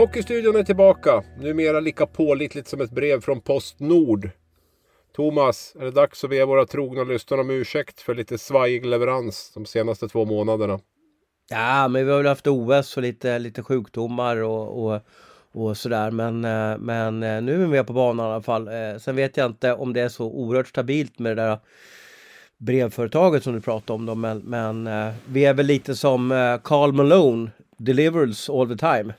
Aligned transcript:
Hockeystudion 0.00 0.56
är 0.56 0.62
tillbaka. 0.62 1.22
Numera 1.38 1.80
lika 1.80 2.06
pålitligt 2.06 2.68
som 2.68 2.80
ett 2.80 2.90
brev 2.90 3.20
från 3.20 3.40
Postnord. 3.40 4.30
Thomas, 5.16 5.76
är 5.80 5.84
det 5.84 5.90
dags 5.90 6.24
att 6.24 6.30
be 6.30 6.44
våra 6.44 6.66
trogna 6.66 7.04
lyssnare 7.04 7.40
om 7.40 7.50
ursäkt 7.50 8.00
för 8.00 8.14
lite 8.14 8.38
svajig 8.38 8.86
leverans 8.86 9.52
de 9.54 9.66
senaste 9.66 10.08
två 10.08 10.24
månaderna? 10.24 10.80
Ja, 11.50 11.88
men 11.88 12.06
vi 12.06 12.10
har 12.10 12.18
väl 12.18 12.26
haft 12.26 12.46
OS 12.46 12.96
och 12.96 13.02
lite, 13.02 13.38
lite 13.38 13.62
sjukdomar 13.62 14.36
och, 14.36 14.84
och, 14.84 15.00
och 15.52 15.76
sådär. 15.76 16.10
Men, 16.10 16.44
eh, 16.44 16.78
men 16.78 17.22
eh, 17.22 17.42
nu 17.42 17.54
är 17.54 17.58
vi 17.58 17.66
med 17.66 17.86
på 17.86 17.92
banan 17.92 18.26
i 18.26 18.32
alla 18.32 18.42
fall. 18.42 18.68
Eh, 18.68 18.98
sen 18.98 19.16
vet 19.16 19.36
jag 19.36 19.46
inte 19.46 19.74
om 19.74 19.92
det 19.92 20.00
är 20.00 20.08
så 20.08 20.24
oerhört 20.24 20.68
stabilt 20.68 21.18
med 21.18 21.36
det 21.36 21.42
där 21.42 21.58
brevföretaget 22.58 23.44
som 23.44 23.52
du 23.52 23.60
pratade 23.60 23.92
om. 23.92 24.06
Då, 24.06 24.14
men, 24.14 24.38
men 24.38 24.88
vi 25.26 25.44
är 25.44 25.54
väl 25.54 25.66
lite 25.66 25.96
som 25.96 26.58
Carl 26.64 26.92
Malone, 26.92 27.50
delivers 27.76 28.50
all 28.50 28.68
the 28.68 28.76
time. 28.76 29.14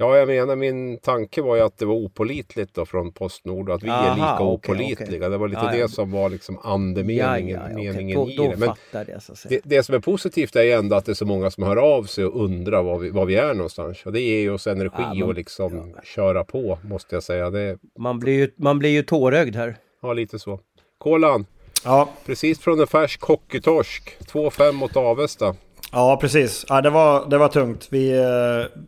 Ja, 0.00 0.16
jag 0.16 0.28
menar 0.28 0.56
min 0.56 0.98
tanke 0.98 1.42
var 1.42 1.56
ju 1.56 1.62
att 1.62 1.78
det 1.78 1.86
var 1.86 1.94
opolitligt 1.94 2.74
då 2.74 2.86
från 2.86 3.12
Postnord 3.12 3.68
och 3.68 3.74
att 3.74 3.82
vi 3.82 3.88
Aha, 3.88 4.06
är 4.06 4.14
lika 4.14 4.40
okay, 4.40 4.74
opolitliga. 4.74 5.18
Okay. 5.18 5.28
Det 5.28 5.38
var 5.38 5.48
lite 5.48 5.60
ja, 5.64 5.72
det 5.72 5.88
som 5.88 6.10
var 6.10 6.28
liksom 6.28 6.58
andemeningen 6.62 7.60
ja, 7.60 7.68
ja, 7.70 7.76
meningen 7.76 8.18
okay. 8.18 8.36
då, 8.36 8.44
i 8.44 8.48
det. 8.48 8.56
Men 8.56 8.70
det, 8.92 9.20
det, 9.48 9.60
det, 9.64 9.82
som 9.82 9.94
är 9.94 9.98
positivt 9.98 10.56
är 10.56 10.62
ju 10.62 10.72
ändå 10.72 10.96
att 10.96 11.04
det 11.04 11.12
är 11.12 11.14
så 11.14 11.26
många 11.26 11.50
som 11.50 11.62
hör 11.64 11.76
av 11.76 12.04
sig 12.04 12.24
och 12.24 12.44
undrar 12.44 12.82
var 12.82 12.98
vi, 12.98 13.10
var 13.10 13.26
vi 13.26 13.36
är 13.36 13.54
någonstans. 13.54 14.06
Och 14.06 14.12
det 14.12 14.20
ger 14.20 14.40
ju 14.40 14.50
oss 14.50 14.66
energi 14.66 15.02
ja, 15.14 15.24
och 15.24 15.34
liksom 15.34 15.94
köra 16.04 16.44
på 16.44 16.78
måste 16.82 17.16
jag 17.16 17.22
säga. 17.22 17.50
Det... 17.50 17.78
Man, 17.98 18.18
blir 18.18 18.32
ju, 18.32 18.50
man 18.56 18.78
blir 18.78 18.90
ju 18.90 19.02
tårögd 19.02 19.56
här. 19.56 19.76
Ja, 20.02 20.12
lite 20.12 20.38
så. 20.38 20.60
Kolan! 20.98 21.46
Ja. 21.84 22.08
Precis 22.26 22.60
från 22.60 22.80
en 22.80 22.86
färsk 22.86 23.22
hockeytorsk. 23.22 24.16
2-5 24.32 24.72
mot 24.72 24.96
Avesta. 24.96 25.54
Ja, 25.92 26.18
precis. 26.20 26.64
Ja, 26.68 26.80
det, 26.80 26.90
var, 26.90 27.30
det 27.30 27.38
var 27.38 27.48
tungt. 27.48 27.88
Vi, 27.90 28.18
eh, 28.18 28.80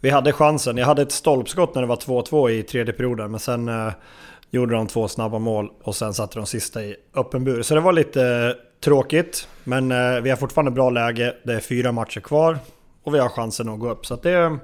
vi 0.00 0.10
hade 0.10 0.32
chansen. 0.32 0.76
Jag 0.76 0.86
hade 0.86 1.02
ett 1.02 1.12
stolpskott 1.12 1.74
när 1.74 1.82
det 1.82 1.88
var 1.88 1.96
2-2 1.96 2.50
i 2.50 2.62
tredje 2.62 2.92
perioden. 2.92 3.30
Men 3.30 3.40
sen 3.40 3.68
eh, 3.68 3.92
gjorde 4.50 4.74
de 4.74 4.86
två 4.86 5.08
snabba 5.08 5.38
mål 5.38 5.70
och 5.82 5.96
sen 5.96 6.14
satte 6.14 6.38
de 6.38 6.46
sista 6.46 6.84
i 6.84 6.96
öppen 7.14 7.44
bur. 7.44 7.62
Så 7.62 7.74
det 7.74 7.80
var 7.80 7.92
lite 7.92 8.22
eh, 8.26 8.80
tråkigt. 8.80 9.48
Men 9.64 9.92
eh, 9.92 10.20
vi 10.20 10.30
har 10.30 10.36
fortfarande 10.36 10.70
bra 10.70 10.90
läge. 10.90 11.34
Det 11.42 11.54
är 11.54 11.60
fyra 11.60 11.92
matcher 11.92 12.20
kvar. 12.20 12.58
Och 13.02 13.14
vi 13.14 13.18
har 13.18 13.28
chansen 13.28 13.68
att 13.68 13.80
gå 13.80 13.90
upp. 13.90 14.06
Så 14.06 14.16
det 14.16 14.58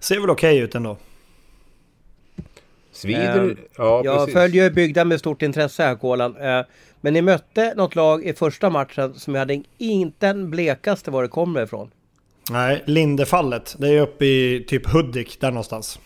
ser 0.00 0.20
väl 0.20 0.30
okej 0.30 0.52
okay 0.52 0.64
ut 0.64 0.74
ändå. 0.74 0.96
Svider? 2.92 3.50
Eh, 3.50 3.56
ja, 3.76 4.02
jag 4.04 4.18
precis. 4.18 4.34
följer 4.34 4.70
bygda 4.70 5.04
med 5.04 5.18
stort 5.18 5.42
intresse 5.42 5.82
här 5.82 5.94
Kolan. 5.94 6.36
Eh, 6.36 6.64
men 7.00 7.12
ni 7.12 7.22
mötte 7.22 7.74
något 7.76 7.94
lag 7.94 8.24
i 8.24 8.32
första 8.32 8.70
matchen 8.70 9.14
som 9.14 9.34
jag 9.34 9.40
hade 9.40 9.62
inte 9.78 10.28
en 10.28 10.50
blekaste 10.50 11.10
var 11.10 11.22
det 11.22 11.28
kommer 11.28 11.62
ifrån. 11.62 11.90
Nej, 12.50 12.82
Lindefallet. 12.86 13.76
Det 13.78 13.88
är 13.88 14.00
uppe 14.00 14.24
i 14.24 14.64
typ 14.68 14.86
Hudik, 14.86 15.40
där 15.40 15.50
någonstans. 15.50 15.98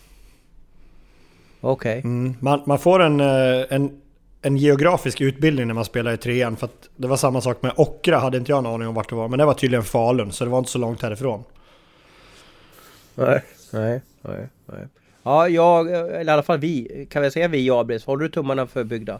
Okej. 1.61 1.99
Okay. 1.99 2.11
Mm, 2.11 2.35
man, 2.39 2.61
man, 2.65 2.79
får 2.79 2.99
en, 2.99 3.19
eh, 3.19 3.65
en, 3.69 4.01
en 4.41 4.57
geografisk 4.57 5.21
utbildning 5.21 5.67
när 5.67 5.73
man 5.73 5.85
spelar 5.85 6.13
i 6.13 6.17
trean. 6.17 6.57
För 6.57 6.65
att 6.65 6.89
det 6.95 7.07
var 7.07 7.17
samma 7.17 7.41
sak 7.41 7.61
med 7.61 7.73
Ockra, 7.75 8.19
hade 8.19 8.37
inte 8.37 8.51
jag 8.51 8.59
en 8.59 8.65
aning 8.65 8.87
om 8.87 8.93
vart 8.93 9.09
det 9.09 9.15
var. 9.15 9.27
Men 9.27 9.39
det 9.39 9.45
var 9.45 9.53
tydligen 9.53 9.83
Falun, 9.83 10.31
så 10.31 10.43
det 10.43 10.51
var 10.51 10.59
inte 10.59 10.71
så 10.71 10.79
långt 10.79 11.01
härifrån. 11.01 11.43
Nej, 13.15 13.43
nej, 13.71 14.01
nej. 14.21 14.47
nej. 14.65 14.87
Ja, 15.23 15.49
jag, 15.49 15.91
eller 15.91 16.23
i 16.23 16.29
alla 16.29 16.43
fall 16.43 16.59
vi, 16.59 17.07
kan 17.11 17.21
vi 17.21 17.31
säga 17.31 17.47
vi 17.47 17.65
i 17.65 17.69
Abris, 17.69 18.05
håller 18.05 18.23
du 18.23 18.29
tummarna 18.29 18.67
för 18.67 18.83
bygda? 18.83 19.19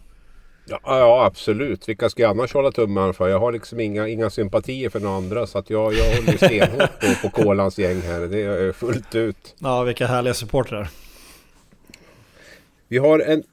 Ja, 0.70 0.80
ja 0.86 1.26
absolut. 1.26 1.90
Vilka 1.90 2.10
ska 2.10 2.22
jag 2.22 2.30
annars 2.30 2.54
hålla 2.54 2.72
tummarna 2.72 3.14
för? 3.14 3.28
Jag 3.28 3.40
har 3.40 3.52
liksom 3.52 3.80
inga, 3.80 4.08
inga 4.08 4.30
sympatier 4.30 4.90
för 4.90 5.00
några 5.00 5.16
andra. 5.16 5.48
Så 5.48 5.58
att 5.58 5.70
jag, 5.70 5.94
jag 5.94 6.16
håller 6.16 6.38
stenhårt 6.38 7.00
på, 7.00 7.30
på 7.30 7.44
Kolans 7.44 7.80
gäng 7.80 8.02
här. 8.02 8.20
Det 8.20 8.40
är 8.40 8.72
fullt 8.72 9.16
ut. 9.16 9.56
Ja, 9.60 9.84
vilka 9.84 10.08
härliga 10.08 10.34
supportrar. 10.34 10.90
Vi 12.88 12.98
har 12.98 13.20
en... 13.20 13.44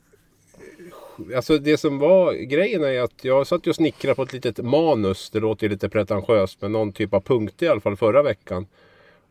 Alltså 1.36 1.58
det 1.58 1.76
som 1.76 1.98
var 1.98 2.32
grejen 2.32 2.84
är 2.84 3.00
att 3.00 3.24
jag 3.24 3.46
satt 3.46 3.66
och 3.66 3.74
snickrade 3.74 4.14
på 4.14 4.22
ett 4.22 4.32
litet 4.32 4.58
manus. 4.58 5.30
Det 5.30 5.40
låter 5.40 5.64
ju 5.64 5.70
lite 5.70 5.88
pretentiöst. 5.88 6.58
Men 6.62 6.72
någon 6.72 6.92
typ 6.92 7.14
av 7.14 7.20
punkter 7.20 7.66
i 7.66 7.68
alla 7.68 7.80
fall 7.80 7.96
förra 7.96 8.22
veckan. 8.22 8.66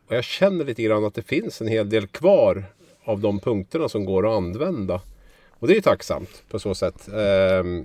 Och 0.08 0.16
jag 0.16 0.24
känner 0.24 0.64
lite 0.64 0.82
grann 0.82 1.04
att 1.04 1.14
det 1.14 1.22
finns 1.22 1.60
en 1.60 1.68
hel 1.68 1.88
del 1.88 2.06
kvar 2.06 2.64
av 3.04 3.20
de 3.20 3.40
punkterna 3.40 3.88
som 3.88 4.04
går 4.04 4.26
att 4.26 4.36
använda. 4.36 5.00
Och 5.58 5.66
det 5.66 5.72
är 5.72 5.76
ju 5.76 5.80
tacksamt 5.80 6.42
på 6.48 6.58
så 6.58 6.74
sätt. 6.74 7.08
Ehm, 7.08 7.84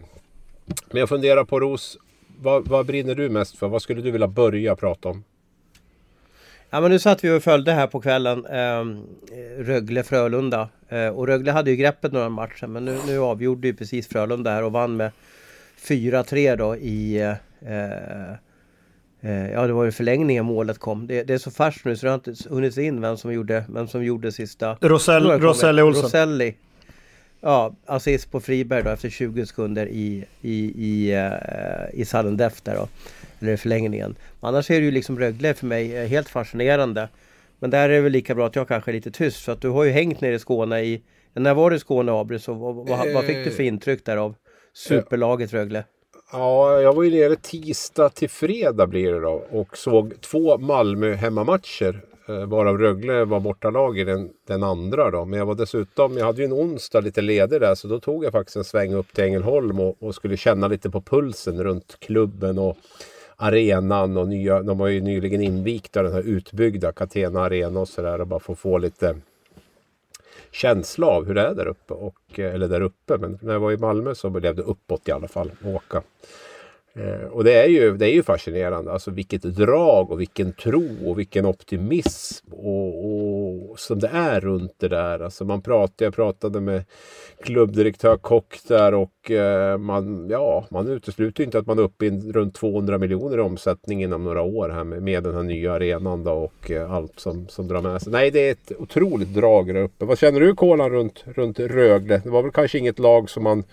men 0.90 1.00
jag 1.00 1.10
funderar 1.10 1.44
på 1.44 1.60
Ros, 1.60 1.98
vad, 2.40 2.68
vad 2.68 2.86
brinner 2.86 3.16
du 3.16 3.30
mest 3.30 3.58
för? 3.58 3.68
Vad 3.68 3.82
skulle 3.82 4.02
du 4.02 4.12
vilja 4.12 4.28
börja 4.28 4.76
prata 4.76 5.10
om? 5.10 5.24
Ja 6.70 6.82
men 6.82 6.92
nu 6.92 7.00
satt 7.00 7.24
vi 7.24 7.38
och 7.38 7.44
följde 7.44 7.72
här 7.72 7.88
på 7.88 8.02
kvällen 8.02 8.46
eh, 8.46 8.86
Rögle-Frölunda. 9.64 10.70
Eh, 10.90 11.08
och 11.08 11.28
Rögle 11.28 11.52
hade 11.52 11.72
ju 11.72 11.78
greppet 11.78 12.12
några 12.12 12.30
matcher 12.30 12.68
men 12.68 12.86
nu, 12.86 12.98
nu 13.08 13.20
avgjorde 13.20 13.68
ju 13.68 13.74
precis 13.74 14.08
Frölunda 14.08 14.52
här 14.52 14.64
och 14.64 14.72
vann 14.72 14.98
med 14.98 15.12
4-3 15.82 16.56
då 16.56 16.76
i... 16.76 17.18
Eh, 17.62 18.32
eh, 19.22 19.52
ja 19.52 19.68
det 19.68 19.74
var 19.74 19.84
ju 19.84 19.92
förlängningen 19.92 20.46
målet 20.46 20.80
kom. 20.80 21.08
Det, 21.08 21.24
det, 21.24 21.34
är 21.34 21.38
så 21.38 21.52
färskt 21.52 21.86
nu 21.86 21.96
så 21.96 22.06
det 22.06 22.10
har 22.10 22.16
inte 22.16 22.50
hunnit 22.50 22.78
in 22.78 23.02
vem 23.02 23.18
som 23.18 23.34
gjorde, 23.34 23.64
vem 23.70 23.88
som 23.88 24.04
gjorde 24.04 24.32
sista... 24.32 24.78
Rosell, 24.82 25.32
Roselli 25.32 25.82
Olsson. 25.82 26.04
Roselli. 26.04 26.56
Ja, 27.44 27.76
assist 27.86 28.32
på 28.32 28.40
Friberg 28.40 28.84
då 28.84 28.90
efter 28.90 29.10
20 29.10 29.46
sekunder 29.46 29.88
i, 29.88 30.26
i, 30.42 30.74
i, 30.76 31.16
uh, 31.16 32.00
i 32.00 32.06
sudden 32.06 32.38
death 32.38 32.56
där 32.64 32.76
då. 32.76 32.88
Eller 33.40 33.54
i 33.54 33.58
förlängningen. 33.58 34.16
Annars 34.40 34.72
är 34.72 34.80
det 34.80 34.86
ju 34.86 34.92
liksom 34.92 35.20
Rögle 35.20 35.54
för 35.54 35.66
mig 35.66 35.98
eh, 35.98 36.08
helt 36.08 36.30
fascinerande. 36.30 37.10
Men 37.60 37.70
där 37.70 37.90
är 37.90 37.94
det 37.94 38.02
väl 38.02 38.12
lika 38.12 38.36
bra 38.36 38.48
att 38.48 38.56
jag 38.56 38.68
kanske 38.68 38.92
är 38.92 38.94
lite 38.94 39.12
tyst 39.12 39.46
för 39.46 39.52
att 39.52 39.62
du 39.62 39.70
har 39.70 39.84
ju 39.84 39.92
hängt 39.92 40.22
nere 40.22 40.36
i 40.36 40.40
Skåne 40.40 40.82
i... 40.82 41.02
När 41.34 41.54
var 41.54 41.70
du 41.70 41.76
i 41.76 41.80
Skåne 41.80 42.12
Abris 42.12 42.48
och 42.48 42.58
vad, 42.58 42.76
vad, 42.76 43.14
vad, 43.14 43.26
fick 43.26 43.44
du 43.44 43.52
för 43.52 43.64
intryck 43.64 44.06
där 44.06 44.18
av 44.18 44.36
superlaget 44.74 45.54
Rögle? 45.54 45.84
Ja, 46.32 46.82
jag 46.82 46.94
var 46.94 47.04
ju 47.04 47.12
nere 47.12 47.36
tisdag 47.36 48.10
till 48.10 48.30
fredag 48.30 48.88
blir 48.88 49.14
det 49.14 49.20
då 49.20 49.46
och 49.52 49.78
såg 49.78 50.22
två 50.22 50.58
Malmö 50.58 51.14
hemmamatcher. 51.14 52.02
Eh, 52.32 52.46
varav 52.46 52.78
Rögle 52.78 53.26
var 53.26 53.40
bortalag 53.40 54.00
i 54.00 54.04
den, 54.04 54.30
den 54.48 54.64
andra 54.64 55.12
då. 55.12 55.26
Men 55.26 55.40
jag 55.40 55.46
var 55.46 55.56
dessutom, 55.56 56.18
jag 56.18 56.26
hade 56.26 56.42
ju 56.42 56.46
en 56.46 56.54
onsdag 56.54 57.00
lite 57.00 57.22
ledig 57.22 57.62
där 57.62 57.76
så 57.76 57.88
då 57.88 58.00
tog 58.00 58.26
jag 58.26 58.32
faktiskt 58.32 58.56
en 58.58 58.64
sväng 58.64 58.94
upp 58.94 59.14
till 59.14 59.24
Ängelholm 59.24 59.80
och, 59.80 60.04
och 60.04 60.16
skulle 60.16 60.38
känna 60.38 60.68
lite 60.68 60.90
på 60.90 61.02
pulsen 61.02 61.64
runt 61.64 61.98
klubben 62.00 62.60
och 62.60 62.78
arenan 63.36 64.18
och 64.18 64.28
nya, 64.28 64.62
de 64.62 64.80
har 64.80 64.88
ju 64.88 65.02
nyligen 65.02 65.42
invigt 65.42 65.94
den 65.94 66.14
här 66.14 66.22
utbyggda 66.22 66.92
Catena 66.92 67.42
Arena 67.42 67.80
och 67.80 67.88
sådär 67.88 68.22
och 68.22 68.28
bara 68.28 68.40
få 68.40 68.56
få 68.56 68.78
lite 68.78 69.16
känsla 70.52 71.08
av 71.08 71.26
hur 71.26 71.34
det 71.34 71.42
är 71.42 71.56
där 71.56 71.68
uppe. 71.68 71.94
Och, 71.94 72.40
eller 72.40 72.68
där 72.68 72.82
uppe, 72.82 73.18
men 73.18 73.40
när 73.42 73.54
jag 73.54 73.60
var 73.60 73.72
i 73.72 73.78
Malmö 73.78 74.16
så 74.16 74.30
blev 74.30 74.56
det 74.56 74.62
uppåt 74.62 75.08
i 75.08 75.12
alla 75.12 75.28
fall, 75.28 75.52
åka. 75.66 76.02
Eh, 76.94 77.28
och 77.32 77.44
det 77.44 77.54
är, 77.54 77.68
ju, 77.68 77.98
det 77.98 78.06
är 78.06 78.14
ju 78.14 78.24
fascinerande, 78.24 78.92
alltså 78.92 79.12
vilket 79.12 79.42
drag 79.42 80.12
och 80.12 80.20
vilken 80.20 80.54
tro 80.54 80.88
och 81.06 81.20
vilken 81.20 81.46
optimism 81.46 82.54
och, 82.54 83.06
och 83.06 83.80
som 83.80 84.00
det 84.00 84.08
är 84.14 84.40
runt 84.40 84.74
det 84.78 84.88
där. 84.88 85.20
Alltså 85.20 85.46
man 85.46 85.62
pratade, 85.62 86.04
jag 86.04 86.16
pratade 86.16 86.62
med 86.62 86.84
klubbdirektör 87.44 88.18
Kock 88.18 88.60
där 88.68 88.94
och 88.94 89.32
eh, 89.32 89.78
man, 89.78 90.28
ja, 90.30 90.66
man 90.72 90.88
utesluter 90.88 91.44
inte 91.44 91.60
att 91.60 91.68
man 91.68 91.80
är 91.80 91.84
uppe 91.84 92.06
i 92.06 92.10
runt 92.10 92.56
200 92.56 92.98
miljoner 92.98 93.38
i 93.38 93.42
omsättning 93.42 94.04
inom 94.04 94.24
några 94.24 94.42
år 94.42 94.70
här 94.70 94.84
med, 94.84 95.04
med 95.04 95.24
den 95.24 95.36
här 95.36 95.44
nya 95.44 95.74
arenan 95.74 96.24
då 96.24 96.32
och 96.32 96.72
eh, 96.72 96.92
allt 96.94 97.20
som, 97.20 97.48
som 97.48 97.68
drar 97.68 97.82
med 97.82 98.02
sig. 98.02 98.12
Nej, 98.12 98.32
det 98.32 98.48
är 98.48 98.52
ett 98.52 98.72
otroligt 98.80 99.34
drag 99.34 99.68
där 99.68 99.82
uppe. 99.82 100.06
Vad 100.06 100.20
känner 100.20 100.40
du 100.40 100.56
Kolan 100.56 100.90
runt, 100.90 101.24
runt 101.26 101.60
Rögle? 101.60 102.22
Det 102.24 102.30
var 102.30 102.44
väl 102.44 102.52
kanske 102.52 102.78
inget 102.78 103.00
lag 103.00 103.30
som 103.30 103.44
man 103.44 103.64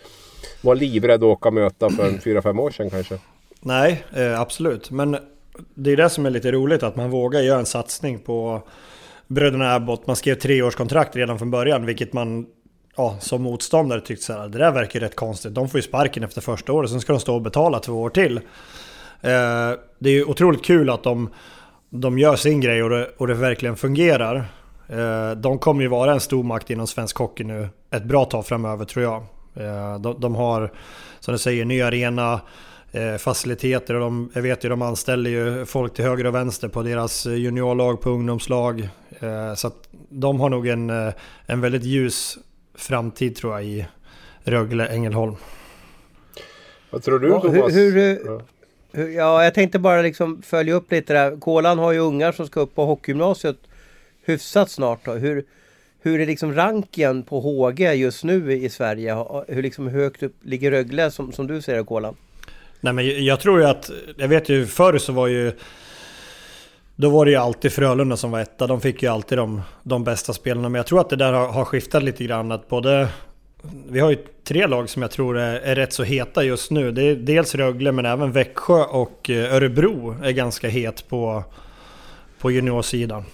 var 0.61 0.75
livrädd 0.75 1.15
att 1.15 1.23
åka 1.23 1.49
och 1.49 1.55
möta 1.55 1.91
för 1.91 2.09
en 2.09 2.19
4-5 2.19 2.61
år 2.61 2.71
sedan 2.71 2.91
kanske. 2.91 3.19
Nej, 3.61 4.05
eh, 4.17 4.41
absolut. 4.41 4.91
Men 4.91 5.17
det 5.75 5.91
är 5.91 5.97
det 5.97 6.11
som 6.11 6.27
är 6.27 6.31
lite 6.31 6.53
roligt 6.53 6.83
att 6.83 6.97
man 6.97 7.11
vågar 7.11 7.41
göra 7.41 7.59
en 7.59 7.67
satsning 7.67 8.19
på 8.19 8.63
bröderna 9.27 9.75
Abbott. 9.75 10.07
Man 10.07 10.17
skrev 10.17 10.35
treårskontrakt 10.35 11.17
redan 11.17 11.39
från 11.39 11.51
början, 11.51 11.87
vilket 11.87 12.13
man 12.13 12.47
ja, 12.97 13.17
som 13.21 13.43
motståndare 13.43 14.01
tyckte 14.01 14.25
så 14.25 14.33
här, 14.33 14.49
det 14.49 14.59
där 14.59 14.73
verkar 14.73 15.01
rätt 15.01 15.17
konstigt. 15.17 15.55
De 15.55 15.69
får 15.69 15.79
ju 15.79 15.83
sparken 15.83 16.25
efter 16.25 16.41
första 16.41 16.73
året, 16.73 16.91
sen 16.91 17.01
ska 17.01 17.13
de 17.13 17.21
stå 17.21 17.35
och 17.35 17.43
betala 17.43 17.81
två 17.81 17.93
år 17.93 18.11
till. 18.11 18.37
Eh, 18.37 19.73
det 19.99 20.11
är 20.11 20.15
ju 20.15 20.25
otroligt 20.25 20.65
kul 20.65 20.91
att 20.91 21.03
de, 21.03 21.31
de 21.91 22.19
gör 22.19 22.37
sin 22.37 22.61
grej 22.61 22.83
och 22.83 22.91
det, 22.91 23.11
och 23.17 23.27
det 23.27 23.35
verkligen 23.35 23.77
fungerar. 23.77 24.45
Eh, 24.89 25.31
de 25.31 25.59
kommer 25.59 25.83
ju 25.83 25.89
vara 25.89 26.13
en 26.13 26.21
stor 26.21 26.43
makt 26.43 26.71
inom 26.71 26.87
svensk 26.87 27.17
hockey 27.17 27.45
nu 27.45 27.69
ett 27.91 28.05
bra 28.05 28.25
tag 28.25 28.47
framöver 28.47 28.85
tror 28.85 29.05
jag. 29.05 29.25
Eh, 29.55 29.99
de, 29.99 30.21
de 30.21 30.35
har, 30.35 30.73
som 31.21 31.33
du 31.33 31.39
säger, 31.39 31.65
ny 31.65 31.83
arena, 31.83 32.41
eh, 32.93 33.17
faciliteter 33.17 33.95
och 33.95 34.01
de, 34.01 34.31
jag 34.35 34.43
vet 34.43 34.65
ju 34.65 34.69
de 34.69 34.83
anställer 34.83 35.31
ju 35.31 35.67
folk 35.67 35.95
till 35.95 36.05
höger 36.05 36.27
och 36.27 36.35
vänster 36.35 36.69
på 36.69 36.83
deras 36.83 37.27
juniorlag, 37.27 38.01
på 38.01 38.11
ungdomslag. 38.11 38.89
Eh, 39.21 39.55
så 39.55 39.67
att 39.67 39.89
de 40.09 40.41
har 40.41 40.49
nog 40.49 40.67
en, 40.67 40.91
eh, 40.91 41.13
en 41.47 41.61
väldigt 41.61 41.85
ljus 41.85 42.39
framtid 42.75 43.37
tror 43.37 43.53
jag 43.53 43.65
i 43.65 43.87
Rögle, 44.45 44.87
Ängelholm. 44.87 45.37
Vad 46.91 47.03
tror 47.03 47.19
du 47.19 47.29
Thomas? 47.29 47.75
Hur, 47.75 47.93
hur, 47.93 48.43
hur, 48.93 49.09
ja, 49.09 49.45
jag 49.45 49.55
tänkte 49.55 49.79
bara 49.79 50.03
liksom 50.03 50.43
följa 50.43 50.75
upp 50.75 50.93
lite 50.93 51.13
där. 51.13 51.41
Kolan 51.41 51.79
har 51.79 51.93
ju 51.93 51.99
ungar 51.99 52.33
som 52.33 52.47
ska 52.47 52.61
upp 52.61 52.75
på 52.75 52.85
hockeygymnasiet 52.85 53.57
hyfsat 54.25 54.71
snart. 54.71 55.05
Då. 55.05 55.13
Hur, 55.13 55.45
hur 56.01 56.21
är 56.21 56.27
liksom 56.27 56.55
ranken 56.55 57.23
på 57.23 57.41
HG 57.41 57.95
just 57.95 58.25
nu 58.25 58.53
i 58.53 58.69
Sverige? 58.69 59.25
Hur 59.49 59.63
liksom 59.63 59.89
högt 59.89 60.23
upp 60.23 60.35
ligger 60.43 60.71
Rögle 60.71 61.11
som, 61.11 61.33
som 61.33 61.47
du 61.47 61.63
ser 61.63 61.77
det 61.77 61.85
Kolan? 61.85 62.17
Nej 62.81 62.93
men 62.93 63.25
jag 63.25 63.41
tror 63.41 63.61
ju 63.61 63.67
att, 63.67 63.91
jag 64.17 64.29
vet 64.29 64.49
ju 64.49 64.67
förr 64.67 64.99
så 64.99 65.13
var 65.13 65.27
ju 65.27 65.53
då 67.01 67.11
var 67.11 67.25
det 67.25 67.31
ju 67.31 67.37
alltid 67.37 67.73
Frölunda 67.73 68.17
som 68.17 68.31
var 68.31 68.41
etta. 68.41 68.67
De 68.67 68.81
fick 68.81 69.03
ju 69.03 69.09
alltid 69.09 69.39
de, 69.39 69.63
de 69.83 70.05
bästa 70.05 70.33
spelarna. 70.33 70.69
Men 70.69 70.79
jag 70.79 70.87
tror 70.87 71.01
att 71.01 71.11
det 71.11 71.17
där 71.17 71.33
har, 71.33 71.49
har 71.49 71.65
skiftat 71.65 72.03
lite 72.03 72.25
grann. 72.25 72.53
Att 72.53 72.69
både, 72.69 73.09
vi 73.89 74.01
har 74.01 74.11
ju 74.11 74.17
tre 74.45 74.67
lag 74.67 74.89
som 74.89 75.03
jag 75.03 75.11
tror 75.11 75.39
är, 75.39 75.61
är 75.61 75.75
rätt 75.75 75.93
så 75.93 76.03
heta 76.03 76.45
just 76.45 76.71
nu. 76.71 76.93
Det 76.93 77.03
är 77.03 77.17
dels 77.17 77.55
Rögle 77.55 77.93
men 77.93 78.07
även 78.07 78.33
Växjö 78.33 78.85
och 78.85 79.31
eh, 79.31 79.55
Örebro 79.55 80.17
är 80.23 80.31
ganska 80.31 80.69
het 80.69 81.09
på, 81.09 81.45
på 82.39 82.51
juniorsidan. 82.51 83.25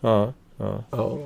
Ja, 0.00 0.32
ja. 0.56 0.84
ja. 0.90 1.18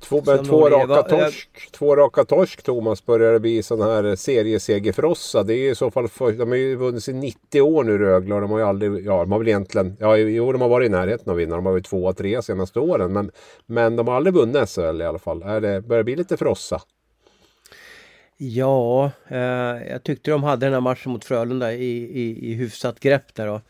Två, 0.00 0.22
men 0.26 0.44
två, 0.44 0.68
raka 0.68 1.02
torsk, 1.02 1.72
två 1.72 1.96
raka 1.96 2.24
torsk 2.24 2.62
Thomas 2.62 3.06
börjar 3.06 3.32
det 3.32 3.40
bli 3.40 3.62
sån 3.62 3.80
här 3.80 4.16
seriesegerfrossa. 4.16 5.42
Det 5.42 5.54
är 5.54 5.70
i 5.70 5.74
så 5.74 5.90
fall 5.90 6.08
för, 6.08 6.32
de 6.32 6.48
har 6.48 6.56
ju 6.56 6.76
vunnit 6.76 7.08
i 7.08 7.12
90 7.12 7.60
år 7.60 7.84
nu 7.84 7.98
Rögle 7.98 8.34
och 8.34 8.40
de 8.40 8.50
har 8.50 8.58
ju 8.58 8.64
aldrig, 8.64 9.06
ja 9.06 9.20
de 9.20 9.32
har 9.32 9.38
väl 9.38 9.48
egentligen, 9.48 9.96
ja 10.00 10.16
jo 10.16 10.52
de 10.52 10.60
har 10.60 10.68
varit 10.68 10.86
i 10.86 10.88
närheten 10.88 11.30
av 11.30 11.36
att 11.36 11.40
vinna. 11.40 11.56
De 11.56 11.66
har 11.66 11.72
varit 11.72 11.86
tvåa, 11.86 12.12
tre 12.12 12.42
senaste 12.42 12.80
åren. 12.80 13.12
Men, 13.12 13.30
men 13.66 13.96
de 13.96 14.08
har 14.08 14.14
aldrig 14.14 14.34
vunnit 14.34 14.68
SHL 14.68 15.00
i 15.00 15.04
alla 15.04 15.18
fall. 15.18 15.42
Är 15.42 15.60
det, 15.60 15.80
börjar 15.80 16.02
bli 16.02 16.16
lite 16.16 16.36
frossa? 16.36 16.82
Ja, 18.36 19.10
eh, 19.28 19.38
jag 19.90 20.02
tyckte 20.04 20.30
de 20.30 20.42
hade 20.42 20.66
den 20.66 20.72
här 20.72 20.80
matchen 20.80 21.12
mot 21.12 21.24
Frölunda 21.24 21.72
i, 21.72 21.96
i, 21.96 22.50
i 22.50 22.54
hyfsat 22.54 23.00
grepp 23.00 23.34
där 23.34 23.46
då. 23.46 23.60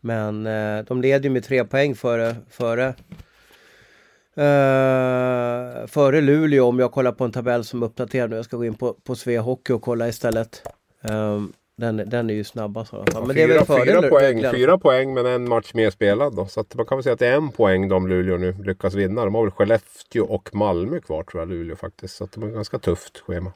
Men 0.00 0.46
eh, 0.46 0.84
de 0.84 1.02
leder 1.02 1.24
ju 1.24 1.30
med 1.30 1.44
tre 1.44 1.64
poäng 1.64 1.94
före, 1.94 2.36
före 2.50 2.94
Uh, 4.38 5.86
före 5.86 6.20
Luleå 6.20 6.66
om 6.66 6.78
jag 6.78 6.92
kollar 6.92 7.12
på 7.12 7.24
en 7.24 7.32
tabell 7.32 7.64
som 7.64 7.82
är 7.82 7.86
uppdaterad 7.86 8.30
nu. 8.30 8.36
Jag 8.36 8.44
ska 8.44 8.56
gå 8.56 8.64
in 8.64 8.74
på, 8.74 8.92
på 8.92 9.14
Svea 9.14 9.40
Hockey 9.40 9.72
och 9.72 9.82
kolla 9.82 10.08
istället. 10.08 10.62
Um, 11.02 11.52
den, 11.76 11.96
den 11.96 12.30
är 12.30 12.34
ju 12.34 12.44
snabbast 12.44 12.92
i 12.92 12.96
alla 12.96 13.06
fall. 13.06 13.26
Men 13.26 13.36
fyra, 13.36 13.46
det 13.46 13.54
är 13.54 13.64
väl 13.66 13.86
fyra, 13.86 14.10
poäng, 14.10 14.44
fyra 14.52 14.78
poäng 14.78 15.14
men 15.14 15.26
en 15.26 15.48
match 15.48 15.74
mer 15.74 15.90
spelad 15.90 16.36
då. 16.36 16.46
Så 16.46 16.64
man 16.74 16.86
kan 16.86 16.98
väl 16.98 17.02
säga 17.02 17.12
att 17.12 17.18
det 17.18 17.26
är 17.26 17.36
en 17.36 17.48
poäng 17.48 17.88
de 17.88 18.08
Luleå 18.08 18.36
nu 18.36 18.52
lyckas 18.52 18.94
vinna. 18.94 19.24
De 19.24 19.34
har 19.34 19.42
väl 19.42 19.50
Skellefteå 19.50 20.24
och 20.24 20.54
Malmö 20.54 21.00
kvar 21.00 21.22
tror 21.22 21.42
jag 21.42 21.48
Luleå 21.48 21.76
faktiskt. 21.76 22.16
Så 22.16 22.28
det 22.34 22.40
är 22.40 22.48
ett 22.48 22.54
ganska 22.54 22.78
tufft 22.78 23.18
schema. 23.18 23.52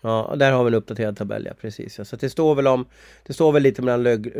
Ja, 0.00 0.34
där 0.36 0.52
har 0.52 0.64
vi 0.64 0.68
en 0.68 0.74
uppdaterad 0.74 1.16
tabell, 1.16 1.46
ja 1.46 1.52
precis. 1.60 1.98
Ja. 1.98 2.04
Så 2.04 2.16
det 2.16 2.30
står 2.30 2.54
väl 2.54 2.66
om 2.66 2.84
Det 3.26 3.32
står 3.32 3.52
väl 3.52 3.62
lite 3.62 3.82
mellan, 3.82 4.02
Lög, 4.02 4.36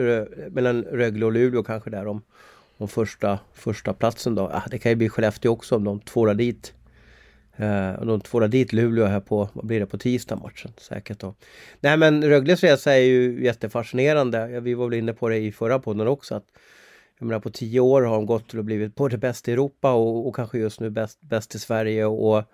mellan 0.51 0.83
Rögle 0.83 1.27
och 1.27 1.33
Luleå 1.33 1.63
kanske 1.63 1.91
där 1.91 2.07
om 2.07 2.23
om 2.79 2.89
första, 2.89 3.39
första 3.53 3.93
platsen 3.93 4.35
då. 4.35 4.43
Ah, 4.43 4.63
det 4.71 4.79
kan 4.79 4.93
ju 4.93 4.97
bli 4.97 5.09
Skellefteå 5.09 5.53
också 5.53 5.77
om 5.77 5.85
de 5.85 6.01
tvålar 6.01 6.35
dit 6.35 6.75
eh, 7.57 8.01
om 8.01 8.07
de 8.07 8.21
tvålar 8.21 8.49
dit 8.49 8.73
Luleå 8.73 9.07
här 9.07 9.21
på, 9.21 9.49
vad 9.53 9.67
blir 9.67 9.81
det, 9.81 9.87
på 9.87 9.99
tisdag 9.99 10.37
matchen 10.37 10.73
säkert 10.77 11.19
då. 11.19 11.35
Nej 11.81 11.97
men 11.97 12.25
Rögles 12.25 12.63
resa 12.63 12.95
är 12.95 13.01
ju 13.01 13.45
jättefascinerande. 13.45 14.61
Vi 14.61 14.75
var 14.75 14.89
väl 14.89 14.99
inne 14.99 15.13
på 15.13 15.29
det 15.29 15.37
i 15.37 15.53
förra 15.53 15.79
podden 15.79 16.09
också. 16.09 16.35
att 16.35 16.47
jag 17.19 17.27
menar 17.27 17.41
på 17.41 17.51
tio 17.51 17.81
år 17.81 18.03
har 18.03 18.15
de 18.15 18.27
gått 18.27 18.49
till 18.49 18.59
att 18.59 18.65
blivit 18.65 18.95
både 18.95 19.19
bäst 19.19 19.49
i 19.49 19.53
Europa 19.53 19.93
och, 19.93 20.29
och 20.29 20.37
kanske 20.37 20.59
just 20.59 20.81
nu 20.81 20.91
bäst, 20.91 21.21
bäst 21.21 21.55
i 21.55 21.59
Sverige 21.59 22.05
och 22.05 22.45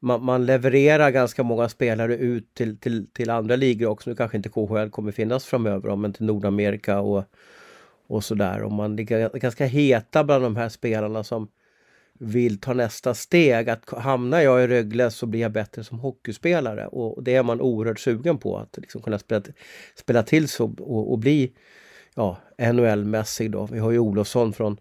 man, 0.00 0.24
man, 0.24 0.46
levererar 0.46 1.10
ganska 1.10 1.42
många 1.42 1.68
spelare 1.68 2.16
ut 2.16 2.54
till, 2.54 2.78
till, 2.78 3.06
till 3.12 3.30
andra 3.30 3.56
ligor 3.56 3.88
också. 3.88 4.10
Nu 4.10 4.16
kanske 4.16 4.36
inte 4.36 4.48
KHL 4.48 4.90
kommer 4.90 5.12
finnas 5.12 5.44
framöver 5.44 5.96
men 5.96 6.12
till 6.12 6.26
Nordamerika 6.26 7.00
och 7.00 7.24
och 8.06 8.24
sådär. 8.24 8.62
Och 8.62 8.72
man 8.72 8.96
ligger 8.96 9.38
ganska 9.38 9.66
heta 9.66 10.24
bland 10.24 10.44
de 10.44 10.56
här 10.56 10.68
spelarna 10.68 11.24
som 11.24 11.48
vill 12.18 12.60
ta 12.60 12.72
nästa 12.72 13.14
steg. 13.14 13.70
Att 13.70 13.90
hamnar 13.90 14.40
jag 14.40 14.64
i 14.64 14.66
Rögle 14.66 15.10
så 15.10 15.26
blir 15.26 15.40
jag 15.40 15.52
bättre 15.52 15.84
som 15.84 15.98
hockeyspelare 15.98 16.86
och 16.86 17.22
det 17.22 17.34
är 17.34 17.42
man 17.42 17.60
oerhört 17.60 17.98
sugen 17.98 18.38
på. 18.38 18.58
Att 18.58 18.76
liksom 18.76 19.02
kunna 19.02 19.18
spela, 19.18 19.42
spela 19.94 20.22
till 20.22 20.48
sig 20.48 20.64
och, 20.64 21.12
och, 21.12 21.18
bli 21.18 21.52
ja, 22.14 22.38
NHL-mässig 22.58 23.50
då. 23.50 23.68
Vi 23.72 23.78
har 23.78 23.90
ju 23.90 23.98
Olofsson 23.98 24.52
från, 24.52 24.76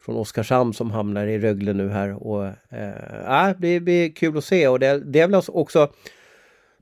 från 0.00 0.16
Oskarshamn 0.16 0.74
som 0.74 0.90
hamnar 0.90 1.26
i 1.26 1.38
Rögle 1.38 1.72
nu 1.72 1.88
här 1.88 2.26
och 2.26 2.46
eh, 2.68 3.48
äh, 3.48 3.56
det 3.58 3.80
blir 3.80 4.12
kul 4.12 4.38
att 4.38 4.44
se 4.44 4.68
och 4.68 4.78
det, 4.78 4.98
det 4.98 5.20
är 5.20 5.28
väl 5.28 5.42
också 5.48 5.92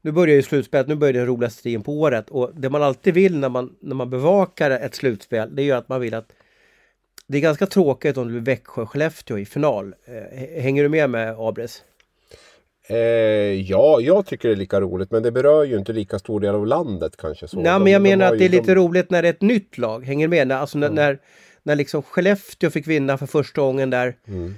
nu 0.03 0.13
börjar 0.13 0.37
ju 0.37 0.43
slutspelet, 0.43 0.89
nu 0.89 0.95
börjar 0.95 1.13
den 1.13 1.27
roligaste 1.27 1.59
striden 1.59 1.83
på 1.83 1.93
året 1.93 2.31
och 2.31 2.51
det 2.55 2.71
man 2.71 2.83
alltid 2.83 3.15
vill 3.15 3.39
när 3.39 3.49
man, 3.49 3.77
när 3.81 3.95
man 3.95 4.11
bevakar 4.11 4.71
ett 4.71 4.95
slutspel 4.95 5.57
det 5.57 5.63
är 5.63 5.65
ju 5.65 5.73
att 5.73 5.89
man 5.89 6.01
vill 6.01 6.15
att 6.15 6.33
det 7.27 7.39
är 7.39 7.43
ganska 7.43 7.67
tråkigt 7.67 8.17
om 8.17 8.27
det 8.27 8.41
blir 8.41 8.55
Växjö-Skellefteå 8.55 9.39
i 9.39 9.45
final. 9.45 9.95
Eh, 10.05 10.63
hänger 10.63 10.83
du 10.83 10.89
med 10.89 11.11
med 11.11 11.35
Abris? 11.39 11.83
Eh, 12.89 12.97
ja, 13.71 14.01
jag 14.01 14.27
tycker 14.27 14.49
det 14.49 14.55
är 14.55 14.57
lika 14.57 14.81
roligt 14.81 15.11
men 15.11 15.23
det 15.23 15.33
berör 15.33 15.65
ju 15.65 15.79
inte 15.79 15.93
lika 15.93 16.19
stor 16.19 16.41
del 16.41 16.55
av 16.55 16.67
landet 16.67 17.17
kanske. 17.17 17.49
Så. 17.49 17.57
Nej, 17.57 17.73
de, 17.73 17.83
men 17.83 17.93
jag 17.93 18.03
menar 18.03 18.33
att 18.33 18.39
det 18.39 18.45
är 18.45 18.49
lite 18.49 18.75
de... 18.75 18.75
roligt 18.75 19.11
när 19.11 19.23
det 19.23 19.29
är 19.29 19.33
ett 19.33 19.43
nytt 19.43 19.79
lag. 19.79 20.05
Hänger 20.07 20.29
du 20.29 20.31
med? 20.31 20.53
Alltså 20.53 20.79
när, 20.79 20.87
mm. 20.87 20.97
när, 20.97 21.19
när 21.63 21.77
liksom 21.77 22.03
Skellefteå 22.03 22.71
fick 22.71 22.87
vinna 22.87 23.19
för 23.19 23.27
första 23.27 23.61
gången 23.61 23.91
där. 23.91 24.17
Mm 24.29 24.55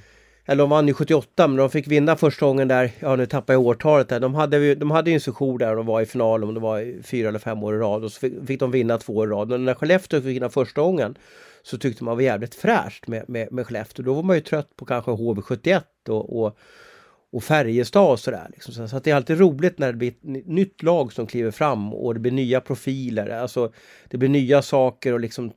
eller 0.47 0.63
de 0.63 0.71
vann 0.71 0.89
ju 0.89 0.95
78 0.95 1.49
men 1.49 1.57
de 1.57 1.71
fick 1.71 1.87
vinna 1.87 2.17
första 2.17 2.47
gången 2.47 2.69
där, 2.69 2.91
ja 3.01 3.17
nu 3.17 3.27
tappar 3.27 3.55
jag 3.55 3.63
årtalet 3.63 4.09
där. 4.09 4.21
De 4.21 4.35
hade 4.35 4.59
ju 4.59 4.75
de 4.75 4.91
hade 4.91 5.11
ju 5.11 5.15
en 5.15 5.21
session 5.21 5.59
där 5.59 5.71
och 5.71 5.77
de 5.77 5.87
var 5.87 6.01
i 6.01 6.07
final 6.07 6.45
om 6.45 6.55
det 6.55 6.61
var 6.61 7.03
fyra 7.03 7.29
eller 7.29 7.39
fem 7.39 7.63
år 7.63 7.75
i 7.75 7.79
rad 7.79 8.05
och 8.05 8.13
så 8.13 8.21
fick, 8.21 8.47
fick 8.47 8.61
de 8.61 8.71
vinna 8.71 8.99
två 8.99 9.13
år 9.13 9.29
i 9.29 9.31
rad. 9.31 9.49
Men 9.49 9.65
när 9.65 9.75
Skellefteå 9.75 10.21
fick 10.21 10.37
vinna 10.37 10.49
första 10.49 10.81
gången 10.81 11.15
så 11.63 11.79
tyckte 11.79 12.05
man 12.05 12.17
var 12.17 12.23
jävligt 12.23 12.55
fräscht 12.55 13.07
med, 13.07 13.29
med, 13.29 13.53
med 13.53 13.67
Skellefteå. 13.67 14.05
Då 14.05 14.15
var 14.15 14.23
man 14.23 14.37
ju 14.37 14.43
trött 14.43 14.77
på 14.77 14.85
kanske 14.85 15.11
HV71 15.11 15.83
och, 16.09 16.43
och, 16.43 16.59
och 17.33 17.45
Färjestad 17.45 18.11
och 18.11 18.21
sådär. 18.21 18.47
Liksom. 18.53 18.89
Så 18.89 18.97
att 18.97 19.05
det 19.05 19.11
är 19.11 19.15
alltid 19.15 19.41
roligt 19.41 19.79
när 19.79 19.87
det 19.87 19.99
blir 19.99 20.09
ett 20.09 20.47
nytt 20.47 20.83
lag 20.83 21.13
som 21.13 21.27
kliver 21.27 21.51
fram 21.51 21.95
och 21.95 22.15
det 22.15 22.21
blir 22.21 22.33
nya 22.33 22.61
profiler. 22.61 23.29
Alltså 23.29 23.73
det 24.09 24.17
blir 24.17 24.29
nya 24.29 24.63
saker 24.63 25.15
att 25.15 25.21
liksom 25.21 25.53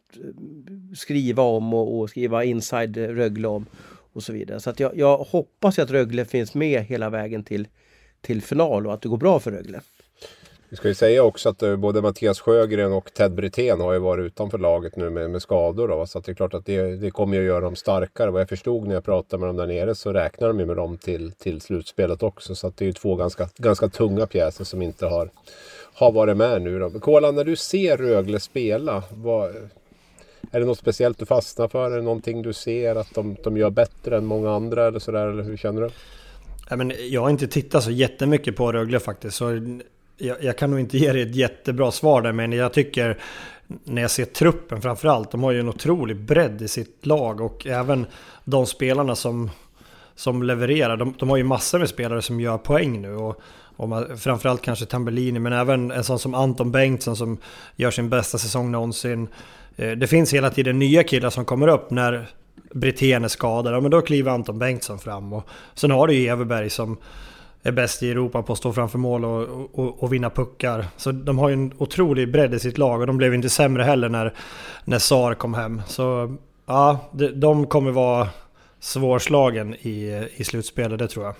skriva 0.96 1.44
om 1.44 1.74
och, 1.74 2.00
och 2.00 2.10
skriva 2.10 2.44
inside 2.44 2.98
Rögle 2.98 3.48
om 3.48 3.66
och 4.16 4.24
så 4.24 4.34
vidare. 4.34 4.60
Så 4.60 4.70
att 4.70 4.80
jag, 4.80 4.98
jag 4.98 5.18
hoppas 5.18 5.80
att 5.80 5.92
Rögle 5.92 6.26
finns 6.26 6.54
med 6.54 6.84
hela 6.84 7.10
vägen 7.10 7.44
till, 7.44 7.68
till 8.22 8.42
final 8.42 8.88
och 8.88 8.94
att 8.94 9.02
det 9.02 9.10
går 9.10 9.18
bra 9.18 9.40
för 9.40 9.52
Rögle. 9.52 9.82
Vi 10.70 10.78
ska 10.78 10.88
ju 10.88 10.94
säga 10.94 11.24
också 11.24 11.50
att 11.50 11.64
eh, 11.64 11.76
både 11.76 12.02
Mattias 12.02 12.40
Sjögren 12.40 12.94
och 12.94 13.14
Ted 13.14 13.32
Brithén 13.32 13.82
har 13.82 13.94
ju 13.94 14.00
varit 14.00 14.26
utanför 14.26 14.58
laget 14.58 14.96
nu 14.96 15.10
med, 15.10 15.30
med 15.30 15.42
skador. 15.42 15.88
Då, 15.88 16.06
så 16.06 16.20
att 16.20 16.26
det 16.26 16.32
är 16.32 16.34
klart 16.34 16.54
att 16.54 16.66
det, 16.66 16.96
det 16.96 17.12
kommer 17.12 17.38
ju 17.38 17.42
att 17.42 17.48
göra 17.48 17.60
dem 17.60 17.76
starkare. 17.76 18.32
Vad 18.32 18.42
jag 18.42 18.50
förstod 18.50 18.88
när 18.88 18.94
jag 18.94 19.06
pratade 19.06 19.40
med 19.40 19.50
dem 19.50 19.56
där 19.56 19.68
nere 19.68 19.96
så 19.96 20.14
räknar 20.14 20.48
de 20.48 20.60
ju 20.60 20.66
med 20.66 20.76
dem 20.76 20.98
till, 20.98 21.32
till 21.32 21.62
slutspelet 21.62 22.24
också. 22.24 22.56
Så 22.56 22.68
att 22.68 22.78
det 22.78 22.86
är 22.86 22.88
ju 22.88 22.94
två 22.94 23.16
ganska, 23.16 23.50
ganska 23.58 23.88
tunga 23.88 24.28
pjäser 24.28 24.64
som 24.64 24.82
inte 24.82 25.06
har, 25.06 25.30
har 25.94 26.12
varit 26.12 26.38
med 26.38 26.62
nu. 26.62 26.80
Då. 26.80 26.90
När 27.32 27.44
du 27.44 27.56
ser 27.56 27.98
Rögle 27.98 28.40
spela, 28.40 29.04
vad, 29.10 29.56
är 30.52 30.60
det 30.60 30.66
något 30.66 30.78
speciellt 30.78 31.18
du 31.18 31.26
fastnar 31.26 31.68
för? 31.68 31.92
Är 31.92 31.96
det 31.96 32.02
någonting 32.02 32.42
du 32.42 32.54
ser 32.54 32.96
att 32.96 33.14
de, 33.14 33.36
de 33.44 33.58
gör 33.58 33.70
bättre 33.70 34.18
än 34.18 34.26
många 34.26 34.52
andra 34.52 34.88
eller 34.88 35.00
sådär? 35.00 35.28
Eller 35.28 35.44
hur 35.44 35.58
känner 35.58 35.82
du? 35.82 35.90
Ja, 36.70 36.76
men 36.76 36.94
jag 37.10 37.22
har 37.22 37.30
inte 37.30 37.48
tittat 37.48 37.84
så 37.84 37.92
jättemycket 37.92 38.56
på 38.56 38.72
Rögle 38.72 39.00
faktiskt. 39.00 39.38
Så 39.38 39.78
jag, 40.18 40.44
jag, 40.44 40.58
kan 40.58 40.72
nog 40.72 40.80
inte 40.80 40.98
ge 40.98 41.12
dig 41.12 41.22
ett 41.22 41.36
jättebra 41.36 41.92
svar 41.92 42.22
där. 42.22 42.32
Men 42.32 42.52
jag 42.52 42.74
tycker 42.74 43.18
när 43.84 44.02
jag 44.02 44.12
ser 44.12 44.26
truppen 44.26 44.82
framförallt. 44.82 45.32
De 45.32 45.44
har 45.44 45.52
ju 45.52 45.60
en 45.60 45.70
otrolig 45.70 46.18
bredd 46.18 46.62
i 46.62 46.68
sitt 46.68 47.06
lag. 47.06 47.42
Och 47.42 47.68
även 47.68 48.06
de 48.44 48.66
spelarna 48.66 49.16
som, 49.16 49.52
som 50.16 50.44
levererar. 50.44 50.98
De, 50.98 51.14
de 51.20 51.30
har 51.30 51.38
ju 51.38 51.44
massor 51.44 51.80
med 51.80 51.90
spelare 51.90 52.22
som 52.22 52.40
gör 52.40 52.58
poäng 52.58 53.02
nu. 53.02 53.16
Och, 53.16 53.42
och 53.78 53.90
man, 53.90 54.18
framförallt 54.18 54.62
kanske 54.62 54.86
Tambellini 54.86 55.40
men 55.40 55.54
även 55.54 55.92
en 55.92 56.04
sån 56.04 56.20
som 56.20 56.34
Anton 56.34 56.72
Bengtsson 56.72 57.16
som 57.16 57.38
gör 57.76 57.92
sin 57.92 58.10
bästa 58.10 58.38
säsong 58.38 58.72
någonsin. 58.72 59.28
Eh, 59.76 59.92
det 59.92 60.08
finns 60.08 60.34
hela 60.34 60.50
tiden 60.50 60.80
nya 60.80 61.04
killar 61.04 61.30
som 61.30 61.46
kommer 61.46 61.68
upp 61.68 61.92
när 61.92 62.30
Brithén 62.74 63.24
är 63.24 63.28
skadad, 63.28 63.74
ja, 63.74 63.80
men 63.80 63.92
då 63.92 64.02
kliver 64.02 64.32
Anton 64.32 64.60
Bengtsson 64.60 65.00
fram. 65.00 65.34
Och 65.34 65.44
sen 65.74 65.92
har 65.92 66.08
du 66.08 66.14
ju 66.14 66.28
Everberg 66.28 66.70
som 66.70 66.98
är 67.64 67.72
bäst 67.72 68.04
i 68.04 68.12
Europa 68.12 68.44
på 68.44 68.54
att 68.54 68.60
stå 68.60 68.74
framför 68.74 68.98
mål 68.98 69.26
och, 69.26 69.70
och, 69.80 70.04
och, 70.04 70.14
vinna 70.14 70.30
puckar. 70.30 70.86
Så 70.98 71.12
de 71.12 71.38
har 71.40 71.50
ju 71.50 71.54
en 71.54 71.74
otrolig 71.78 72.32
bredd 72.32 72.54
i 72.54 72.60
sitt 72.60 72.78
lag 72.78 73.02
och 73.02 73.08
de 73.08 73.18
blev 73.18 73.34
inte 73.34 73.50
sämre 73.50 73.84
heller 73.84 74.10
när, 74.10 74.34
när 74.86 75.00
Sar 75.00 75.34
kom 75.34 75.54
hem. 75.54 75.82
Så 75.88 76.36
ja, 76.66 77.00
de, 77.12 77.28
de 77.28 77.68
kommer 77.68 77.92
vara 77.92 78.28
svårslagen 78.80 79.74
i, 79.74 80.28
i 80.36 80.44
slutspelet, 80.44 81.00
det 81.00 81.08
tror 81.08 81.26
jag 81.26 81.36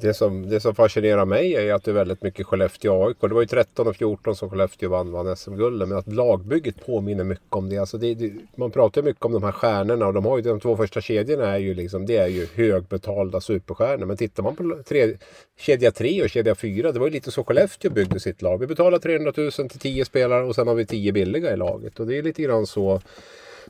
det 0.00 0.14
som, 0.14 0.48
det 0.48 0.60
som 0.60 0.74
fascinerar 0.74 1.24
mig 1.24 1.54
är 1.54 1.74
att 1.74 1.84
det 1.84 1.90
är 1.90 1.94
väldigt 1.94 2.22
mycket 2.22 2.46
Skellefteå-AIK. 2.46 3.16
Det 3.20 3.34
var 3.34 3.40
ju 3.40 3.46
13 3.46 3.88
och 3.88 3.96
14 3.96 4.36
som 4.36 4.50
Skellefteå 4.50 4.90
vann, 4.90 5.12
vann 5.12 5.36
SM-guldet. 5.36 5.88
Men 5.88 5.98
att 5.98 6.12
lagbygget 6.12 6.86
påminner 6.86 7.24
mycket 7.24 7.46
om 7.48 7.68
det. 7.68 7.78
Alltså 7.78 7.98
det, 7.98 8.14
det 8.14 8.32
man 8.56 8.70
pratar 8.70 9.02
mycket 9.02 9.24
om 9.24 9.32
de 9.32 9.42
här 9.42 9.52
stjärnorna 9.52 10.06
och 10.06 10.14
de 10.14 10.24
har 10.24 10.36
ju 10.36 10.42
de 10.42 10.60
två 10.60 10.76
första 10.76 11.00
kedjorna 11.00 11.54
är 11.54 11.58
ju 11.58 11.74
liksom, 11.74 12.06
det 12.06 12.16
är 12.16 12.26
ju 12.26 12.46
högbetalda 12.54 13.40
superstjärnor. 13.40 14.06
Men 14.06 14.16
tittar 14.16 14.42
man 14.42 14.56
på 14.56 14.82
tre, 14.88 15.16
kedja 15.58 15.90
3 15.90 16.22
och 16.22 16.30
kedja 16.30 16.54
4, 16.54 16.92
det 16.92 16.98
var 16.98 17.06
ju 17.06 17.12
lite 17.12 17.30
så 17.30 17.44
Skellefteå 17.44 17.90
byggde 17.90 18.20
sitt 18.20 18.42
lag. 18.42 18.58
Vi 18.58 18.66
betalar 18.66 18.98
300 18.98 19.32
000 19.36 19.50
till 19.52 19.80
10 19.80 20.04
spelare 20.04 20.44
och 20.44 20.54
sen 20.54 20.68
har 20.68 20.74
vi 20.74 20.86
10 20.86 21.12
billiga 21.12 21.52
i 21.52 21.56
laget. 21.56 22.00
Och 22.00 22.06
det 22.06 22.18
är 22.18 22.22
lite 22.22 22.42
grann 22.42 22.66
så 22.66 23.00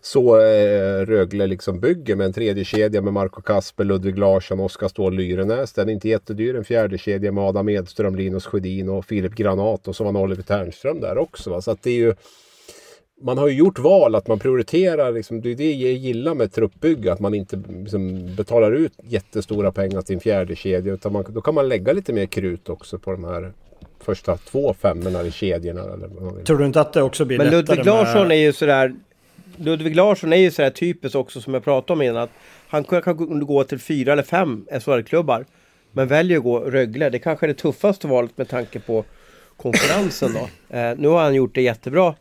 så 0.06 0.40
eh, 0.40 1.06
Rögle 1.06 1.46
liksom 1.46 1.80
bygger 1.80 2.16
med 2.16 2.26
en 2.26 2.32
tredje 2.32 2.64
kedja 2.64 3.02
med 3.02 3.12
Marco 3.12 3.42
Kasper, 3.42 3.84
Ludvig 3.84 4.18
Larsson, 4.18 4.60
Oskar 4.60 4.88
Ståhl 4.88 5.14
Lyrenäs. 5.14 5.72
Den 5.72 5.88
är 5.88 5.92
inte 5.92 6.08
jättedyr. 6.08 6.54
En 6.54 6.64
fjärde 6.64 6.98
kedja 6.98 7.32
med 7.32 7.44
Adam 7.44 7.68
Edström, 7.68 8.14
Linus 8.14 8.46
Sjödin 8.46 8.88
och 8.88 9.04
Filip 9.04 9.34
Granat 9.34 9.88
och 9.88 9.96
så 9.96 10.04
var 10.04 10.12
det 10.12 10.18
Oliver 10.18 10.42
Ternström 10.42 11.00
där 11.00 11.18
också. 11.18 11.50
Va? 11.50 11.60
Så 11.60 11.70
att 11.70 11.82
det 11.82 11.90
är 11.90 11.94
ju 11.94 12.14
man 13.22 13.38
har 13.38 13.48
ju 13.48 13.54
gjort 13.54 13.78
val 13.78 14.14
att 14.14 14.28
man 14.28 14.38
prioriterar, 14.38 15.12
liksom, 15.12 15.40
det 15.40 15.50
är 15.50 15.54
det 15.54 15.72
jag 15.72 15.92
gillar 15.92 16.34
med 16.34 16.52
truppbygge, 16.52 17.12
att 17.12 17.20
man 17.20 17.34
inte 17.34 17.62
liksom, 17.68 18.34
betalar 18.36 18.72
ut 18.72 18.92
jättestora 19.02 19.72
pengar 19.72 20.02
till 20.02 20.14
en 20.14 20.20
fjärde 20.20 20.56
kedja 20.56 20.94
utan 20.94 21.12
man, 21.12 21.25
då 21.28 21.40
kan 21.40 21.54
man 21.54 21.68
lägga 21.68 21.92
lite 21.92 22.12
mer 22.12 22.26
krut 22.26 22.68
också 22.68 22.98
på 22.98 23.10
de 23.12 23.25
här 23.25 23.52
första 24.00 24.36
två 24.36 24.75
femmorna 24.75 25.22
i 25.22 25.30
kedjorna. 25.30 25.82
Eller 25.82 26.44
Tror 26.44 26.58
du 26.58 26.66
inte 26.66 26.80
att 26.80 26.92
det 26.92 27.02
också 27.02 27.25
blir 27.25 27.38
Men 27.38 27.46
lättare 27.46 27.76
Ludvig 27.76 27.86
Larsson 27.86 28.30
är 28.30 28.36
ju 28.36 28.52
sådär, 28.52 28.94
Ludvig 29.57 29.97
Larsson 29.97 30.33
är 30.33 30.37
ju 30.37 30.50
sådär 30.50 30.71
typiskt 30.71 31.17
också 31.17 31.41
som 31.41 31.55
jag 31.55 31.65
pratade 31.65 31.93
om 31.93 32.03
innan. 32.03 32.23
Att 32.23 32.31
han 32.69 32.85
kan 32.85 33.47
gå 33.47 33.65
till 33.65 33.79
fyra 33.79 34.12
eller 34.12 34.23
fem 34.23 34.67
SHL-klubbar. 34.81 35.47
Men 35.93 36.09
väljer 36.09 36.38
att 36.38 36.45
gå 36.45 36.61
Rögle. 36.61 37.11
Det 37.11 37.19
kanske 37.19 37.47
är 37.47 37.49
det 37.49 37.55
tuffaste 37.55 38.07
valet 38.07 38.38
med 38.38 38.49
tanke 38.49 38.81
på 38.81 39.05
konkurrensen 39.57 40.33
då. 40.33 40.49
Eh, 40.76 40.97
nu 40.97 41.09
har 41.09 41.23
han 41.23 41.35
gjort 41.35 41.55
det 41.55 41.62
jättebra 41.62 42.15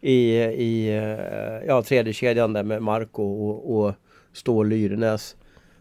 i, 0.00 0.34
i 0.40 0.88
eh, 0.88 1.66
ja, 1.68 1.82
tredje 1.82 2.12
kedjan 2.12 2.52
där 2.52 2.62
med 2.62 2.82
Marco 2.82 3.22
och, 3.22 3.76
och 3.76 3.94
Ståhl 4.32 4.68
Lyrenäs. 4.68 5.36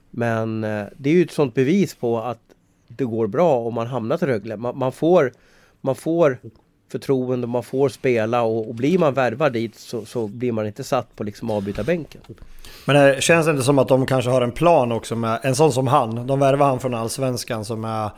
Men 0.10 0.63
eh, 0.63 0.86
det 0.98 1.10
är 1.10 1.13
ju 1.13 1.24
ett 1.24 1.31
sånt 1.31 1.53
bevis 1.53 1.96
på 1.96 2.20
att 2.20 2.41
det 2.88 3.05
går 3.05 3.27
bra 3.27 3.58
om 3.58 3.74
man 3.74 3.88
hamnar 3.88 4.17
till 4.17 4.27
Rögle. 4.27 4.58
Man, 4.58 4.77
man, 4.77 4.91
får, 4.91 5.31
man 5.81 5.96
får 5.96 6.38
förtroende, 6.91 7.48
man 7.48 7.63
får 7.63 7.89
spela 7.89 8.41
och, 8.41 8.69
och 8.69 8.75
blir 8.75 8.98
man 8.98 9.13
värvad 9.13 9.53
dit 9.53 9.75
så, 9.75 10.05
så, 10.05 10.27
blir 10.27 10.51
man 10.51 10.67
inte 10.67 10.83
satt 10.83 11.15
på 11.15 11.24
liksom 11.24 11.51
avbytarbänken. 11.51 12.21
Men 12.86 12.95
det 12.95 13.24
känns 13.24 13.48
inte 13.48 13.63
som 13.63 13.79
att 13.79 13.88
de 13.88 14.05
kanske 14.05 14.31
har 14.31 14.41
en 14.41 14.51
plan 14.51 14.91
också 14.91 15.15
med 15.15 15.39
en 15.43 15.55
sån 15.55 15.71
som 15.71 15.88
han. 15.88 16.27
De 16.27 16.39
värvar 16.39 16.67
han 16.67 16.79
från 16.79 16.93
Allsvenskan 16.93 17.65
som 17.65 17.86
är 17.86 18.10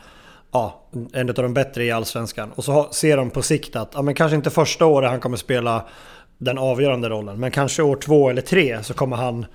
ja, 0.52 0.80
en 1.12 1.28
av 1.28 1.34
de 1.34 1.54
bättre 1.54 1.84
i 1.84 1.90
Allsvenskan. 1.90 2.52
Och 2.54 2.64
så 2.64 2.88
ser 2.92 3.16
de 3.16 3.30
på 3.30 3.42
sikt 3.42 3.76
att, 3.76 3.90
ja 3.94 4.02
men 4.02 4.14
kanske 4.14 4.36
inte 4.36 4.50
första 4.50 4.86
året 4.86 5.10
han 5.10 5.20
kommer 5.20 5.36
spela 5.36 5.84
den 6.38 6.58
avgörande 6.58 7.08
rollen. 7.08 7.40
Men 7.40 7.50
kanske 7.50 7.82
år 7.82 7.96
två 7.96 8.30
eller 8.30 8.42
tre 8.42 8.82
så 8.82 8.94
kommer 8.94 9.16
han 9.16 9.46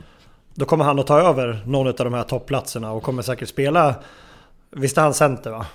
då 0.53 0.65
kommer 0.65 0.85
han 0.85 0.99
att 0.99 1.07
ta 1.07 1.19
över 1.19 1.59
någon 1.65 1.87
av 1.87 1.93
de 1.93 2.13
här 2.13 2.23
toppplatserna 2.23 2.91
och 2.91 3.03
kommer 3.03 3.21
säkert 3.21 3.49
spela 3.49 3.95
Visst 4.71 4.97
är 4.97 5.01
han 5.01 5.13
center 5.13 5.51
va? 5.51 5.65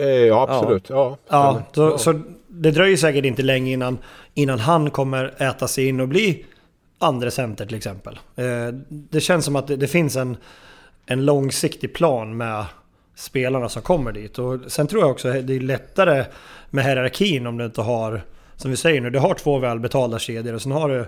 Eh, 0.00 0.08
ja, 0.08 0.46
absolut. 0.48 0.90
Ja, 0.90 1.16
ja, 1.28 1.62
så, 1.72 1.82
ja. 1.82 1.98
så 1.98 2.20
det 2.48 2.70
dröjer 2.70 2.96
säkert 2.96 3.24
inte 3.24 3.42
länge 3.42 3.72
innan, 3.72 3.98
innan 4.34 4.58
han 4.58 4.90
kommer 4.90 5.42
äta 5.42 5.68
sig 5.68 5.88
in 5.88 6.00
och 6.00 6.08
bli 6.08 6.44
andra 6.98 7.30
center 7.30 7.66
till 7.66 7.76
exempel. 7.76 8.18
Eh, 8.36 8.68
det 8.88 9.20
känns 9.20 9.44
som 9.44 9.56
att 9.56 9.66
det, 9.66 9.76
det, 9.76 9.88
finns 9.88 10.16
en, 10.16 10.36
en 11.06 11.24
långsiktig 11.24 11.94
plan 11.94 12.36
med 12.36 12.64
spelarna 13.14 13.68
som 13.68 13.82
kommer 13.82 14.12
dit. 14.12 14.38
Och 14.38 14.58
sen 14.66 14.86
tror 14.86 15.02
jag 15.02 15.10
också 15.10 15.28
att 15.28 15.46
det 15.46 15.56
är 15.56 15.60
lättare 15.60 16.24
med 16.70 16.84
hierarkin 16.84 17.46
om 17.46 17.58
du 17.58 17.64
inte 17.64 17.80
har, 17.80 18.22
som 18.56 18.70
vi 18.70 18.76
säger 18.76 19.00
nu, 19.00 19.10
du 19.10 19.18
har 19.18 19.34
två 19.34 19.58
välbetalda 19.58 20.18
kedjor 20.18 20.54
och 20.54 20.62
sen 20.62 20.72
har 20.72 20.88
du 20.88 21.06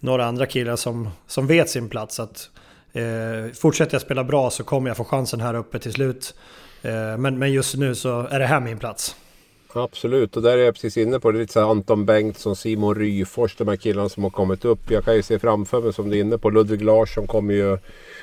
några 0.00 0.24
andra 0.24 0.46
killar 0.46 0.76
som, 0.76 1.08
som 1.26 1.46
vet 1.46 1.70
sin 1.70 1.88
plats. 1.88 2.20
Att, 2.20 2.50
eh, 2.92 3.52
fortsätter 3.54 3.94
jag 3.94 4.02
spela 4.02 4.24
bra 4.24 4.50
så 4.50 4.64
kommer 4.64 4.90
jag 4.90 4.96
få 4.96 5.04
chansen 5.04 5.40
här 5.40 5.54
uppe 5.54 5.78
till 5.78 5.92
slut. 5.92 6.34
Eh, 6.82 7.18
men, 7.18 7.38
men 7.38 7.52
just 7.52 7.76
nu 7.76 7.94
så 7.94 8.26
är 8.30 8.38
det 8.38 8.46
här 8.46 8.60
min 8.60 8.78
plats. 8.78 9.16
Absolut, 9.74 10.36
och 10.36 10.42
där 10.42 10.58
är 10.58 10.64
jag 10.64 10.74
precis 10.74 10.96
inne 10.96 11.20
på 11.20 11.32
det. 11.32 11.38
Lite 11.38 11.52
så 11.52 11.70
Anton 11.70 12.06
Bengtsson, 12.06 12.56
Simon 12.56 12.94
Ryfors, 12.94 13.56
de 13.56 13.68
här 13.68 13.76
killarna 13.76 14.08
som 14.08 14.22
har 14.22 14.30
kommit 14.30 14.64
upp. 14.64 14.90
Jag 14.90 15.04
kan 15.04 15.14
ju 15.14 15.22
se 15.22 15.38
framför 15.38 15.82
mig 15.82 15.92
som 15.92 16.10
du 16.10 16.16
är 16.16 16.20
inne 16.20 16.38
på. 16.38 16.50
Ludvig 16.50 16.82
Larsson 16.82 17.26
kommer 17.26 17.54
ju, 17.54 17.78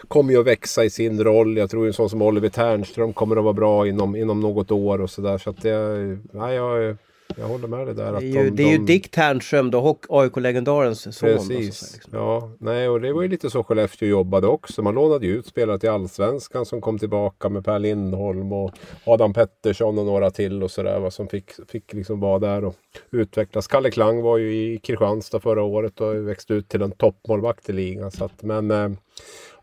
kommer 0.08 0.34
ju 0.34 0.40
att 0.40 0.46
växa 0.46 0.84
i 0.84 0.90
sin 0.90 1.24
roll. 1.24 1.58
Jag 1.58 1.70
tror 1.70 1.88
en 1.88 1.94
sån 1.94 2.10
som 2.10 2.22
Oliver 2.22 2.50
Ternström 2.50 3.14
kommer 3.14 3.36
att 3.36 3.44
vara 3.44 3.54
bra 3.54 3.88
inom, 3.88 4.16
inom 4.16 4.40
något 4.40 4.72
år 4.72 5.02
och 5.02 5.10
sådär. 5.10 5.38
Så 5.38 5.50
att 5.50 5.62
det, 5.62 6.18
nej, 6.32 6.56
jag 6.56 6.98
jag 7.36 7.48
håller 7.48 7.68
med 7.68 7.88
dig 7.88 7.96
där. 7.96 8.14
Att 8.14 8.20
det 8.20 8.26
är 8.26 8.44
ju, 8.44 8.50
de, 8.50 8.56
det 8.56 8.64
är 8.64 8.72
ju 8.72 8.78
Dick 8.78 9.12
Ternström 9.12 9.72
AIK-legendarens 10.10 11.16
son. 11.16 11.30
Precis. 11.30 11.48
Säga, 11.48 11.92
liksom. 11.94 12.14
Ja, 12.14 12.52
nej 12.60 12.90
och 12.90 13.02
det 13.02 13.14
var 13.14 13.22
ju 13.22 13.28
lite 13.28 13.50
så 13.50 13.64
Skellefteå 13.64 14.08
jobbade 14.08 14.48
också. 14.48 14.82
Man 14.82 14.96
lånade 14.96 15.26
ju 15.26 15.38
ut 15.38 15.46
spelare 15.46 15.80
till 15.80 15.90
Allsvenskan 15.90 16.66
som 16.66 16.82
kom 16.82 17.00
tillbaka 17.00 17.50
med 17.50 17.66
Per 17.66 17.80
Lindholm 17.80 18.54
och 18.54 18.72
Adam 19.04 19.34
Pettersson 19.34 20.00
och 20.00 20.06
några 20.06 20.32
till 20.32 20.64
och 20.64 20.72
sådär. 20.72 21.10
Som 21.10 21.28
fick, 21.28 21.52
fick 21.68 21.94
liksom 21.94 22.20
vara 22.20 22.40
där 22.40 22.66
och 22.66 22.76
utvecklas. 23.12 23.68
Kalle 23.68 23.92
Klang 23.92 24.22
var 24.22 24.38
ju 24.38 24.74
i 24.74 24.78
Kristianstad 24.78 25.40
förra 25.40 25.64
året 25.64 26.02
och 26.02 26.28
växte 26.28 26.54
ut 26.54 26.70
till 26.70 26.82
en 26.82 26.92
toppmålvakt 26.92 27.70
i 27.70 27.74
ligan. 27.74 28.12
Så 28.12 28.26
att, 28.26 28.44
men 28.44 28.72
eh, 28.72 28.90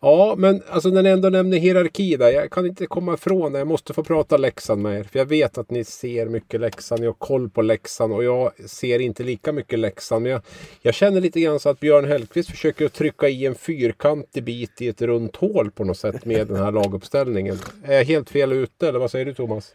Ja, 0.06 0.34
men 0.38 0.62
alltså 0.68 0.88
när 0.88 1.02
ni 1.02 1.10
ändå 1.10 1.28
nämner 1.28 1.58
hierarki 1.58 2.16
där. 2.16 2.30
Jag 2.30 2.50
kan 2.50 2.66
inte 2.66 2.86
komma 2.86 3.14
ifrån 3.14 3.52
det. 3.52 3.58
Jag 3.58 3.68
måste 3.68 3.94
få 3.94 4.04
prata 4.04 4.36
Leksand 4.36 4.82
med 4.82 4.98
er. 4.98 5.04
För 5.04 5.18
jag 5.18 5.26
vet 5.26 5.58
att 5.58 5.70
ni 5.70 5.84
ser 5.84 6.26
mycket 6.26 6.60
Leksand. 6.60 7.00
Ni 7.00 7.06
har 7.06 7.14
koll 7.14 7.50
på 7.50 7.62
Leksand. 7.62 8.12
Och 8.12 8.24
jag 8.24 8.52
ser 8.66 8.98
inte 8.98 9.22
lika 9.22 9.52
mycket 9.52 9.78
Leksand. 9.78 10.22
Men 10.22 10.32
jag, 10.32 10.42
jag 10.82 10.94
känner 10.94 11.20
lite 11.20 11.40
grann 11.40 11.60
så 11.60 11.68
att 11.68 11.80
Björn 11.80 12.04
Hellkvist 12.04 12.50
försöker 12.50 12.86
att 12.86 12.92
trycka 12.92 13.28
i 13.28 13.46
en 13.46 13.54
fyrkantig 13.54 14.44
bit 14.44 14.82
i 14.82 14.88
ett 14.88 15.02
runt 15.02 15.36
hål 15.36 15.70
på 15.70 15.84
något 15.84 15.98
sätt 15.98 16.24
med 16.24 16.46
den 16.46 16.56
här 16.56 16.72
laguppställningen. 16.72 17.58
Är 17.84 17.94
jag 17.94 18.04
helt 18.04 18.30
fel 18.30 18.52
ute 18.52 18.88
eller 18.88 18.98
vad 18.98 19.10
säger 19.10 19.24
du 19.24 19.34
Thomas? 19.34 19.74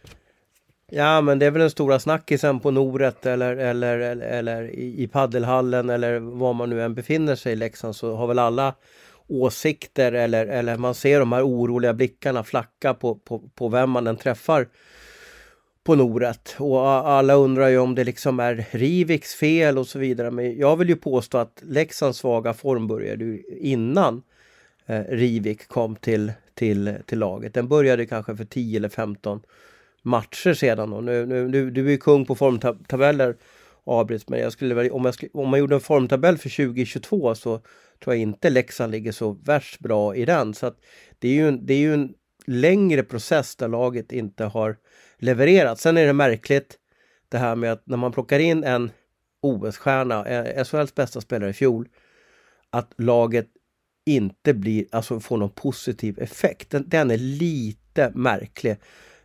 Ja 0.90 1.20
men 1.20 1.38
det 1.38 1.46
är 1.46 1.50
väl 1.50 1.60
den 1.60 1.70
stora 1.70 1.98
snackisen 1.98 2.60
på 2.60 2.70
Noret 2.70 3.26
eller, 3.26 3.56
eller, 3.56 3.98
eller, 3.98 4.26
eller 4.26 4.70
i 4.74 5.08
paddelhallen 5.12 5.90
eller 5.90 6.18
var 6.18 6.52
man 6.52 6.70
nu 6.70 6.82
än 6.82 6.94
befinner 6.94 7.34
sig 7.34 7.52
i 7.52 7.56
Leksand 7.56 7.96
så 7.96 8.14
har 8.14 8.26
väl 8.26 8.38
alla 8.38 8.74
åsikter 9.28 10.12
eller, 10.12 10.46
eller 10.46 10.76
man 10.76 10.94
ser 10.94 11.20
de 11.20 11.32
här 11.32 11.46
oroliga 11.46 11.94
blickarna 11.94 12.44
flacka 12.44 12.94
på, 12.94 13.14
på, 13.14 13.38
på 13.38 13.68
vem 13.68 13.90
man 13.90 14.06
än 14.06 14.16
träffar 14.16 14.68
på 15.84 15.94
Noret. 15.94 16.56
Och 16.58 16.88
alla 16.88 17.34
undrar 17.34 17.68
ju 17.68 17.78
om 17.78 17.94
det 17.94 18.04
liksom 18.04 18.40
är 18.40 18.66
Riviks 18.70 19.34
fel 19.34 19.78
och 19.78 19.86
så 19.86 19.98
vidare. 19.98 20.30
Men 20.30 20.58
jag 20.58 20.76
vill 20.76 20.88
ju 20.88 20.96
påstå 20.96 21.38
att 21.38 21.62
Leksands 21.62 22.18
svaga 22.18 22.54
form 22.54 22.86
började 22.86 23.38
innan 23.58 24.22
eh, 24.86 25.00
Rivik 25.08 25.68
kom 25.68 25.96
till, 25.96 26.32
till, 26.54 26.94
till 27.06 27.18
laget. 27.18 27.54
Den 27.54 27.68
började 27.68 28.06
kanske 28.06 28.36
för 28.36 28.44
10 28.44 28.76
eller 28.76 28.88
15 28.88 29.42
matcher 30.02 30.54
sedan. 30.54 30.92
Och 30.92 31.04
Nu, 31.04 31.26
nu, 31.26 31.48
du, 31.48 31.70
du 31.70 31.86
är 31.86 31.90
ju 31.90 31.98
kung 31.98 32.26
på 32.26 32.34
formtabeller 32.34 33.36
avbryts. 33.86 34.28
men 34.28 34.40
jag 34.40 34.52
skulle, 34.52 34.90
om, 34.90 35.04
jag 35.04 35.14
skulle, 35.14 35.30
om 35.34 35.48
man 35.48 35.60
gjorde 35.60 35.74
en 35.74 35.80
formtabell 35.80 36.38
för 36.38 36.66
2022 36.66 37.34
så 37.34 37.60
tror 38.04 38.14
jag 38.14 38.22
inte 38.22 38.50
Leksand 38.50 38.92
ligger 38.92 39.12
så 39.12 39.32
värst 39.32 39.80
bra 39.80 40.16
i 40.16 40.24
den. 40.24 40.54
Så 40.54 40.66
att 40.66 40.78
det, 41.18 41.28
är 41.28 41.32
ju 41.32 41.48
en, 41.48 41.66
det 41.66 41.74
är 41.74 41.78
ju 41.78 41.94
en 41.94 42.14
längre 42.46 43.02
process 43.02 43.56
där 43.56 43.68
laget 43.68 44.12
inte 44.12 44.44
har 44.44 44.76
levererat. 45.18 45.80
Sen 45.80 45.96
är 45.96 46.06
det 46.06 46.12
märkligt 46.12 46.78
det 47.28 47.38
här 47.38 47.56
med 47.56 47.72
att 47.72 47.86
när 47.86 47.96
man 47.96 48.12
plockar 48.12 48.38
in 48.38 48.64
en 48.64 48.90
OS-stjärna, 49.40 50.26
eh, 50.26 50.64
SHLs 50.64 50.94
bästa 50.94 51.20
spelare 51.20 51.50
i 51.50 51.52
fjol, 51.52 51.88
att 52.70 52.92
laget 52.96 53.48
inte 54.06 54.54
blir, 54.54 54.86
alltså 54.90 55.20
får 55.20 55.36
någon 55.36 55.50
positiv 55.50 56.18
effekt. 56.18 56.70
Den, 56.70 56.88
den 56.88 57.10
är 57.10 57.18
lite 57.18 58.12
märklig. 58.14 58.76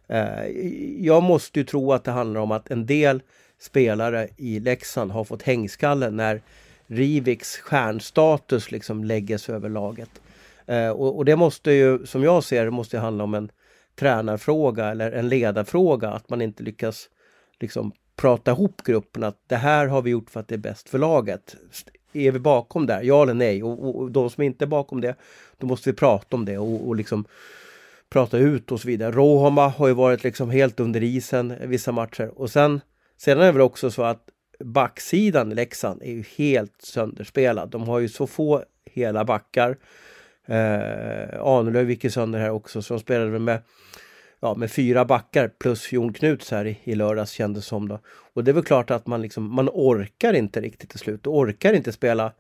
Eh, 0.08 0.48
jag 1.00 1.24
måste 1.24 1.60
ju 1.60 1.66
tro 1.66 1.94
att 1.94 2.04
det 2.04 2.12
handlar 2.12 2.42
om 2.42 2.52
att 2.52 2.72
en 2.72 2.86
del 2.86 3.22
spelare 3.60 4.28
i 4.38 4.60
Leksand 4.60 5.12
har 5.12 5.24
fått 5.24 5.42
hängskallen 5.42 6.16
när 6.18 6.42
Riviks 6.88 7.58
stjärnstatus 7.58 8.72
liksom 8.72 9.04
läggs 9.04 9.50
över 9.50 9.70
laget. 9.70 10.10
Eh, 10.66 10.90
och, 10.90 11.18
och, 11.18 11.26
det 11.26 11.36
måste 11.36 11.72
ju, 11.72 12.06
som 12.06 12.24
jag 12.24 12.44
ser 12.44 12.66
det, 12.66 12.72
måste 12.72 13.00
handla 13.00 13.24
om 13.24 13.34
en 13.34 13.52
tränarfråga 13.96 14.86
eller 14.86 15.12
en 15.12 15.30
ledarfråga. 15.30 16.10
Att 16.10 16.30
man 16.30 16.42
inte 16.42 16.64
lyckas 16.64 17.10
liksom 17.60 17.92
prata 18.16 18.52
ihop 18.52 18.82
gruppen 18.84 19.24
att 19.24 19.38
det 19.48 19.56
här 19.56 19.88
har 19.88 20.02
vi 20.02 20.10
gjort 20.10 20.30
för 20.30 20.40
att 20.40 20.48
det 20.48 20.56
är 20.56 20.60
bäst 20.60 20.90
för 20.90 20.98
laget. 20.98 21.56
är 22.14 22.32
vi 22.32 22.40
bakom 22.40 22.86
där? 22.86 23.02
Ja 23.02 23.24
eller 23.24 23.34
nej? 23.34 23.64
Och, 23.64 23.84
och, 23.84 23.96
och 23.96 24.12
de 24.12 24.30
som 24.30 24.44
inte 24.44 24.66
är 24.66 24.68
bakom 24.68 25.02
det, 25.02 25.16
då 25.58 25.68
måste 25.68 25.90
vi 25.90 25.96
prata 25.96 26.36
om 26.36 26.46
det 26.46 26.58
och, 26.58 26.88
och 26.88 26.96
liksom 26.96 27.26
prata 28.10 28.38
ut 28.38 28.72
och 28.72 28.80
så 28.80 28.88
vidare. 28.88 29.12
Rohoma 29.12 29.68
har 29.68 29.88
ju 29.88 29.94
varit 29.94 30.24
liksom 30.24 30.50
helt 30.50 30.80
under 30.80 31.04
isen 31.04 31.54
vissa 31.62 31.92
matcher 31.92 32.32
och 32.36 32.50
sen 32.50 32.82
sedan 33.18 33.42
är 33.42 33.46
det 33.46 33.52
väl 33.52 33.62
också 33.62 33.92
så 33.92 34.04
att 34.04 34.30
backsidan 34.60 35.52
i 35.52 35.56
Leksand 35.56 36.02
är 36.02 36.12
ju 36.12 36.24
helt 36.38 36.82
sönderspelad. 36.82 37.70
De 37.70 37.84
har 37.84 38.00
ju 38.00 38.10
så 38.10 38.28
få 38.28 38.64
hela 38.86 39.26
backar. 39.26 39.78
Eh, 40.46 41.42
Ahnelöv 41.42 41.90
gick 41.90 42.04
ju 42.04 42.10
sönder 42.10 42.40
här 42.40 42.50
också 42.50 42.82
så 42.82 42.94
de 42.94 43.00
spelade 43.00 43.40
med, 43.40 43.62
ja, 44.40 44.56
med 44.56 44.72
fyra 44.72 45.06
backar 45.06 45.48
plus 45.48 45.92
Jon 45.92 46.14
Knuts 46.14 46.52
här 46.52 46.66
i, 46.66 46.80
i 46.84 46.96
lördags 46.96 47.32
kändes 47.32 47.66
som. 47.66 47.88
Då. 47.88 48.00
Och 48.34 48.44
det 48.44 48.52
är 48.52 48.54
väl 48.54 48.64
klart 48.64 48.92
att 48.92 49.08
man, 49.08 49.22
liksom, 49.22 49.56
man 49.56 49.70
orkar 49.70 50.34
inte 50.34 50.62
riktigt 50.62 50.90
till 50.90 51.00
slut. 51.00 51.28
Och 51.28 51.38
orkar 51.38 51.74
inte 51.74 51.92
spela. 51.92 52.32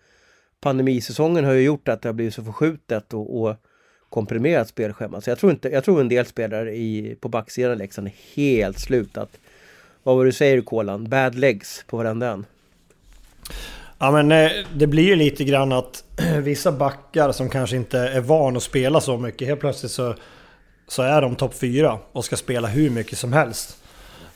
Pandemisäsongen 0.59 1.45
har 1.45 1.53
ju 1.53 1.61
gjort 1.61 1.87
att 1.87 2.01
det 2.01 2.09
har 2.09 2.13
blivit 2.13 2.33
så 2.33 2.43
förskjutet 2.43 3.13
och, 3.13 3.41
och 3.41 3.55
komprimerat 4.09 4.67
spelschema. 4.67 5.21
Så 5.21 5.29
jag 5.29 5.39
tror, 5.39 5.51
inte, 5.51 5.69
jag 5.69 5.83
tror 5.83 6.01
en 6.01 6.09
del 6.09 6.25
spelare 6.25 6.75
i, 6.75 7.17
på 7.19 7.29
backsidan 7.29 7.73
i 7.73 7.75
Leksand 7.75 8.07
är 8.07 8.13
helt 8.35 8.79
slut. 8.79 9.17
Att 9.17 9.37
vad 10.07 10.17
var 10.17 10.25
du 10.25 10.31
säger 10.31 10.61
Kolan? 10.61 11.09
Bad 11.09 11.35
legs 11.35 11.83
på 11.87 11.97
varenda 11.97 12.27
en. 12.27 12.45
Ja 13.97 14.11
men 14.11 14.31
eh, 14.31 14.51
det 14.73 14.87
blir 14.87 15.03
ju 15.03 15.15
lite 15.15 15.43
grann 15.43 15.71
att 15.71 16.03
vissa 16.41 16.71
backar 16.71 17.31
som 17.31 17.49
kanske 17.49 17.75
inte 17.75 17.99
är 17.99 18.21
van 18.21 18.57
att 18.57 18.63
spela 18.63 19.01
så 19.01 19.17
mycket. 19.17 19.47
Helt 19.47 19.59
plötsligt 19.59 19.91
så, 19.91 20.15
så 20.87 21.01
är 21.01 21.21
de 21.21 21.35
topp 21.35 21.53
fyra 21.59 21.97
och 22.11 22.25
ska 22.25 22.35
spela 22.35 22.67
hur 22.67 22.89
mycket 22.89 23.17
som 23.17 23.33
helst. 23.33 23.77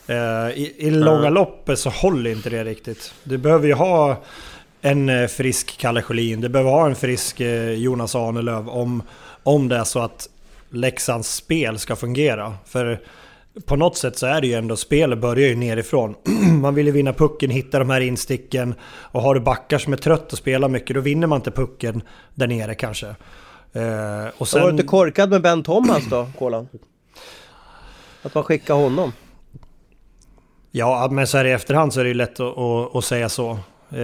Eh, 0.06 0.16
I, 0.50 0.74
i 0.78 0.90
långa 0.90 1.18
mm. 1.18 1.34
loppet 1.34 1.78
så 1.78 1.90
håller 1.90 2.30
inte 2.30 2.50
det 2.50 2.64
riktigt. 2.64 3.14
Du 3.24 3.38
behöver 3.38 3.66
ju 3.66 3.74
ha 3.74 4.22
en 4.80 5.08
eh, 5.08 5.26
frisk 5.26 5.78
Kalle 5.78 6.02
Schelin. 6.02 6.40
Du 6.40 6.48
behöver 6.48 6.70
ha 6.70 6.86
en 6.86 6.96
frisk 6.96 7.40
Jonas 7.76 8.14
Ahnelöv 8.14 8.68
om, 8.68 9.02
om 9.42 9.68
det 9.68 9.76
är 9.76 9.84
så 9.84 10.00
att 10.00 10.28
Leksands 10.70 11.34
spel 11.34 11.78
ska 11.78 11.96
fungera. 11.96 12.54
För 12.66 13.00
på 13.66 13.76
något 13.76 13.96
sätt 13.96 14.18
så 14.18 14.26
är 14.26 14.40
det 14.40 14.46
ju 14.46 14.54
ändå, 14.54 14.76
spelet 14.76 15.18
börjar 15.18 15.48
ju 15.48 15.56
nerifrån. 15.56 16.14
man 16.60 16.74
vill 16.74 16.86
ju 16.86 16.92
vinna 16.92 17.12
pucken, 17.12 17.50
hitta 17.50 17.78
de 17.78 17.90
här 17.90 18.00
insticken. 18.00 18.74
Och 18.84 19.22
har 19.22 19.34
du 19.34 19.40
backar 19.40 19.78
som 19.78 19.92
är 19.92 19.96
trött 19.96 20.32
och 20.32 20.38
spelar 20.38 20.68
mycket, 20.68 20.94
då 20.94 21.00
vinner 21.00 21.26
man 21.26 21.36
inte 21.36 21.50
pucken 21.50 22.02
där 22.34 22.46
nere 22.46 22.74
kanske. 22.74 23.06
Eh, 23.72 24.26
och 24.38 24.48
sen... 24.48 24.60
Var 24.60 24.68
du 24.68 24.70
inte 24.70 24.82
korkad 24.82 25.30
med 25.30 25.42
Ben 25.42 25.62
Thomas 25.62 26.06
då, 26.10 26.28
Kolan? 26.38 26.68
Att 28.22 28.34
man 28.34 28.44
skickar 28.44 28.74
honom? 28.74 29.12
Ja, 30.70 31.08
men 31.10 31.26
så 31.26 31.36
här 31.36 31.44
i 31.44 31.52
efterhand 31.52 31.92
så 31.92 32.00
är 32.00 32.04
det 32.04 32.08
ju 32.08 32.14
lätt 32.14 32.40
att, 32.40 32.58
att, 32.58 32.96
att 32.96 33.04
säga 33.04 33.28
så. 33.28 33.58
Eh, 33.90 34.00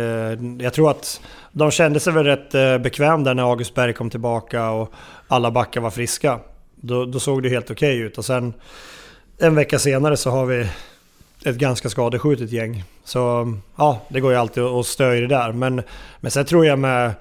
jag 0.59 0.73
tror 0.75 0.91
att 0.91 1.21
de 1.53 1.71
kände 1.71 2.01
sig 2.01 2.13
väl 2.13 2.25
rätt 2.25 2.55
eh, 2.55 2.79
bekväm 2.79 3.25
där 3.25 3.35
när 3.35 3.51
August 3.51 3.75
Berg 3.75 3.93
kom 3.93 4.11
tillbaka 4.11 4.71
och 4.71 4.93
alla 5.29 5.51
backar 5.51 5.81
var 5.81 5.91
friska. 5.91 6.41
Då, 6.75 7.05
då 7.05 7.21
såg 7.21 7.43
det 7.43 7.49
helt 7.49 7.71
okej 7.71 7.95
okay 7.95 8.07
ut. 8.07 8.19
Och 8.19 8.25
sen 8.25 8.55
en 9.39 9.55
vecka 9.55 9.79
senare 9.79 10.17
så 10.17 10.31
har 10.31 10.47
vi 10.47 10.69
ett 11.45 11.57
ganska 11.57 11.89
skadeskjutet 11.89 12.51
gäng. 12.51 12.85
Så 13.05 13.55
ja, 13.77 14.01
det 14.09 14.21
går 14.21 14.33
ju 14.33 14.39
alltid 14.39 14.63
att 14.63 14.87
stöja 14.87 15.21
det 15.21 15.27
där. 15.27 15.53
Men, 15.53 15.83
men 16.21 16.31
sen 16.31 16.45
tror 16.45 16.67
jag 16.67 16.79
med 16.79 17.13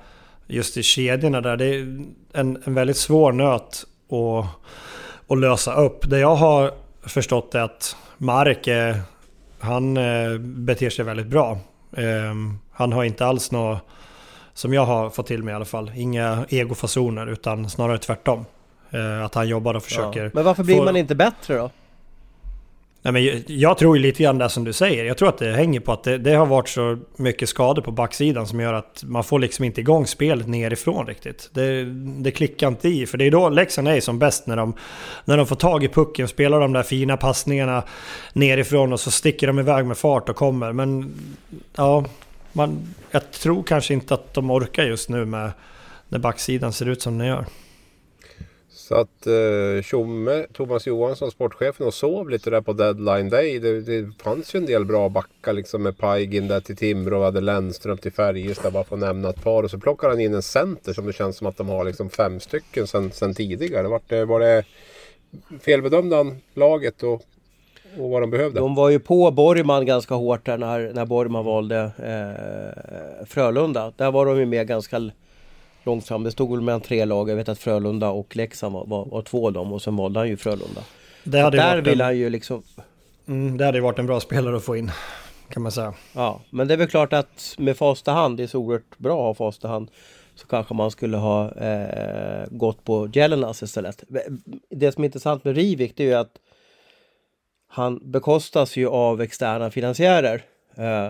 just 0.48 0.78
i 0.78 0.84
kedjorna 0.84 1.42
där, 1.42 1.58
det 1.58 1.66
är 1.66 2.04
en, 2.34 2.64
en 2.66 2.74
väldigt 2.74 2.98
svår 2.98 3.32
nöt 3.32 3.86
att, 4.10 4.46
att 5.28 5.40
lösa 5.40 5.74
upp. 5.74 6.10
Det 6.10 6.20
jag 6.20 6.36
har 6.36 6.72
förstått 7.02 7.56
är 7.56 7.62
att 7.62 7.96
Mark, 8.18 8.68
han 9.60 9.98
eh, 9.98 10.38
beter 10.38 10.90
sig 10.90 11.06
väldigt 11.06 11.28
bra. 11.28 11.60
Ehm, 11.98 12.60
han 12.72 12.94
har 12.94 13.04
inte 13.04 13.26
alls 13.26 13.52
något, 13.52 13.80
som 14.54 14.74
jag 14.74 14.86
har 14.86 15.10
fått 15.10 15.28
till 15.28 15.44
mig 15.44 15.52
i 15.52 15.56
alla 15.56 15.66
fall, 15.66 15.92
inga 15.96 16.46
egofasoner 16.50 17.28
utan 17.28 17.70
snarare 17.70 17.98
tvärtom. 17.98 18.46
Eh, 18.92 19.26
att 19.26 19.36
han 19.36 19.48
jobbar 19.48 19.74
och 19.74 19.84
försöker... 19.84 20.24
Ja. 20.24 20.32
Men 20.34 20.44
varför 20.44 20.64
blir 20.64 20.78
få... 20.78 20.84
man 20.84 20.96
inte 20.96 21.16
bättre 21.16 21.58
då? 21.58 21.70
Nej, 23.02 23.14
men 23.14 23.44
jag 23.48 23.78
tror 23.78 23.98
ju 23.98 24.04
lite 24.04 24.24
grann 24.24 24.38
det 24.38 24.50
som 24.50 24.64
du 24.64 24.74
säger. 24.74 25.06
Jag 25.06 25.18
tror 25.18 25.30
att 25.30 25.38
det 25.38 25.54
hänger 25.54 25.80
på 25.80 25.92
att 25.92 26.04
det, 26.04 26.18
det, 26.18 26.34
har 26.34 26.46
varit 26.46 26.70
så 26.70 26.98
mycket 27.16 27.50
skador 27.50 27.82
på 27.82 27.92
backsidan 27.92 28.48
som 28.48 28.60
gör 28.60 28.74
att 28.74 29.04
man 29.04 29.24
får 29.24 29.40
liksom 29.40 29.66
inte 29.66 29.82
igång 29.82 30.08
spelet 30.08 30.48
nerifrån 30.48 31.08
riktigt. 31.08 31.50
Det, 31.54 31.84
det 32.24 32.32
klickar 32.32 32.68
inte 32.68 32.90
i, 32.90 33.06
för 33.06 33.18
det 33.18 33.26
är 33.26 33.32
då 33.32 33.50
Leksand 33.50 33.88
är 33.88 34.02
som 34.02 34.20
bäst 34.20 34.48
när 34.48 34.56
de, 34.56 34.74
när 35.26 35.38
de 35.38 35.46
får 35.48 35.56
tag 35.56 35.84
i 35.84 35.88
pucken, 35.88 36.28
spelar 36.28 36.60
de 36.60 36.74
där 36.74 36.84
fina 36.84 37.18
passningarna 37.18 37.84
nerifrån 38.34 38.94
och 38.94 39.00
så 39.00 39.12
sticker 39.12 39.48
de 39.48 39.60
iväg 39.60 39.86
med 39.86 39.98
fart 39.98 40.30
och 40.30 40.36
kommer. 40.36 40.74
Men 40.74 41.14
ja, 41.76 42.06
man, 42.54 42.94
jag 43.12 43.32
tror 43.32 43.64
kanske 43.64 43.94
inte 43.94 44.14
att 44.14 44.34
de 44.34 44.52
orkar 44.52 44.84
just 44.84 45.10
nu 45.10 45.26
med 45.26 45.52
när 46.10 46.20
backsidan 46.20 46.74
ser 46.74 46.90
ut 46.90 47.02
som 47.02 47.18
den 47.18 47.28
gör. 47.28 47.46
Så 48.88 48.96
att 48.96 49.28
eh, 49.28 49.84
Tjomme, 49.84 50.46
Thomas 50.54 50.88
Johansson, 50.88 51.32
sportchefen, 51.32 51.88
och 51.88 51.94
sov 51.94 52.30
lite 52.30 52.50
där 52.50 52.62
på 52.62 52.74
deadline 52.74 53.30
day. 53.30 53.60
Det, 53.60 53.82
det 53.82 54.24
fanns 54.24 54.56
ju 54.56 54.58
en 54.58 54.66
del 54.66 54.86
bra 54.86 55.10
backar 55.10 55.54
liksom 55.54 55.84
med 55.84 55.98
Pajgin 55.98 56.48
där 56.48 56.60
till 56.60 56.78
Timrå, 56.78 57.24
hade 57.24 57.42
Lennström 57.42 57.98
till 57.98 58.12
Färjestad 58.12 58.74
bara 58.74 58.84
för 58.84 58.96
att 58.96 59.00
nämna 59.00 59.30
ett 59.30 59.44
par. 59.44 59.64
Och 59.64 59.72
så 59.72 59.80
plockar 59.80 60.10
han 60.10 60.20
in 60.20 60.34
en 60.34 60.42
center 60.42 60.94
som 60.94 61.06
det 61.06 61.14
känns 61.14 61.38
som 61.38 61.48
att 61.48 61.58
de 61.58 61.70
har 61.70 61.86
liksom 61.86 62.10
fem 62.10 62.40
stycken 62.40 62.88
sen, 62.88 63.12
sen 63.12 63.34
tidigare. 63.34 63.88
Var 63.88 64.02
det, 64.08 64.20
eh, 64.20 64.26
var 64.26 64.40
det 64.40 64.64
felbedömde 65.62 66.16
han 66.16 66.42
laget 66.54 67.04
och, 67.04 67.22
och 67.98 68.10
vad 68.10 68.22
de 68.22 68.32
behövde? 68.32 68.60
De 68.60 68.76
var 68.76 68.90
ju 68.90 69.00
på 69.00 69.32
Borgman 69.32 69.86
ganska 69.86 70.16
hårt 70.16 70.46
där 70.46 70.58
när, 70.58 70.94
när 70.94 71.06
Borgman 71.06 71.46
valde 71.46 71.92
eh, 71.98 73.26
Frölunda. 73.26 73.94
Där 73.96 74.12
var 74.12 74.26
de 74.26 74.40
ju 74.40 74.46
med 74.46 74.68
ganska 74.68 75.12
långt 75.88 76.08
fram. 76.08 76.24
Det 76.24 76.32
stod 76.32 76.52
väl 76.52 76.62
mellan 76.62 76.82
tre 76.82 77.06
lag. 77.06 77.30
Jag 77.30 77.36
vet 77.36 77.50
att 77.50 77.60
Frölunda 77.60 78.10
och 78.10 78.36
Leksand 78.36 78.74
var, 78.74 78.86
var, 78.86 79.06
var 79.06 79.22
två 79.22 79.48
av 79.48 79.54
dem 79.54 79.74
och 79.74 79.82
sen 79.82 79.96
valde 79.96 80.20
han 80.20 80.28
ju 80.28 80.38
Frölunda. 80.38 80.82
Det 81.24 81.40
hade 81.40 81.58
där 81.58 81.82
vill 81.82 82.02
en... 82.02 82.06
han 82.06 82.18
ju 82.18 82.30
liksom... 82.30 82.64
Mm, 83.28 83.58
det 83.58 83.66
hade 83.66 83.78
ju 83.78 83.82
varit 83.82 84.00
en 84.00 84.06
bra 84.06 84.20
spelare 84.20 84.58
att 84.58 84.64
få 84.64 84.78
in. 84.78 84.92
Kan 85.50 85.64
man 85.64 85.72
säga. 85.72 85.94
Ja, 86.14 86.42
men 86.50 86.68
det 86.68 86.74
är 86.74 86.78
väl 86.78 86.88
klart 86.88 87.14
att 87.14 87.56
med 87.58 87.78
fasta 87.78 88.12
hand, 88.12 88.38
det 88.38 88.44
är 88.44 88.48
så 88.48 88.60
oerhört 88.60 88.98
bra 88.98 89.32
att 89.32 89.38
ha 89.38 89.46
fasta 89.46 89.68
hand. 89.68 89.92
Så 90.36 90.48
kanske 90.48 90.74
man 90.74 90.92
skulle 90.92 91.18
ha 91.18 91.52
eh, 91.52 92.48
gått 92.52 92.84
på 92.84 93.10
Jelenas 93.14 93.64
istället. 93.64 94.04
Det 94.70 94.92
som 94.92 95.04
är 95.04 95.06
intressant 95.06 95.44
med 95.44 95.56
Rivik 95.56 95.94
det 95.96 96.04
är 96.04 96.08
ju 96.08 96.14
att 96.14 96.34
han 97.68 98.12
bekostas 98.12 98.78
ju 98.78 98.88
av 98.88 99.22
externa 99.22 99.72
finansiärer. 99.72 100.42
Eh, 100.76 101.08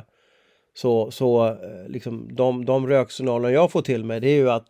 så, 0.77 1.11
så 1.11 1.47
eh, 1.47 1.87
liksom 1.87 2.35
de, 2.35 2.65
de 2.65 2.87
röksignaler 2.87 3.49
jag 3.49 3.71
får 3.71 3.81
till 3.81 4.03
mig 4.03 4.19
det 4.19 4.29
är 4.29 4.35
ju 4.35 4.49
att 4.49 4.67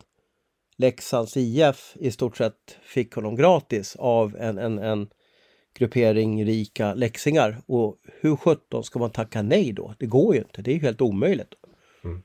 Leksands 0.76 1.36
IF 1.36 1.96
i 2.00 2.10
stort 2.10 2.36
sett 2.36 2.78
fick 2.82 3.14
honom 3.14 3.36
gratis 3.36 3.96
av 3.96 4.36
en, 4.36 4.58
en, 4.58 4.78
en 4.78 5.08
gruppering 5.78 6.44
rika 6.44 6.94
läxingar. 6.94 7.56
Och 7.66 7.96
hur 8.20 8.36
sjutton 8.36 8.84
ska 8.84 8.98
man 8.98 9.10
tacka 9.10 9.42
nej 9.42 9.72
då? 9.72 9.94
Det 9.98 10.06
går 10.06 10.34
ju 10.34 10.40
inte, 10.40 10.62
det 10.62 10.70
är 10.70 10.74
ju 10.74 10.80
helt 10.80 11.00
omöjligt. 11.00 11.54
Mm. 12.04 12.22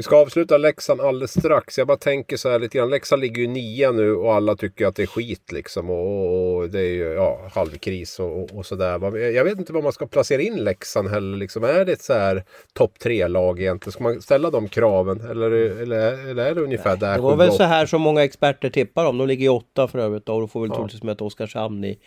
Vi 0.00 0.04
ska 0.04 0.16
avsluta 0.16 0.58
Leksand 0.58 1.00
alldeles 1.00 1.30
strax. 1.30 1.78
Jag 1.78 1.86
bara 1.86 1.96
tänker 1.96 2.36
så 2.36 2.50
här 2.50 2.58
lite 2.58 2.78
grann. 2.78 2.90
Leksand 2.90 3.22
ligger 3.22 3.42
ju 3.42 3.48
nia 3.48 3.92
nu 3.92 4.14
och 4.14 4.34
alla 4.34 4.56
tycker 4.56 4.86
att 4.86 4.96
det 4.96 5.02
är 5.02 5.06
skit 5.06 5.52
liksom. 5.52 5.90
Och, 5.90 6.56
och 6.56 6.70
det 6.70 6.80
är 6.80 6.92
ju 6.92 7.12
ja, 7.12 7.50
halvkris 7.54 8.20
och, 8.20 8.42
och, 8.42 8.50
och 8.54 8.66
sådär. 8.66 9.16
Jag 9.18 9.44
vet 9.44 9.58
inte 9.58 9.72
var 9.72 9.82
man 9.82 9.92
ska 9.92 10.06
placera 10.06 10.42
in 10.42 10.64
Leksand 10.64 11.08
heller. 11.08 11.36
Liksom. 11.36 11.64
Är 11.64 11.84
det 11.84 11.92
ett 11.92 12.02
så 12.02 12.12
här 12.12 12.44
topp 12.72 12.98
tre-lag 12.98 13.60
egentligen? 13.60 13.92
Ska 13.92 14.02
man 14.02 14.22
ställa 14.22 14.50
de 14.50 14.68
kraven? 14.68 15.20
Eller, 15.20 15.50
eller, 15.50 16.28
eller 16.30 16.44
är 16.44 16.54
det 16.54 16.60
ungefär 16.60 16.90
Nej, 16.90 16.98
där? 16.98 17.14
Det 17.14 17.22
var 17.22 17.36
väl 17.36 17.52
så 17.52 17.62
här 17.62 17.86
som 17.86 18.00
många 18.00 18.24
experter 18.24 18.70
tippar 18.70 19.04
om. 19.04 19.18
De 19.18 19.28
ligger 19.28 19.46
i 19.46 19.48
åtta 19.48 19.88
för 19.88 19.98
övrigt 19.98 20.28
och 20.28 20.40
då 20.40 20.48
får 20.48 20.60
väl 20.60 20.70
ja. 20.70 20.76
troligtvis 20.76 21.02
möta 21.02 21.24
Oskarshamn 21.24 21.84
i, 21.84 21.98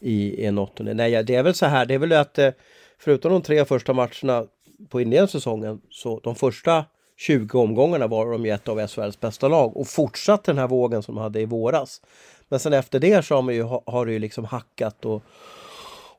i 0.00 0.44
en 0.44 0.58
åttonde. 0.58 0.94
Nej, 0.94 1.22
det 1.24 1.34
är 1.34 1.42
väl 1.42 1.54
så 1.54 1.66
här. 1.66 1.86
Det 1.86 1.94
är 1.94 1.98
väl 1.98 2.12
att 2.12 2.38
eh, 2.38 2.50
förutom 2.98 3.32
de 3.32 3.42
tre 3.42 3.64
första 3.64 3.92
matcherna 3.92 4.46
på 4.88 5.00
inledningssäsongen 5.00 5.80
så 5.90 6.20
de 6.20 6.34
första 6.34 6.84
20 7.16 7.58
omgångarna 7.58 8.06
var 8.06 8.32
de 8.32 8.46
ju 8.46 8.50
ett 8.50 8.68
av 8.68 8.86
SHLs 8.86 9.20
bästa 9.20 9.48
lag 9.48 9.76
och 9.76 9.88
fortsatt 9.88 10.44
den 10.44 10.58
här 10.58 10.68
vågen 10.68 11.02
som 11.02 11.14
de 11.14 11.20
hade 11.20 11.40
i 11.40 11.46
våras. 11.46 12.02
Men 12.48 12.60
sen 12.60 12.72
efter 12.72 13.00
det 13.00 13.24
så 13.24 13.34
har, 13.34 13.42
man 13.42 13.54
ju, 13.54 13.62
har 13.62 14.06
det 14.06 14.12
ju 14.12 14.18
liksom 14.18 14.44
hackat 14.44 15.04
och, 15.04 15.22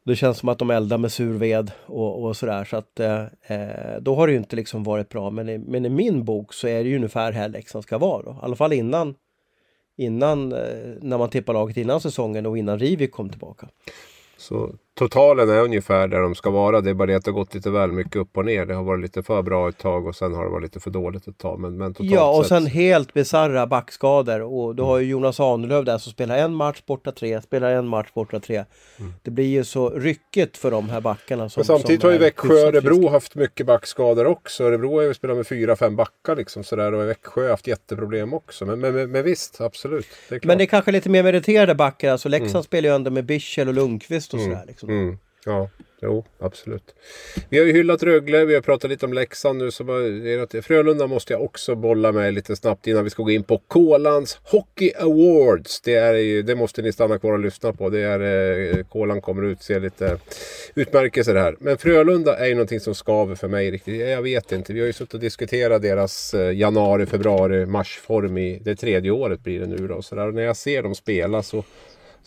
det 0.08 0.16
känns 0.16 0.38
som 0.38 0.50
att 0.50 0.60
de 0.60 0.70
eldar 0.70 0.98
med 0.98 1.12
sur 1.12 1.38
ved 1.38 1.72
och, 1.86 2.24
och 2.24 2.38
sådär 2.38 2.66
så 2.66 2.78
att 2.78 3.00
eh, 3.00 3.22
eh, 3.48 3.98
då 4.02 4.16
har 4.16 4.28
det 4.28 4.34
ju 4.34 4.40
inte 4.40 4.56
liksom 4.56 4.84
varit 4.84 5.10
bra. 5.10 5.30
Men 5.30 5.50
i, 5.50 5.58
men 5.58 5.86
i 5.86 5.90
min 5.90 6.24
bok 6.26 6.54
så 6.54 6.68
är 6.68 6.84
det 6.84 6.90
ju 6.90 6.96
ungefär 6.96 7.32
här 7.32 7.50
Leksand 7.50 7.84
ska 7.84 7.98
vara 7.98 8.22
då. 8.22 8.32
I 8.32 8.36
alla 8.42 8.56
fall 8.56 8.74
innan 8.74 9.16
innan 9.98 10.52
eh, 10.52 10.94
när 11.02 11.18
man 11.18 11.30
tippar 11.30 11.54
laget 11.54 11.78
innan 11.78 12.02
säsongen 12.02 12.46
och 12.46 12.58
innan 12.58 12.80
Rivi 12.80 13.08
kom 13.08 13.30
tillbaka. 13.30 13.70
Så 14.38 14.76
totalen 14.98 15.50
är 15.50 15.62
ungefär 15.62 16.08
där 16.08 16.22
de 16.22 16.36
ska 16.36 16.50
vara. 16.50 16.82
Det 16.82 16.90
är 16.90 16.94
bara 16.94 17.06
det 17.06 17.16
att 17.16 17.26
det 17.26 17.32
har 17.32 17.36
gått 17.36 17.54
lite 17.54 17.70
väl 17.70 17.92
mycket 17.92 18.16
upp 18.16 18.38
och 18.38 18.46
ner. 18.46 18.66
Det 18.66 18.74
har 18.74 18.84
varit 18.84 19.02
lite 19.02 19.24
för 19.24 19.42
bra 19.42 19.70
ett 19.70 19.78
tag 19.78 20.08
och 20.08 20.16
sen 20.16 20.34
har 20.34 20.44
det 20.44 20.50
varit 20.50 20.64
lite 20.64 20.80
för 20.80 20.92
dåligt 20.92 21.28
ett 21.28 21.38
tag. 21.38 21.60
Men, 21.60 21.78
men 21.78 21.94
totalt 21.94 22.12
Ja, 22.12 22.38
och 22.38 22.46
sett... 22.46 22.48
sen 22.48 22.66
helt 22.66 23.14
bisarra 23.14 23.68
backskador. 23.68 24.42
Och 24.42 24.76
du 24.76 24.84
har 24.84 25.00
ju 25.00 25.10
Jonas 25.10 25.40
Ahnelöv 25.40 25.86
där 25.86 25.98
som 25.98 26.12
spelar 26.12 26.38
en 26.38 26.54
match 26.54 26.82
borta 26.86 27.12
tre, 27.12 27.42
spelar 27.42 27.72
en 27.72 27.88
match 27.88 28.08
borta 28.14 28.40
tre. 28.40 28.64
Det 29.22 29.32
blir 29.32 29.46
ju 29.48 29.64
så 29.64 29.90
ryckigt 29.90 30.58
för 30.58 30.72
de 30.72 30.90
här 30.90 31.02
backarna. 31.02 31.50
Som, 31.50 31.60
Men 31.60 31.66
samtidigt 31.66 32.02
som 32.02 32.08
har 32.08 32.14
ju 32.14 32.20
Växjö 32.20 32.54
och 32.54 32.60
Örebro 32.60 33.10
haft 33.10 33.36
mycket 33.36 33.66
backskador 33.66 34.28
också. 34.28 34.64
Örebro 34.64 34.96
har 34.96 35.02
ju 35.02 35.14
spelat 35.14 35.38
med 35.38 35.48
fyra, 35.48 35.76
fem 35.76 35.96
backar 35.96 36.36
liksom 36.36 36.64
sådär. 36.64 36.94
Och 36.94 37.08
Växjö 37.08 37.42
har 37.42 37.50
haft 37.50 37.68
jätteproblem 37.68 38.34
också. 38.34 38.66
Men, 38.66 38.80
men, 38.80 38.94
men, 38.94 39.12
men 39.12 39.24
visst, 39.24 39.62
absolut. 39.62 40.08
Det. 40.30 40.46
Men 40.46 40.58
det 40.58 40.64
är 40.64 40.66
kanske 40.66 40.92
lite 40.92 41.10
mer 41.10 41.24
meriterade 41.24 41.76
backar. 41.76 42.12
Alltså 42.12 42.30
Leksand 42.30 42.64
spelar 42.66 42.90
ju 42.90 42.96
ändå 42.96 43.12
med 43.12 43.26
Bichel 43.26 43.68
och 43.68 43.74
Lundqvist 43.74 44.34
och 44.34 44.40
sådär. 44.40 44.64
Liksom. 44.68 44.87
Liksom. 44.88 45.04
Mm, 45.04 45.18
ja, 45.46 45.70
jo, 46.02 46.26
absolut. 46.40 46.96
Vi 47.50 47.60
har 47.60 47.66
ju 47.66 47.74
hyllat 47.74 48.04
Rögle, 48.04 48.46
vi 48.46 48.54
har 48.54 48.62
pratat 48.62 48.90
lite 48.90 49.06
om 49.06 49.14
Leksand 49.14 49.60
nu. 49.60 49.72
Så 49.72 49.84
bara, 49.84 50.00
det 50.00 50.62
Frölunda 50.62 51.08
måste 51.08 51.34
jag 51.34 51.42
också 51.42 51.76
bolla 51.76 52.12
med 52.12 52.34
lite 52.34 52.56
snabbt 52.56 52.88
innan 52.88 53.04
vi 53.04 53.10
ska 53.10 53.24
gå 53.24 53.32
in 53.32 53.44
på 53.44 53.62
Kolans 53.68 54.40
Hockey 54.44 54.92
Awards. 55.00 55.82
Det, 55.82 55.94
är 55.94 56.14
ju, 56.14 56.42
det 56.42 56.56
måste 56.56 56.82
ni 56.82 56.92
stanna 56.92 57.20
kvar 57.20 57.32
och 57.34 57.40
lyssna 57.40 57.74
på. 57.74 57.90
Det 57.90 58.00
är, 58.00 58.20
eh, 58.78 58.84
Kolan 58.84 59.22
kommer 59.22 59.44
utse 59.44 59.80
lite 59.80 60.18
utmärkelser 60.76 61.36
här. 61.36 61.56
Men 61.60 61.78
Frölunda 61.78 62.38
är 62.38 62.46
ju 62.46 62.54
någonting 62.54 62.80
som 62.80 62.96
skaver 62.96 63.36
för 63.36 63.48
mig 63.48 63.72
riktigt. 63.72 64.08
Jag 64.08 64.22
vet 64.22 64.52
inte. 64.52 64.74
Vi 64.74 64.80
har 64.80 64.88
ju 64.88 64.94
suttit 64.94 65.14
och 65.14 65.20
diskuterat 65.20 65.82
deras 65.82 66.34
eh, 66.34 66.58
januari, 66.58 67.06
februari, 67.06 67.66
marsform 67.66 68.38
i 68.38 68.60
det 68.64 68.76
tredje 68.76 69.12
året 69.12 69.44
blir 69.44 69.60
det 69.60 69.68
nu 69.68 69.88
då. 69.88 70.02
Så 70.02 70.16
där. 70.16 70.28
Och 70.28 70.34
när 70.34 70.42
jag 70.44 70.58
ser 70.58 70.84
dem 70.84 70.96
spela 70.96 71.44
så 71.44 71.64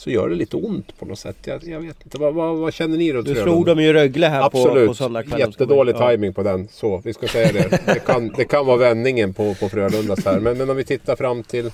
så 0.01 0.11
gör 0.11 0.29
det 0.29 0.35
lite 0.35 0.57
ont 0.57 0.99
på 0.99 1.05
något 1.07 1.19
sätt. 1.19 1.37
Jag, 1.45 1.65
jag 1.65 1.81
vet 1.81 1.97
inte. 2.05 2.19
Vad, 2.19 2.35
vad, 2.35 2.57
vad 2.57 2.73
känner 2.75 2.97
ni 2.99 3.13
då? 3.13 3.23
Du 3.23 3.35
slog 3.35 3.67
dem 3.67 3.81
ju 3.81 3.93
Rögle 3.93 4.27
här 4.27 4.41
på, 4.51 4.59
Absolut. 4.59 4.89
på 4.89 4.95
söndagskvällen. 4.95 5.49
Jättedålig 5.51 5.95
Ja. 5.99 6.11
timing 6.11 6.35
på 6.35 6.43
den. 6.43 6.69
Så, 6.73 7.03
vi 7.05 7.13
ska 7.15 7.27
säga 7.29 7.53
det. 7.53 7.81
Det 7.87 7.99
kan, 8.07 8.29
det 8.37 8.45
kan 8.45 8.67
vara 8.67 8.77
vändningen 8.77 9.35
på, 9.35 9.55
på 9.55 9.69
Frölundas 9.69 10.25
här. 10.25 10.41
Men, 10.41 10.59
men 10.59 10.71
om 10.71 10.77
vi 10.77 10.85
tittar 10.85 11.17
fram 11.17 11.43
till... 11.43 11.71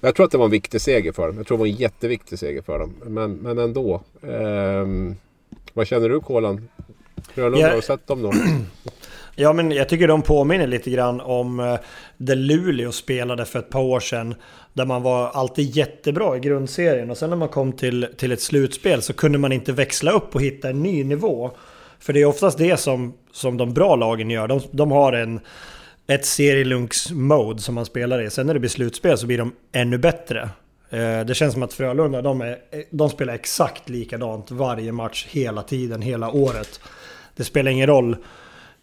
Jag 0.00 0.14
tror 0.14 0.26
att 0.26 0.32
det 0.32 0.38
var 0.38 0.44
en 0.44 0.50
viktig 0.50 0.80
seger 0.80 1.12
för 1.12 1.26
dem. 1.26 1.36
Jag 1.36 1.46
tror 1.46 1.56
det 1.56 1.60
var 1.60 1.66
en 1.66 1.72
jätteviktig 1.72 2.38
seger 2.38 2.62
för 2.62 2.78
dem. 2.78 2.94
Men, 3.06 3.32
men 3.32 3.58
ändå. 3.58 4.00
Ehm, 4.22 5.16
vad 5.74 5.86
känner 5.86 6.08
du 6.08 6.20
Kolan? 6.20 6.68
Frölunda, 7.34 7.58
Ja. 7.58 7.68
har 7.68 7.76
du 7.76 7.82
sett 7.82 8.06
dem 8.06 8.22
då? 8.22 8.32
Ja, 9.36 9.52
men 9.52 9.70
jag 9.70 9.88
tycker 9.88 10.08
de 10.08 10.22
påminner 10.22 10.66
lite 10.66 10.90
grann 10.90 11.20
om 11.20 11.60
eh, 11.60 11.78
det 12.16 12.34
Luleå 12.34 12.92
spelade 12.92 13.44
för 13.44 13.58
ett 13.58 13.70
par 13.70 13.80
år 13.80 14.00
sedan. 14.00 14.34
Där 14.72 14.86
man 14.86 15.02
var 15.02 15.28
alltid 15.28 15.76
jättebra 15.76 16.36
i 16.36 16.40
grundserien 16.40 17.10
och 17.10 17.18
sen 17.18 17.30
när 17.30 17.36
man 17.36 17.48
kom 17.48 17.72
till, 17.72 18.06
till 18.16 18.32
ett 18.32 18.40
slutspel 18.40 19.02
så 19.02 19.12
kunde 19.12 19.38
man 19.38 19.52
inte 19.52 19.72
växla 19.72 20.10
upp 20.10 20.34
och 20.34 20.42
hitta 20.42 20.68
en 20.68 20.82
ny 20.82 21.04
nivå. 21.04 21.50
För 21.98 22.12
det 22.12 22.20
är 22.20 22.24
oftast 22.24 22.58
det 22.58 22.76
som, 22.76 23.14
som 23.32 23.56
de 23.56 23.74
bra 23.74 23.96
lagen 23.96 24.30
gör. 24.30 24.48
De, 24.48 24.60
de 24.70 24.90
har 24.90 25.12
en, 25.12 25.40
ett 26.06 26.24
serielunks-mode 26.24 27.58
som 27.60 27.74
man 27.74 27.84
spelar 27.86 28.22
i. 28.22 28.30
Sen 28.30 28.46
när 28.46 28.54
det 28.54 28.60
blir 28.60 28.70
slutspel 28.70 29.18
så 29.18 29.26
blir 29.26 29.38
de 29.38 29.52
ännu 29.72 29.98
bättre. 29.98 30.48
Eh, 30.90 31.20
det 31.20 31.34
känns 31.34 31.52
som 31.52 31.62
att 31.62 31.72
Frölunda, 31.72 32.22
de, 32.22 32.40
är, 32.40 32.58
de 32.90 33.10
spelar 33.10 33.34
exakt 33.34 33.88
likadant 33.88 34.50
varje 34.50 34.92
match 34.92 35.26
hela 35.30 35.62
tiden, 35.62 36.02
hela 36.02 36.30
året. 36.30 36.80
Det 37.36 37.44
spelar 37.44 37.70
ingen 37.70 37.86
roll 37.86 38.16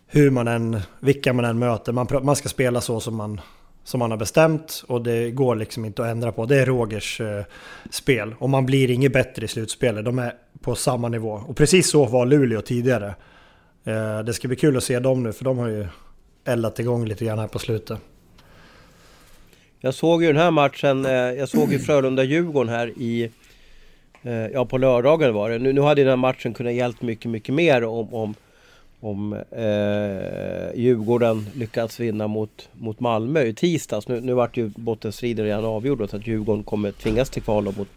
hur 0.07 0.29
man 0.29 0.47
än, 0.47 0.79
vilka 0.99 1.33
man 1.33 1.45
än 1.45 1.59
möter. 1.59 1.91
Man, 1.91 2.07
man 2.21 2.35
ska 2.35 2.49
spela 2.49 2.81
så 2.81 2.99
som 2.99 3.15
man, 3.15 3.41
som 3.83 3.99
man 3.99 4.11
har 4.11 4.17
bestämt 4.17 4.83
och 4.87 5.01
det 5.03 5.31
går 5.31 5.55
liksom 5.55 5.85
inte 5.85 6.01
att 6.03 6.07
ändra 6.07 6.31
på. 6.31 6.45
Det 6.45 6.55
är 6.57 6.65
Rogers 6.65 7.21
eh, 7.21 7.43
spel 7.91 8.35
och 8.39 8.49
man 8.49 8.65
blir 8.65 8.89
inget 8.91 9.13
bättre 9.13 9.45
i 9.45 9.47
slutspelet. 9.47 10.05
De 10.05 10.19
är 10.19 10.33
på 10.61 10.75
samma 10.75 11.09
nivå. 11.09 11.43
Och 11.47 11.57
precis 11.57 11.89
så 11.89 12.05
var 12.05 12.25
Luleå 12.25 12.61
tidigare. 12.61 13.15
Eh, 13.83 14.19
det 14.19 14.33
ska 14.33 14.47
bli 14.47 14.57
kul 14.57 14.77
att 14.77 14.83
se 14.83 14.99
dem 14.99 15.23
nu 15.23 15.33
för 15.33 15.43
de 15.45 15.57
har 15.57 15.67
ju 15.67 15.87
eldat 16.45 16.79
igång 16.79 17.05
lite 17.05 17.25
grann 17.25 17.39
här 17.39 17.47
på 17.47 17.59
slutet. 17.59 17.99
Jag 19.79 19.93
såg 19.93 20.23
ju 20.23 20.27
den 20.27 20.41
här 20.41 20.51
matchen, 20.51 21.05
eh, 21.05 21.11
jag 21.11 21.49
såg 21.49 21.71
ju 21.71 21.77
Frölunda-Djurgården 21.79 22.69
här 22.69 22.87
i... 22.87 23.31
eh, 24.23 24.47
Ja, 24.47 24.65
på 24.65 24.77
lördagen 24.77 25.33
var 25.33 25.49
det. 25.49 25.59
Nu, 25.59 25.73
nu 25.73 25.81
hade 25.81 26.01
den 26.01 26.09
här 26.09 26.15
matchen 26.15 26.53
kunnat 26.53 26.73
hjälpt 26.73 27.01
mycket, 27.01 27.31
mycket 27.31 27.55
mer 27.55 27.83
om, 27.83 28.13
om, 28.13 28.35
om 28.99 29.33
eh, 29.33 30.79
Djurgården 30.79 31.45
lyckats 31.55 31.99
vinna 31.99 32.27
mot, 32.27 32.69
mot 32.73 32.99
Malmö 32.99 33.41
i 33.41 33.53
tisdags. 33.53 34.07
Nu, 34.07 34.21
nu 34.21 34.33
vart 34.33 34.57
ju 34.57 34.71
bottenstriden 34.75 35.45
redan 35.45 35.65
avgjord 35.65 36.09
så 36.09 36.15
att 36.15 36.27
Djurgården 36.27 36.63
kommer 36.63 36.91
tvingas 36.91 37.29
till 37.29 37.41
kval 37.41 37.63
mot 37.63 37.87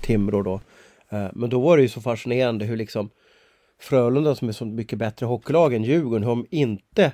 Timrå 0.00 0.42
då. 0.42 0.60
Eh, 1.08 1.26
men 1.32 1.50
då 1.50 1.60
var 1.60 1.76
det 1.76 1.82
ju 1.82 1.88
så 1.88 2.00
fascinerande 2.00 2.64
hur 2.64 2.76
liksom 2.76 3.10
Frölunda 3.78 4.34
som 4.34 4.48
är 4.48 4.52
så 4.52 4.64
mycket 4.64 4.98
bättre 4.98 5.26
hockeylag 5.26 5.74
än 5.74 5.84
Djurgården, 5.84 6.22
hur 6.22 6.30
de 6.30 6.46
inte 6.50 7.12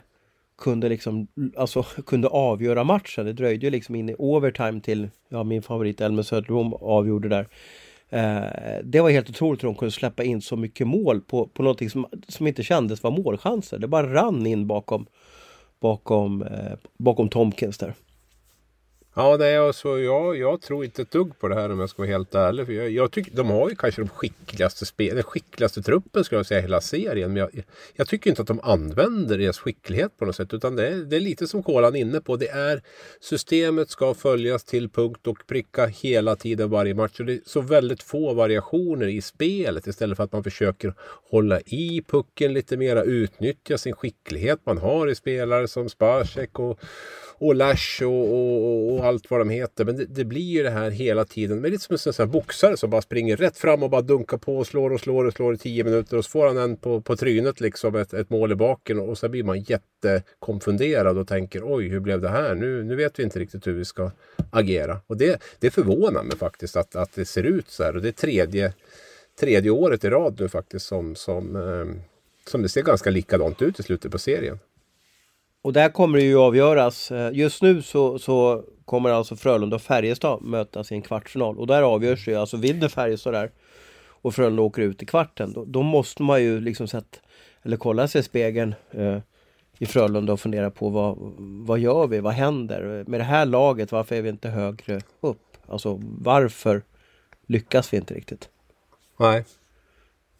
kunde 0.58 0.88
liksom, 0.88 1.26
alltså 1.56 1.82
kunde 2.06 2.28
avgöra 2.28 2.84
matchen. 2.84 3.26
Det 3.26 3.32
dröjde 3.32 3.66
ju 3.66 3.70
liksom 3.70 3.94
in 3.94 4.08
i 4.08 4.14
overtime 4.18 4.80
till, 4.80 5.08
ja 5.28 5.44
min 5.44 5.62
favorit 5.62 6.00
Elmer 6.00 6.22
Söderblom 6.22 6.74
avgjorde 6.74 7.28
där. 7.28 7.48
Eh, 8.12 8.78
det 8.84 9.00
var 9.00 9.10
helt 9.10 9.30
otroligt 9.30 9.62
hur 9.62 9.68
de 9.68 9.74
kunde 9.74 9.92
släppa 9.92 10.24
in 10.24 10.42
så 10.42 10.56
mycket 10.56 10.86
mål 10.86 11.20
på, 11.20 11.46
på 11.46 11.62
någonting 11.62 11.90
som, 11.90 12.06
som 12.28 12.46
inte 12.46 12.62
kändes 12.62 13.02
vara 13.02 13.16
målchanser. 13.16 13.78
Det 13.78 13.88
bara 13.88 14.14
rann 14.14 14.46
in 14.46 14.66
bakom, 14.66 15.06
bakom, 15.80 16.42
eh, 16.42 16.72
bakom 16.98 17.28
Tomkins 17.28 17.78
där. 17.78 17.94
Ja, 19.14 19.36
nej, 19.38 19.56
alltså, 19.56 19.98
jag, 19.98 20.36
jag 20.36 20.60
tror 20.60 20.84
inte 20.84 21.02
ett 21.02 21.10
dugg 21.10 21.38
på 21.38 21.48
det 21.48 21.54
här 21.54 21.72
om 21.72 21.80
jag 21.80 21.90
ska 21.90 22.02
vara 22.02 22.10
helt 22.10 22.34
ärlig. 22.34 22.66
För 22.66 22.72
jag, 22.72 22.90
jag 22.90 23.10
tycker, 23.10 23.36
de 23.36 23.50
har 23.50 23.70
ju 23.70 23.76
kanske 23.76 24.02
de 24.02 24.08
skickligaste 24.08 24.86
spel, 24.86 25.14
den 25.14 25.24
skickligaste 25.24 25.82
truppen 25.82 26.24
skulle 26.24 26.38
jag 26.38 26.46
säga 26.46 26.58
i 26.58 26.62
hela 26.62 26.80
serien. 26.80 27.32
Men 27.32 27.40
jag, 27.40 27.64
jag 27.94 28.08
tycker 28.08 28.30
inte 28.30 28.42
att 28.42 28.48
de 28.48 28.60
använder 28.60 29.38
deras 29.38 29.58
skicklighet 29.58 30.16
på 30.18 30.24
något 30.24 30.36
sätt. 30.36 30.54
Utan 30.54 30.76
det 30.76 30.88
är, 30.88 30.96
det 30.96 31.16
är 31.16 31.20
lite 31.20 31.46
som 31.46 31.62
Kolan 31.62 31.96
inne 31.96 32.20
på. 32.20 32.36
Det 32.36 32.48
är 32.48 32.82
systemet 33.20 33.90
ska 33.90 34.14
följas 34.14 34.64
till 34.64 34.88
punkt 34.88 35.26
och 35.26 35.46
pricka 35.46 35.86
hela 35.86 36.36
tiden 36.36 36.70
varje 36.70 36.94
match. 36.94 37.20
Och 37.20 37.26
det 37.26 37.32
är 37.32 37.40
så 37.46 37.60
väldigt 37.60 38.02
få 38.02 38.34
variationer 38.34 39.06
i 39.06 39.22
spelet 39.22 39.86
istället 39.86 40.16
för 40.16 40.24
att 40.24 40.32
man 40.32 40.44
försöker 40.44 40.94
hålla 41.30 41.60
i 41.60 42.02
pucken 42.08 42.52
lite 42.52 42.76
mera, 42.76 43.02
utnyttja 43.02 43.78
sin 43.78 43.94
skicklighet 43.94 44.60
man 44.64 44.78
har 44.78 45.08
i 45.08 45.14
spelare 45.14 45.68
som 45.68 45.88
Spacek 45.88 46.58
och 46.58 46.80
och 47.42 47.54
Lash 47.54 48.02
och, 48.02 48.32
och, 48.32 48.92
och 48.92 49.04
allt 49.04 49.30
vad 49.30 49.40
de 49.40 49.50
heter. 49.50 49.84
Men 49.84 49.96
det, 49.96 50.04
det 50.04 50.24
blir 50.24 50.40
ju 50.40 50.62
det 50.62 50.70
här 50.70 50.90
hela 50.90 51.24
tiden. 51.24 51.60
Men 51.60 51.70
lite 51.70 51.84
som 51.84 51.92
en 51.92 51.98
sån 51.98 52.12
här 52.18 52.26
boxare 52.26 52.76
som 52.76 52.90
bara 52.90 53.02
springer 53.02 53.36
rätt 53.36 53.58
fram 53.58 53.82
och 53.82 53.90
bara 53.90 54.02
dunkar 54.02 54.36
på 54.36 54.58
och 54.58 54.66
slår 54.66 54.92
och 54.92 55.00
slår 55.00 55.24
och 55.24 55.32
slår 55.32 55.54
i 55.54 55.58
tio 55.58 55.84
minuter. 55.84 56.16
Och 56.16 56.24
så 56.24 56.30
får 56.30 56.46
han 56.46 56.58
en 56.58 56.76
på, 56.76 57.00
på 57.00 57.16
trynet 57.16 57.60
liksom, 57.60 57.96
ett, 57.96 58.14
ett 58.14 58.30
mål 58.30 58.52
i 58.52 58.54
baken. 58.54 59.00
Och 59.00 59.18
så 59.18 59.28
blir 59.28 59.44
man 59.44 59.60
jättekonfunderad 59.60 61.18
och 61.18 61.28
tänker 61.28 61.62
oj, 61.64 61.88
hur 61.88 62.00
blev 62.00 62.20
det 62.20 62.28
här? 62.28 62.54
Nu, 62.54 62.84
nu 62.84 62.96
vet 62.96 63.18
vi 63.18 63.22
inte 63.22 63.38
riktigt 63.38 63.66
hur 63.66 63.72
vi 63.72 63.84
ska 63.84 64.10
agera. 64.50 65.00
Och 65.06 65.16
det, 65.16 65.42
det 65.58 65.70
förvånar 65.70 66.22
mig 66.22 66.36
faktiskt 66.36 66.76
att, 66.76 66.96
att 66.96 67.14
det 67.14 67.24
ser 67.24 67.42
ut 67.42 67.68
så 67.68 67.82
här. 67.84 67.96
Och 67.96 68.02
det 68.02 68.08
är 68.08 68.12
tredje, 68.12 68.72
tredje 69.40 69.70
året 69.70 70.04
i 70.04 70.10
rad 70.10 70.40
nu 70.40 70.48
faktiskt 70.48 70.86
som, 70.86 71.14
som, 71.14 71.56
eh, 71.56 72.02
som 72.50 72.62
det 72.62 72.68
ser 72.68 72.82
ganska 72.82 73.10
likadant 73.10 73.62
ut 73.62 73.80
i 73.80 73.82
slutet 73.82 74.12
på 74.12 74.18
serien. 74.18 74.58
Och 75.62 75.72
där 75.72 75.88
kommer 75.88 76.18
det 76.18 76.24
ju 76.24 76.38
avgöras. 76.38 77.10
Eh, 77.10 77.30
just 77.32 77.62
nu 77.62 77.82
så, 77.82 78.18
så 78.18 78.64
kommer 78.84 79.10
alltså 79.10 79.36
Frölunda 79.36 79.76
och 79.76 79.82
Färjestad 79.82 80.42
mötas 80.42 80.92
i 80.92 80.94
en 80.94 81.02
kvartsfinal. 81.02 81.58
Och 81.58 81.66
där 81.66 81.82
avgörs 81.82 82.24
det 82.24 82.30
ju, 82.30 82.36
alltså 82.36 82.56
vinner 82.56 82.88
Färjestad 82.88 83.34
där 83.34 83.50
och 84.22 84.34
Frölunda 84.34 84.62
åker 84.62 84.82
ut 84.82 85.02
i 85.02 85.06
kvarten. 85.06 85.52
Då, 85.52 85.64
då 85.64 85.82
måste 85.82 86.22
man 86.22 86.42
ju 86.42 86.60
liksom 86.60 86.88
sett, 86.88 87.20
eller 87.62 87.76
kolla 87.76 88.08
sig 88.08 88.20
i 88.20 88.24
spegeln 88.24 88.74
eh, 88.90 89.18
i 89.78 89.86
Frölunda 89.86 90.32
och 90.32 90.40
fundera 90.40 90.70
på 90.70 90.88
vad, 90.88 91.16
vad 91.66 91.78
gör 91.78 92.06
vi, 92.06 92.20
vad 92.20 92.32
händer? 92.32 93.04
Med 93.06 93.20
det 93.20 93.24
här 93.24 93.46
laget, 93.46 93.92
varför 93.92 94.16
är 94.16 94.22
vi 94.22 94.28
inte 94.28 94.48
högre 94.48 95.00
upp? 95.20 95.56
Alltså 95.68 96.00
varför 96.02 96.82
lyckas 97.46 97.92
vi 97.92 97.96
inte 97.96 98.14
riktigt? 98.14 98.48
Nej. 99.16 99.44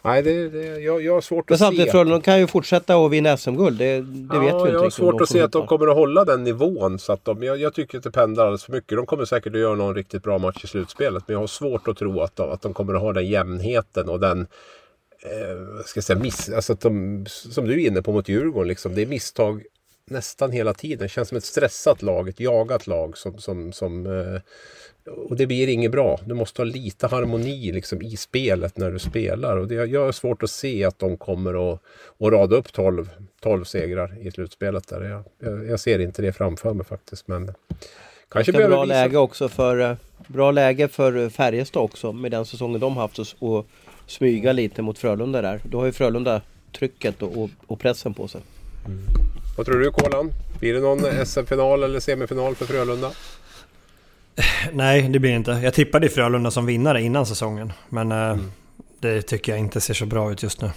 Nej, 0.05 0.23
det, 0.23 0.49
det, 0.49 0.81
jag, 0.81 1.03
jag 1.03 1.15
har 1.15 1.21
svårt 1.21 1.49
Men 1.49 1.55
att 1.55 1.59
se. 1.59 1.65
samtidigt, 1.65 1.91
Frölunda 1.91 2.21
kan 2.21 2.41
ju 2.41 2.47
fortsätta 2.47 2.97
att 2.97 3.11
vinna 3.11 3.37
SM-guld. 3.37 3.79
Det, 3.79 4.01
det 4.01 4.39
vet 4.39 4.43
vi 4.43 4.49
ja, 4.49 4.59
inte 4.59 4.73
jag 4.73 4.83
har 4.83 4.91
svårt 4.91 5.21
att 5.21 5.29
se 5.29 5.41
att 5.41 5.53
de 5.53 5.67
kommer 5.67 5.87
att 5.87 5.97
hålla 5.97 6.25
den 6.25 6.45
nivån. 6.45 6.99
Så 6.99 7.13
att 7.13 7.25
de, 7.25 7.43
jag, 7.43 7.59
jag 7.59 7.75
tycker 7.75 7.99
att 7.99 8.05
det 8.05 8.11
pendlar 8.11 8.45
alldeles 8.45 8.65
för 8.65 8.73
mycket. 8.73 8.97
De 8.97 9.07
kommer 9.07 9.25
säkert 9.25 9.55
att 9.55 9.61
göra 9.61 9.75
någon 9.75 9.95
riktigt 9.95 10.23
bra 10.23 10.39
match 10.39 10.65
i 10.65 10.67
slutspelet. 10.67 11.25
Men 11.27 11.33
jag 11.33 11.41
har 11.41 11.47
svårt 11.47 11.89
att 11.89 11.97
tro 11.97 12.21
att 12.21 12.37
de, 12.37 12.51
att 12.51 12.63
de 12.63 12.75
kommer 12.75 12.95
att 12.95 13.01
ha 13.01 13.13
den 13.13 13.27
jämnheten 13.27 14.09
och 14.09 14.21
den 14.21 14.41
eh, 15.23 15.85
ska 15.85 15.99
jag 15.99 16.05
säga, 16.05 16.19
miss, 16.19 16.49
alltså 16.49 16.73
att 16.73 16.81
de, 16.81 17.25
som 17.29 17.67
du 17.67 17.73
är 17.73 17.87
inne 17.87 18.03
på 18.03 18.13
mot 18.13 18.29
Djurgården. 18.29 18.69
Liksom, 18.69 18.95
det 18.95 19.03
är 19.03 19.07
misstag 19.07 19.63
nästan 20.11 20.51
hela 20.53 20.75
tiden. 20.75 20.99
Det 20.99 21.09
känns 21.09 21.29
som 21.29 21.39
ett 21.39 21.45
stressat 21.45 22.03
lag, 22.03 22.29
ett 22.29 22.41
jagat 22.41 22.87
lag. 22.87 23.19
Som, 23.19 23.39
som, 23.39 23.73
som, 23.73 24.07
eh, 24.07 24.41
och 25.07 25.37
det 25.37 25.47
blir 25.47 25.69
inget 25.69 25.91
bra. 25.91 26.19
Du 26.25 26.35
måste 26.35 26.63
ha 26.63 26.65
lite 26.65 27.07
harmoni 27.07 27.73
liksom, 27.73 28.03
i 28.03 28.17
spelet 28.17 28.79
när 28.79 28.91
du 28.91 28.99
spelar. 28.99 29.57
Och 29.57 29.69
det, 29.69 29.75
jag 29.75 30.05
har 30.05 30.13
svårt 30.13 30.43
att 30.43 30.51
se 30.51 30.85
att 30.85 30.99
de 30.99 31.17
kommer 31.17 31.73
att, 31.73 31.81
att 32.19 32.33
rada 32.33 32.57
upp 32.57 32.73
12, 32.73 33.11
12 33.41 33.65
segrar 33.65 34.27
i 34.27 34.31
slutspelet. 34.31 34.89
Där. 34.89 35.03
Jag, 35.03 35.25
jag, 35.39 35.67
jag 35.67 35.81
ser 35.81 35.99
inte 35.99 36.23
det 36.23 36.33
framför 36.33 36.75
mig 36.75 36.87
faktiskt. 36.87 37.29
Men 37.29 37.47
kanske 38.29 38.53
Ganska 38.53 38.53
bra 38.53 38.69
behöver 38.69 38.87
visa... 38.87 38.95
läge 38.95 39.17
också 39.17 39.49
för 39.49 39.97
Bra 40.27 40.51
läge 40.51 40.89
för 40.89 41.29
Färjestad 41.29 41.83
också 41.83 42.13
med 42.13 42.31
den 42.31 42.47
säsongen 42.47 42.81
de 42.81 42.97
haft 42.97 43.19
och, 43.19 43.27
och 43.39 43.67
smyga 44.07 44.53
lite 44.53 44.83
mot 44.83 44.99
Frölunda 44.99 45.43
där. 45.43 45.61
Då 45.65 45.79
har 45.79 45.87
ju 45.87 45.93
Frölunda 45.93 46.43
trycket 46.79 47.23
och, 47.23 47.43
och, 47.43 47.51
och 47.67 47.81
pressen 47.81 48.15
på 48.15 48.29
sig. 48.29 48.41
Vad 49.57 49.67
tror 49.67 49.79
du 49.79 49.91
Kolan? 49.91 50.33
Blir 50.61 50.75
det 50.75 50.81
någon 50.81 51.27
SM-final 51.27 51.83
eller 51.83 52.01
semifinal 52.01 52.55
för 52.55 52.65
Frölunda? 52.65 53.11
Nej, 54.73 55.09
det 55.09 55.19
blir 55.19 55.31
det 55.31 55.37
inte. 55.37 55.51
Jag 55.51 55.75
tippade 55.75 56.07
i 56.07 56.09
Frölunda 56.09 56.51
som 56.51 56.67
vinnare 56.67 57.03
innan 57.03 57.27
säsongen. 57.27 57.73
Men 57.89 58.13
eh, 58.13 58.37
det 59.01 59.23
tycker 59.23 59.53
jag 59.53 59.59
inte 59.59 59.81
ser 59.81 59.95
så 59.95 60.07
bra 60.07 60.33
ut 60.33 60.43
just 60.43 60.61
nu. 60.61 60.71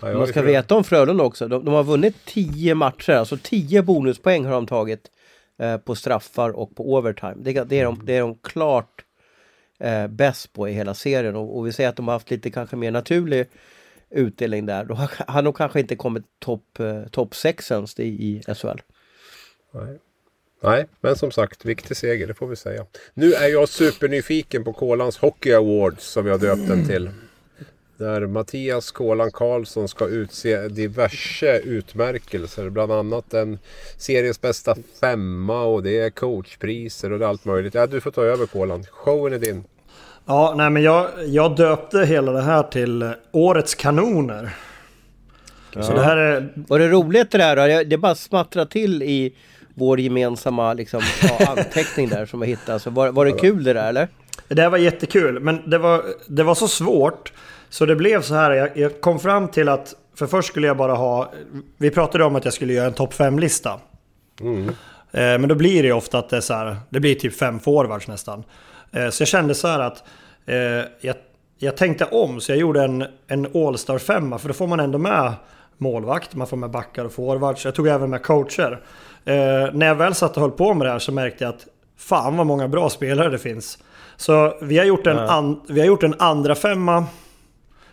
Ja, 0.00 0.18
Man 0.18 0.26
ska 0.26 0.42
veta 0.42 0.74
om 0.74 0.84
Frölunda 0.84 1.24
också. 1.24 1.48
De, 1.48 1.64
de 1.64 1.74
har 1.74 1.84
vunnit 1.84 2.16
10 2.24 2.74
matcher, 2.74 3.12
alltså 3.12 3.38
10 3.42 3.82
bonuspoäng 3.82 4.44
har 4.44 4.52
de 4.52 4.66
tagit 4.66 5.10
eh, 5.58 5.76
på 5.76 5.94
straffar 5.94 6.50
och 6.50 6.76
på 6.76 6.94
overtime. 6.94 7.34
Det, 7.36 7.64
det, 7.64 7.80
är, 7.80 7.84
de, 7.84 8.06
det 8.06 8.16
är 8.16 8.20
de 8.20 8.38
klart 8.42 9.04
eh, 9.80 10.06
bäst 10.06 10.52
på 10.52 10.68
i 10.68 10.72
hela 10.72 10.94
serien 10.94 11.36
och, 11.36 11.58
och 11.58 11.66
vi 11.66 11.72
säger 11.72 11.90
att 11.90 11.96
de 11.96 12.08
har 12.08 12.12
haft 12.12 12.30
lite 12.30 12.50
kanske 12.50 12.76
mer 12.76 12.90
naturlig 12.90 13.46
utdelning 14.10 14.66
där. 14.66 14.84
Då 14.84 14.94
har 14.94 15.10
han 15.26 15.44
nog 15.44 15.56
kanske 15.56 15.80
inte 15.80 15.96
kommit 15.96 16.24
topp 16.38 16.80
eh, 16.80 17.02
top 17.10 17.34
6 17.34 17.70
ens 17.70 18.00
i, 18.00 18.04
i 18.04 18.42
SHL. 18.54 18.80
Nej. 19.72 19.98
Nej, 20.64 20.86
men 21.00 21.16
som 21.16 21.30
sagt, 21.30 21.64
viktig 21.64 21.96
seger, 21.96 22.26
det 22.26 22.34
får 22.34 22.46
vi 22.46 22.56
säga. 22.56 22.86
Nu 23.14 23.32
är 23.32 23.48
jag 23.48 23.68
supernyfiken 23.68 24.64
på 24.64 24.72
Kolans 24.72 25.18
Hockey 25.18 25.52
Awards 25.52 26.04
som 26.04 26.26
har 26.26 26.38
döpt 26.38 26.68
den 26.68 26.86
till. 26.86 27.10
Där 27.96 28.26
Mattias 28.26 28.90
Kolan 28.90 29.32
Karlsson 29.32 29.88
ska 29.88 30.06
utse 30.08 30.68
diverse 30.68 31.58
utmärkelser. 31.58 32.70
Bland 32.70 32.92
annat 32.92 33.34
en 33.34 33.58
series 33.96 34.40
bästa 34.40 34.76
femma 35.00 35.62
och 35.62 35.82
det 35.82 36.00
är 36.00 36.10
coachpriser 36.10 37.12
och 37.12 37.18
det 37.18 37.24
är 37.24 37.28
allt 37.28 37.44
möjligt. 37.44 37.74
Ja, 37.74 37.86
du 37.86 38.00
får 38.00 38.10
ta 38.10 38.22
över 38.22 38.46
Kolan. 38.46 38.84
Showen 38.90 39.32
är 39.32 39.38
din. 39.38 39.64
Ja, 40.26 40.54
nej 40.56 40.70
men 40.70 40.82
jag, 40.82 41.08
jag 41.26 41.56
döpte 41.56 41.98
hela 41.98 42.32
det 42.32 42.42
här 42.42 42.62
till 42.62 43.12
Årets 43.32 43.74
Kanoner. 43.74 44.56
Så 45.72 45.92
det 45.92 46.02
här 46.02 46.16
är... 46.16 46.52
Var 46.54 46.78
det 46.78 46.88
roligt 46.88 47.30
det 47.30 47.38
där 47.38 47.56
då? 47.56 47.84
Det 47.84 47.98
bara 47.98 48.14
smattrade 48.14 48.70
till 48.70 49.02
i 49.02 49.34
vår 49.74 50.00
gemensamma 50.00 50.72
liksom, 50.72 51.02
ja, 51.22 51.46
anteckning 51.56 52.08
där 52.08 52.26
som 52.26 52.40
vi 52.40 52.46
hittade. 52.46 52.80
Så 52.80 52.90
var, 52.90 53.08
var 53.08 53.24
det 53.24 53.32
kul 53.32 53.64
det 53.64 53.72
där 53.72 53.88
eller? 53.88 54.08
Det 54.48 54.62
här 54.62 54.70
var 54.70 54.78
jättekul, 54.78 55.40
men 55.40 55.70
det 55.70 55.78
var, 55.78 56.04
det 56.26 56.42
var 56.42 56.54
så 56.54 56.68
svårt. 56.68 57.32
Så 57.68 57.86
det 57.86 57.96
blev 57.96 58.22
så 58.22 58.34
här, 58.34 58.50
jag, 58.50 58.76
jag 58.76 59.00
kom 59.00 59.18
fram 59.18 59.48
till 59.48 59.68
att... 59.68 59.94
För 60.14 60.26
först 60.26 60.48
skulle 60.48 60.66
jag 60.66 60.76
bara 60.76 60.94
ha... 60.94 61.32
Vi 61.78 61.90
pratade 61.90 62.24
om 62.24 62.36
att 62.36 62.44
jag 62.44 62.54
skulle 62.54 62.72
göra 62.72 62.86
en 62.86 62.92
topp 62.92 63.14
5-lista. 63.14 63.80
Eh, 65.12 65.38
men 65.38 65.48
då 65.48 65.54
blir 65.54 65.82
det 65.82 65.92
ofta 65.92 66.18
att 66.18 66.28
det 66.28 66.36
är 66.36 66.40
så 66.40 66.54
här, 66.54 66.76
det 66.90 67.00
blir 67.00 67.14
typ 67.14 67.34
fem 67.34 67.60
forwards 67.60 68.08
nästan. 68.08 68.44
Eh, 68.92 69.08
så 69.08 69.20
jag 69.20 69.28
kände 69.28 69.54
så 69.54 69.68
här 69.68 69.80
att 69.80 70.04
eh, 70.46 70.56
jag, 71.00 71.16
jag 71.58 71.76
tänkte 71.76 72.04
om, 72.04 72.40
så 72.40 72.52
jag 72.52 72.58
gjorde 72.58 72.82
en, 72.82 73.04
en 73.26 73.46
All-Star 73.54 73.98
femma 73.98 74.38
för 74.38 74.48
då 74.48 74.54
får 74.54 74.66
man 74.66 74.80
ändå 74.80 74.98
med 74.98 75.32
målvakt, 75.78 76.34
man 76.34 76.46
får 76.46 76.56
med 76.56 76.70
backar 76.70 77.04
och 77.04 77.12
forwards. 77.12 77.64
Jag 77.64 77.74
tog 77.74 77.88
även 77.88 78.10
med 78.10 78.22
coacher. 78.22 78.80
Eh, 79.24 79.72
när 79.72 79.86
jag 79.86 79.94
väl 79.94 80.14
satt 80.14 80.36
och 80.36 80.42
höll 80.42 80.50
på 80.50 80.74
med 80.74 80.86
det 80.86 80.90
här 80.90 80.98
så 80.98 81.12
märkte 81.12 81.44
jag 81.44 81.54
att 81.54 81.66
fan 81.96 82.36
vad 82.36 82.46
många 82.46 82.68
bra 82.68 82.90
spelare 82.90 83.28
det 83.28 83.38
finns. 83.38 83.78
Så 84.16 84.58
vi 84.62 84.78
har 84.78 84.84
gjort 84.84 85.06
en, 85.06 85.18
an, 85.18 85.60
vi 85.68 85.80
har 85.80 85.86
gjort 85.86 86.02
en 86.02 86.14
andra 86.18 86.54
femma 86.54 87.04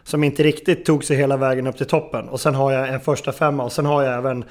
som 0.04 0.24
inte 0.24 0.44
riktigt 0.44 0.86
tog 0.86 1.04
sig 1.04 1.18
hela 1.18 1.38
vägen 1.38 1.68
upp 1.68 1.78
till 1.78 1.86
toppen. 1.86 2.30
Och 2.30 2.40
sen 2.40 2.56
har 2.56 2.72
jag 2.72 2.90
en 2.90 3.00
första 3.00 3.32
femma 3.32 3.64
och 3.64 3.72
sen 3.72 3.86
har 3.86 4.04
jag 4.04 4.18
även 4.18 4.46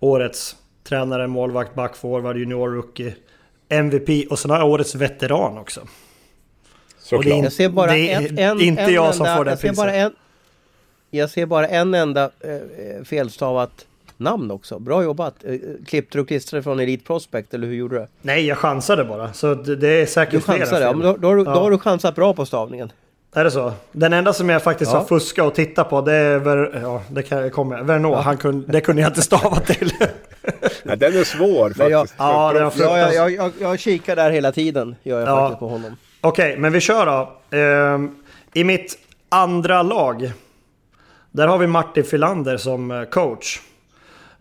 årets 0.00 0.56
tränare, 0.84 1.26
målvakt, 1.26 1.74
back, 1.74 1.96
forward, 1.96 2.36
junior, 2.36 2.68
rookie, 2.68 3.14
MVP 3.68 4.30
och 4.30 4.38
sen 4.38 4.50
har 4.50 4.58
jag 4.58 4.68
årets 4.68 4.94
veteran 4.94 5.58
också. 5.58 5.80
Och 5.80 5.86
det 7.24 7.30
är 7.30 7.32
Såklart. 7.32 7.44
Jag 7.44 7.52
ser 7.52 7.68
bara 7.68 7.92
det 7.92 8.12
är 8.12 8.18
en, 8.18 8.38
en, 8.38 8.60
inte 8.60 8.82
en 8.82 8.92
jag 8.92 9.04
enda, 9.04 9.12
som 9.12 9.36
får 9.36 9.44
det 9.44 9.50
jag 9.50 9.58
ser 9.58 9.68
priset. 9.68 9.84
bara 9.84 9.94
en, 9.94 10.12
Jag 11.10 11.30
ser 11.30 11.46
bara 11.46 11.68
en 11.68 11.94
enda 11.94 12.24
eh, 12.24 13.04
felstavat 13.04 13.86
namn 14.16 14.50
också. 14.50 14.78
Bra 14.78 15.02
jobbat! 15.02 15.34
Eh, 15.44 15.54
klippte 15.86 16.18
du 16.18 16.22
och 16.22 16.28
klistrade 16.28 16.62
från 16.62 16.80
Elite 16.80 17.04
Prospect 17.06 17.54
eller 17.54 17.66
hur 17.66 17.74
gjorde 17.74 17.96
du? 17.98 18.06
Nej, 18.22 18.46
jag 18.46 18.58
chansade 18.58 19.04
bara. 19.04 19.32
Så 19.32 19.54
det, 19.54 19.88
är 19.88 20.06
säkert 20.06 20.32
Du 20.34 20.40
flera 20.40 20.58
chansade, 20.58 20.82
ja, 20.84 20.88
fel. 20.90 20.96
men 20.96 21.06
då, 21.06 21.16
då, 21.16 21.28
har 21.28 21.36
du, 21.36 21.44
då 21.44 21.50
Ja. 21.50 21.60
har 21.60 21.70
du 21.70 21.78
chansat 21.78 22.14
bra 22.14 22.34
på 22.34 22.46
stavningen. 22.46 22.92
Är 23.34 23.44
det 23.44 23.50
så? 23.50 23.72
Den 23.92 24.12
enda 24.12 24.32
som 24.32 24.48
jag 24.48 24.62
faktiskt 24.62 24.92
Ja. 24.92 24.98
har 24.98 25.04
fuskat 25.04 25.46
och 25.46 25.54
tittat 25.54 25.90
på 25.90 26.00
det 26.00 26.14
är 26.14 26.38
Ver, 26.38 26.80
ja, 26.82 27.02
det 27.10 27.22
kan 27.22 27.38
jag 27.38 27.52
komma 27.52 27.82
Verneau. 27.82 28.14
Han 28.14 28.36
kunde, 28.36 28.72
det 28.72 28.80
kunde 28.80 29.02
jag 29.02 29.10
inte 29.10 29.22
stava 29.22 29.56
till. 29.60 29.90
Ja, 30.82 30.96
den 30.96 31.16
är 31.16 31.24
svår 31.24 31.68
faktiskt. 31.68 31.90
Jag- 31.90 32.08
ja, 32.18 32.52
var 32.52 32.72
Ja, 32.78 32.98
jag, 32.98 33.14
jag, 33.14 33.30
jag, 33.32 33.52
jag 33.60 33.78
kikar 33.80 34.16
där 34.16 34.30
hela 34.30 34.52
tiden, 34.52 34.96
gör 35.02 35.20
jag 35.20 35.28
Ja. 35.28 35.36
faktiskt 35.40 35.58
på 35.60 35.68
honom. 35.68 35.96
Okej, 36.20 36.56
men 36.58 36.72
vi 36.72 36.80
kör 36.80 37.06
då. 37.06 37.56
Ehm, 37.56 38.14
I 38.54 38.64
mitt 38.64 38.98
andra 39.28 39.82
lag. 39.82 40.32
Där 41.30 41.46
har 41.46 41.58
vi 41.58 41.66
Martin 41.66 42.04
Filander 42.04 42.56
som 42.56 42.90
eh, 42.90 43.02
coach. 43.04 43.60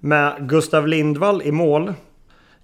Med 0.03 0.47
Gustav 0.49 0.87
Lindvall 0.87 1.41
i 1.41 1.51
mål. 1.51 1.93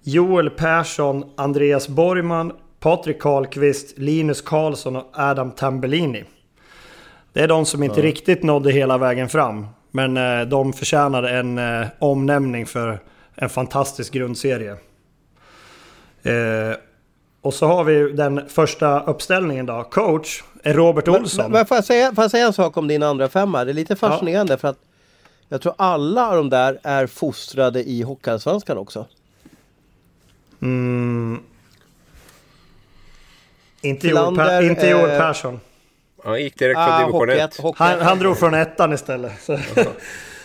Joel 0.02 0.50
Persson, 0.50 1.24
Andreas 1.36 1.88
Borgman, 1.88 2.52
Patrik 2.80 3.20
Karlqvist, 3.20 3.98
Linus 3.98 4.42
Karlsson 4.42 4.96
och 4.96 5.10
Adam 5.12 5.50
Tambellini. 5.50 6.24
Det 7.32 7.40
är 7.40 7.48
de 7.48 7.66
som 7.66 7.82
inte 7.82 8.02
riktigt 8.02 8.42
nådde 8.42 8.72
hela 8.72 8.98
vägen 8.98 9.28
fram. 9.28 9.66
Men 9.90 10.16
eh, 10.16 10.48
de 10.48 10.72
förtjänade 10.72 11.30
en 11.30 11.58
eh, 11.58 11.86
omnämning 11.98 12.66
för 12.66 13.00
en 13.34 13.48
fantastisk 13.48 14.12
grundserie. 14.12 14.76
Eh, 16.22 16.76
och 17.42 17.54
så 17.54 17.66
har 17.66 17.84
vi 17.84 18.12
den 18.12 18.48
första 18.48 19.00
uppställningen 19.00 19.66
då. 19.66 19.82
Coach 19.90 20.42
är 20.62 20.74
Robert 20.74 21.06
Men, 21.06 21.16
Olsson. 21.16 21.52
men 21.52 21.66
får, 21.66 21.76
jag 21.76 21.84
säga, 21.84 22.14
får 22.14 22.24
jag 22.24 22.30
säga 22.30 22.46
en 22.46 22.52
sak 22.52 22.76
om 22.76 22.88
din 22.88 23.02
andra 23.02 23.28
femma? 23.28 23.64
Det 23.64 23.70
är 23.70 23.74
lite 23.74 23.96
fascinerande 23.96 24.58
för 24.58 24.68
att 24.68 24.78
jag 25.48 25.60
tror 25.62 25.74
alla 25.78 26.34
de 26.36 26.50
där 26.50 26.78
är 26.82 27.06
fostrade 27.06 27.82
i 27.88 28.02
Hockeyallsvenskan 28.02 28.78
också. 28.78 29.06
Mm. 30.62 31.42
Inte, 33.80 34.08
Joel, 34.08 34.36
per, 34.36 34.62
inte 34.70 34.86
Joel 34.88 35.10
eh, 35.10 35.18
Persson. 35.18 35.60
Han 36.24 36.42
gick 36.42 36.58
direkt 36.58 36.78
från 36.78 36.88
Ah, 36.88 36.98
division 36.98 37.20
hockey 37.28 37.38
1. 37.40 37.54
ett- 37.54 37.60
hockey 37.62 37.84
Han, 37.84 38.00
han 38.00 38.18
drog 38.18 38.38
från 38.38 38.54
ettan 38.54 38.92
istället. 38.92 39.32
Så. 39.42 39.58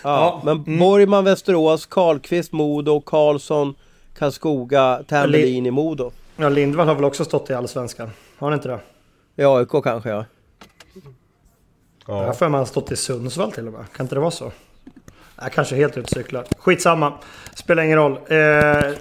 Ja, 0.06 0.42
men 0.46 0.58
Mm. 0.58 0.80
Borgman, 0.80 1.24
Västerås, 1.24 1.86
Karlqvist, 1.86 2.52
Modo, 2.52 3.02
Karlsson, 3.02 3.76
Karlskoga, 4.18 5.04
Tambellini, 5.08 5.72
Modo. 5.72 6.12
Ja, 6.38 6.50
Lindvall 6.50 6.88
har 6.88 6.96
väl 6.96 7.04
också 7.04 7.26
stått 7.26 7.50
i 7.50 7.54
Allsvenskan? 7.54 8.12
Har 8.38 8.48
han 8.50 8.54
inte 8.58 8.68
det? 8.68 8.80
I 9.36 9.46
AIK 9.46 9.70
kanske 9.84 10.10
ja. 10.10 10.26
Jag 12.08 12.14
har 12.14 12.24
Ja. 12.26 12.34
för 12.34 12.50
mig 12.50 12.58
han 12.58 12.66
stått 12.68 12.92
i 12.92 12.96
Sundsvall 12.96 13.52
till 13.52 13.68
och 13.68 13.74
med. 13.74 13.86
Kan 13.96 14.04
inte 14.06 14.16
det 14.16 14.20
vara 14.22 14.32
så? 14.32 14.52
Jag 15.44 15.52
kanske 15.52 15.76
är 15.76 15.78
helt 15.78 15.98
ute 15.98 16.02
och 16.02 16.10
cyklar. 16.10 16.46
Skitsamma. 16.58 17.14
Spelar 17.56 17.84
ingen 17.84 17.98
roll. 17.98 18.12
Eh, 18.12 18.92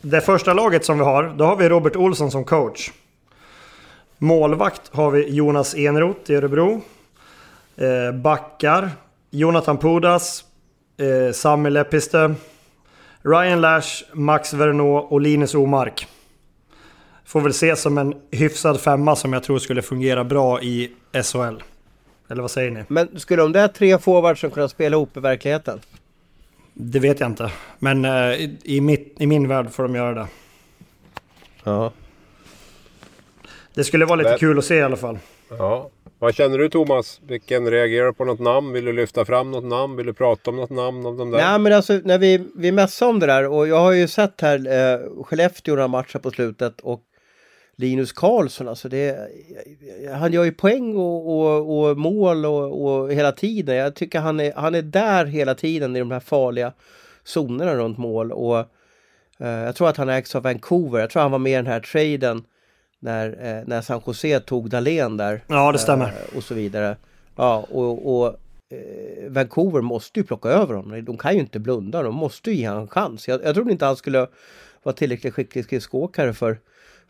det 0.00 0.20
första 0.20 0.52
laget 0.54 0.84
som 0.84 0.98
vi 0.98 1.04
har, 1.04 1.34
då 1.36 1.44
har 1.44 1.56
vi 1.56 1.68
Robert 1.68 1.96
Olsson 1.96 2.30
som 2.30 2.44
coach. 2.44 2.90
Målvakt 4.18 4.82
har 4.92 5.10
vi 5.10 5.28
Jonas 5.28 5.74
Enroth 5.74 6.30
i 6.30 6.34
Örebro. 6.34 6.82
Eh, 7.76 8.12
backar, 8.12 8.90
Jonathan 9.30 9.78
Pudas, 9.78 10.44
eh, 10.96 11.32
Sami 11.32 11.70
Lepistö, 11.70 12.34
Ryan 13.22 13.60
Lash, 13.60 14.04
Max 14.12 14.52
Verneau 14.52 14.96
och 14.96 15.20
Linus 15.20 15.54
Omark. 15.54 16.06
Får 17.24 17.40
väl 17.40 17.50
ses 17.50 17.82
som 17.82 17.98
en 17.98 18.14
hyfsad 18.30 18.80
femma 18.80 19.16
som 19.16 19.32
jag 19.32 19.42
tror 19.42 19.58
skulle 19.58 19.82
fungera 19.82 20.24
bra 20.24 20.62
i 20.62 20.90
SHL. 21.12 21.62
Eller 22.28 22.42
vad 22.42 22.50
säger 22.50 22.70
ni? 22.70 22.84
Men 22.88 23.20
skulle 23.20 23.42
de 23.42 23.52
där 23.52 23.68
tre 23.68 23.98
forwardsen 23.98 24.50
kunna 24.50 24.68
spela 24.68 24.96
ihop 24.96 25.16
i 25.16 25.20
verkligheten? 25.20 25.80
Det 26.74 26.98
vet 26.98 27.20
jag 27.20 27.28
inte. 27.28 27.52
Men 27.78 28.04
eh, 28.04 28.12
i, 28.32 28.58
i, 28.64 28.80
mitt, 28.80 29.14
i 29.18 29.26
min 29.26 29.48
värld 29.48 29.70
får 29.70 29.82
de 29.82 29.94
göra 29.94 30.14
det. 30.14 30.26
Ja. 31.64 31.92
Det 33.74 33.84
skulle 33.84 34.04
vara 34.04 34.16
lite 34.16 34.30
Men- 34.30 34.38
kul 34.38 34.58
att 34.58 34.64
se 34.64 34.74
i 34.74 34.82
alla 34.82 34.96
fall. 34.96 35.18
ja. 35.58 35.90
Vad 36.20 36.34
känner 36.34 36.58
du 36.58 36.68
Thomas? 36.68 37.20
Vilken 37.26 37.70
reagerar 37.70 38.06
du 38.06 38.12
på 38.12 38.24
något 38.24 38.38
namn? 38.40 38.72
Vill 38.72 38.84
du 38.84 38.92
lyfta 38.92 39.24
fram 39.24 39.50
något 39.50 39.64
namn? 39.64 39.96
Vill 39.96 40.06
du 40.06 40.12
prata 40.12 40.50
om 40.50 40.56
något 40.56 40.70
namn 40.70 41.06
av 41.06 41.16
de 41.16 41.30
där? 41.30 41.38
Nej 41.38 41.58
men 41.58 41.72
alltså 41.72 42.00
när 42.04 42.18
vi, 42.18 42.46
vi 42.56 42.72
messade 42.72 43.10
om 43.10 43.18
det 43.20 43.26
där 43.26 43.46
och 43.48 43.68
jag 43.68 43.80
har 43.80 43.92
ju 43.92 44.08
sett 44.08 44.40
här 44.40 44.58
eh, 44.92 45.24
Skellefteå 45.24 45.74
några 45.74 45.88
matcher 45.88 46.18
på 46.18 46.30
slutet 46.30 46.80
och 46.80 47.00
Linus 47.80 48.12
Karlsson 48.12 48.68
alltså 48.68 48.88
det 48.88 49.30
Han 50.18 50.32
gör 50.32 50.44
ju 50.44 50.52
poäng 50.52 50.96
och, 50.96 51.40
och, 51.40 51.90
och 51.90 51.98
mål 51.98 52.46
och, 52.46 52.84
och 52.84 53.12
hela 53.12 53.32
tiden. 53.32 53.76
Jag 53.76 53.94
tycker 53.94 54.20
han 54.20 54.40
är, 54.40 54.52
han 54.52 54.74
är 54.74 54.82
där 54.82 55.24
hela 55.24 55.54
tiden 55.54 55.96
i 55.96 55.98
de 55.98 56.10
här 56.10 56.20
farliga 56.20 56.72
zonerna 57.24 57.74
runt 57.74 57.98
mål 57.98 58.32
och 58.32 58.58
eh, 59.38 59.48
jag 59.48 59.76
tror 59.76 59.88
att 59.88 59.96
han 59.96 60.08
ägs 60.08 60.34
av 60.34 60.42
Vancouver. 60.42 61.00
Jag 61.00 61.10
tror 61.10 61.22
han 61.22 61.30
var 61.30 61.38
med 61.38 61.52
i 61.52 61.56
den 61.56 61.66
här 61.66 61.80
traden 61.80 62.44
när, 62.98 63.28
eh, 63.28 63.64
när 63.66 63.80
San 63.80 64.00
Jose 64.06 64.40
tog 64.40 64.70
Dahlén 64.70 65.16
där. 65.16 65.44
Ja, 65.46 65.72
det 65.72 65.78
stämmer. 65.78 66.06
Eh, 66.06 66.36
och 66.36 66.42
så 66.42 66.54
vidare. 66.54 66.96
Ja, 67.36 67.66
och, 67.70 68.16
och 68.16 68.26
eh, 68.70 69.30
Vancouver 69.30 69.80
måste 69.80 70.20
ju 70.20 70.26
plocka 70.26 70.48
över 70.48 70.74
honom. 70.74 71.04
De 71.04 71.16
kan 71.16 71.34
ju 71.34 71.40
inte 71.40 71.58
blunda, 71.58 72.02
de 72.02 72.14
måste 72.14 72.50
ju 72.50 72.56
ge 72.56 72.68
honom 72.68 72.82
en 72.82 72.88
chans. 72.88 73.28
Jag, 73.28 73.44
jag 73.44 73.54
trodde 73.54 73.72
inte 73.72 73.86
han 73.86 73.96
skulle 73.96 74.26
vara 74.82 74.94
tillräckligt 74.94 75.34
skicklig 75.34 75.64
skridskoåkare 75.64 76.34
för, 76.34 76.58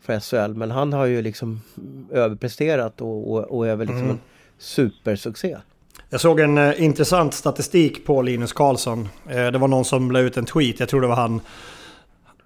för 0.01 0.19
SHL, 0.19 0.53
men 0.53 0.71
han 0.71 0.93
har 0.93 1.05
ju 1.05 1.21
liksom 1.21 1.61
överpresterat 2.11 3.01
och, 3.01 3.31
och, 3.31 3.43
och 3.43 3.67
är 3.67 3.75
väl 3.75 3.87
liksom 3.87 4.09
en 4.09 4.19
supersuccé. 4.57 5.57
Jag 6.09 6.21
såg 6.21 6.39
en 6.39 6.57
eh, 6.57 6.83
intressant 6.83 7.33
statistik 7.33 8.05
på 8.05 8.21
Linus 8.21 8.53
Karlsson. 8.53 9.09
Eh, 9.29 9.47
det 9.47 9.57
var 9.57 9.67
någon 9.67 9.85
som 9.85 10.11
la 10.11 10.19
ut 10.19 10.37
en 10.37 10.45
tweet, 10.45 10.79
jag 10.79 10.89
tror 10.89 11.01
det 11.01 11.07
var 11.07 11.15
han. 11.15 11.41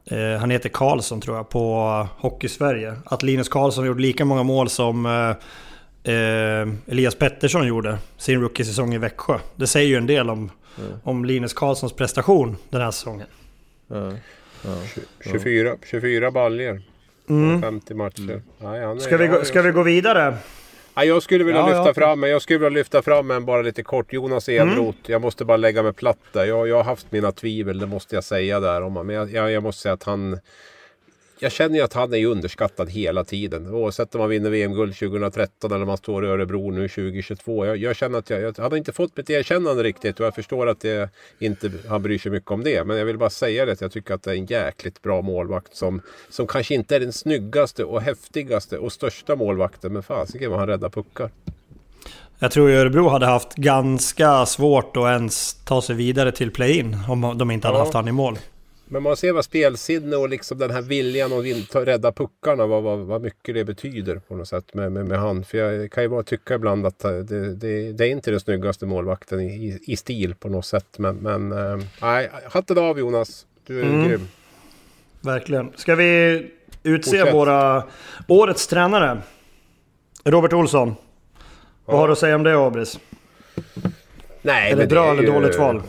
Eh, 0.05 0.39
han 0.39 0.49
heter 0.49 0.69
Karlsson 0.69 1.21
tror 1.21 1.37
jag, 1.37 1.49
på 1.49 2.07
Hockey-Sverige. 2.17 2.95
Att 3.05 3.23
Linus 3.23 3.49
Karlsson 3.49 3.85
gjorde 3.85 4.01
lika 4.01 4.25
många 4.25 4.43
mål 4.43 4.69
som 4.69 5.05
eh, 5.05 6.13
eh, 6.13 6.67
Elias 6.87 7.15
Pettersson 7.15 7.67
gjorde 7.67 7.97
sin 8.17 8.41
rookie-säsong 8.41 8.93
i 8.93 8.97
Växjö. 8.97 9.39
Det 9.55 9.67
säger 9.67 9.87
ju 9.87 9.95
en 9.95 10.07
del 10.07 10.29
om, 10.29 10.51
mm. 10.77 10.91
om 11.03 11.25
Linus 11.25 11.53
Karlssons 11.53 11.93
prestation 11.93 12.57
den 12.69 12.81
här 12.81 12.91
säsongen. 12.91 13.27
Mm. 13.91 14.15
Ja. 14.65 14.75
24, 15.31 15.75
24 15.91 16.31
baljor. 16.31 16.81
Mm. 17.29 17.61
50 17.61 17.93
matcher. 17.93 18.29
Mm. 18.29 18.41
Nej, 18.57 18.99
ska, 18.99 19.17
vi 19.17 19.27
gå, 19.27 19.45
ska 19.45 19.61
vi 19.61 19.71
gå 19.71 19.83
vidare? 19.83 20.37
Ja, 20.95 21.03
jag 21.03 21.23
skulle 21.23 21.43
vilja 21.43 21.61
ja, 21.61 21.67
lyfta 21.67 21.87
ja. 21.87 21.93
fram, 21.93 22.19
men 22.19 22.29
jag 22.29 22.41
skulle 22.41 22.59
vilja 22.59 22.79
lyfta 22.79 23.01
fram 23.01 23.31
en 23.31 23.45
bara 23.45 23.61
lite 23.61 23.83
kort. 23.83 24.13
Jonas 24.13 24.49
Enroth. 24.49 24.79
Mm. 24.79 24.93
Jag 25.05 25.21
måste 25.21 25.45
bara 25.45 25.57
lägga 25.57 25.83
mig 25.83 25.93
platt 25.93 26.19
där. 26.31 26.45
Jag, 26.45 26.67
jag 26.67 26.75
har 26.75 26.83
haft 26.83 27.11
mina 27.11 27.31
tvivel, 27.31 27.79
det 27.79 27.87
måste 27.87 28.15
jag 28.15 28.23
säga 28.23 28.59
där. 28.59 29.03
Men 29.03 29.15
jag, 29.15 29.31
jag, 29.31 29.51
jag 29.51 29.63
måste 29.63 29.81
säga 29.81 29.93
att 29.93 30.03
han 30.03 30.39
jag 31.39 31.51
känner 31.51 31.75
ju 31.75 31.81
att 31.81 31.93
han 31.93 32.13
är 32.13 32.25
underskattad 32.25 32.89
hela 32.89 33.23
tiden. 33.23 33.67
Oavsett 33.67 34.15
om 34.15 34.21
man 34.21 34.29
vinner 34.29 34.49
VM-guld 34.49 34.95
2013 34.95 35.71
eller 35.71 35.81
om 35.81 35.87
man 35.87 35.97
står 35.97 36.25
i 36.25 36.27
Örebro 36.27 36.71
nu 36.71 36.89
2022. 36.89 37.65
Jag, 37.65 37.77
jag 37.77 37.95
känner 37.95 38.19
att 38.19 38.29
jag, 38.29 38.41
jag 38.41 38.63
hade 38.63 38.77
inte 38.77 38.91
fått 38.91 39.17
mitt 39.17 39.29
erkännande 39.29 39.83
riktigt 39.83 40.19
och 40.19 40.25
jag 40.25 40.35
förstår 40.35 40.67
att 40.67 40.79
det 40.79 41.09
inte, 41.39 41.71
han 41.87 42.03
bryr 42.03 42.17
sig 42.17 42.31
mycket 42.31 42.51
om 42.51 42.63
det. 42.63 42.83
Men 42.83 42.97
jag 42.97 43.05
vill 43.05 43.17
bara 43.17 43.29
säga 43.29 43.65
det 43.65 43.81
jag 43.81 43.91
tycker 43.91 44.13
att 44.13 44.23
det 44.23 44.31
är 44.31 44.35
en 44.35 44.45
jäkligt 44.45 45.01
bra 45.01 45.21
målvakt 45.21 45.75
som, 45.75 46.01
som 46.29 46.47
kanske 46.47 46.75
inte 46.75 46.95
är 46.95 46.99
den 46.99 47.13
snyggaste 47.13 47.83
och 47.83 48.01
häftigaste 48.01 48.77
och 48.77 48.91
största 48.91 49.35
målvakten. 49.35 49.93
Men 49.93 50.03
fasiken 50.03 50.49
vad 50.49 50.59
han 50.59 50.67
räddar 50.67 50.89
puckar. 50.89 51.29
Jag 52.39 52.51
tror 52.51 52.71
att 52.71 52.75
Örebro 52.75 53.07
hade 53.07 53.25
haft 53.25 53.55
ganska 53.55 54.45
svårt 54.45 54.97
att 54.97 55.03
ens 55.03 55.53
ta 55.53 55.81
sig 55.81 55.95
vidare 55.95 56.31
till 56.31 56.51
play-in 56.51 56.97
om 57.09 57.37
de 57.37 57.51
inte 57.51 57.67
hade 57.67 57.77
ja. 57.77 57.83
haft 57.83 57.93
han 57.93 58.07
i 58.07 58.11
mål. 58.11 58.37
Men 58.93 59.03
man 59.03 59.17
ser 59.17 59.31
vad 59.31 59.45
spelsinne 59.45 60.15
och 60.15 60.29
liksom 60.29 60.57
den 60.57 60.71
här 60.71 60.81
viljan 60.81 61.31
att 61.33 61.75
rädda 61.75 62.11
puckarna, 62.11 62.65
vad, 62.65 62.83
vad, 62.83 62.99
vad 62.99 63.21
mycket 63.21 63.55
det 63.55 63.65
betyder 63.65 64.15
på 64.15 64.35
något 64.35 64.47
sätt 64.47 64.73
med, 64.73 64.91
med, 64.91 65.05
med 65.05 65.19
han. 65.19 65.43
För 65.43 65.57
jag 65.57 65.91
kan 65.91 66.03
ju 66.03 66.09
bara 66.09 66.23
tycka 66.23 66.55
ibland 66.55 66.85
att 66.85 66.99
det, 66.99 67.53
det, 67.53 67.91
det 67.91 68.07
är 68.07 68.09
inte 68.09 68.31
den 68.31 68.39
snyggaste 68.39 68.85
målvakten 68.85 69.41
i, 69.41 69.79
i 69.81 69.95
stil 69.95 70.35
på 70.35 70.49
något 70.49 70.65
sätt. 70.65 70.85
Men, 70.97 71.15
men 71.15 71.51
äh, 71.51 71.85
nej, 72.01 72.29
hatten 72.51 72.77
av 72.77 72.99
Jonas. 72.99 73.45
Du 73.67 73.79
är 73.79 73.83
mm. 73.83 74.07
grym. 74.07 74.27
Verkligen. 75.21 75.71
Ska 75.75 75.95
vi 75.95 76.33
utse 76.83 77.17
Fortsätt. 77.17 77.33
våra 77.33 77.83
årets 78.27 78.67
tränare? 78.67 79.21
Robert 80.23 80.53
Olsson. 80.53 80.95
Ja. 81.35 81.43
Vad 81.85 81.99
har 81.99 82.07
du 82.07 82.11
att 82.11 82.19
säga 82.19 82.35
om 82.35 82.43
det 82.43 82.57
Abris? 82.57 82.99
Nej, 84.41 84.71
är 84.71 84.75
det 84.75 84.87
bra 84.87 85.11
eller 85.11 85.27
dåligt 85.27 85.59
val? 85.59 85.81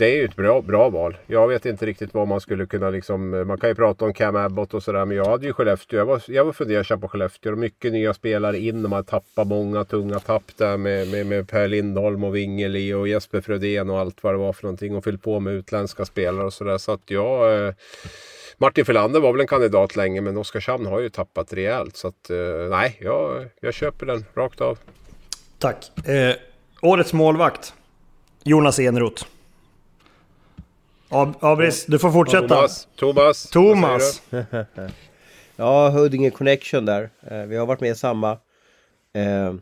Det 0.00 0.06
är 0.06 0.16
ju 0.16 0.24
ett 0.24 0.36
bra, 0.36 0.60
bra 0.60 0.88
val. 0.88 1.16
Jag 1.26 1.48
vet 1.48 1.66
inte 1.66 1.86
riktigt 1.86 2.14
vad 2.14 2.28
man 2.28 2.40
skulle 2.40 2.66
kunna 2.66 2.90
liksom... 2.90 3.30
Man 3.30 3.58
kan 3.58 3.70
ju 3.70 3.74
prata 3.74 4.04
om 4.04 4.12
Cam 4.12 4.36
Abbott 4.36 4.74
och 4.74 4.82
sådär. 4.82 5.04
Men 5.04 5.16
jag 5.16 5.24
hade 5.24 5.46
ju 5.46 5.52
Skellefteå. 5.52 5.98
Jag 5.98 6.06
var, 6.06 6.22
jag 6.26 6.44
var 6.44 6.52
fundersam 6.52 7.00
på 7.00 7.08
Skellefteå. 7.08 7.56
Mycket 7.56 7.92
nya 7.92 8.14
spelare 8.14 8.58
in. 8.58 8.82
De 8.82 8.92
har 8.92 9.02
tappat 9.02 9.46
många 9.46 9.84
tunga 9.84 10.18
tapp 10.18 10.42
där 10.56 10.76
med, 10.76 11.08
med, 11.08 11.26
med 11.26 11.48
Per 11.48 11.68
Lindholm 11.68 12.24
och 12.24 12.36
Wingeli 12.36 12.94
och 12.94 13.08
Jesper 13.08 13.40
Frödén 13.40 13.90
och 13.90 13.98
allt 13.98 14.22
vad 14.22 14.34
det 14.34 14.38
var 14.38 14.52
för 14.52 14.62
någonting. 14.62 14.96
Och 14.96 15.04
fyllt 15.04 15.22
på 15.22 15.40
med 15.40 15.54
utländska 15.54 16.04
spelare 16.04 16.44
och 16.46 16.52
sådär. 16.52 16.78
Så 16.78 16.92
att 16.92 17.10
jag... 17.10 17.66
Eh, 17.66 17.74
Martin 18.58 18.84
Filander 18.84 19.20
var 19.20 19.32
väl 19.32 19.40
en 19.40 19.46
kandidat 19.46 19.96
länge 19.96 20.20
men 20.20 20.36
Oskarshamn 20.36 20.86
har 20.86 21.00
ju 21.00 21.08
tappat 21.08 21.52
rejält. 21.52 21.96
Så 21.96 22.08
att 22.08 22.30
eh, 22.30 22.36
nej, 22.70 22.96
jag, 23.00 23.48
jag 23.60 23.74
köper 23.74 24.06
den 24.06 24.24
rakt 24.34 24.60
av. 24.60 24.78
Tack. 25.58 26.08
Eh, 26.08 26.34
årets 26.82 27.12
målvakt. 27.12 27.74
Jonas 28.44 28.78
Enroth. 31.10 31.44
Abris, 31.44 31.86
du 31.86 31.98
får 31.98 32.10
fortsätta. 32.10 32.48
Thomas. 32.48 32.88
Thomas. 32.96 33.50
Thomas. 33.50 34.22
ja, 35.56 35.88
Huddinge 35.88 36.30
Connection 36.30 36.84
där. 36.84 37.10
Eh, 37.22 37.42
vi 37.42 37.56
har 37.56 37.66
varit 37.66 37.80
med 37.80 37.90
i 37.90 37.94
samma 37.94 38.30
eh, 39.12 39.54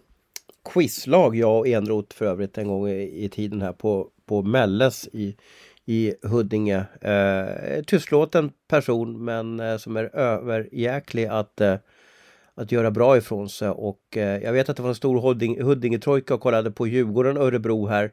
quizlag, 0.73 1.37
jag 1.37 1.59
och 1.59 1.69
Enroth 1.69 2.17
för 2.17 2.25
övrigt, 2.25 2.59
en 2.59 2.69
gång 2.69 2.89
i, 2.89 3.25
i 3.25 3.29
tiden 3.29 3.63
här 3.63 3.73
på, 3.73 4.09
på 4.27 4.43
Melles 4.43 5.09
i, 5.13 5.37
i 5.85 6.15
Huddinge. 6.23 6.85
Eh, 7.01 7.83
tystlåten 7.85 8.53
person 8.69 9.25
men 9.25 9.61
eh, 9.61 9.77
som 9.77 9.97
är 9.97 10.17
överjäklig 10.17 11.27
att, 11.27 11.61
eh, 11.61 11.77
att 12.55 12.73
göra 12.73 12.91
bra 12.91 13.17
ifrån 13.17 13.49
sig 13.49 13.69
och 13.69 14.17
eh, 14.17 14.43
jag 14.43 14.53
vet 14.53 14.69
att 14.69 14.77
det 14.77 14.83
var 14.83 14.91
en 14.91 14.95
stor 14.95 15.21
Huddinge-trojka 15.63 16.35
och 16.35 16.41
kollade 16.41 16.71
på 16.71 16.87
Djurgården 16.87 17.37
Örebro 17.37 17.87
här 17.87 18.11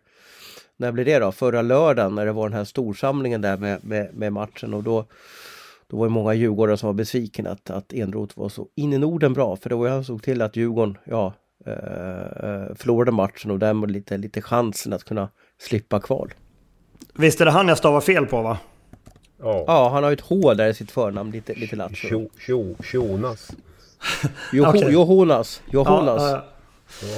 när 0.77 0.91
blev 0.91 1.05
det 1.05 1.19
då? 1.19 1.31
Förra 1.31 1.61
lördagen 1.61 2.15
när 2.15 2.25
det 2.25 2.31
var 2.31 2.49
den 2.49 2.57
här 2.57 2.65
storsamlingen 2.65 3.41
där 3.41 3.57
med, 3.57 3.83
med, 3.83 4.13
med 4.13 4.33
matchen 4.33 4.73
och 4.73 4.83
då 4.83 5.05
då 5.87 5.97
var 5.97 6.05
det 6.05 6.11
många 6.11 6.33
djurgårdare 6.33 6.77
som 6.77 6.87
var 6.87 6.93
besvikna 6.93 7.49
att, 7.49 7.69
att 7.69 7.93
Enroth 7.93 8.39
var 8.39 8.49
så 8.49 8.67
in 8.75 8.93
i 8.93 8.97
Norden 8.97 9.33
bra 9.33 9.55
för 9.55 9.69
det 9.69 9.75
var 9.75 9.85
ju 9.85 9.91
han 9.91 10.03
såg 10.03 10.23
till 10.23 10.41
att 10.41 10.55
Djurgården 10.55 10.97
ja, 11.03 11.33
eh, 11.65 11.73
eh, 11.73 12.75
förlorade 12.75 13.11
matchen 13.11 13.51
och 13.51 13.59
därmed 13.59 13.91
lite, 13.91 14.17
lite 14.17 14.41
chansen 14.41 14.93
att 14.93 15.03
kunna 15.03 15.29
slippa 15.61 15.99
kval. 15.99 16.33
Visst 17.13 17.41
är 17.41 17.45
det 17.45 17.51
han 17.51 17.67
jag 17.67 17.77
stavar 17.77 18.01
fel 18.01 18.25
på 18.25 18.41
va? 18.41 18.57
Ja, 19.39 19.63
ja 19.67 19.89
han 19.89 20.03
har 20.03 20.09
ju 20.09 20.13
ett 20.13 20.21
H 20.21 20.53
där 20.53 20.67
i 20.67 20.73
sitt 20.73 20.91
förnamn, 20.91 21.31
lite, 21.31 21.53
lite 21.53 21.75
lattjo. 21.75 22.29
Jonas. 22.47 23.51
Jonas. 24.53 25.61
Jonas. 25.71 26.31
Ja, 26.31 26.45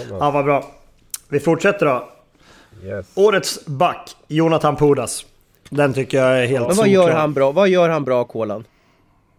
ja. 0.09 0.17
ja, 0.19 0.31
vad 0.31 0.45
bra. 0.45 0.65
Vi 1.29 1.39
fortsätter 1.39 1.85
då. 1.85 2.09
Yes. 2.83 3.05
Årets 3.15 3.65
back, 3.65 4.15
Jonathan 4.27 4.75
Pudas. 4.75 5.25
Den 5.69 5.93
tycker 5.93 6.17
jag 6.17 6.43
är 6.43 6.47
helt 6.47 6.67
Men 6.67 6.77
vad 6.77 6.87
gör 6.87 7.11
han 7.11 7.33
bra? 7.33 7.51
Vad 7.51 7.69
gör 7.69 7.89
han 7.89 8.03
bra, 8.03 8.23
Kolan? 8.23 8.63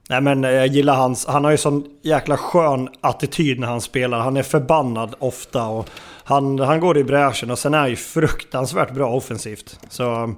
Nej 0.09 0.21
men 0.21 0.45
eh, 0.45 0.51
jag 0.51 0.67
gillar 0.67 0.97
hans, 0.97 1.27
han 1.27 1.45
har 1.45 1.51
ju 1.51 1.57
sån 1.57 1.85
jäkla 2.03 2.37
skön 2.37 2.89
attityd 3.01 3.61
när 3.61 3.67
han 3.67 3.81
spelar. 3.81 4.19
Han 4.19 4.37
är 4.37 4.43
förbannad 4.43 5.15
ofta 5.19 5.67
och 5.67 5.91
han, 6.25 6.59
han 6.59 6.81
går 6.81 6.99
i 6.99 7.05
bräschen 7.05 7.51
och 7.51 7.59
sen 7.59 7.75
är 7.75 7.79
han 7.79 7.91
ju 7.91 7.97
fruktansvärt 7.97 8.91
bra 8.91 9.11
offensivt. 9.13 9.81
Så 9.89 10.35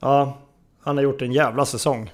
ja, 0.00 0.38
han 0.82 0.96
har 0.96 1.04
gjort 1.04 1.22
en 1.22 1.32
jävla 1.32 1.64
säsong. 1.64 2.10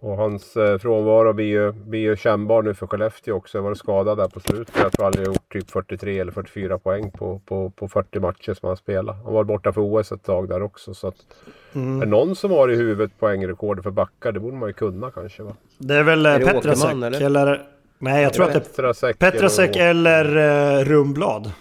Och 0.00 0.16
hans 0.16 0.56
eh, 0.56 0.78
frånvaro 0.78 1.32
blir 1.32 1.46
ju, 1.46 1.72
blir 1.72 2.00
ju 2.00 2.16
kännbar 2.16 2.62
nu 2.62 2.74
för 2.74 2.86
Skellefteå 2.86 3.36
också. 3.36 3.58
Jag 3.58 3.62
var 3.62 3.74
skadad 3.74 4.18
där 4.18 4.28
på 4.28 4.40
slutet. 4.40 4.74
Jag 4.82 4.92
tror 4.92 5.06
aldrig 5.06 5.26
gjort 5.26 5.52
typ 5.52 5.70
43 5.70 6.18
eller 6.18 6.32
44 6.32 6.78
poäng 6.78 7.10
på, 7.10 7.40
på, 7.46 7.70
på 7.70 7.88
40 7.88 8.20
matcher 8.20 8.54
som 8.54 8.66
han 8.66 8.76
spelat. 8.76 9.16
Han 9.24 9.32
var 9.32 9.44
borta 9.44 9.72
för 9.72 9.80
OS 9.80 10.12
ett 10.12 10.22
tag 10.22 10.48
där 10.48 10.62
också. 10.62 10.94
Så 10.94 11.08
att, 11.08 11.26
mm. 11.74 12.02
Är 12.02 12.06
någon 12.06 12.36
som 12.36 12.50
har 12.50 12.70
i 12.70 12.76
huvudet 12.76 13.18
poängrekord 13.18 13.82
för 13.82 13.90
backar, 13.90 14.32
det 14.32 14.40
borde 14.40 14.56
man 14.56 14.68
ju 14.68 14.72
kunna 14.72 15.10
kanske 15.10 15.42
va? 15.42 15.52
Det 15.78 15.94
är 15.94 16.02
väl 16.02 16.26
är 16.26 16.38
Petrasek 16.38 16.92
eller? 16.92 17.22
eller? 17.22 17.62
Nej, 17.98 18.22
jag 18.22 18.32
tror 18.32 18.46
att 18.46 18.52
det 18.52 18.58
är 18.58 18.60
Petrasek, 18.60 19.18
Petrasek 19.18 19.76
eller, 19.76 20.24
eller 20.24 20.80
uh, 20.80 20.84
Rumblad. 20.84 21.52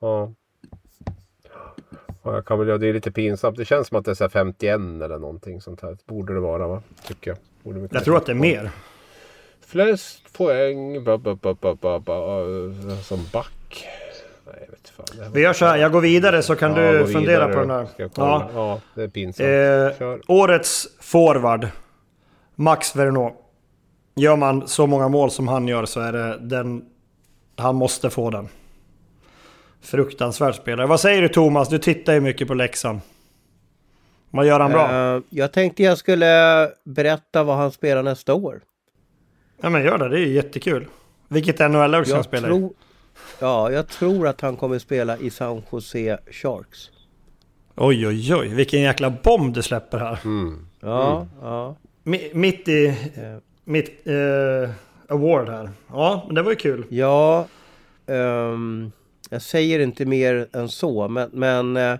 Ja. 0.00 0.32
Jag 2.22 2.44
kan 2.44 2.58
väl, 2.58 2.80
det 2.80 2.86
är 2.86 2.92
lite 2.92 3.10
pinsamt. 3.10 3.56
Det 3.56 3.64
känns 3.64 3.88
som 3.88 3.98
att 3.98 4.04
det 4.04 4.10
är 4.10 4.14
så 4.14 4.28
51 4.28 4.74
eller 4.74 5.18
någonting 5.18 5.60
sånt 5.60 5.82
här. 5.82 5.96
Borde 6.06 6.34
det 6.34 6.40
vara 6.40 6.68
va? 6.68 6.82
Tycker 7.06 7.30
jag. 7.30 7.38
Borde 7.62 7.88
jag 7.90 8.04
tror 8.04 8.16
att 8.16 8.26
det 8.26 8.32
är 8.32 8.36
mer. 8.36 8.70
Flest 9.66 10.32
poäng 10.32 11.04
ba, 11.04 11.18
ba, 11.18 11.34
ba, 11.34 11.54
ba, 11.54 11.74
ba, 11.74 11.98
ba, 11.98 12.44
som 13.02 13.26
back. 13.32 13.86
Nej, 14.46 14.68
vet 14.70 14.88
fan. 14.88 15.32
Vi 15.32 15.40
gör 15.40 15.52
så 15.52 15.64
här, 15.64 15.76
jag 15.76 15.92
går 15.92 16.00
vidare 16.00 16.42
så 16.42 16.56
kan 16.56 16.76
ja, 16.76 16.92
du 16.92 17.06
fundera 17.06 17.22
vidare. 17.22 17.52
på 17.52 17.60
den 17.60 17.70
här. 17.70 17.88
Ja. 17.96 18.50
ja, 18.54 18.80
det 18.94 19.02
är 19.02 19.08
pinsamt. 19.08 19.48
Eh, 19.98 20.36
årets 20.36 20.88
forward. 21.00 21.68
Max 22.54 22.96
Verneau. 22.96 23.32
Gör 24.14 24.36
man 24.36 24.68
så 24.68 24.86
många 24.86 25.08
mål 25.08 25.30
som 25.30 25.48
han 25.48 25.68
gör 25.68 25.84
så 25.84 26.00
är 26.00 26.12
det 26.12 26.38
den... 26.40 26.84
Han 27.56 27.74
måste 27.74 28.10
få 28.10 28.30
den. 28.30 28.48
Fruktansvärd 29.82 30.54
spelare. 30.54 30.86
Vad 30.86 31.00
säger 31.00 31.22
du 31.22 31.28
Thomas? 31.28 31.68
Du 31.68 31.78
tittar 31.78 32.12
ju 32.12 32.20
mycket 32.20 32.48
på 32.48 32.54
Leksand. 32.54 33.00
Vad 34.30 34.46
gör 34.46 34.60
han 34.60 34.70
bra? 34.70 35.14
Uh, 35.16 35.22
jag 35.30 35.52
tänkte 35.52 35.82
jag 35.82 35.98
skulle 35.98 36.26
berätta 36.84 37.42
vad 37.42 37.56
han 37.56 37.72
spelar 37.72 38.02
nästa 38.02 38.34
år. 38.34 38.60
Ja 39.60 39.70
men 39.70 39.84
gör 39.84 39.98
det, 39.98 40.08
det 40.08 40.16
är 40.16 40.26
ju 40.26 40.32
jättekul. 40.32 40.86
Vilket 41.28 41.58
NHL-lag 41.58 42.06
ska 42.06 42.14
han 42.14 42.24
spela 42.24 42.48
tro... 42.48 42.66
i? 42.66 42.70
Ja, 43.38 43.70
jag 43.72 43.88
tror 43.88 44.28
att 44.28 44.40
han 44.40 44.56
kommer 44.56 44.78
spela 44.78 45.18
i 45.18 45.30
San 45.30 45.62
Jose 45.72 46.18
Sharks. 46.30 46.90
Oj, 47.76 48.06
oj, 48.06 48.34
oj. 48.34 48.48
Vilken 48.48 48.80
jäkla 48.80 49.10
bomb 49.10 49.54
du 49.54 49.62
släpper 49.62 49.98
här. 49.98 50.18
Mm. 50.24 50.66
Ja, 50.80 51.16
mm. 51.16 51.28
ja. 51.42 51.76
M 52.04 52.14
mitt 52.32 52.68
i... 52.68 52.86
Uh. 52.86 53.38
Mitt 53.64 54.06
uh, 54.06 54.70
award 55.08 55.48
här. 55.48 55.70
Ja, 55.88 56.24
men 56.26 56.34
det 56.34 56.42
var 56.42 56.50
ju 56.50 56.56
kul. 56.56 56.84
Ja. 56.88 57.46
Um, 58.06 58.92
jag 59.30 59.42
säger 59.42 59.78
inte 59.80 60.04
mer 60.04 60.48
än 60.52 60.68
så, 60.68 61.08
men... 61.08 61.30
men 61.32 61.76
eh, 61.76 61.94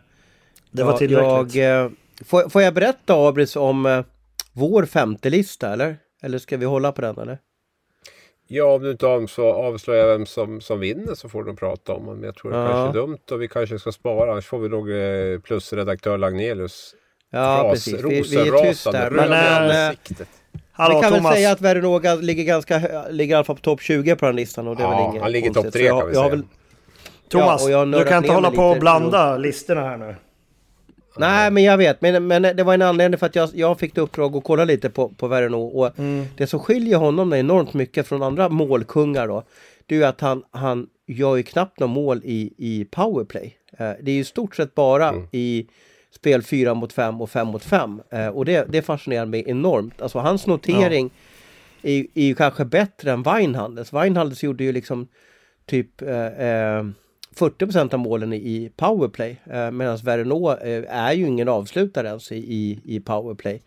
det 0.71 0.83
var 0.85 0.97
tillräckligt. 0.99 1.55
Jag, 1.55 1.85
eh, 1.85 1.91
får, 2.25 2.49
får 2.49 2.63
jag 2.63 2.75
berätta 2.75 3.15
Abris 3.29 3.57
om 3.57 3.87
eh, 3.87 4.05
vår 4.53 4.85
femte 4.87 5.31
lista 5.31 5.73
eller? 5.73 5.97
Eller 6.23 6.39
ska 6.39 6.57
vi 6.57 6.65
hålla 6.65 6.93
på 6.93 7.01
den 7.01 7.19
eller? 7.19 7.39
Ja, 8.49 8.65
om 8.75 8.83
du 8.83 8.91
inte 8.91 9.07
avslöjar 9.07 10.07
vem 10.09 10.27
som, 10.27 10.61
som 10.61 10.81
vinner 10.81 11.15
så 11.15 11.29
får 11.29 11.45
du 11.45 11.57
prata 11.57 11.93
om 11.93 12.05
Men 12.05 12.23
jag 12.23 12.35
tror 12.37 12.51
det 12.51 12.57
Ja. 12.59 12.67
kanske 12.69 12.99
är 12.99 13.03
dumt 13.03 13.19
och 13.31 13.43
vi 13.43 13.49
kanske 13.49 13.79
ska 13.79 13.93
spara. 13.93 14.33
Annars 14.33 14.47
får 14.47 14.59
vi 14.59 14.69
nog 14.69 14.91
eh, 14.91 15.41
plusredaktör 15.41 16.19
Lagnelius 16.19 16.95
Ja, 17.31 17.39
ras- 17.65 17.73
precis. 17.73 17.95
Vi, 18.05 18.09
vi 18.09 18.19
är 18.19 18.23
tyst 18.23 18.35
rosenrasande 18.87 18.99
där. 18.99 19.11
röd 19.11 19.31
Men, 19.31 19.89
ansiktet. 19.89 20.29
Hallå 20.73 20.95
vi 20.97 21.03
kan 21.03 21.11
Thomas! 21.13 21.31
väl 21.33 21.37
säga 21.37 21.51
att 21.53 21.61
Vernoga 21.61 22.15
ligger 22.15 22.45
ganska 22.45 23.05
ligger 23.11 23.35
i 23.35 23.37
alla 23.37 23.45
fall 23.45 23.57
på 23.57 23.63
topp 23.63 23.81
20 23.83 24.17
på 24.17 24.27
den 24.27 24.37
listan. 24.37 24.69
Och 24.69 24.77
det 24.77 24.83
är 24.83 24.87
Ja, 24.87 24.97
väl 24.97 25.11
inget 25.11 25.23
han 25.23 25.33
ligger 25.33 25.49
topp 25.49 25.55
konstigt. 25.63 25.73
tre 25.73 25.89
Så 25.89 25.95
jag- 25.95 26.01
kan 26.01 26.09
vi 26.09 26.15
jag 26.15 26.21
har 26.23 26.31
säga. 26.31 26.37
väl- 26.37 26.47
Thomas, 27.31 27.69
Ja, 27.69 27.81
och 27.81 27.89
du 27.91 28.05
kan 28.05 28.25
inte 28.25 28.33
hålla 28.35 28.51
på 28.51 28.63
och 28.65 28.79
blanda 28.79 29.37
listorna 29.37 29.81
här 29.81 29.97
nu. 29.97 30.15
Nej, 31.17 31.51
men 31.51 31.63
jag 31.65 31.77
vet. 31.79 32.01
Men, 32.01 32.27
men 32.27 32.43
det 32.43 32.63
var 32.63 32.75
en 32.75 32.83
anledning 32.83 33.19
för 33.19 33.27
att 33.27 33.37
jag, 33.37 33.49
jag 33.55 33.79
fick 33.79 33.95
det 33.95 34.01
uppdrag 34.01 34.37
att 34.37 34.45
kolla 34.45 34.65
lite 34.65 34.91
på, 34.91 35.09
på 35.09 35.29
Verno. 35.29 35.57
Och 35.67 35.99
Mm. 35.99 36.25
det 36.37 36.47
som 36.47 36.61
skiljer 36.61 36.99
honom 36.99 37.33
enormt 37.33 37.75
mycket 37.75 38.07
från 38.07 38.23
andra 38.23 38.49
målkungar 38.49 39.29
då. 39.29 39.43
Det 39.87 39.95
är 39.95 39.99
ju 39.99 40.05
att 40.05 40.21
han, 40.21 40.43
han 40.51 40.87
gör 41.07 41.37
ju 41.37 41.43
knappt 41.43 41.81
något 41.81 41.91
mål 41.91 42.21
i, 42.25 42.53
i 42.59 42.85
powerplay. 42.85 43.57
Eh, 43.79 43.91
det 44.03 44.11
är 44.11 44.15
ju 44.15 44.21
i 44.21 44.25
stort 44.25 44.57
sett 44.57 44.75
bara 44.75 45.09
Mm. 45.09 45.27
i 45.33 45.67
spel 46.15 46.43
4 46.43 46.75
mot 46.75 46.93
5 46.93 47.21
och 47.21 47.31
5 47.31 47.47
mot 47.47 47.65
5. 47.65 48.01
Eh, 48.11 48.27
och 48.29 48.45
det, 48.45 48.67
det 48.69 48.83
fascinerar 48.83 49.27
mig 49.27 49.45
enormt. 49.47 50.03
Alltså 50.03 50.19
hans 50.19 50.47
notering 50.47 51.11
är, 51.83 52.07
är 52.15 52.23
ju 52.25 52.35
kanske 52.35 52.65
bättre 52.65 53.13
än 53.13 53.23
Weinhandels. 53.23 53.93
Weinhandels 53.93 54.43
gjorde 54.43 54.65
ju 54.65 54.73
liksom 54.73 55.09
typ 55.67 56.03
eh, 56.03 56.27
eh, 56.27 56.85
40% 57.41 57.95
av 57.95 58.01
målen 58.01 58.33
i, 58.33 58.73
powerplay. 58.77 59.41
Eh, 59.51 59.71
Medan 59.71 59.97
Verno 59.97 60.51
eh, 60.53 60.85
är 60.89 61.13
ju 61.13 61.27
ingen 61.27 61.49
avslutare 61.49 62.07
ens 62.09 62.33
i, 62.33 62.81
i, 62.85 63.01
powerplay. 63.01 63.63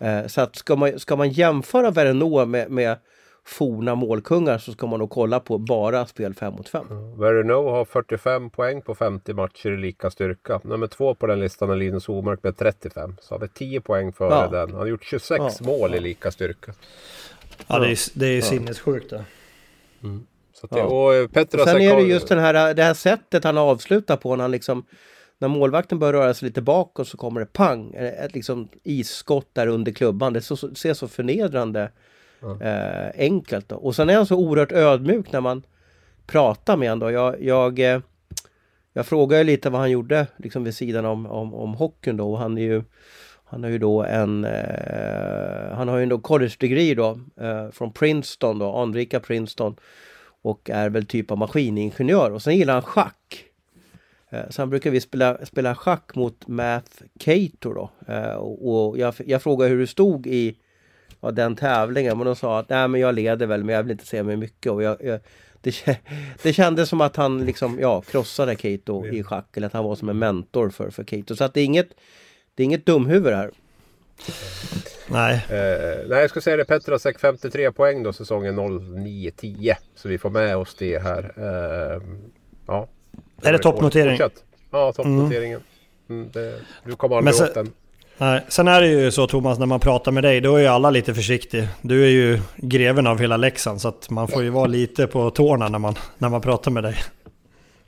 Eh, 0.00 0.26
så 0.26 0.40
att 0.40 0.56
ska 0.56 0.76
man, 0.76 0.98
ska 0.98 1.16
man 1.16 1.30
jämföra 1.30 1.90
Verno 1.90 2.44
med, 2.46 2.70
med 2.70 2.96
forna 3.46 3.94
målkungar 3.94 4.58
så 4.58 4.72
ska 4.72 4.86
man 4.86 4.98
nog 4.98 5.10
kolla 5.10 5.40
på 5.40 5.58
bara 5.58 6.06
spel 6.06 6.34
5 6.34 6.54
mot 6.54 6.68
5. 6.68 6.86
Verno 7.18 7.70
har 7.70 7.84
45 7.84 8.50
poäng 8.50 8.82
på 8.82 8.94
50 8.94 9.32
matcher 9.32 9.70
i 9.70 9.76
lika 9.76 10.10
styrka. 10.10 10.60
Nummer 10.64 10.86
två 10.86 11.14
på 11.14 11.26
den 11.26 11.40
listan 11.40 11.70
är 11.70 11.76
Linus 11.76 12.08
Omark 12.08 12.42
med 12.42 12.56
35. 12.56 13.16
Så 13.20 13.34
har 13.34 13.38
vi 13.40 13.48
10 13.48 13.80
poäng 13.80 14.12
före 14.12 14.28
Ja. 14.34 14.48
den. 14.50 14.70
Han 14.70 14.80
har 14.80 14.86
gjort 14.86 15.04
26 15.04 15.38
Ja. 15.38 15.50
mål 15.60 15.94
i 15.94 16.00
lika 16.00 16.30
styrka. 16.30 16.72
Ja, 17.66 17.78
det 17.78 17.90
är, 17.90 18.18
det 18.18 18.26
är 18.26 18.40
sinnessjukt 18.40 19.10
det. 19.10 19.24
Så 20.54 20.66
det, 20.66 20.78
Ja. 20.78 20.84
och 20.84 21.14
eh, 21.14 21.28
Petra 21.28 21.62
Och 21.62 21.68
sen 21.68 21.80
är 21.80 21.96
det 21.96 22.02
just 22.02 22.28
den 22.28 22.38
här, 22.38 22.74
det 22.74 22.82
här 22.82 22.94
sättet 22.94 23.44
han 23.44 23.58
avslutar 23.58 24.16
på 24.16 24.36
när 24.36 24.44
han 24.44 24.50
liksom 24.50 24.86
när 25.38 25.48
målvakten 25.48 25.98
börjar 25.98 26.12
röra 26.12 26.34
sig 26.34 26.48
lite 26.48 26.62
bakåt 26.62 27.08
så 27.08 27.16
kommer 27.16 27.40
det 27.40 27.46
pang, 27.46 27.94
ett 27.94 28.34
liksom 28.34 28.68
isskott 28.82 29.48
där 29.52 29.66
under 29.66 29.92
klubban. 29.92 30.32
Det 30.32 30.40
så, 30.40 30.56
ser 30.56 30.94
så 30.94 31.08
förnedrande 31.08 31.90
eh, 32.60 33.10
enkelt. 33.18 33.68
Då. 33.68 33.76
Och 33.76 33.96
sen 33.96 34.10
är 34.10 34.16
han 34.16 34.26
så 34.26 34.36
oerhört 34.36 34.72
ödmjuk 34.72 35.32
när 35.32 35.40
man 35.40 35.62
pratar 36.26 36.76
med 36.76 36.90
honom. 36.90 37.12
Jag, 37.12 37.42
jag, 37.42 37.78
eh, 37.78 38.00
jag 38.92 39.06
frågar 39.06 39.38
ju 39.38 39.44
lite 39.44 39.70
vad 39.70 39.80
han 39.80 39.90
gjorde 39.90 40.26
liksom 40.36 40.64
vid 40.64 40.74
sidan 40.74 41.04
om, 41.04 41.26
om, 41.26 41.54
om 41.54 41.74
hockeyn 41.74 42.16
då. 42.16 42.32
Och 42.32 42.38
han 42.38 42.58
är 42.58 42.62
ju 42.62 42.82
han 43.44 43.62
har 43.62 43.70
ju 43.70 43.78
då 43.78 44.02
en 44.02 44.44
eh, 44.44 45.74
Han 45.76 45.88
har 45.88 45.98
ju 45.98 46.02
en 46.02 46.20
college 46.20 46.54
degree 46.58 46.94
då 46.94 47.18
eh, 47.40 47.70
från 47.70 47.92
Princeton 47.92 48.58
då, 48.58 48.76
anrika 48.76 49.20
Princeton. 49.20 49.76
Och 50.44 50.70
är 50.70 50.90
väl 50.90 51.06
typ 51.06 51.30
av 51.30 51.38
maskiningenjör 51.38 52.30
och 52.30 52.42
sen 52.42 52.56
gillar 52.56 52.74
han 52.74 52.82
schack. 52.82 53.44
Eh, 54.30 54.48
Sen 54.50 54.70
brukar 54.70 54.90
vi 54.90 55.00
spela, 55.00 55.46
spela 55.46 55.74
schack 55.74 56.14
mot 56.14 56.48
Math 56.48 57.02
Cato 57.18 57.72
då. 57.74 57.90
Eh, 58.08 58.34
Och 58.34 58.98
jag, 58.98 59.14
jag 59.26 59.42
frågade 59.42 59.70
hur 59.70 59.80
det 59.80 59.86
stod 59.86 60.26
i 60.26 60.56
ja, 61.20 61.30
den 61.30 61.56
tävlingen 61.56 62.18
men 62.18 62.26
de 62.26 62.36
sa 62.36 62.58
att 62.58 62.68
nej 62.68 62.88
men 62.88 63.00
jag 63.00 63.14
leder 63.14 63.46
väl 63.46 63.64
men 63.64 63.74
jag 63.74 63.82
vill 63.82 63.92
inte 63.92 64.06
säga 64.06 64.22
mig 64.22 64.36
mycket. 64.36 64.72
Och 64.72 64.82
jag, 64.82 64.96
jag, 65.04 65.20
det, 65.60 66.00
det 66.42 66.52
kändes 66.52 66.88
som 66.88 67.00
att 67.00 67.16
han 67.16 67.46
liksom 67.46 67.78
ja, 67.80 68.00
krossade 68.00 68.56
Cato 68.56 69.06
i 69.06 69.22
schack 69.22 69.56
eller 69.56 69.66
att 69.66 69.72
han 69.72 69.84
var 69.84 69.96
som 69.96 70.08
en 70.08 70.18
mentor 70.18 70.70
för, 70.70 70.90
för 70.90 71.04
Cato. 71.04 71.36
Så 71.36 71.44
att 71.44 71.54
det 71.54 71.60
är 71.60 71.64
inget 71.64 71.88
det 72.54 72.62
är 72.62 72.64
inget 72.64 72.86
dumhuvud 72.86 73.34
här. 73.34 73.50
Nej. 75.06 75.34
Eh, 75.34 76.08
nej, 76.08 76.20
jag 76.20 76.30
ska 76.30 76.40
säga 76.40 76.56
det. 76.56 76.64
Petrasek 76.64 77.20
53 77.20 77.72
poäng 77.72 78.02
då 78.02 78.12
säsongen 78.12 78.58
09-10. 78.58 79.74
Så 79.96 80.08
vi 80.08 80.18
får 80.18 80.30
med 80.30 80.56
oss 80.56 80.74
det 80.78 80.98
här. 81.02 81.32
Eh, 81.36 82.02
ja. 82.66 82.88
Är 83.42 83.52
det 83.52 83.58
toppnotering? 83.58 84.18
Ja, 84.70 84.92
toppnoteringen. 84.92 85.60
Mm, 86.10 86.28
det, 86.32 86.54
du 86.84 86.96
kommer 86.96 87.16
aldrig 87.16 87.34
sen- 87.34 87.48
åt 87.48 87.54
den. 87.54 87.72
Nej. 88.18 88.40
Sen 88.48 88.68
är 88.68 88.80
det 88.80 88.88
ju 88.88 89.10
så 89.10 89.26
Thomas, 89.26 89.58
när 89.58 89.66
man 89.66 89.80
pratar 89.80 90.12
med 90.12 90.22
dig, 90.22 90.40
då 90.40 90.56
är 90.56 90.60
ju 90.60 90.66
alla 90.66 90.90
lite 90.90 91.14
försiktiga. 91.14 91.68
Du 91.82 92.04
är 92.04 92.08
ju 92.10 92.40
greven 92.56 93.06
av 93.06 93.18
hela 93.18 93.36
Leksand, 93.36 93.80
så 93.80 93.88
att 93.88 94.10
man 94.10 94.28
får 94.28 94.42
ju 94.42 94.50
vara 94.50 94.66
lite 94.66 95.06
på 95.06 95.30
tårna 95.30 95.68
när 95.68 95.78
man, 95.78 95.94
när 96.18 96.28
man 96.28 96.40
pratar 96.40 96.70
med 96.70 96.82
dig. 96.82 96.96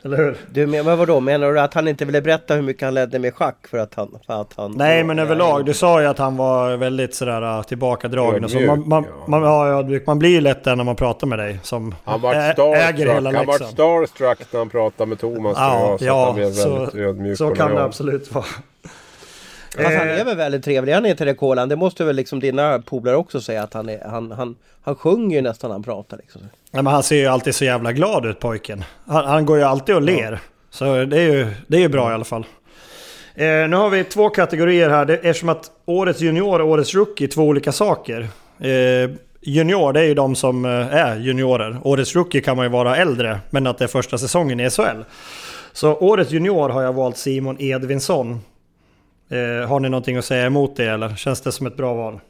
Eller 0.06 0.16
hur? 0.16 0.36
Du, 0.50 0.66
men 0.66 0.84
men 0.84 0.98
vadå, 0.98 1.20
menar 1.20 1.52
du 1.52 1.60
att 1.60 1.74
han 1.74 1.88
inte 1.88 2.04
ville 2.04 2.22
berätta 2.22 2.54
hur 2.54 2.62
mycket 2.62 2.82
han 2.82 2.94
ledde 2.94 3.18
med 3.18 3.34
schack 3.34 3.66
för 3.70 3.78
att 3.78 3.94
han... 3.94 4.18
För 4.26 4.40
att 4.40 4.52
han 4.56 4.72
Nej 4.76 5.04
men 5.04 5.18
överlag, 5.18 5.64
du 5.64 5.74
sa 5.74 6.00
ju 6.00 6.06
att 6.06 6.18
han 6.18 6.36
var 6.36 6.76
väldigt 6.76 7.14
sådär 7.14 7.42
äh, 7.58 7.62
tillbakadragen 7.62 8.44
och 8.44 8.50
så. 8.50 8.60
Man, 8.60 8.88
man, 8.88 9.04
man, 9.26 9.42
ja, 9.42 9.84
man 10.06 10.18
blir 10.18 10.30
ju 10.30 10.40
lätt 10.40 10.64
där 10.64 10.76
när 10.76 10.84
man 10.84 10.96
pratar 10.96 11.26
med 11.26 11.38
dig 11.38 11.60
som 11.62 11.94
Han 12.04 12.20
var 12.20 12.34
äger 12.34 12.52
starstruck. 12.52 13.08
hela 13.16 13.32
Han 13.32 13.46
var 13.46 13.58
starstruck 13.58 14.38
när 14.52 14.58
han 14.58 14.68
pratade 14.68 15.08
med 15.08 15.18
Thomas. 15.18 15.56
Ja, 15.58 15.96
så 15.98 16.04
ja, 16.04 16.36
så- 16.52 16.90
Så 17.36 17.46
och 17.48 17.56
kan 17.56 17.74
det 17.74 17.84
absolut 17.84 18.34
vara. 18.34 18.44
Fast 19.76 19.96
han 19.96 20.08
Eh, 20.08 20.20
är 20.20 20.24
väl 20.24 20.36
väldigt 20.36 20.64
trevlig, 20.64 20.92
han 20.92 21.06
är 21.06 21.10
inte 21.10 21.24
det 21.24 21.34
Kolan. 21.34 21.68
Det 21.68 21.76
måste 21.76 22.04
väl 22.04 22.16
liksom 22.16 22.40
dina 22.40 22.78
polare 22.78 23.16
också 23.16 23.40
säga 23.40 23.62
att 23.62 23.74
han 23.74 23.88
är... 23.88 24.08
Han, 24.08 24.30
han, 24.30 24.56
han 24.82 24.94
sjunger 24.96 25.36
ju 25.36 25.42
nästan 25.42 25.68
när 25.68 25.74
han 25.74 25.82
pratar 25.82 26.16
liksom. 26.16 26.42
Nej, 26.70 26.82
men 26.82 26.92
han 26.92 27.02
ser 27.02 27.16
ju 27.16 27.26
alltid 27.26 27.54
så 27.54 27.64
jävla 27.64 27.92
glad 27.92 28.26
ut 28.26 28.40
pojken. 28.40 28.84
Han, 29.06 29.24
han 29.24 29.46
går 29.46 29.58
ju 29.58 29.64
alltid 29.64 29.94
och 29.94 30.02
ler. 30.02 30.40
Så 30.70 30.84
det 31.04 31.20
är 31.20 31.32
ju, 31.32 31.48
det 31.66 31.76
är 31.76 31.80
ju 31.80 31.88
bra 31.88 32.10
i 32.10 32.14
alla 32.14 32.24
fall. 32.24 32.46
Eh, 33.34 33.46
nu 33.46 33.76
har 33.76 33.90
vi 33.90 34.04
två 34.04 34.28
kategorier 34.28 34.90
här. 34.90 35.04
Det, 35.04 35.14
eftersom 35.14 35.48
att 35.48 35.70
årets 35.84 36.20
junior 36.20 36.60
och 36.60 36.68
årets 36.68 36.94
rookie 36.94 37.26
är 37.26 37.30
två 37.30 37.42
olika 37.42 37.72
saker. 37.72 38.28
Eh, 38.60 39.10
junior, 39.40 39.92
det 39.92 40.00
är 40.00 40.04
ju 40.04 40.14
de 40.14 40.34
som 40.34 40.64
eh, 40.64 40.94
är 40.94 41.16
juniorer. 41.16 41.78
Årets 41.82 42.14
rookie 42.14 42.40
kan 42.40 42.56
man 42.56 42.66
ju 42.66 42.70
vara 42.70 42.96
äldre, 42.96 43.40
men 43.50 43.66
att 43.66 43.78
det 43.78 43.84
är 43.84 43.88
första 43.88 44.18
säsongen 44.18 44.60
i 44.60 44.70
SHL. 44.70 45.02
Så 45.72 45.94
årets 45.94 46.30
junior 46.30 46.68
har 46.68 46.82
jag 46.82 46.92
valt 46.92 47.16
Simon 47.16 47.56
Edvinsson. 47.60 48.40
Eh, 49.28 49.68
har 49.68 49.80
ni 49.80 49.88
någonting 49.88 50.16
att 50.16 50.24
säga 50.24 50.46
emot 50.46 50.76
det 50.76 50.84
eller? 50.86 51.14
Känns 51.16 51.40
det 51.40 51.52
som 51.52 51.66
ett 51.66 51.76
bra 51.76 51.94
val? 51.94 52.20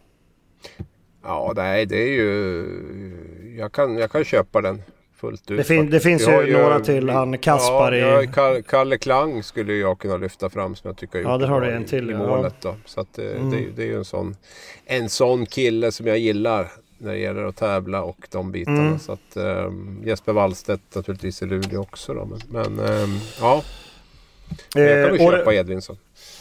Ja, 1.24 1.52
nej, 1.56 1.86
det 1.86 1.96
är 2.02 2.12
ju... 2.12 3.56
Jag 3.58 3.72
kan, 3.72 3.96
jag 3.98 4.10
kan 4.10 4.24
köpa 4.24 4.60
den 4.60 4.82
fullt 5.16 5.50
ut. 5.50 5.56
Det 5.58 5.64
fin- 5.64 5.90
det 5.90 6.00
finns 6.00 6.26
har 6.26 6.42
ju 6.42 6.52
några 6.52 6.80
till, 6.80 7.08
han 7.10 7.38
Kaspar 7.38 7.94
i- 7.94 8.00
ja, 8.00 8.22
Ka- 8.22 8.62
Kalle 8.62 8.98
Klang 8.98 9.42
skulle 9.42 9.74
jag 9.74 9.98
kunna 9.98 10.16
lyfta 10.16 10.50
fram 10.50 10.74
som 10.76 10.88
jag 10.88 10.96
tycker 10.96 11.18
Ja, 11.22 11.32
gjort 11.32 11.40
där 11.40 11.48
har 11.48 11.60
du 11.60 11.70
en 11.70 11.82
i- 11.82 11.86
till, 11.86 12.10
i 12.10 12.12
ja. 12.12 12.18
Mm. 12.18 12.28
målet. 12.30 12.54
Då. 12.60 12.74
Så 12.84 13.00
att, 13.00 13.18
eh, 13.18 13.24
det, 13.24 13.64
det 13.76 13.82
är 13.82 13.86
ju 13.86 13.96
en 13.96 14.04
sån, 14.04 14.36
en 14.84 15.08
sån 15.08 15.46
kille 15.46 15.92
som 15.92 16.06
jag 16.06 16.18
gillar 16.18 16.68
när 16.98 17.12
det 17.12 17.18
gäller 17.18 17.44
att 17.44 17.56
tävla 17.56 18.02
och 18.02 18.28
de 18.30 18.52
bitarna. 18.52 18.80
Mm. 18.86 18.98
Så 18.98 19.12
att, 19.12 19.36
ehm, 19.36 20.02
Jesper 20.04 20.32
Wallstedt 20.32 20.94
naturligtvis 20.94 21.42
i 21.42 21.46
Luleå 21.46 21.80
också. 21.80 22.14
Då. 22.14 22.24
Men, 22.24 22.38
men 22.48 22.86
ehm, 22.88 23.10
ja, 23.40 23.62
jag 24.74 25.04
kan 25.04 25.16
väl 25.16 25.20
Eh, 25.20 25.30
köpa 25.38 25.54
Edvinsson. 25.54 25.96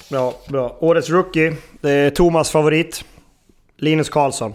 Bra, 0.09 0.33
bra. 0.49 0.75
Årets 0.79 1.09
rookie, 1.09 1.55
det 1.81 1.91
är 1.91 2.09
Thomas 2.09 2.49
favorit. 2.51 3.05
Linus 3.77 4.09
Karlsson. 4.09 4.53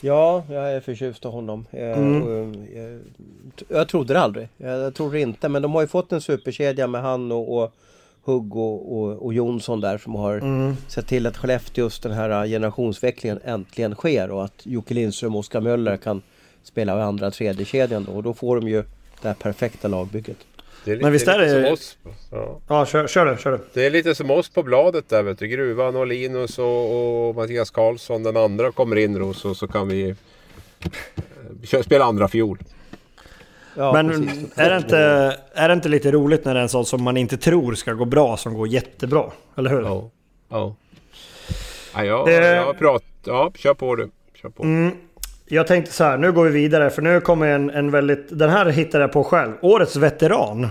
Ja, 0.00 0.44
jag 0.50 0.72
är 0.72 0.80
förtjust 0.80 1.24
i 1.24 1.28
honom. 1.28 1.66
Jag, 1.70 1.98
Mm. 1.98 2.22
och, 2.22 2.54
jag, 2.76 3.00
jag 3.78 3.88
trodde 3.88 4.14
det 4.14 4.20
aldrig. 4.20 4.48
Jag, 4.56 4.78
jag 4.78 4.94
trodde 4.94 5.20
inte. 5.20 5.48
Men 5.48 5.62
de 5.62 5.74
har 5.74 5.80
ju 5.80 5.86
fått 5.86 6.12
en 6.12 6.20
superkedja 6.20 6.86
med 6.86 7.02
han 7.02 7.32
och, 7.32 7.58
och 7.62 7.72
Hugg 8.24 8.56
och, 8.56 8.98
och, 8.98 9.12
och 9.26 9.34
Jonsson 9.34 9.80
där 9.80 9.98
som 9.98 10.14
har 10.14 10.34
Mm. 10.38 10.76
sett 10.88 11.06
till 11.06 11.26
att 11.26 11.36
Skellefteås 11.36 11.98
den 12.00 12.12
här 12.12 12.46
generationsväxlingen 12.46 13.40
äntligen 13.44 13.94
sker 13.94 14.30
och 14.30 14.44
att 14.44 14.60
Jocke 14.66 14.94
Lindström 14.94 15.34
och 15.34 15.40
Oskar 15.40 15.60
Möller 15.60 15.96
kan 15.96 16.22
spela 16.62 16.98
i 16.98 17.02
andra 17.02 17.30
tredje 17.30 17.64
kedjan 17.64 18.04
då. 18.04 18.12
Och 18.12 18.22
då 18.22 18.34
får 18.34 18.60
de 18.60 18.68
ju 18.68 18.82
det 19.22 19.28
här 19.28 19.34
perfekta 19.34 19.88
lagbygget. 19.88 20.36
Det 20.86 20.92
är, 20.92 20.96
Men 21.00 21.12
visst 21.12 21.26
det 21.26 21.32
är 21.32 21.38
det- 21.38 21.64
som 21.64 21.72
oss. 21.72 21.98
Ja. 22.30 22.60
Ja, 22.68 22.86
kör, 22.86 23.06
kör 23.06 23.26
du, 23.26 23.36
kör 23.42 23.52
du. 23.52 23.58
Det 23.72 23.86
är 23.86 23.90
lite 23.90 24.14
som 24.14 24.30
oss 24.30 24.48
på 24.48 24.62
bladet 24.62 25.08
där 25.08 25.22
vet 25.22 25.38
du. 25.38 25.46
Gruvan 25.48 25.96
och 25.96 26.06
Linus 26.06 26.58
och, 26.58 27.28
och 27.28 27.34
Mattias 27.34 27.70
Karlsson. 27.70 28.22
Den 28.22 28.36
andra 28.36 28.72
kommer 28.72 28.96
in 28.96 29.14
då 29.18 29.32
så, 29.34 29.54
så 29.54 29.66
kan 29.68 29.88
vi 29.88 30.14
eh, 31.72 31.80
spela 31.82 32.04
andra 32.04 32.28
fiol. 32.28 32.58
Ja, 33.76 33.92
Men 33.92 34.08
precis. 34.08 34.58
är 34.58 34.70
det, 34.70 34.76
inte, 34.76 34.98
är 35.54 35.68
det 35.68 35.74
inte 35.74 35.88
lite 35.88 36.10
roligt 36.10 36.44
när 36.44 36.54
det 36.54 36.60
är 36.60 36.62
en 36.62 36.68
sån 36.68 36.84
som 36.86 37.02
man 37.02 37.16
inte 37.16 37.36
tror 37.36 37.74
ska 37.74 37.92
gå 37.92 38.04
bra, 38.04 38.36
som 38.36 38.54
går 38.54 38.68
jättebra? 38.68 39.24
Eller 39.56 39.70
hur? 39.70 39.82
Ja. 39.82 40.10
Ja. 40.48 40.76
Ja, 41.94 42.04
jag, 42.04 42.28
Eh. 42.28 42.34
jag 42.44 42.78
prat, 42.78 43.04
ja, 43.24 43.52
kör 43.56 43.74
på 43.74 43.96
du. 43.96 44.10
Kör 44.42 44.48
på. 44.48 44.62
Mm. 44.62 44.92
Jag 45.48 45.66
tänkte 45.66 45.92
så 45.92 46.04
här, 46.04 46.18
nu 46.18 46.32
går 46.32 46.44
vi 46.44 46.50
vidare 46.50 46.90
för 46.90 47.02
nu 47.02 47.20
kommer 47.20 47.46
en, 47.46 47.70
en 47.70 47.90
väldigt... 47.90 48.38
Den 48.38 48.50
här 48.50 48.66
hittade 48.66 49.04
jag 49.04 49.12
på 49.12 49.24
själv. 49.24 49.52
Årets 49.62 49.96
veteran. 49.96 50.68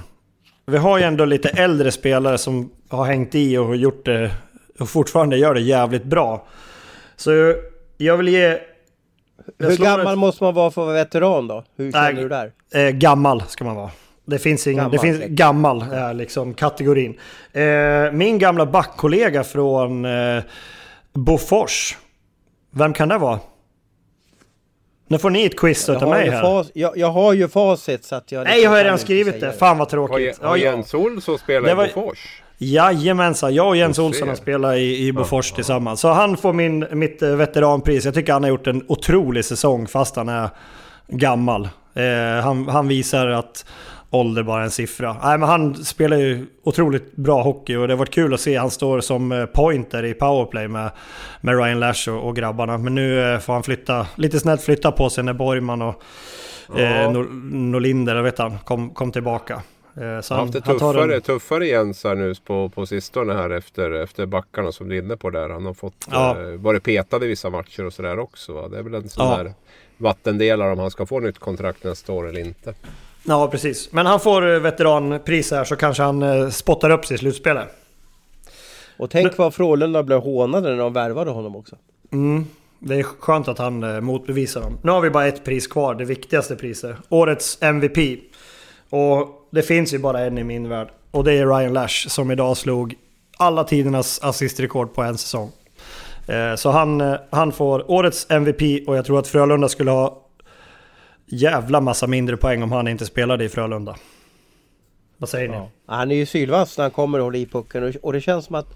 Vi 0.66 0.78
har 0.78 0.98
ju 0.98 1.04
ändå 1.04 1.26
lite 1.26 1.50
äldre 1.50 1.92
spelare 1.92 2.38
som 2.38 2.72
har 2.90 3.06
hängt 3.06 3.36
i 3.36 3.58
och 3.58 3.76
gjort 3.76 4.06
det 4.06 4.32
och 4.80 4.90
fortfarande 4.90 5.38
gör 5.38 5.54
det 5.54 5.62
jävligt 5.62 6.04
bra. 6.04 6.48
Så 7.16 7.56
jag 7.98 8.18
vill 8.18 8.28
ge 8.28 8.60
jag 9.58 9.70
Hur 9.70 9.78
gammal 9.78 10.14
ett- 10.14 10.18
måste 10.18 10.44
man 10.44 10.54
vara 10.54 10.72
för 10.72 10.82
att 10.82 10.86
vara 10.88 10.96
veteran 10.98 11.48
då? 11.48 11.64
Hur 11.78 11.92
känner 11.92 12.14
Nej. 12.14 12.24
du 12.24 12.30
där? 12.30 12.52
Eh, 12.74 12.90
gammal 12.92 13.42
ska 13.48 13.64
man 13.64 13.76
vara. 13.76 13.90
Det 14.26 14.40
finns 14.40 14.68
ingen, 14.68 14.78
Gammal, 14.78 14.92
det 14.92 15.00
finns 15.00 15.20
gammal 15.28 15.82
är 15.92 16.14
liksom 16.14 16.54
kategorin. 16.54 17.20
Eh, 17.54 18.12
min 18.12 18.40
gamla 18.40 18.66
backkollega 18.66 19.44
från 19.44 20.06
eh, 20.06 20.44
Bofors. 21.14 21.98
Vem 22.72 22.94
kan 22.94 23.10
det 23.10 23.18
vara? 23.18 23.40
Nu 25.08 25.18
får 25.18 25.30
ni 25.30 25.46
ett 25.46 25.60
quiz 25.60 25.90
utav 25.90 26.10
mig 26.10 26.30
här. 26.30 26.42
fas, 26.42 26.72
jag, 26.74 26.98
jag 26.98 27.12
har 27.12 27.34
ju 27.34 27.48
facit 27.48 28.06
så 28.06 28.16
att 28.16 28.32
jag... 28.32 28.44
Nej, 28.44 28.62
jag 28.62 28.70
har 28.70 28.78
kan 28.78 28.84
redan 28.84 28.94
inte 28.94 29.04
skrivit 29.04 29.40
det. 29.40 29.54
Fan 29.54 29.78
vad 29.78 29.90
tråkigt. 29.90 30.40
har 30.42 30.58
Ja, 30.58 30.58
Jens 30.58 30.94
Olsson 30.94 31.40
spelat 31.40 31.72
i 31.72 31.76
Bofors? 31.76 32.42
Jajamensan, 32.58 33.54
jag 33.54 33.68
och 33.68 33.78
Jens 33.78 34.00
Olsson 34.00 34.28
har 34.28 34.36
spelat 34.36 34.76
i, 34.76 35.08
i 35.08 35.12
Bofors 35.12 35.52
tillsammans. 35.52 36.00
Så 36.00 36.08
han 36.08 36.38
får 36.38 36.54
min, 36.54 36.86
mitt 36.92 37.22
eh, 37.22 37.30
veteranpris. 37.30 38.06
Jag 38.06 38.14
tycker 38.14 38.34
han 38.34 38.44
har 38.44 38.50
gjort 38.50 38.68
en 38.68 38.84
otrolig 38.88 39.46
säsong 39.46 39.88
fast 39.88 40.16
han 40.16 40.30
är 40.30 40.50
gammal. 41.08 41.70
Eh, 41.94 42.44
han, 42.44 42.68
han 42.68 42.88
visar 42.88 43.28
att 43.28 43.66
ålder 44.16 44.44
bara 44.44 44.64
en 44.64 44.72
siffra. 44.72 45.18
Nej, 45.24 45.38
men 45.38 45.50
han 45.50 45.76
spelar 45.76 46.18
ju 46.18 46.46
otroligt 46.64 47.16
bra 47.16 47.42
hockey 47.44 47.76
och 47.76 47.88
det 47.88 47.94
har 47.94 47.98
varit 48.00 48.14
kul 48.14 48.34
att 48.34 48.40
se. 48.40 48.56
Han 48.58 48.72
står 48.72 49.02
som 49.02 49.32
eh, 49.32 49.46
pointer 49.46 50.06
i 50.06 50.14
powerplay 50.14 50.68
med, 50.68 50.92
med 51.42 51.58
Ryan 51.64 51.80
Lash 51.80 52.10
och, 52.10 52.28
och 52.28 52.36
grabbarna. 52.36 52.78
Men 52.78 52.96
nu 52.96 53.34
eh, 53.34 53.40
får 53.40 53.54
han 53.54 53.64
flytta, 53.64 54.08
lite 54.16 54.40
snällt 54.40 54.62
flytta 54.62 54.92
på 54.92 55.10
sig 55.10 55.24
när 55.24 55.34
Borgman 55.34 55.82
och 55.82 56.04
eh, 56.80 57.12
Nor- 57.12 57.52
Norlinder, 57.54 58.16
jag 58.16 58.24
vet 58.24 58.38
han, 58.38 58.58
kom, 58.60 58.90
kom 58.90 59.12
tillbaka. 59.12 59.54
Eh, 59.54 60.22
så 60.22 60.34
Han 60.34 60.40
har 60.40 60.46
haft 60.46 60.54
det 60.54 60.62
tar 60.62 60.74
en- 60.74 60.80
tuffare, 60.80 61.22
tuffare 61.22 61.64
här 61.66 62.16
nu 62.16 62.34
på, 62.46 62.70
på 62.70 62.86
sistone 62.86 63.34
här 63.34 63.50
efter, 63.50 63.92
efter 63.92 64.26
backarna 64.26 64.72
som 64.72 64.90
du 64.90 64.98
är 64.98 65.02
inne 65.02 65.18
på 65.18 65.30
där. 65.30 65.50
Han 65.50 65.66
har 65.66 65.74
fått 65.74 66.08
Ja. 66.12 66.38
eh, 66.42 66.48
varit 66.48 66.84
petad 66.84 67.24
i 67.26 67.28
vissa 67.28 67.50
matcher 67.50 67.86
och 67.86 67.94
sådär 67.94 68.20
också. 68.20 68.54
Va? 68.54 68.68
Det 68.68 68.78
är 68.78 68.84
väl 68.84 68.94
en 68.96 69.10
sån 69.10 69.28
Ja. 69.28 69.38
där 69.38 69.54
vattendelare 69.98 70.72
om 70.72 70.80
han 70.80 70.92
ska 70.92 71.06
få 71.06 71.20
nytt 71.20 71.40
kontrakt 71.40 71.84
nästa 71.84 72.14
år 72.14 72.30
eller 72.30 72.40
inte. 72.42 72.74
Ja, 73.28 73.48
precis. 73.48 73.92
Men 73.92 74.06
han 74.06 74.20
får 74.20 74.54
eh, 74.54 74.60
veteranpris 74.60 75.52
här 75.52 75.64
så 75.64 75.76
kanske 75.76 76.04
han 76.04 76.24
eh, 76.24 76.50
spottar 76.50 76.90
upp 76.90 77.06
sig 77.06 77.16
i 77.16 77.18
slutspelet. 77.18 77.68
Och 78.98 79.10
tänk 79.10 79.38
vad 79.38 79.54
Frölunda 79.54 80.04
blev 80.04 80.20
hånade 80.20 80.70
när 80.70 80.78
de 80.78 80.94
värvade 80.94 81.32
honom 81.32 81.56
också. 81.56 81.76
Mm. 82.12 82.46
Det 82.80 82.96
är 82.96 83.04
skönt 83.04 83.48
att 83.48 83.58
han 83.58 83.84
eh, 83.84 84.02
motbevisar 84.02 84.62
dem. 84.62 84.78
Nu 84.82 84.92
har 84.92 85.02
vi 85.02 85.10
bara 85.10 85.28
ett 85.28 85.46
pris 85.46 85.68
kvar, 85.68 85.96
det 85.96 86.06
viktigaste 86.06 86.56
priset. 86.56 86.96
Årets 87.10 87.58
MVP. 87.62 88.20
Och 88.90 89.48
det 89.52 89.62
finns 89.62 89.94
ju 89.94 90.00
bara 90.00 90.20
en 90.20 90.38
i 90.38 90.44
min 90.44 90.70
värld. 90.70 90.88
Och 91.12 91.24
det 91.24 91.34
är 91.34 91.48
Ryan 91.48 91.74
Lash 91.74 92.08
som 92.08 92.32
idag 92.32 92.58
slog 92.58 92.96
alla 93.38 93.64
tidernas 93.64 94.20
assistrekord 94.24 94.94
på 94.94 95.02
en 95.02 95.18
säsong. 95.18 95.52
Så 96.58 96.70
han, 96.70 97.18
han 97.30 97.52
får 97.52 97.92
årets 97.92 98.28
MVP 98.30 98.88
och 98.88 98.98
jag 98.98 99.06
tror 99.06 99.20
att 99.20 99.28
Frölunda 99.28 99.70
skulle 99.70 99.92
ha 99.92 100.25
jävla 101.26 101.82
massa 101.82 102.08
mindre 102.08 102.38
poäng 102.38 102.64
om 102.64 102.72
han 102.72 102.88
inte 102.88 103.06
spelade 103.06 103.44
i 103.46 103.50
Frölunda. 103.50 103.96
Vad 105.18 105.30
säger 105.30 105.48
ni? 105.50 105.56
Ja. 105.56 105.70
Han 105.86 106.12
är 106.12 106.16
ju 106.16 106.26
sylvass 106.26 106.78
när 106.78 106.84
han 106.86 106.92
kommer 106.92 107.18
och 107.20 107.24
håller 107.26 107.40
i 107.40 107.46
pucken 107.46 107.94
och- 108.02 108.14
det 108.14 108.22
känns 108.22 108.46
som 108.46 108.56
att 108.56 108.68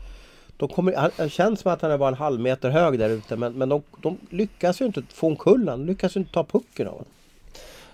de 0.58 0.70
kommer, 0.70 1.12
det 1.18 1.30
känns 1.30 1.60
som 1.60 1.72
att 1.72 1.82
han 1.82 1.92
är 1.92 1.98
bara 1.98 2.10
en 2.10 2.16
halv 2.16 2.40
meter 2.42 2.70
hög 2.70 3.00
där 3.00 3.10
ute 3.10 3.36
men, 3.36 3.54
men 3.54 3.70
de, 3.70 3.82
de 4.02 4.18
lyckas 4.30 4.82
ju 4.82 4.86
inte 4.86 5.02
få 5.14 5.30
en 5.30 5.36
kullan, 5.36 5.80
de 5.80 5.86
lyckas 5.92 6.16
ju 6.16 6.20
inte 6.20 6.34
ta 6.34 6.44
pucken 6.44 6.88
av 6.88 6.94
honom. 6.94 7.08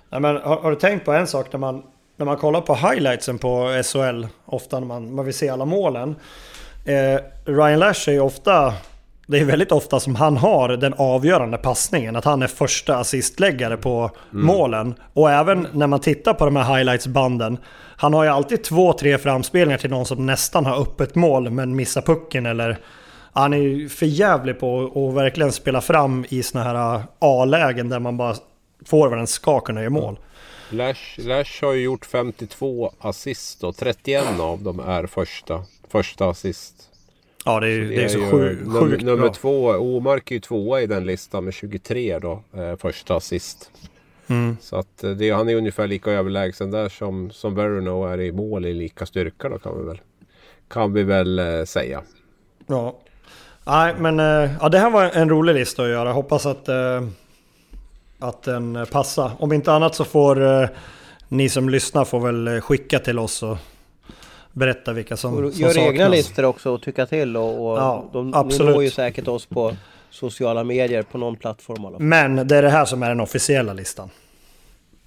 Ja, 0.10 0.20
men 0.20 0.36
har, 0.36 0.58
har 0.58 0.72
du 0.72 0.78
tänkt 0.78 1.06
på 1.06 1.12
en 1.12 1.28
sak 1.28 1.52
när 1.54 1.60
man, 1.60 1.84
när 2.18 2.26
man 2.26 2.38
kollar 2.38 2.62
på 2.62 2.76
highlightsen 2.76 3.38
på 3.38 3.82
SHL, 3.84 4.26
ofta 4.46 4.80
när 4.80 4.88
man, 4.88 5.16
man 5.16 5.26
vill 5.26 5.34
se 5.34 5.50
alla 5.50 5.66
målen. 5.66 6.16
Eh, 6.86 7.20
Ryan 7.46 7.80
Lash 7.80 8.10
är 8.10 8.14
ju 8.14 8.20
ofta, 8.20 8.74
det 9.28 9.40
är 9.40 9.46
väldigt 9.46 9.72
ofta 9.72 10.00
som 10.00 10.16
han 10.16 10.38
har 10.38 10.70
den 10.70 10.94
avgörande 10.94 11.58
passningen, 11.58 12.16
att 12.16 12.26
han 12.26 12.42
är 12.42 12.48
första 12.48 12.98
assistläggare 12.98 13.78
på 13.78 14.12
målen. 14.32 14.96
Och 15.14 15.32
även 15.32 15.68
när 15.72 15.88
man 15.88 16.00
tittar 16.00 16.34
på 16.34 16.46
de 16.46 16.56
här 16.56 16.78
highlightsbanden, 16.78 17.58
han 17.98 18.14
har 18.14 18.24
ju 18.24 18.30
alltid 18.30 18.64
två, 18.64 18.94
tre 18.94 19.18
framspelningar 19.18 19.78
till 19.78 19.90
någon 19.90 20.06
som 20.06 20.26
nästan 20.26 20.66
har 20.66 20.82
öppet 20.82 21.16
mål 21.16 21.50
men 21.50 21.76
missar 21.76 22.02
pucken 22.02 22.46
eller 22.46 22.78
han 23.34 23.54
är 23.54 23.58
ju 23.58 23.90
för 23.90 24.06
jävlig 24.06 24.60
på 24.60 24.86
att 24.86 25.16
verkligen 25.16 25.52
spela 25.52 25.82
fram 25.82 26.26
i 26.30 26.44
såna 26.44 26.64
här 26.64 27.04
A-lägen 27.20 27.90
där 27.90 28.00
man 28.00 28.18
bara 28.18 28.36
forwarden 28.86 29.28
ska 29.28 29.60
kunna 29.60 29.82
göra 29.82 29.90
mål. 29.90 30.20
Lash, 30.70 31.20
Lash 31.20 31.66
har 31.66 31.74
ju 31.74 31.84
gjort 31.84 32.06
52 32.06 32.94
assist 33.00 33.64
och 33.64 33.78
31 33.78 34.40
av 34.40 34.64
dem 34.64 34.80
är 34.80 35.08
första, 35.08 35.64
första 35.90 36.30
assist. 36.30 36.90
Ja, 37.48 37.60
det 37.60 37.68
är, 37.68 37.80
det 37.80 38.04
är 38.04 38.08
så 38.08 38.18
ju 38.18 38.32
sjukt, 38.32 38.68
num, 38.68 38.90
sjukt 38.90 39.04
Nummer 39.04 39.24
bra. 39.24 39.34
två, 39.34 39.66
Omark 39.68 40.32
är 40.32 40.36
ju 40.36 40.42
tvåa 40.42 40.82
i 40.82 40.88
den 40.88 41.06
listan 41.06 41.46
med 41.46 41.54
23 41.54 42.20
då, 42.20 42.44
eh, 42.54 42.76
första 42.76 43.16
assist. 43.16 43.72
Mm. 44.28 44.58
Så 44.62 44.76
att 44.76 45.04
eh, 45.04 45.12
det, 45.12 45.32
han 45.32 45.50
är 45.50 45.56
ungefär 45.56 45.88
lika 45.88 46.12
överlägsen 46.12 46.72
där 46.72 46.90
som, 46.90 47.32
som 47.32 47.56
Verno 47.56 48.06
är 48.06 48.22
i 48.22 48.32
mål 48.32 48.66
i 48.66 48.74
lika 48.74 49.06
styrka 49.06 49.50
då 49.50 49.58
kan 49.58 49.78
vi 49.78 49.84
väl, 49.88 50.02
kan 50.68 50.94
vi 50.94 51.04
väl 51.04 51.40
eh, 51.40 51.64
säga. 51.64 52.02
Ja. 52.68 52.98
Nej, 53.66 53.96
men 53.98 54.20
eh, 54.20 54.52
ja, 54.62 54.70
det 54.70 54.80
här 54.80 54.90
var 54.90 55.04
en 55.14 55.30
rolig 55.30 55.56
lista 55.56 55.84
att 55.84 55.90
göra. 55.90 56.12
Hoppas 56.12 56.46
att, 56.46 56.70
eh, 56.70 57.04
att 58.20 58.44
den 58.44 58.86
passar. 58.92 59.32
Om 59.40 59.54
inte 59.54 59.74
annat 59.74 59.96
så 59.96 60.06
får 60.06 60.62
eh, 60.62 60.70
ni 61.28 61.50
som 61.50 61.70
lyssnar 61.70 62.06
får 62.06 62.20
väl 62.20 62.62
skicka 62.62 63.00
till 63.00 63.20
oss 63.20 63.44
och 63.44 63.58
berätta 64.56 64.94
vilka 64.94 65.18
som, 65.18 65.46
Och 65.46 65.54
som 65.54 65.62
gör 65.62 65.70
saknas. 65.70 65.88
egna 65.94 66.08
listor 66.08 66.46
också 66.46 66.70
och 66.70 66.82
tycka 66.82 67.06
till 67.06 67.38
och, 67.38 67.72
och 67.72 67.78
Ja, 67.78 68.10
de, 68.14 68.34
absolut. 68.34 68.76
Når 68.76 68.84
ju 68.84 68.90
säkert 68.90 69.28
oss 69.28 69.46
på 69.46 69.76
sociala 70.10 70.64
medier 70.64 71.02
på 71.04 71.18
någon 71.18 71.36
plattform 71.36 71.86
alla. 71.86 72.00
Men 72.00 72.48
det 72.48 72.56
är 72.58 72.62
det 72.62 72.70
här 72.70 72.86
som 72.86 73.04
är 73.04 73.10
den 73.10 73.20
officiella 73.20 73.74
listan. 73.74 74.10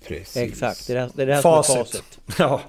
Precis. 0.08 0.36
Exakt, 0.36 0.86
det 0.86 0.92
är 0.92 0.94
det 0.94 1.00
här, 1.00 1.10
det 1.14 1.22
är 1.22 1.26
det 1.26 1.34
här 1.34 1.42
som 1.42 1.52
är 1.52 1.62
facit. 1.62 2.18
Ja, 2.38 2.60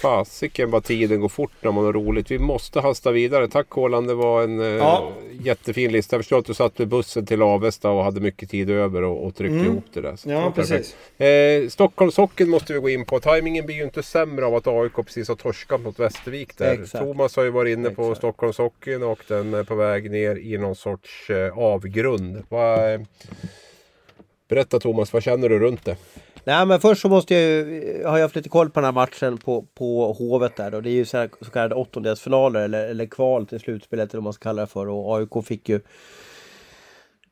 Fasiken 0.00 0.70
vad 0.70 0.84
tiden 0.84 1.20
går 1.20 1.28
fort 1.28 1.50
när 1.60 1.72
man 1.72 1.84
har 1.84 1.92
roligt. 1.92 2.30
Vi 2.30 2.38
måste 2.38 2.80
hasta 2.80 3.10
vidare. 3.10 3.48
Tack 3.48 3.68
Kolan, 3.68 4.06
det 4.06 4.14
var 4.14 4.42
en 4.42 4.60
eh, 4.60 4.66
Ja. 4.66 5.12
jättefin 5.42 5.92
lista. 5.92 6.16
Jag 6.16 6.20
förstår 6.24 6.38
att 6.38 6.44
du 6.44 6.54
satt 6.54 6.78
med 6.78 6.88
bussen 6.88 7.26
till 7.26 7.42
Avesta 7.42 7.90
och 7.90 8.04
hade 8.04 8.20
mycket 8.20 8.50
tid 8.50 8.70
över 8.70 9.02
och, 9.02 9.26
och 9.26 9.34
tryckte 9.34 9.56
ihop 9.66 9.84
det 9.92 10.00
där. 10.00 10.16
Så 10.16 10.28
det 10.28 10.34
Mm. 10.34 10.44
ja 10.44 10.50
perfekt. 10.50 10.96
precis. 11.18 11.64
Eh, 11.66 11.68
Stockholmshockeyn 11.68 12.48
måste 12.50 12.72
vi 12.72 12.78
gå 12.78 12.88
in 12.88 13.04
på. 13.04 13.20
Timingen 13.20 13.66
blir 13.66 13.76
ju 13.76 13.82
inte 13.84 14.02
sämre 14.02 14.46
av 14.46 14.54
att 14.54 14.66
AIK 14.66 14.92
precis 14.96 15.28
har 15.28 15.36
torskat 15.36 15.80
mot 15.80 15.98
Västervik 15.98 16.58
där. 16.58 16.72
Exakt. 16.72 17.04
Thomas 17.04 17.36
har 17.36 17.42
ju 17.44 17.50
varit 17.50 17.72
inne 17.78 17.90
på 17.90 18.02
Exakt. 18.02 18.18
Stockholmshockeyn 18.18 19.02
och 19.02 19.18
den 19.28 19.54
är 19.54 19.64
på 19.64 19.74
väg 19.74 20.10
ner 20.10 20.36
i 20.36 20.58
någon 20.58 20.76
sorts 20.76 21.30
eh, 21.30 21.58
avgrund. 21.58 22.42
Vad, 22.48 22.94
eh, 22.94 23.00
berätta 24.48 24.80
Thomas, 24.80 25.12
vad 25.12 25.22
känner 25.22 25.48
du 25.48 25.58
runt 25.58 25.84
det? 25.84 25.96
Nej 26.44 26.66
men 26.66 26.80
först 26.80 27.02
så 27.02 27.08
måste 27.08 27.34
jag 27.34 27.42
ju, 27.42 28.04
har 28.04 28.18
jag 28.18 28.24
haft 28.24 28.36
lite 28.36 28.48
koll 28.48 28.70
på 28.70 28.80
den 28.80 28.84
här 28.84 28.92
matchen 28.92 29.38
på, 29.38 29.62
på 29.62 30.12
Hovet 30.12 30.56
där 30.56 30.70
då. 30.70 30.80
Det 30.80 30.90
är 30.90 30.94
ju 30.94 31.04
så, 31.04 31.18
här, 31.18 31.30
så 31.40 31.50
kallade 31.50 31.74
åttondelsfinaler 31.74 32.60
eller, 32.60 32.88
eller 32.88 33.06
kval 33.06 33.46
till 33.46 33.60
slutspelet 33.60 34.10
eller 34.10 34.18
vad 34.18 34.24
man 34.24 34.32
ska 34.32 34.42
kalla 34.42 34.62
det 34.62 34.66
för. 34.66 34.88
Och 34.88 35.16
AIK 35.16 35.46
fick 35.46 35.68
ju 35.68 35.80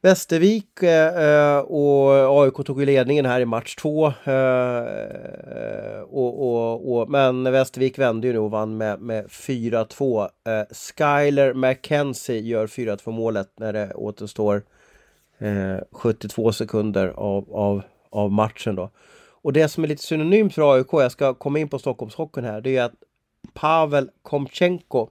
Västervik 0.03 0.83
eh, 0.83 1.59
och 1.59 2.43
AIK 2.43 2.67
tog 2.67 2.81
ju 2.81 2.87
ledningen 2.87 3.27
här 3.27 3.41
i 3.41 3.45
match 3.45 3.77
två. 3.77 4.07
Eh, 4.07 6.01
och, 6.01 6.43
och, 6.49 6.93
och, 6.93 7.11
men 7.11 7.53
Västervik 7.53 7.99
vände 7.99 8.27
ju 8.27 8.33
nu 8.33 8.39
och 8.39 8.51
vann 8.51 8.77
med, 8.77 9.01
med 9.01 9.27
4-2. 9.27 10.23
Eh, 10.23 10.29
Skyler 10.75 11.55
McKenzie 11.55 12.41
gör 12.41 12.67
4-2 12.67 13.11
målet 13.11 13.53
när 13.57 13.73
det 13.73 13.95
återstår 13.95 14.63
eh, 15.39 15.77
72 15.93 16.53
sekunder 16.53 17.09
av, 17.09 17.53
av, 17.53 17.83
av 18.11 18.33
matchen 18.33 18.75
då. 18.75 18.91
Och 19.43 19.53
det 19.53 19.69
som 19.69 19.85
är 19.85 19.89
lite 19.89 20.03
synonymt 20.03 20.55
för 20.55 20.75
AIK, 20.75 20.87
jag 20.93 21.13
ska 21.13 21.35
komma 21.35 21.59
in 21.59 21.69
på 21.69 21.79
Stockholmshockeyn 21.79 22.45
här, 22.45 22.61
det 22.61 22.77
är 22.77 22.85
att 22.85 22.95
Pavel 23.55 24.11
Komchenko 24.23 25.09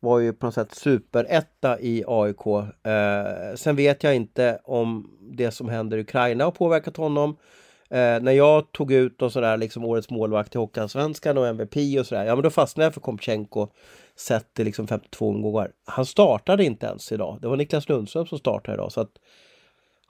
var 0.00 0.18
ju 0.18 0.32
på 0.32 0.46
något 0.46 0.54
sätt 0.54 0.74
superetta 0.74 1.80
i 1.80 2.04
AIK. 2.06 2.46
Eh, 2.46 3.54
sen 3.56 3.76
vet 3.76 4.04
jag 4.04 4.16
inte 4.16 4.60
om 4.64 5.10
det 5.20 5.50
som 5.50 5.68
händer 5.68 5.98
i 5.98 6.00
Ukraina 6.00 6.44
har 6.44 6.50
påverkat 6.50 6.96
honom. 6.96 7.36
Eh, 7.90 8.20
när 8.20 8.32
jag 8.32 8.72
tog 8.72 8.92
ut 8.92 9.22
och 9.22 9.32
sådär 9.32 9.56
liksom 9.56 9.84
årets 9.84 10.10
målvakt 10.10 10.54
i 10.54 10.58
Hockeyallsvenskan 10.58 11.38
och 11.38 11.46
MVP 11.46 11.76
och 11.98 12.06
sådär, 12.06 12.24
ja 12.24 12.34
men 12.34 12.42
då 12.42 12.50
fastnade 12.50 12.86
jag 12.86 12.94
för 12.94 13.00
Komchenko 13.00 13.68
sett 14.16 14.54
till 14.54 14.64
liksom 14.64 14.86
52 14.86 15.28
omgångar. 15.28 15.72
Han 15.84 16.06
startade 16.06 16.64
inte 16.64 16.86
ens 16.86 17.12
idag. 17.12 17.38
Det 17.42 17.48
var 17.48 17.56
Niklas 17.56 17.88
Lundström 17.88 18.26
som 18.26 18.38
startade 18.38 18.74
idag. 18.74 18.92
Så 18.92 19.00
att 19.00 19.10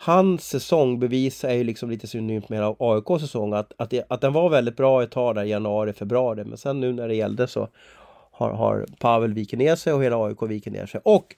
hans 0.02 0.48
säsongbevis 0.48 1.44
är 1.44 1.54
ju 1.54 1.64
liksom 1.64 1.90
lite 1.90 2.06
synonymt 2.06 2.48
med 2.48 2.58
hela 2.58 2.76
AIKs 2.78 3.20
säsong. 3.22 3.52
Att, 3.52 3.72
att, 3.76 3.90
det, 3.90 4.04
att 4.08 4.20
den 4.20 4.32
var 4.32 4.50
väldigt 4.50 4.76
bra 4.76 5.02
ett 5.02 5.10
tag 5.10 5.34
där 5.34 5.44
januari, 5.44 5.92
februari. 5.92 6.44
Men 6.44 6.58
sen 6.58 6.80
nu 6.80 6.92
när 6.92 7.08
det 7.08 7.14
gällde 7.14 7.46
så 7.46 7.68
har, 8.30 8.52
har 8.52 8.86
Pavel 8.98 9.34
vikit 9.34 9.58
ner 9.58 9.76
sig 9.76 9.92
och 9.92 10.04
hela 10.04 10.24
AIK 10.24 10.42
viker 10.42 10.70
ner 10.70 10.86
sig. 10.86 11.00
Och 11.04 11.36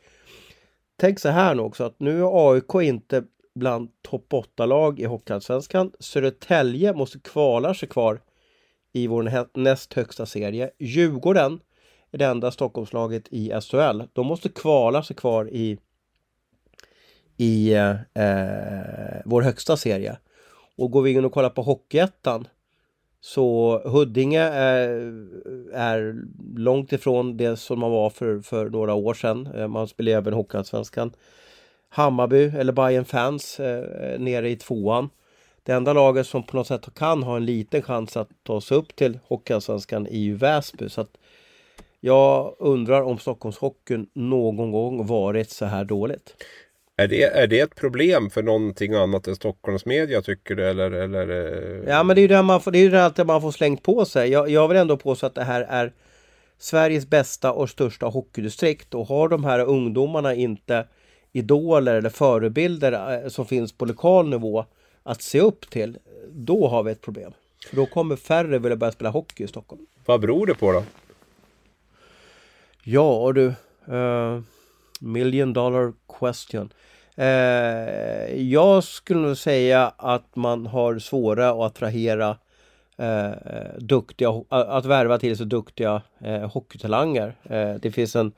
tänk 0.96 1.18
så 1.18 1.28
här 1.28 1.54
nu 1.54 1.62
också 1.62 1.84
att 1.84 2.00
nu 2.00 2.20
är 2.20 2.52
AIK 2.52 2.74
inte 2.74 3.24
bland 3.54 3.88
topp 4.02 4.32
8-lag 4.32 5.00
i 5.00 5.04
Hockeyallsvenskan. 5.04 5.92
Södertälje 5.98 6.92
måste 6.92 7.18
kvala 7.18 7.74
sig 7.74 7.88
kvar 7.88 8.20
i 8.92 9.06
vår 9.06 9.58
näst 9.58 9.94
högsta 9.94 10.26
serie. 10.26 10.70
Djurgården 10.78 11.60
är 12.10 12.18
det 12.18 12.26
enda 12.26 12.50
Stockholmslaget 12.50 13.28
i 13.30 13.52
SHL. 13.60 14.02
De 14.12 14.26
måste 14.26 14.48
kvala 14.48 15.02
sig 15.02 15.16
kvar 15.16 15.48
i 15.52 15.78
i 17.36 17.72
eh, 17.74 17.94
vår 19.24 19.42
högsta 19.42 19.76
serie. 19.76 20.16
Och 20.76 20.90
går 20.90 21.02
vi 21.02 21.10
in 21.10 21.24
och 21.24 21.32
kollar 21.32 21.50
på 21.50 21.62
Hockeyettan 21.62 22.46
så 23.20 23.78
Huddinge 23.84 24.40
är, 24.40 24.88
är 25.72 26.22
långt 26.56 26.92
ifrån 26.92 27.36
det 27.36 27.56
som 27.56 27.78
man 27.78 27.90
var 27.90 28.10
för, 28.10 28.40
för 28.40 28.70
några 28.70 28.94
år 28.94 29.14
sedan. 29.14 29.48
Eh, 29.54 29.68
man 29.68 29.88
spelar 29.88 30.12
även 30.12 30.32
Hockeyallsvenskan. 30.32 31.12
Hammarby 31.88 32.44
eller 32.44 32.72
Bayern 32.72 33.04
fans 33.04 33.60
eh, 33.60 34.20
nere 34.20 34.50
i 34.50 34.56
tvåan. 34.56 35.10
Det 35.62 35.72
enda 35.72 35.92
laget 35.92 36.26
som 36.26 36.42
på 36.42 36.56
något 36.56 36.66
sätt 36.66 36.94
kan 36.94 37.22
ha 37.22 37.36
en 37.36 37.46
liten 37.46 37.82
chans 37.82 38.16
att 38.16 38.28
ta 38.42 38.60
sig 38.60 38.76
upp 38.76 38.96
till 38.96 39.18
Hockeyallsvenskan 39.28 40.06
är 40.06 40.18
ju 40.18 40.34
Väsby. 40.34 40.88
Så 40.88 41.00
att 41.00 41.16
jag 42.00 42.56
undrar 42.58 43.02
om 43.02 43.18
Stockholmshockeyn 43.18 44.06
någon 44.12 44.72
gång 44.72 45.06
varit 45.06 45.50
så 45.50 45.64
här 45.64 45.84
dåligt. 45.84 46.44
Är 46.96 47.08
det, 47.08 47.22
är 47.22 47.46
det 47.46 47.60
ett 47.60 47.74
problem 47.74 48.30
för 48.30 48.42
någonting 48.42 48.94
annat 48.94 49.26
än 49.26 49.36
Stockholms 49.36 49.86
media 49.86 50.22
tycker 50.22 50.54
du? 50.54 50.68
Eller, 50.68 50.90
eller, 50.90 51.28
eh? 51.28 51.88
Ja 51.88 52.02
men 52.02 52.16
det 52.16 52.20
är 52.20 52.22
ju 52.22 52.28
det, 52.28 52.42
man 52.42 52.60
får, 52.60 52.70
det, 52.70 52.78
är 52.78 52.90
det 52.90 53.04
alltid 53.04 53.26
man 53.26 53.40
får 53.40 53.50
slängt 53.50 53.82
på 53.82 54.04
sig. 54.04 54.30
Jag, 54.30 54.50
jag 54.50 54.68
vill 54.68 54.76
ändå 54.76 54.96
påstå 54.96 55.26
att 55.26 55.34
det 55.34 55.44
här 55.44 55.60
är 55.60 55.92
Sveriges 56.58 57.06
bästa 57.06 57.52
och 57.52 57.70
största 57.70 58.06
hockeydistrikt 58.06 58.94
och 58.94 59.06
har 59.06 59.28
de 59.28 59.44
här 59.44 59.60
ungdomarna 59.60 60.34
inte 60.34 60.86
idoler 61.32 61.94
eller 61.94 62.10
förebilder 62.10 63.22
eh, 63.24 63.28
som 63.28 63.46
finns 63.46 63.72
på 63.72 63.84
lokal 63.84 64.28
nivå 64.28 64.64
att 65.02 65.22
se 65.22 65.40
upp 65.40 65.70
till, 65.70 65.98
då 66.28 66.68
har 66.68 66.82
vi 66.82 66.92
ett 66.92 67.00
problem. 67.00 67.32
För 67.68 67.76
då 67.76 67.86
kommer 67.86 68.16
färre 68.16 68.58
vilja 68.58 68.76
börja 68.76 68.92
spela 68.92 69.10
hockey 69.10 69.44
i 69.44 69.48
Stockholm. 69.48 69.86
Vad 70.04 70.20
beror 70.20 70.46
det 70.46 70.54
på 70.54 70.72
då? 70.72 70.84
Ja 72.84 73.32
du, 73.34 73.46
uh, 73.94 74.40
million 75.02 75.52
dollar 75.52 75.92
question. 76.18 76.72
Eh, 77.16 78.42
jag 78.42 78.84
skulle 78.84 79.20
nog 79.20 79.36
säga 79.36 79.92
att 79.96 80.36
man 80.36 80.66
har 80.66 80.98
svårare 80.98 81.50
att 81.50 81.56
attrahera 81.72 82.36
eh, 82.98 83.30
duktiga, 83.78 84.42
att 84.48 84.84
värva 84.84 85.18
till 85.18 85.36
sig 85.36 85.46
duktiga 85.46 86.02
eh, 86.20 86.50
hockeytalanger. 86.50 87.36
Eh, 87.42 87.74
det 87.74 87.90
finns 87.90 88.16
en 88.16 88.32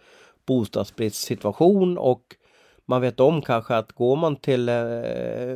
bostadsbristsituation 0.47 1.99
och 1.99 2.23
man 2.87 3.01
vet 3.01 3.21
om 3.21 3.43
kanske 3.43 3.77
att 3.77 3.93
går 3.93 4.17
man 4.17 4.37
till... 4.37 4.69
Eh, 4.69 4.75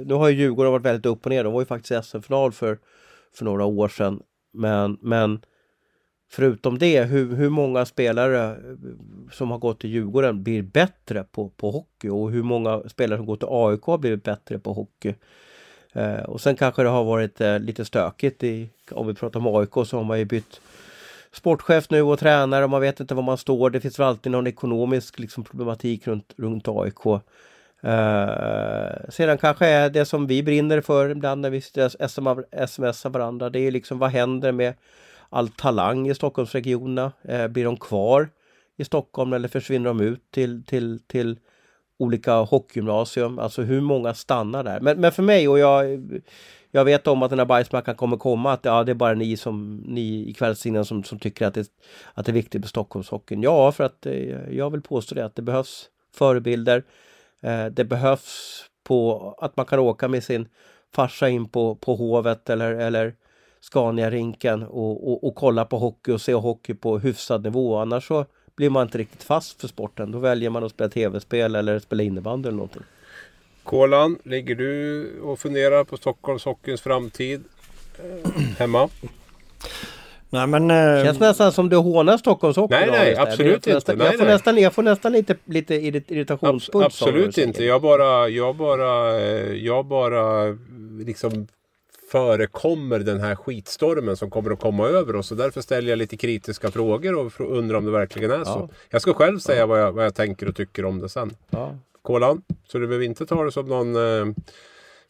nu 0.07 0.15
har 0.15 0.29
ju 0.29 0.37
Djurgården 0.37 0.73
varit 0.73 0.85
väldigt 0.85 1.07
upp 1.07 1.27
och 1.27 1.31
ner. 1.31 1.45
De 1.45 1.53
var 1.53 1.61
ju 1.61 1.67
faktiskt 1.67 1.93
i 1.93 2.03
SM-final 2.03 2.53
för, 2.53 2.79
för 3.35 3.45
några 3.45 3.65
år 3.65 3.89
sedan. 3.89 4.23
Men, 4.53 4.99
men 5.01 5.41
förutom 6.29 6.79
det, 6.79 7.05
hur, 7.05 7.37
hur 7.37 7.51
många 7.51 7.85
spelare 7.85 8.51
eh, 8.51 8.57
som 9.33 9.51
har 9.51 9.59
gått 9.59 9.81
till 9.81 9.91
Djurgården 9.91 10.43
blir 10.43 10.63
bättre 10.63 11.25
på, 11.25 11.49
på 11.49 11.71
hockey 11.71 12.09
och 12.09 12.31
hur 12.31 12.43
många 12.43 12.83
spelare 12.89 13.19
som 13.19 13.27
går 13.27 13.37
till 13.37 13.49
AIK 13.51 13.83
har 13.83 13.99
blivit 13.99 14.23
bättre 14.23 14.59
på 14.59 14.73
hockey. 14.73 15.15
Eh, 15.93 16.23
och 16.23 16.41
sen 16.41 16.57
kanske 16.57 16.83
det 16.83 16.89
har 16.89 17.05
varit 17.05 17.41
eh, 17.41 17.59
lite 17.59 17.85
stökigt 17.85 18.43
i, 18.43 18.71
om 18.91 19.07
vi 19.07 19.15
pratar 19.15 19.41
om 19.41 19.57
AIK 19.57 19.87
så 19.87 19.97
har 19.97 20.05
man 20.05 20.19
ju 20.19 20.25
bytt 20.25 20.61
sportchef 21.33 21.91
nu 21.91 22.03
och 22.03 22.19
tränare 22.19 22.65
och 22.65 22.71
man 22.71 22.81
vet 22.81 23.01
inte 23.01 23.15
var 23.15 23.23
man 23.23 23.39
står. 23.39 23.71
Det 23.71 23.81
finns 23.81 23.99
väl 23.99 24.07
alltid 24.07 24.33
någon 24.33 24.47
ekonomisk 24.47 25.19
liksom, 25.19 25.45
problematik 25.45 26.07
runt, 26.07 26.35
runt 26.37 26.69
AIK. 26.69 27.07
Eh, 27.83 29.09
sedan 29.09 29.39
kanske 29.39 29.67
är 29.67 29.91
det 29.91 30.05
som 30.05 30.27
vi 30.27 30.43
brinner 30.43 30.81
för 30.81 31.11
ibland 31.11 31.41
när 31.41 31.51
vi 31.51 31.61
smsar 32.67 33.11
varandra. 33.11 33.51
Det 33.51 33.61
är 33.61 33.71
liksom 33.71 33.99
vad 33.99 34.11
händer 34.11 34.53
med 34.53 34.75
all 35.31 35.49
talang 35.49 36.09
i 36.09 36.15
Stockholmsregionerna? 36.15 37.13
Eh, 37.23 37.49
blir 37.49 37.65
de 37.65 37.77
kvar 37.77 38.29
i 38.77 38.85
Stockholm 38.85 39.33
eller 39.33 39.49
försvinner 39.49 39.89
de 39.89 40.01
ut 40.01 40.31
till, 40.31 40.65
till, 40.65 41.01
till 41.07 41.39
olika 41.99 42.35
hockeygymnasium? 42.35 43.39
Alltså 43.39 43.63
hur 43.63 43.81
många 43.81 44.15
stannar 44.15 44.65
där? 44.65 44.81
Men, 44.81 45.01
men 45.01 45.13
för 45.13 45.23
mig 45.23 45.49
och 45.49 45.59
jag 45.59 46.01
jag 46.71 46.85
vet 46.85 47.07
om 47.07 47.23
att 47.23 47.31
den 47.31 47.39
här 47.39 47.47
bajsmackan 47.47 47.95
kommer 47.95 48.17
komma, 48.17 48.53
att 48.53 48.65
ja, 48.65 48.85
det 48.85 48.93
är 48.93 48.95
bara 48.95 49.15
ni 49.15 49.37
som 49.37 49.77
ni 49.87 50.29
i 50.29 50.33
kvällstidningen 50.33 50.85
som, 50.85 51.05
som 51.05 51.19
tycker 51.19 51.47
att 51.47 51.55
det, 51.55 51.71
att 52.15 52.27
det 52.27 52.33
är 52.33 52.35
viktigt 52.35 52.61
med 52.61 52.69
Stockholmshockeyn. 52.69 53.43
Ja, 53.43 53.73
för 53.73 53.85
att 53.85 54.07
eh, 54.07 54.51
jag 54.51 54.71
vill 54.71 54.83
påstå 54.83 55.15
det 55.15 55.25
att 55.25 55.37
det 55.37 55.43
behövs 55.43 55.89
förebilder. 56.15 56.85
Eh, 57.41 57.67
det 57.67 57.85
behövs 57.85 58.65
på 58.85 59.35
att 59.39 59.57
man 59.57 59.67
kan 59.67 59.79
åka 59.79 60.09
med 60.09 60.25
sin 60.25 60.49
farsa 60.95 61.29
in 61.29 61.49
på, 61.49 61.75
på 61.75 61.95
Hovet 61.95 62.51
eller, 62.51 62.73
eller 62.73 63.15
Scania-rinken 63.61 64.63
och, 64.63 65.13
och, 65.13 65.25
och, 65.25 65.35
kolla 65.35 65.65
på 65.65 65.79
hockey 65.79 66.13
och 66.13 66.21
se 66.21 66.35
hockey 66.35 66.75
på 66.75 66.99
hyfsad 66.99 67.45
nivå. 67.45 67.77
Annars 67.77 68.09
så 68.09 68.27
blir 68.57 68.71
man 68.71 68.83
inte 68.87 68.99
riktigt 68.99 69.23
fast 69.23 69.61
för 69.61 69.69
sporten. 69.69 70.13
Då 70.13 70.19
väljer 70.19 70.51
man 70.51 70.65
att 70.65 70.71
spela 70.71 70.91
tv-spel 70.91 71.55
eller 71.55 71.79
spela 71.79 72.03
innebandy 72.03 72.49
eller 72.49 72.57
någonting. 72.57 72.83
Kolan, 73.63 74.19
ligger 74.25 74.55
du 74.55 75.21
och 75.21 75.39
funderar 75.39 75.85
på 75.85 75.97
Stockholmshockeyns 75.97 76.81
framtid 76.81 77.45
eh, 77.99 78.31
hemma? 78.59 78.89
Nej 80.31 80.47
men... 80.47 80.71
Eh... 80.71 81.05
Känns 81.05 81.21
nästan 81.21 81.53
som 81.53 81.69
du 81.69 81.77
hånar 81.77 82.17
Stockholmshockey. 82.17 82.75
Nej, 82.75 82.91
nej, 82.91 83.17
absolut 83.17 83.55
inte. 83.55 83.75
Nästan, 83.75 83.99
nej, 83.99 84.07
jag, 84.07 84.17
får 84.17 84.25
nej. 84.25 84.35
Nästan, 84.35 84.59
jag 84.59 84.75
får 84.75 84.83
nästan 84.83 85.13
lite, 85.13 85.37
lite 85.45 85.75
irritationspuls. 85.75 86.85
Abs 86.85 87.03
absolut 87.03 87.39
inte. 87.39 87.65
Jag 87.65 87.83
bara, 87.83 88.29
jag 88.29 88.57
bara, 88.57 89.21
eh, 89.21 89.53
jag 89.53 89.87
bara 89.87 90.57
liksom 91.01 91.47
förekommer 92.11 92.99
den 92.99 93.21
här 93.21 93.35
skitstormen 93.35 94.17
som 94.17 94.31
kommer 94.31 94.51
att 94.51 94.61
komma 94.61 94.89
över 94.89 95.17
oss. 95.17 95.31
Och 95.31 95.37
därför 95.37 95.61
ställer 95.61 95.91
jag 95.91 95.97
lite 95.97 96.17
kritiska 96.17 96.71
frågor 96.71 97.15
och 97.15 97.41
undrar 97.41 97.79
om 97.79 97.85
det 97.85 97.91
verkligen 97.91 98.31
är 98.31 98.45
så. 98.45 98.71
Jag 98.91 99.03
ska 99.03 99.15
själv 99.15 99.39
säga 99.39 99.59
ja. 99.59 99.67
vad, 99.67 99.81
jag, 99.81 99.93
vad 99.93 100.05
jag 100.05 100.15
tänker 100.15 100.49
och 100.49 100.57
tycker 100.57 100.85
om 100.85 100.99
det 100.99 101.09
sen. 101.09 101.37
Ja 101.51 101.75
kolan. 102.09 102.43
Så 102.67 102.79
du 102.79 102.87
behöver 102.87 103.07
inte 103.07 103.27
ta 103.27 103.45
det 103.45 103.53
som 103.53 103.67
någon 103.67 103.97
eh, 103.97 104.35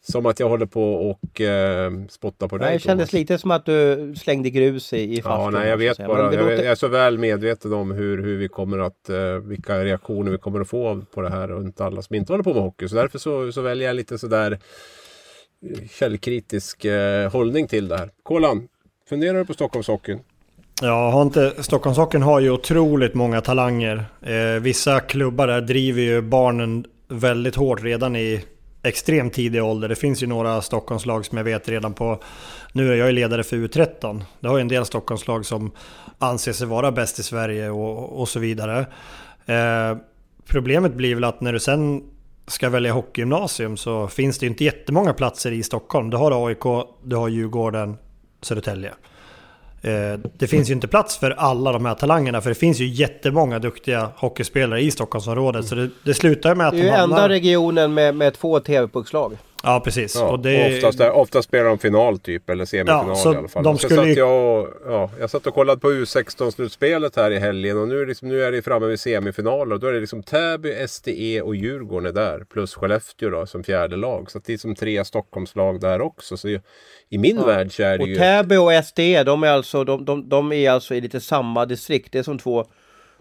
som 0.01 0.25
att 0.25 0.39
jag 0.39 0.49
håller 0.49 0.65
på 0.65 0.93
och 0.93 1.41
eh, 1.41 1.91
spottar 2.09 2.47
på 2.47 2.57
dig. 2.57 2.67
Nej, 2.67 2.77
det 2.77 2.83
kändes 2.83 3.13
lite 3.13 3.37
som 3.37 3.51
att 3.51 3.65
du 3.65 4.13
slängde 4.17 4.49
grus 4.49 4.93
i, 4.93 5.17
i 5.17 5.21
farstun. 5.21 5.53
Ja, 5.53 5.59
nej, 5.59 5.69
jag 5.69 5.77
vet 5.77 5.97
bara. 5.97 6.33
Jag, 6.33 6.33
låter... 6.33 6.49
jag, 6.49 6.65
är 6.65 6.75
så 6.75 6.87
väl 6.87 7.17
medveten 7.17 7.73
om 7.73 7.91
hur, 7.91 8.23
hur 8.23 8.37
vi 8.37 8.47
kommer 8.47 8.77
att, 8.79 9.09
eh, 9.09 9.35
vilka 9.35 9.83
reaktioner 9.83 10.31
vi 10.31 10.37
kommer 10.37 10.59
att 10.59 10.69
få 10.69 11.01
på 11.13 11.21
det 11.21 11.29
här 11.29 11.47
runt 11.47 11.81
alla 11.81 12.01
som 12.01 12.15
inte 12.15 12.33
håller 12.33 12.43
på 12.43 12.53
med 12.53 12.63
hockey. 12.63 12.87
Så 12.87 12.95
därför 12.95 13.19
så, 13.19 13.51
så 13.51 13.61
väljer 13.61 13.87
jag 13.87 13.95
lite 13.95 14.17
sådär 14.17 14.59
källkritisk 15.91 16.85
eh, 16.85 17.31
hållning 17.31 17.67
till 17.67 17.87
det 17.87 17.97
här. 17.97 18.09
Kolan, 18.23 18.67
funderar 19.09 19.37
du 19.37 19.45
på 19.45 19.53
Stockholmshockeyn? 19.53 20.19
Ja, 20.81 21.09
har 21.09 21.21
inte, 21.21 21.63
Stockholmshockeyn 21.63 22.21
har 22.21 22.39
ju 22.39 22.49
otroligt 22.49 23.13
många 23.13 23.41
talanger. 23.41 24.05
Eh, 24.21 24.61
vissa 24.61 24.99
klubbar 24.99 25.47
där 25.47 25.61
driver 25.61 26.01
ju 26.01 26.21
barnen 26.21 26.85
väldigt 27.07 27.55
hårt 27.55 27.83
redan 27.83 28.15
i 28.15 28.43
extremt 28.83 29.33
tidig 29.33 29.63
ålder. 29.63 29.89
Det 29.89 29.95
finns 29.95 30.23
ju 30.23 30.27
några 30.27 30.61
Stockholmslag 30.61 31.25
som 31.25 31.37
jag 31.37 31.45
vet 31.45 31.69
redan 31.69 31.93
på... 31.93 32.19
Nu 32.73 32.91
är 32.91 32.95
jag 32.95 33.07
ju 33.07 33.13
ledare 33.13 33.43
för 33.43 33.57
U13. 33.57 34.21
Det 34.39 34.47
har 34.47 34.57
ju 34.57 34.61
en 34.61 34.67
del 34.67 34.85
Stockholmslag 34.85 35.45
som 35.45 35.71
anser 36.19 36.53
sig 36.53 36.67
vara 36.67 36.91
bäst 36.91 37.19
i 37.19 37.23
Sverige 37.23 37.69
och, 37.69 38.21
och 38.21 38.29
så 38.29 38.39
vidare. 38.39 38.79
Eh, 39.45 39.97
problemet 40.45 40.93
blir 40.93 41.15
väl 41.15 41.23
att 41.23 41.41
när 41.41 41.53
du 41.53 41.59
sen 41.59 42.03
ska 42.49 42.69
välja 42.69 42.93
hockeygymnasium 42.93 43.77
så 43.77 44.07
finns 44.07 44.39
det 44.39 44.45
inte 44.45 44.63
jättemånga 44.63 45.13
platser 45.13 45.51
i 45.51 45.63
Stockholm. 45.63 46.09
Du 46.09 46.17
har 46.17 46.47
AIK, 46.47 46.87
du 47.03 47.15
har 47.15 47.29
Djurgården, 47.29 47.97
Södertälje. 48.41 48.93
Eh, 49.81 50.19
det 50.37 50.47
finns 50.47 50.69
ju 50.69 50.73
inte 50.73 50.87
plats 50.87 51.17
för 51.17 51.31
alla 51.31 51.71
de 51.71 51.85
här 51.85 51.95
talangerna 51.95 52.41
för 52.41 52.49
det 52.49 52.55
finns 52.55 52.79
ju 52.79 52.87
jättemånga 52.87 53.59
duktiga 53.59 54.09
hockeyspelare 54.15 54.81
i 54.81 54.91
Stockholmsområdet. 54.91 55.65
Så 55.65 55.75
det, 55.75 55.89
det 56.03 56.13
slutar 56.13 56.55
med 56.55 56.67
att 56.67 56.73
de 56.73 56.81
Det 56.81 56.89
är 56.89 56.97
ju 56.97 57.03
enda 57.03 57.29
regionen 57.29 57.93
med, 57.93 58.15
med 58.15 58.33
två 58.33 58.59
TV-puckslag. 58.59 59.37
Ja 59.63 59.81
precis. 59.85 60.15
Ja, 60.15 60.29
och 60.29 60.39
det... 60.39 60.75
oftast, 60.75 61.01
oftast 61.01 61.47
spelar 61.47 61.65
de 61.65 61.77
final 61.79 62.19
typ 62.19 62.49
eller 62.49 62.65
semifinal 62.65 63.17
ja, 63.25 63.33
i 63.33 63.37
alla 63.37 63.47
fall. 63.47 63.63
De 63.63 63.77
skulle... 63.77 63.95
satt 63.95 64.17
jag, 64.17 64.59
och, 64.59 64.67
ja, 64.85 65.09
jag 65.19 65.29
satt 65.29 65.47
och 65.47 65.53
kollade 65.53 65.81
på 65.81 65.91
U16-slutspelet 65.91 67.15
här 67.15 67.31
i 67.31 67.39
helgen 67.39 67.77
och 67.77 67.87
nu, 67.87 68.05
liksom, 68.05 68.27
nu 68.27 68.43
är 68.43 68.51
det 68.51 68.61
framme 68.61 68.85
vid 68.85 68.99
semifinaler. 68.99 69.73
Och 69.73 69.79
då 69.79 69.87
är 69.87 69.93
det 69.93 69.99
liksom 69.99 70.23
Täby, 70.23 70.87
SDE 70.87 71.41
och 71.41 71.55
Djurgården 71.55 72.05
är 72.05 72.13
där. 72.13 72.43
Plus 72.53 72.75
Skellefteå 72.75 73.29
då 73.29 73.45
som 73.45 73.63
fjärde 73.63 73.95
lag. 73.95 74.31
Så 74.31 74.39
det 74.45 74.53
är 74.53 74.57
som 74.57 74.75
tre 74.75 75.05
Stockholmslag 75.05 75.81
där 75.81 76.01
också. 76.01 76.37
Så 76.37 76.47
i 77.09 77.17
min 77.17 77.35
ja. 77.35 77.45
värld 77.45 77.75
så 77.75 77.83
är 77.83 77.97
det 77.97 78.03
och 78.03 78.09
ju... 78.09 78.13
Och 78.13 78.19
Täby 78.19 78.55
och 78.55 78.85
SDE 78.85 79.23
de 79.23 79.43
är, 79.43 79.47
alltså, 79.47 79.83
de, 79.83 80.05
de, 80.05 80.29
de 80.29 80.51
är 80.51 80.71
alltså 80.71 80.95
i 80.95 81.01
lite 81.01 81.21
samma 81.21 81.65
distrikt. 81.65 82.11
Det 82.11 82.19
är 82.19 82.23
som 82.23 82.39
två 82.39 82.65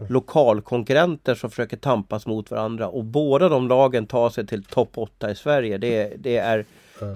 lokalkonkurrenter 0.09 1.35
som 1.35 1.51
försöker 1.51 1.77
tampas 1.77 2.27
mot 2.27 2.51
varandra 2.51 2.89
och 2.89 3.05
båda 3.05 3.49
de 3.49 3.69
lagen 3.69 4.07
tar 4.07 4.31
sig 4.31 4.47
till 4.47 4.65
topp 4.65 4.91
8 4.95 5.31
i 5.31 5.35
Sverige. 5.35 5.79
Det, 5.79 6.13
det 6.17 6.37
är 6.37 6.65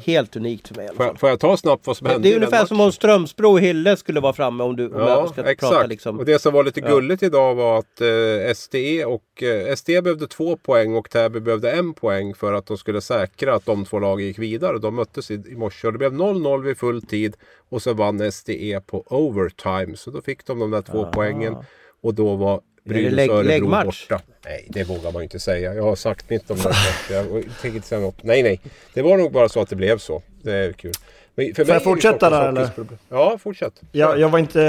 helt 0.04 0.36
unikt 0.36 0.68
för 0.68 0.74
mig. 0.74 0.88
Får 0.96 1.06
jag, 1.06 1.20
får 1.20 1.28
jag 1.28 1.40
ta 1.40 1.56
snabbt 1.56 1.86
vad 1.86 1.96
som 1.96 2.06
hände 2.06 2.28
Det 2.28 2.32
är 2.32 2.36
ungefär 2.36 2.66
som 2.66 2.80
om 2.80 2.92
Strömsbro 2.92 3.50
och 3.50 3.60
Hille 3.60 3.96
skulle 3.96 4.20
vara 4.20 4.32
framme 4.32 4.64
om 4.64 4.76
du 4.76 4.88
om 4.88 5.00
ja, 5.00 5.28
ska 5.28 5.40
exakt. 5.40 5.60
prata 5.60 5.86
liksom. 5.86 6.18
Och 6.18 6.24
det 6.24 6.38
som 6.38 6.52
var 6.52 6.64
lite 6.64 6.80
gulligt 6.80 7.22
ja. 7.22 7.26
idag 7.26 7.54
var 7.54 7.78
att 7.78 8.00
eh, 8.00 8.54
SDE 8.54 9.04
och 9.04 9.42
eh, 9.42 9.74
SDE 9.74 10.02
behövde 10.02 10.26
två 10.26 10.56
poäng 10.56 10.96
och 10.96 11.10
Täby 11.10 11.40
behövde 11.40 11.70
en 11.70 11.94
poäng 11.94 12.34
för 12.34 12.52
att 12.52 12.66
de 12.66 12.78
skulle 12.78 13.00
säkra 13.00 13.54
att 13.54 13.66
de 13.66 13.84
två 13.84 13.98
lagen 13.98 14.26
gick 14.26 14.38
vidare. 14.38 14.78
De 14.78 14.94
möttes 14.94 15.30
i, 15.30 15.34
i 15.34 15.56
morse 15.56 15.86
och 15.86 15.92
det 15.92 15.98
blev 15.98 16.12
0-0 16.12 16.62
vid 16.62 16.78
full 16.78 17.02
tid 17.02 17.36
och 17.68 17.82
så 17.82 17.94
vann 17.94 18.32
SDE 18.32 18.80
på 18.86 19.04
overtime. 19.06 19.96
Så 19.96 20.10
då 20.10 20.20
fick 20.22 20.46
de 20.46 20.58
de 20.58 20.70
där 20.70 20.82
två 20.82 21.02
Aha. 21.02 21.10
poängen. 21.14 21.56
Och 22.02 22.14
då 22.14 22.36
var 22.36 22.60
Brynäs 22.84 23.12
lägg- 23.12 23.30
Örebro 23.30 23.48
läggmatch? 23.48 24.08
borta. 24.08 24.22
Nej, 24.44 24.66
det 24.68 24.84
vågar 24.84 25.12
man 25.12 25.22
inte 25.22 25.40
säga. 25.40 25.74
Jag 25.74 25.82
har 25.82 25.96
sagt 25.96 26.30
mitt 26.30 26.50
om 26.50 26.56
det. 26.56 27.14
jag 27.14 27.26
tänker 27.62 27.76
inte 27.76 27.88
säga 27.88 28.00
något. 28.00 28.22
Nej, 28.22 28.42
nej. 28.42 28.60
Det 28.94 29.02
var 29.02 29.16
nog 29.18 29.32
bara 29.32 29.48
så 29.48 29.60
att 29.60 29.68
det 29.68 29.76
blev 29.76 29.98
så. 29.98 30.22
Det 30.42 30.52
är 30.52 30.72
kul. 30.72 30.92
Men 31.34 31.54
för 31.54 31.64
Får 31.64 31.74
jag 31.74 31.84
fortsätta 31.84 32.30
där, 32.30 32.48
eller? 32.48 32.66
problem. 32.66 32.98
Ja, 33.08 33.38
fortsätt. 33.42 33.72
Jag, 33.92 34.20
jag 34.20 34.28
var 34.28 34.38
inte 34.38 34.60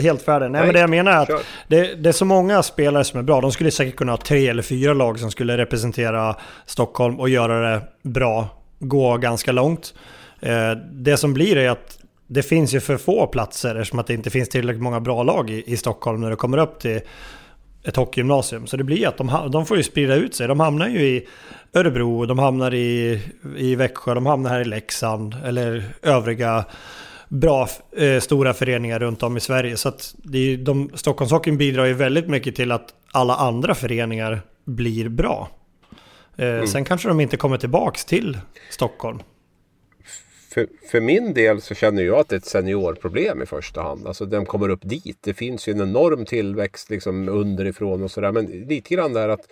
helt 0.00 0.22
färdig. 0.22 0.50
Nej, 0.50 0.60
Nej, 0.60 0.66
men 0.66 0.74
det 0.74 0.80
jag 0.80 0.90
menar 0.90 1.12
är 1.12 1.16
att 1.36 1.44
det, 1.68 1.94
det 1.94 2.08
är 2.08 2.12
så 2.12 2.24
många 2.24 2.62
spelare 2.62 3.04
som 3.04 3.18
är 3.18 3.22
bra. 3.22 3.40
De 3.40 3.52
skulle 3.52 3.70
säkert 3.70 3.96
kunna 3.96 4.12
ha 4.12 4.16
tre 4.16 4.48
eller 4.48 4.62
fyra 4.62 4.94
lag 4.94 5.18
som 5.18 5.30
skulle 5.30 5.56
representera 5.56 6.36
Stockholm 6.66 7.20
och 7.20 7.28
göra 7.28 7.70
det 7.70 7.82
bra. 8.02 8.48
Gå 8.78 9.16
ganska 9.16 9.52
långt. 9.52 9.94
Eh, 10.40 10.72
det 10.92 11.16
som 11.16 11.34
blir 11.34 11.56
är 11.56 11.68
att 11.68 11.98
det 12.26 12.42
finns 12.42 12.74
ju 12.74 12.80
för 12.80 12.96
få 12.96 13.26
platser 13.26 13.74
eftersom 13.74 13.98
att 13.98 14.06
det 14.06 14.14
inte 14.14 14.30
finns 14.30 14.48
tillräckligt 14.48 14.82
många 14.82 15.00
bra 15.00 15.22
lag 15.22 15.50
i, 15.50 15.64
i 15.66 15.76
Stockholm 15.76 16.20
när 16.20 16.30
det 16.30 16.36
kommer 16.36 16.58
upp 16.58 16.78
till 16.80 17.00
ett 17.84 17.96
hockeygymnasium. 17.96 18.66
Så 18.66 18.76
det 18.76 18.84
blir 18.84 19.08
att 19.08 19.16
de, 19.16 19.50
de 19.52 19.66
får 19.66 19.76
ju 19.76 19.82
sprida 19.82 20.14
ut 20.14 20.34
sig. 20.34 20.48
De 20.48 20.60
hamnar 20.60 20.88
ju 20.88 21.00
i 21.00 21.26
Örebro, 21.72 22.26
de 22.26 22.38
hamnar 22.38 22.74
i, 22.74 23.20
i 23.56 23.74
Växjö, 23.74 24.14
de 24.14 24.26
hamnar 24.26 24.50
här 24.50 24.60
i 24.60 24.64
Leksand 24.64 25.36
eller 25.44 25.84
övriga 26.02 26.64
bra 27.28 27.68
eh, 27.96 28.20
stora 28.20 28.54
föreningar 28.54 28.98
runt 28.98 29.22
om 29.22 29.36
i 29.36 29.40
Sverige. 29.40 29.76
Så 29.76 29.88
att 29.88 30.14
det 30.16 30.38
är, 30.38 30.56
de, 30.56 30.90
Stockholmshockeyn 30.94 31.58
bidrar 31.58 31.84
ju 31.84 31.94
väldigt 31.94 32.28
mycket 32.28 32.56
till 32.56 32.72
att 32.72 32.94
alla 33.12 33.36
andra 33.36 33.74
föreningar 33.74 34.40
blir 34.64 35.08
bra. 35.08 35.48
Eh, 36.36 36.64
Sen 36.64 36.84
kanske 36.84 37.08
de 37.08 37.20
inte 37.20 37.36
kommer 37.36 37.56
tillbaks 37.56 38.04
till 38.04 38.38
Stockholm. 38.70 39.18
För, 40.52 40.66
för 40.90 41.00
min 41.00 41.34
del 41.34 41.60
så 41.60 41.74
känner 41.74 42.02
jag 42.02 42.18
att 42.18 42.28
det 42.28 42.34
är 42.34 42.38
ett 42.38 42.44
seniorproblem 42.44 43.42
i 43.42 43.46
första 43.46 43.82
hand. 43.82 44.06
Alltså 44.06 44.26
den 44.26 44.46
kommer 44.46 44.68
upp 44.68 44.80
dit. 44.82 45.18
Det 45.20 45.34
finns 45.34 45.68
ju 45.68 45.72
en 45.72 45.80
enorm 45.80 46.24
tillväxt 46.24 46.90
liksom 46.90 47.28
underifrån 47.28 48.02
och 48.02 48.10
sådär. 48.10 48.32
Men 48.32 48.46
lite 48.46 48.94
grann 48.94 49.12
där 49.12 49.28
att 49.28 49.48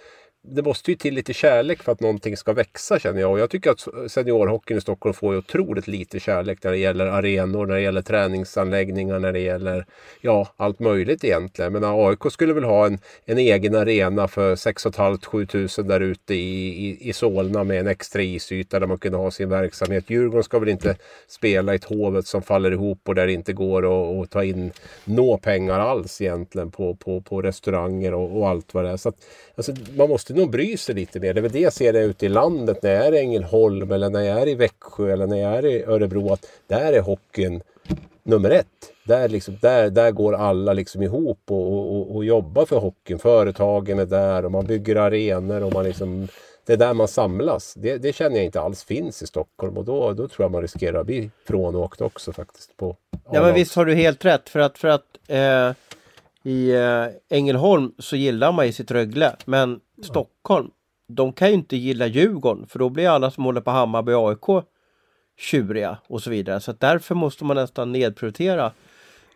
det 0.51 0.63
måste 0.63 0.91
ju 0.91 0.97
till 0.97 1.15
lite 1.15 1.33
kärlek 1.33 1.83
för 1.83 1.93
att 1.93 2.01
någonting 2.01 2.37
ska 2.37 2.53
växa 2.53 2.99
känner 2.99 3.21
jag. 3.21 3.31
Och 3.31 3.39
jag 3.39 3.51
tycker 3.51 3.71
att 3.71 4.11
seniorhockeyn 4.11 4.79
i 4.79 4.81
Stockholm 4.81 5.15
får 5.15 5.33
ju 5.33 5.39
otroligt 5.39 5.87
lite 5.87 6.21
kärlek 6.21 6.65
när 6.65 6.71
det 6.71 6.79
gäller 6.79 7.07
arenor, 7.07 7.67
när 7.67 7.75
det 7.75 7.81
gäller 7.81 8.03
träningsanläggningar, 8.03 9.19
när 9.19 9.33
det 9.33 9.41
gäller 9.41 9.87
ja, 10.21 10.49
allt 10.57 10.79
möjligt 10.79 11.25
egentligen. 11.25 11.73
Men 11.73 11.85
AIK 11.85 12.33
skulle 12.33 12.53
väl 12.53 12.65
ha 12.65 12.87
en, 12.87 12.99
en 13.25 13.39
egen 13.39 13.75
arena 13.75 14.29
för 14.29 14.57
6 14.57 14.87
500-7 14.87 15.47
tusen 15.47 15.89
där 15.89 16.01
ute 16.01 16.35
i, 16.35 16.69
i, 16.89 17.09
i 17.09 17.13
Solna 17.13 17.65
med 17.65 17.81
en 17.81 17.87
extra 17.87 18.23
isyta 18.23 18.81
där 18.81 18.87
man 18.87 18.99
kunde 18.99 19.19
ha 19.19 19.31
sin 19.31 19.49
verksamhet. 19.49 20.11
Djurgården 20.11 20.45
ska 20.45 20.59
väl 20.59 20.69
inte 20.69 20.97
spela 21.29 21.73
i 21.73 21.77
ett 21.77 21.85
hovet 21.85 22.27
som 22.27 22.43
faller 22.43 22.71
ihop 22.71 23.01
och 23.05 23.15
där 23.15 23.27
det 23.27 23.33
inte 23.33 23.53
går 23.53 23.83
att, 23.83 24.25
att 24.25 24.31
ta 24.31 24.45
in 24.45 24.73
nå 25.05 25.39
pengar 25.39 25.81
alls 25.81 26.21
egentligen 26.21 26.71
på, 26.71 26.95
på, 26.95 27.21
på 27.21 27.43
restauranger 27.43 28.15
och, 28.15 28.39
och 28.39 28.49
allt 28.49 28.75
vad 28.75 28.85
det 28.85 28.91
är. 28.91 28.97
Så 28.97 29.09
att, 29.09 29.17
alltså, 29.57 29.73
man 29.97 30.09
måste 30.09 30.35
nog 30.39 30.51
bry 30.51 30.77
sig 30.77 30.95
lite 30.95 31.21
mer. 31.21 31.35
Det 31.35 31.41
är 31.41 31.43
väl 31.43 31.53
det 31.53 31.61
jag 31.61 31.73
ser 31.73 31.93
det 31.93 32.01
ute 32.01 32.27
i 32.27 32.29
landet 32.29 32.83
när 32.83 32.91
jag 32.91 33.07
är 33.07 33.15
i 33.15 33.19
Ängelholm 33.19 33.93
eller 33.93 34.11
när 34.11 34.21
jag 34.21 34.43
är 34.43 34.49
i 34.49 34.55
Växjö 34.55 35.13
eller 35.13 35.27
när 35.27 35.37
jag 35.37 35.53
är 35.53 35.67
i 35.67 35.85
Örebro. 35.85 36.33
Att 36.33 36.47
där 36.67 36.93
är 36.93 37.01
hockeyn 37.01 37.63
nummer 38.23 38.51
ett. 38.51 38.67
Där, 39.05 39.29
liksom, 39.29 39.59
där, 39.63 39.91
där 39.91 40.11
går 40.11 40.35
alla 40.35 40.73
liksom 40.73 41.03
ihop 41.03 41.41
och, 41.47 41.73
och, 41.73 42.17
och, 42.17 42.25
jobbar 42.25 42.67
för 42.67 42.79
hockeyn. 42.79 43.19
Företagen 43.19 43.99
är 43.99 44.07
där 44.07 44.45
och 44.45 44.53
man 44.53 44.67
bygger 44.67 44.97
arenor 44.97 45.63
och 45.63 45.73
man 45.73 45.85
liksom 45.85 46.29
det 46.67 46.73
är 46.73 46.77
där 46.77 46.95
man 46.95 47.09
samlas. 47.09 47.75
Det, 47.75 47.99
det 47.99 48.13
känner 48.13 48.37
jag 48.37 48.45
inte 48.45 48.61
alls 48.61 48.85
finns 48.85 49.23
i 49.23 49.27
Stockholm 49.27 49.77
och 49.77 49.85
då, 49.85 50.13
då 50.13 50.29
tror 50.29 50.45
jag 50.45 50.53
man 50.53 50.63
riskerar 50.63 51.01
att 51.01 51.07
bli 51.07 51.31
frånåkt 51.47 52.01
också 52.01 52.33
faktiskt. 52.33 52.77
På 52.77 52.97
Ja 53.31 53.43
men 53.43 53.55
visst 53.55 53.75
har 53.77 53.85
du 53.85 53.95
helt 53.95 54.25
rätt 54.25 54.49
för 54.49 54.61
att, 54.61 54.79
för 54.79 54.89
att 54.89 55.05
eh, 55.27 55.73
i 56.43 56.71
eh, 56.71 57.37
Ängelholm 57.39 57.93
så 57.99 58.17
gillar 58.17 58.53
man 58.53 58.67
ju 58.67 58.73
sitt 58.73 58.91
Rögle 58.91 59.37
men 59.45 59.81
Stockholm 60.03 60.71
de 61.09 61.33
kan 61.33 61.49
ju 61.49 61.55
inte 61.55 61.77
gilla 61.77 62.07
Djurgården 62.07 62.67
för 62.67 62.79
då 62.79 62.89
blir 62.89 63.09
alla 63.09 63.31
som 63.31 63.45
håller 63.45 63.61
på 63.61 63.71
Hammarby 63.71 64.13
och 64.13 64.29
AIK 64.29 64.65
tjuriga 65.39 65.99
och 66.07 66.23
så 66.23 66.31
vidare. 66.31 66.61
Så 66.61 66.73
därför 66.73 67.15
måste 67.15 67.45
man 67.45 67.57
nästan 67.57 67.93
nedprioritera 67.93 68.73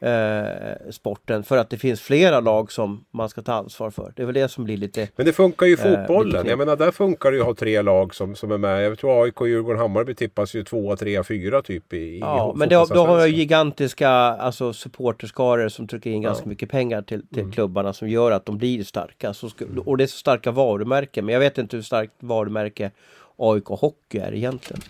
eh, 0.02 0.90
sporten 0.90 1.42
för 1.42 1.56
att 1.56 1.70
det 1.70 1.76
finns 1.78 2.00
flera 2.00 2.40
lag 2.40 2.72
som 2.72 3.04
man 3.10 3.28
ska 3.28 3.42
ta 3.42 3.52
ansvar 3.52 3.90
för. 3.90 4.12
Det 4.16 4.22
är 4.22 4.26
väl 4.26 4.34
det 4.34 4.48
som 4.48 4.64
blir 4.64 4.76
lite 4.76 5.08
Men 5.16 5.26
det 5.26 5.32
funkar 5.32 5.66
ju 5.66 5.72
i 5.72 5.76
Eh, 5.80 5.82
fotbollen. 5.98 6.32
knep. 6.42 6.46
jag 6.50 6.58
menar 6.58 6.76
där 6.76 6.90
funkar 6.90 7.30
det 7.30 7.36
ju 7.36 7.40
att 7.40 7.46
ha 7.46 7.54
tre 7.54 7.82
lag 7.82 8.14
som, 8.14 8.34
som 8.36 8.52
är 8.52 8.58
med. 8.58 8.84
Jag 8.84 8.98
tror 8.98 9.24
AIK, 9.24 9.40
Djurgården, 9.40 9.80
Hammarby 9.80 10.14
tippas 10.14 10.54
ju 10.54 10.64
tvåa, 10.64 10.96
trea, 10.96 11.24
fyra 11.24 11.62
typ 11.62 11.92
i, 11.92 11.96
i 11.96 12.18
Ja, 12.18 12.52
men 12.56 12.68
det, 12.68 12.74
då 12.74 12.78
har 12.78 12.80
jag 12.80 12.88
fotbollsallsvenskan. 12.88 13.38
gigantiska 13.38 14.08
alltså, 14.10 14.72
supporterskaror 14.72 15.68
som 15.68 15.88
trycker 15.88 16.10
in 16.10 16.22
ganska 16.22 16.48
mycket 16.48 16.70
pengar 16.70 17.02
till, 17.02 17.26
till 17.28 17.38
Mm. 17.42 17.52
klubbarna 17.52 17.92
som 17.92 18.08
gör 18.08 18.30
att 18.30 18.46
de 18.46 18.58
blir 18.58 18.84
starka. 18.84 19.34
Så 19.34 19.48
sku, 19.48 19.64
och 19.86 19.96
det 19.96 20.04
är 20.04 20.06
så 20.08 20.16
starka 20.16 20.50
varumärken. 20.50 21.24
Men 21.24 21.32
jag 21.32 21.40
vet 21.40 21.58
inte 21.58 21.76
hur 21.76 21.82
starkt 21.82 22.12
varumärke 22.20 22.90
AIK 23.36 23.64
Hockey 23.66 24.18
är 24.18 24.34
egentligen. 24.34 24.82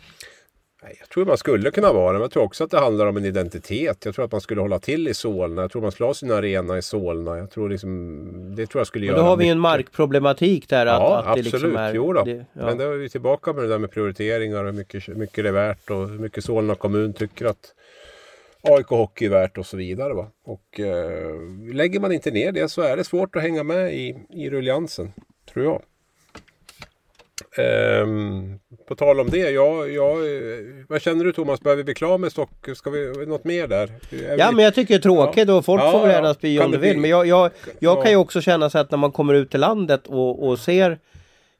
Nej, 0.84 0.96
jag 1.00 1.08
tror 1.08 1.24
man 1.24 1.38
skulle 1.38 1.70
kunna 1.70 1.92
vara 1.92 2.06
det, 2.06 2.12
men 2.12 2.20
jag 2.22 2.30
tror 2.30 2.42
också 2.42 2.64
att 2.64 2.70
det 2.70 2.78
handlar 2.78 3.06
om 3.06 3.16
en 3.16 3.24
identitet. 3.24 4.04
Jag 4.04 4.14
tror 4.14 4.24
att 4.24 4.32
man 4.32 4.40
skulle 4.40 4.60
hålla 4.60 4.78
till 4.78 5.08
i 5.08 5.14
Solna. 5.14 5.62
Jag 5.62 5.70
tror 5.72 5.82
man 5.82 5.92
skulle 5.92 6.06
ha 6.06 6.14
sin 6.14 6.30
arena 6.30 6.78
i 6.78 6.82
Solna. 6.82 7.38
Jag 7.38 7.50
tror 7.50 7.68
liksom, 7.68 8.54
det 8.56 8.66
tror 8.66 8.80
jag 8.80 8.86
skulle 8.86 9.06
Men 9.06 9.14
göra 9.14 9.22
då 9.24 9.28
har 9.28 9.36
vi 9.36 9.44
ju 9.44 9.50
en 9.50 9.58
markproblematik 9.60 10.68
där. 10.68 10.86
Att, 10.86 11.00
Ja, 11.00 11.18
att 11.18 11.24
det 11.24 11.30
absolut. 11.30 11.52
liksom 11.52 11.76
är, 11.76 11.94
jo 11.94 12.12
då. 12.12 12.22
det, 12.24 12.30
ja. 12.32 12.44
Men 12.66 12.78
då 12.78 12.84
är 12.84 12.96
vi 12.96 13.08
tillbaka 13.08 13.52
med 13.52 13.64
det 13.64 13.68
där 13.68 13.78
med 13.78 13.90
prioriteringar 13.90 14.58
och 14.58 14.64
hur 14.64 14.72
mycket, 14.72 15.08
mycket 15.08 15.44
det 15.44 15.48
är 15.48 15.52
värt 15.52 15.90
och 15.90 16.08
hur 16.08 16.18
mycket 16.18 16.44
Solna 16.44 16.74
kommun 16.74 17.12
tycker 17.12 17.46
att 17.46 17.74
AIK 18.62 18.86
Hockey 18.86 19.24
är 19.26 19.30
värt 19.30 19.58
och 19.58 19.66
så 19.66 19.76
vidare. 19.76 20.14
Va? 20.14 20.26
Och 20.44 20.80
eh, 20.80 21.36
lägger 21.72 22.00
man 22.00 22.12
inte 22.12 22.30
ner 22.30 22.52
det 22.52 22.68
så 22.68 22.82
är 22.82 22.96
det 22.96 23.04
svårt 23.04 23.36
att 23.36 23.42
hänga 23.42 23.62
med 23.62 23.94
i, 23.94 24.16
i 24.30 24.50
ruljansen, 24.50 25.12
tror 25.52 25.64
jag. 25.64 25.82
Ehm, 27.58 28.58
på 28.88 28.94
tal 28.94 29.20
om 29.20 29.30
det, 29.30 29.50
jag, 29.50 29.94
eh, 29.94 30.58
vad 30.88 31.02
känner 31.02 31.24
du 31.24 31.32
Thomas? 31.32 31.60
Behöver 31.60 31.82
vi 31.82 31.94
klara 31.94 32.18
med 32.18 32.32
Stock? 32.32 32.50
Ska 32.76 32.90
vi 32.90 33.26
något 33.26 33.44
mer 33.44 33.66
där? 33.66 33.82
Är 34.10 34.36
Ja 34.38 34.48
vi- 34.50 34.56
men 34.56 34.64
jag 34.64 34.74
tycker 34.74 34.94
det 34.94 34.98
är 34.98 35.02
tråkigt 35.02 35.48
och 35.48 35.64
folk 35.64 35.82
Ja, 35.82 35.92
får 35.92 36.00
ja. 36.08 36.12
gärna 36.14 36.34
spy 36.34 36.60
om 36.60 36.70
de 36.70 36.78
vill. 36.78 36.98
Men 36.98 37.10
jag, 37.10 37.26
jag, 37.26 37.50
jag 37.78 37.98
Ja. 37.98 38.02
kan 38.02 38.10
ju 38.10 38.16
också 38.16 38.40
känna 38.40 38.70
så 38.70 38.78
att 38.78 38.90
när 38.90 38.98
man 38.98 39.12
kommer 39.12 39.34
ut 39.34 39.50
till 39.50 39.60
landet 39.60 40.06
och, 40.06 40.46
och 40.48 40.58
ser 40.58 40.98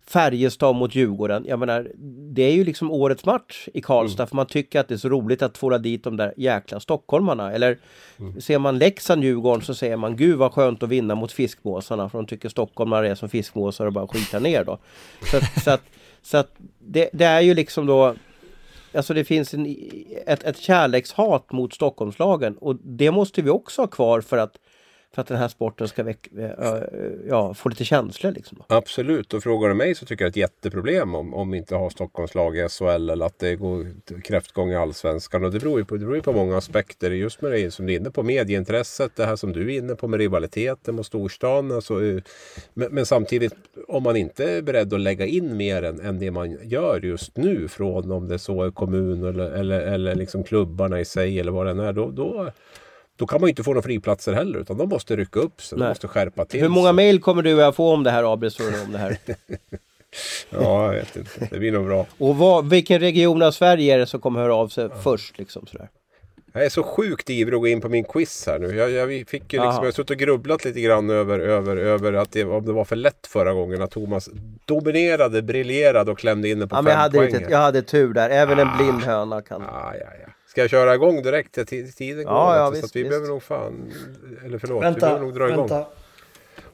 Färjestad 0.06 0.76
mot 0.76 0.94
Djurgården. 0.94 1.44
Jag 1.48 1.58
menar, 1.58 1.90
det 2.34 2.42
är 2.42 2.52
ju 2.52 2.64
liksom 2.64 2.90
årets 2.90 3.24
match 3.24 3.68
i 3.74 3.80
Karlstad 3.80 4.26
för 4.26 4.36
man 4.36 4.46
tycker 4.46 4.80
att 4.80 4.88
det 4.88 4.94
är 4.94 4.98
så 4.98 5.08
roligt 5.08 5.42
att 5.42 5.58
få 5.58 5.78
dit 5.78 6.04
de 6.04 6.16
där 6.16 6.34
jäkla 6.36 6.80
stockholmarna. 6.80 7.52
Eller 7.52 7.78
ser 8.40 8.58
man 8.58 8.78
Leksand-Djurgården 8.78 9.62
så 9.62 9.74
säger 9.74 9.96
man 9.96 10.16
gud 10.16 10.38
vad 10.38 10.52
skönt 10.52 10.82
att 10.82 10.88
vinna 10.88 11.14
mot 11.14 11.32
fiskmåsarna 11.32 12.08
för 12.08 12.18
de 12.18 12.26
tycker 12.26 12.48
stockholmare 12.48 13.08
är 13.08 13.14
som 13.14 13.28
fiskmåsar 13.28 13.86
och 13.86 13.92
bara 13.92 14.06
skita 14.06 14.38
ner 14.38 14.64
då. 14.64 14.78
Så 15.30 15.36
att, 15.36 15.62
så 15.62 15.70
att, 15.70 15.82
så 16.22 16.36
att 16.36 16.50
det, 16.78 17.10
det 17.12 17.24
är 17.24 17.40
ju 17.40 17.54
liksom 17.54 17.86
då 17.86 18.14
Alltså 18.94 19.14
det 19.14 19.24
finns 19.24 19.54
en, 19.54 19.76
ett, 20.26 20.42
ett 20.42 20.58
kärlekshat 20.58 21.52
mot 21.52 21.74
Stockholmslagen 21.74 22.56
och 22.56 22.76
det 22.76 23.10
måste 23.10 23.42
vi 23.42 23.50
också 23.50 23.82
ha 23.82 23.86
kvar 23.86 24.20
för 24.20 24.38
att, 24.38 24.56
för 25.14 25.22
att 25.22 25.28
den 25.28 25.36
här 25.36 25.48
sporten 25.48 25.88
ska 25.88 26.02
väck, 26.02 26.28
eh, 26.38 26.80
ja, 27.28 27.54
få 27.54 27.68
lite 27.68 27.84
känslor. 27.84 28.32
Liksom. 28.32 28.62
Absolut, 28.66 29.34
och 29.34 29.42
frågar 29.42 29.68
du 29.68 29.74
mig 29.74 29.94
så 29.94 30.06
tycker 30.06 30.24
jag 30.24 30.32
det 30.32 30.40
är 30.40 30.44
ett 30.44 30.50
jätteproblem 30.50 31.14
om, 31.14 31.34
om 31.34 31.50
vi 31.50 31.58
inte 31.58 31.74
har 31.74 31.90
Stockholmslag 31.90 32.56
i 32.56 32.68
SHL 32.68 33.10
eller 33.10 33.26
att 33.26 33.38
det 33.38 33.56
går 33.56 33.86
kräftgång 34.22 34.70
i 34.70 34.76
Allsvenskan. 34.76 35.44
Och 35.44 35.52
det 35.52 35.58
beror 35.58 35.78
ju 35.78 35.84
på, 35.84 35.94
det 35.94 36.00
beror 36.00 36.16
ju 36.16 36.22
på 36.22 36.32
många 36.32 36.56
aspekter. 36.56 37.10
Just 37.10 37.42
med 37.42 37.52
det 37.52 37.70
som 37.70 37.86
du 37.86 37.92
är 37.92 37.96
inne 37.96 38.10
på, 38.10 38.22
medieintresset, 38.22 39.16
det 39.16 39.26
här 39.26 39.36
som 39.36 39.52
du 39.52 39.74
är 39.74 39.78
inne 39.78 39.94
på 39.94 40.08
med 40.08 40.20
rivaliteten 40.20 40.94
mot 40.94 41.06
storstan. 41.06 41.72
Alltså, 41.72 42.04
eh, 42.04 42.22
men, 42.74 42.94
men 42.94 43.06
samtidigt, 43.06 43.54
om 43.88 44.02
man 44.02 44.16
inte 44.16 44.50
är 44.50 44.62
beredd 44.62 44.94
att 44.94 45.00
lägga 45.00 45.26
in 45.26 45.56
mer 45.56 45.82
än, 45.82 46.00
än 46.00 46.18
det 46.18 46.30
man 46.30 46.58
gör 46.62 47.00
just 47.00 47.36
nu 47.36 47.68
från 47.68 48.12
om 48.12 48.28
det 48.28 48.38
så 48.38 48.62
är 48.62 48.70
kommun 48.70 49.24
eller, 49.24 49.50
eller, 49.50 49.80
eller 49.80 50.14
liksom 50.14 50.44
klubbarna 50.44 51.00
i 51.00 51.04
sig 51.04 51.40
eller 51.40 51.52
vad 51.52 51.66
det 51.66 51.70
än 51.70 51.80
är. 51.80 51.92
Då, 51.92 52.10
då, 52.10 52.52
då 53.22 53.26
kan 53.26 53.40
man 53.40 53.48
ju 53.48 53.50
inte 53.50 53.62
få 53.62 53.70
några 53.70 53.82
friplatser 53.82 54.32
heller 54.32 54.58
utan 54.58 54.76
de 54.76 54.88
måste 54.88 55.16
rycka 55.16 55.40
upp 55.40 55.62
sig, 55.62 55.78
de 55.78 55.88
måste 55.88 56.08
skärpa 56.08 56.44
till 56.44 56.60
Hur 56.60 56.68
många 56.68 56.92
mejl 56.92 57.20
kommer 57.20 57.42
du 57.42 57.64
att 57.64 57.76
få 57.76 57.92
om 57.92 58.02
det 58.02 58.10
här 58.10 58.32
Abris 58.32 58.60
om 58.60 58.92
det 58.92 58.98
här? 58.98 59.16
Ja, 60.50 60.86
jag 60.86 60.92
vet 60.92 61.16
inte. 61.16 61.48
Det 61.50 61.58
blir 61.58 61.72
nog 61.72 61.86
bra. 61.86 62.06
Och 62.18 62.36
vad, 62.36 62.70
vilken 62.70 63.00
region 63.00 63.42
av 63.42 63.50
Sverige 63.50 63.94
är 63.94 63.98
det 63.98 64.06
som 64.06 64.20
kommer 64.20 64.40
höra 64.40 64.54
av 64.54 64.68
sig 64.68 64.88
först? 65.02 65.38
Liksom, 65.38 65.66
sådär? 65.66 65.88
Jag 66.52 66.64
är 66.64 66.68
så 66.68 66.82
sjukt 66.82 67.30
ivrig 67.30 67.54
att 67.56 67.60
gå 67.60 67.68
in 67.68 67.80
på 67.80 67.88
min 67.88 68.04
quiz 68.04 68.46
här 68.46 68.58
nu. 68.58 68.76
Jag, 68.76 68.90
jag 68.90 69.08
fick 69.08 69.32
ju 69.32 69.38
liksom, 69.38 69.60
jag 69.60 69.84
har 69.84 69.90
suttit 69.90 70.10
och 70.10 70.16
grubblat 70.16 70.64
lite 70.64 70.80
grann 70.80 71.10
över, 71.10 71.38
över, 71.38 71.76
över 71.76 72.12
att 72.12 72.32
det, 72.32 72.44
om 72.44 72.66
det 72.66 72.72
var 72.72 72.84
för 72.84 72.96
lätt 72.96 73.26
förra 73.26 73.52
gången. 73.52 73.82
Att 73.82 73.90
Thomas 73.90 74.28
dominerade, 74.64 75.42
briljerade 75.42 76.10
och 76.10 76.18
klämde 76.18 76.48
in 76.48 76.58
det 76.58 76.66
på 76.66 76.76
Ja, 76.76 76.82
men 76.82 76.90
jag, 76.92 76.96
fem 76.96 77.02
hade 77.02 77.18
poäng. 77.18 77.40
lite, 77.40 77.52
jag 77.52 77.58
hade 77.58 77.82
tur 77.82 78.14
där. 78.14 78.30
Även 78.30 78.58
en 78.58 78.76
blind 78.76 79.02
höna 79.02 79.42
kan... 79.42 79.62
Ah, 79.62 79.94
ja, 80.00 80.06
ja. 80.26 80.32
Ska 80.52 80.60
jag 80.60 80.70
köra 80.70 80.94
igång 80.94 81.22
direkt 81.22 81.68
tiden 81.68 82.24
går? 82.24 82.32
Ja, 82.34 82.56
ja, 82.56 82.62
du? 82.62 82.66
så 82.66 82.72
visst, 82.72 82.84
att 82.84 82.96
vi 82.96 83.02
visst. 83.02 83.10
behöver 83.10 83.28
nog 83.28 83.42
fan... 83.42 83.92
Eller 84.46 84.58
förlåt, 84.58 84.82
vi 84.82 84.84
Vänta, 84.84 85.00
behöver 85.00 85.20
nog 85.22 85.34
dra 85.34 85.46
igång. 85.48 85.58
vänta. 85.58 85.86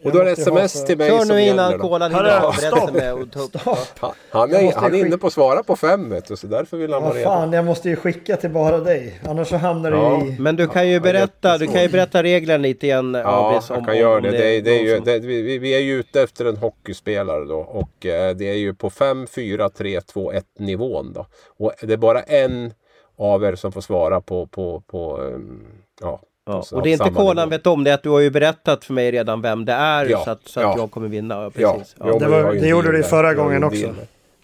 Och 0.05 0.13
då 0.13 0.19
är 0.19 0.25
det 0.25 0.31
ha 0.31 0.33
sms 0.33 0.85
till 0.85 0.99
mig 0.99 1.11
Kör 1.11 1.19
som 1.19 1.37
nu 1.37 1.43
innan 1.43 1.79
kolan 1.79 2.15
hinner 2.15 2.41
avberätta 2.41 2.77
stopp! 2.77 2.93
med 2.93 3.15
och 3.15 3.33
ta 3.33 3.41
upp. 3.41 3.57
Han, 3.99 4.13
han, 4.31 4.55
är, 4.55 4.73
han 4.73 4.95
är 4.95 4.99
inne 4.99 5.19
på 5.19 5.27
att 5.27 5.33
svara 5.33 5.63
på 5.63 5.77
fem 5.77 6.11
vet 6.11 6.25
du, 6.29 6.37
så 6.37 6.47
därför 6.47 6.77
vill 6.77 6.93
han 6.93 7.03
vara 7.03 7.11
Vad 7.11 7.17
redo. 7.19 7.31
fan, 7.31 7.53
jag 7.53 7.65
måste 7.65 7.89
ju 7.89 7.97
skicka 7.97 8.37
till 8.37 8.51
bara 8.51 8.79
dig. 8.79 9.21
Annars 9.29 9.49
så 9.49 9.57
hamnar 9.57 9.93
Ja. 9.93 10.21
du 10.25 10.29
i... 10.33 10.37
Men 10.39 10.57
du 10.57 10.69
kan 10.69 10.89
ju 10.89 11.01
berätta, 11.01 11.59
du 11.59 11.67
kan 11.67 11.83
ju 11.83 11.89
berätta 11.89 12.23
reglerna 12.23 12.63
lite 12.63 12.87
igen 12.87 13.15
Ja, 13.25 13.49
Abris, 13.51 13.71
jag 13.71 13.85
kan 13.85 13.99
göra 13.99 14.21
det. 14.21 14.31
Det, 14.31 14.57
är, 14.57 14.63
det 14.63 14.71
är 14.71 14.83
ju, 14.83 15.01
det, 15.01 15.19
vi, 15.19 15.59
vi 15.59 15.75
är 15.75 15.79
ju 15.81 15.95
ute 16.01 16.23
efter 16.23 16.45
en 16.45 16.57
hockeyspelare 16.57 17.45
då. 17.45 17.59
Och 17.59 18.07
eh, 18.07 18.37
det 18.37 18.45
är 18.51 18.57
ju 18.57 18.75
på 18.75 18.91
5, 18.91 19.27
4, 19.27 19.71
3, 19.71 20.01
2, 20.01 20.33
1 20.33 20.45
nivån 20.59 21.13
då. 21.13 21.27
Och 21.59 21.73
det 21.83 21.93
är 21.93 21.97
bara 21.97 22.23
en 22.23 22.73
av 23.19 23.45
er 23.45 23.55
som 23.55 23.73
får 23.73 23.81
svara 23.81 24.21
på, 24.21 24.47
på, 24.47 24.83
på 24.87 25.21
ehm, 25.23 25.61
ja. 26.01 26.21
Ja, 26.47 26.65
på 26.71 26.77
och 26.77 26.83
det 26.83 26.91
är 26.91 26.93
inte 26.93 27.05
nivå. 27.05 27.47
vet 27.47 27.67
om 27.67 27.85
det, 27.85 27.95
att 27.95 28.03
du 28.03 28.09
har 28.11 28.21
ju 28.21 28.31
berättat 28.31 28.85
för 28.85 28.93
mig 28.95 29.11
redan 29.11 29.43
vem 29.43 29.65
det 29.65 29.73
är 29.73 30.07
Ja, 30.07 30.25
så 30.25 30.31
att, 30.31 30.49
så 30.49 30.61
att 30.61 30.65
ja. 30.65 30.75
jag 30.79 30.91
kommer 30.91 31.09
vinna. 31.09 31.51
Precis. 31.51 31.95
Det 31.99 32.05
var- 32.05 32.19
vi 32.21 32.25
har 32.25 32.53
ju 32.53 32.57
en 32.59 32.63
det 32.63 32.69
gjorde 32.69 32.93
du 32.93 33.03
förra 33.03 33.35
gången 33.35 33.65
också. 33.65 33.95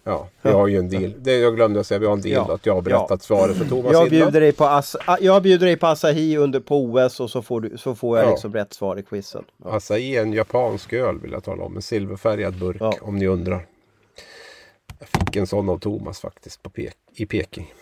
Ja, 0.05 0.29
vi 0.43 0.51
har 0.51 0.67
ju 0.67 0.79
en 0.79 0.89
deal. 0.89 1.13
Det 1.19 1.39
jag 1.39 1.57
glömde 1.57 1.81
att 1.81 1.87
säga, 1.87 1.99
vi 1.99 2.07
har 2.07 2.13
en 2.13 2.21
deal 2.21 2.45
Ja. 2.49 2.55
att 2.55 2.67
jag 2.67 2.75
har 2.75 2.83
berättat 2.83 3.11
Ja. 3.11 3.17
svaret 3.19 3.57
för 3.57 3.65
Thomas 3.65 3.93
Jag 3.93 4.01
innan. 4.01 4.09
bjuder, 4.09 4.41
dig 4.41 4.53
på 4.53 4.65
ah, 4.65 4.83
jag 5.21 5.43
bjuder 5.43 5.67
dig 5.67 5.77
på 5.77 5.87
Asahi 5.87 6.37
under 6.37 6.61
på 6.61 6.77
OS 6.85 7.21
och 7.21 7.31
så 7.31 7.43
får, 7.43 7.61
du, 7.61 7.79
så 7.79 7.95
får 7.95 8.19
jag 8.19 8.27
Ja. 8.27 8.31
liksom 8.31 8.53
rätt 8.53 8.73
svar 8.73 8.99
i 8.99 9.03
quizen. 9.03 9.45
Ja. 9.65 9.71
Acai 9.77 10.17
är 10.17 10.23
en 10.23 10.33
japansk 10.33 10.93
öl 10.93 11.19
vill 11.21 11.33
jag 11.33 11.45
tala 11.45 11.65
om. 11.65 11.77
En 11.77 11.83
silverfärgad 11.83 12.55
burk 12.59 12.77
Ja. 12.81 12.95
om 13.01 13.17
ni 13.19 13.27
undrar. 13.27 13.67
Jag 14.99 15.09
fick 15.09 15.37
en 15.37 15.47
sån 15.47 15.69
av 15.69 15.79
Thomas 15.79 16.21
faktiskt 16.21 16.63
på 16.63 16.71
Pek- 16.71 16.93
i 17.17 17.27
Peking. 17.27 17.73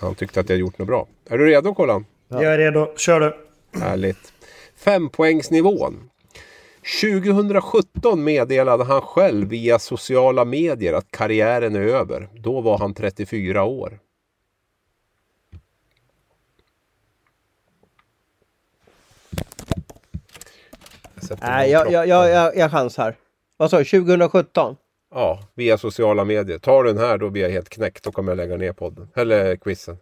Han 0.00 0.14
tyckte 0.14 0.40
att 0.40 0.48
jag 0.48 0.58
gjort 0.58 0.78
något 0.78 0.88
bra. 0.88 1.06
Är 1.28 1.38
du 1.38 1.46
redo 1.46 1.74
Kolan? 1.74 2.06
Jag 2.28 2.44
är 2.44 2.58
redo, 2.58 2.96
kör 2.96 3.20
du. 3.20 3.36
Härligt. 3.80 4.32
Fempoängsnivån. 4.76 6.10
2017 7.00 8.24
meddelade 8.24 8.84
han 8.84 9.00
själv 9.00 9.48
via 9.48 9.78
sociala 9.78 10.44
medier 10.44 10.92
att 10.92 11.10
karriären 11.10 11.76
är 11.76 11.80
över. 11.80 12.28
Då 12.34 12.60
var 12.60 12.78
han 12.78 12.94
34 12.94 13.64
år. 13.64 13.98
Nej, 21.40 21.70
jag, 21.70 21.92
jag, 21.92 22.06
jag, 22.06 22.30
jag, 22.30 22.56
jag 22.56 22.70
chansar. 22.70 23.16
Vad 23.56 23.70
sa 23.70 23.78
du, 23.78 23.84
2017? 23.84 24.76
Ja, 25.14 25.40
via 25.54 25.78
sociala 25.78 26.24
medier. 26.24 26.58
Tar 26.58 26.84
du 26.84 26.92
den 26.92 27.02
här 27.02 27.18
då 27.18 27.30
blir 27.30 27.42
jag 27.42 27.50
helt 27.50 27.68
knäckt. 27.68 28.04
Då 28.04 28.12
kommer 28.12 28.32
jag 28.32 28.36
lägga 28.36 28.56
ner 28.56 28.72
podden. 28.72 29.08
Eller 29.14 29.56
quizen. 29.56 29.96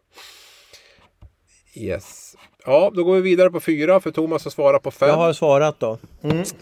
Yes. 1.74 2.36
Ja, 2.64 2.90
då 2.94 3.04
går 3.04 3.14
vi 3.14 3.20
vidare 3.20 3.50
på 3.50 3.60
fyra 3.60 4.00
för 4.00 4.10
Thomas 4.10 4.46
att 4.46 4.52
svara 4.52 4.78
på 4.78 4.90
fem. 4.90 5.08
Jag 5.08 5.16
har 5.16 5.32
svarat 5.32 5.80
då. 5.80 5.98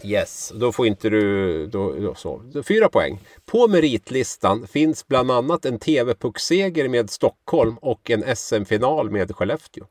Yes, 0.03 0.51
då 0.55 0.71
får 0.71 0.87
inte 0.87 1.09
du... 1.09 1.67
Då, 1.67 1.91
då, 1.91 2.15
så. 2.15 2.41
Fyra 2.67 2.89
poäng. 2.89 3.19
På 3.45 3.67
meritlistan 3.67 4.67
finns 4.67 5.07
bland 5.07 5.31
annat 5.31 5.65
en 5.65 5.79
TV-puckseger 5.79 6.89
med 6.89 7.09
Stockholm 7.09 7.77
och 7.77 8.11
en 8.11 8.35
SM-final 8.35 9.11
med 9.11 9.35
Skellefteå. 9.35 9.85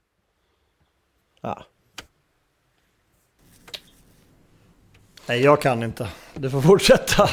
Ja. 1.40 1.64
Nej, 5.26 5.42
jag 5.42 5.62
kan 5.62 5.82
inte. 5.82 6.08
Du 6.34 6.50
får 6.50 6.60
fortsätta. 6.60 7.30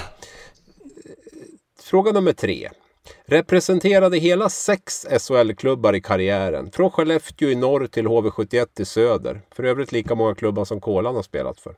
Fråga 1.87 2.11
nummer 2.11 2.33
tre. 2.33 2.69
Representerade 3.25 4.17
hela 4.17 4.49
sex 4.49 5.05
SHL-klubbar 5.09 5.93
i 5.95 6.01
karriären. 6.01 6.71
Från 6.71 6.91
Skellefteå 6.91 7.49
i 7.49 7.55
norr 7.55 7.87
till 7.87 8.07
HV71 8.07 8.81
i 8.81 8.85
söder. 8.85 9.41
För 9.51 9.63
övrigt 9.63 9.91
lika 9.91 10.15
många 10.15 10.35
klubbar 10.35 10.65
som 10.65 10.81
Kolan 10.81 11.15
har 11.15 11.23
spelat 11.23 11.59
för. 11.59 11.75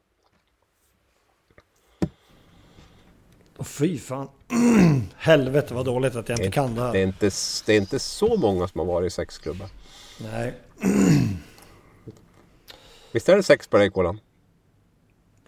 Åh 3.57 3.66
fy 3.66 3.97
fan. 3.97 4.28
Helvete 5.18 5.74
vad 5.74 5.86
dåligt 5.86 6.16
att 6.16 6.30
jag 6.30 6.39
inte 6.39 6.51
kan 6.51 6.76
det 6.76 6.82
Det 6.82 6.88
är, 6.88 6.93
här. 6.93 7.03
inte, 7.03 7.30
det 7.66 7.74
är 7.74 7.78
inte 7.78 7.99
så 7.99 8.38
många 8.38 8.68
som 8.68 8.80
har 8.80 8.86
varit 8.86 9.07
i 9.07 9.16
sex 9.16 9.38
klubbar. 9.38 9.68
Nej. 10.22 10.53
Visst 13.12 13.30
är 13.30 13.36
det 13.36 13.43
sex 13.43 13.68
på 13.68 13.78
dig 13.78 13.89
Kolan? 13.91 14.20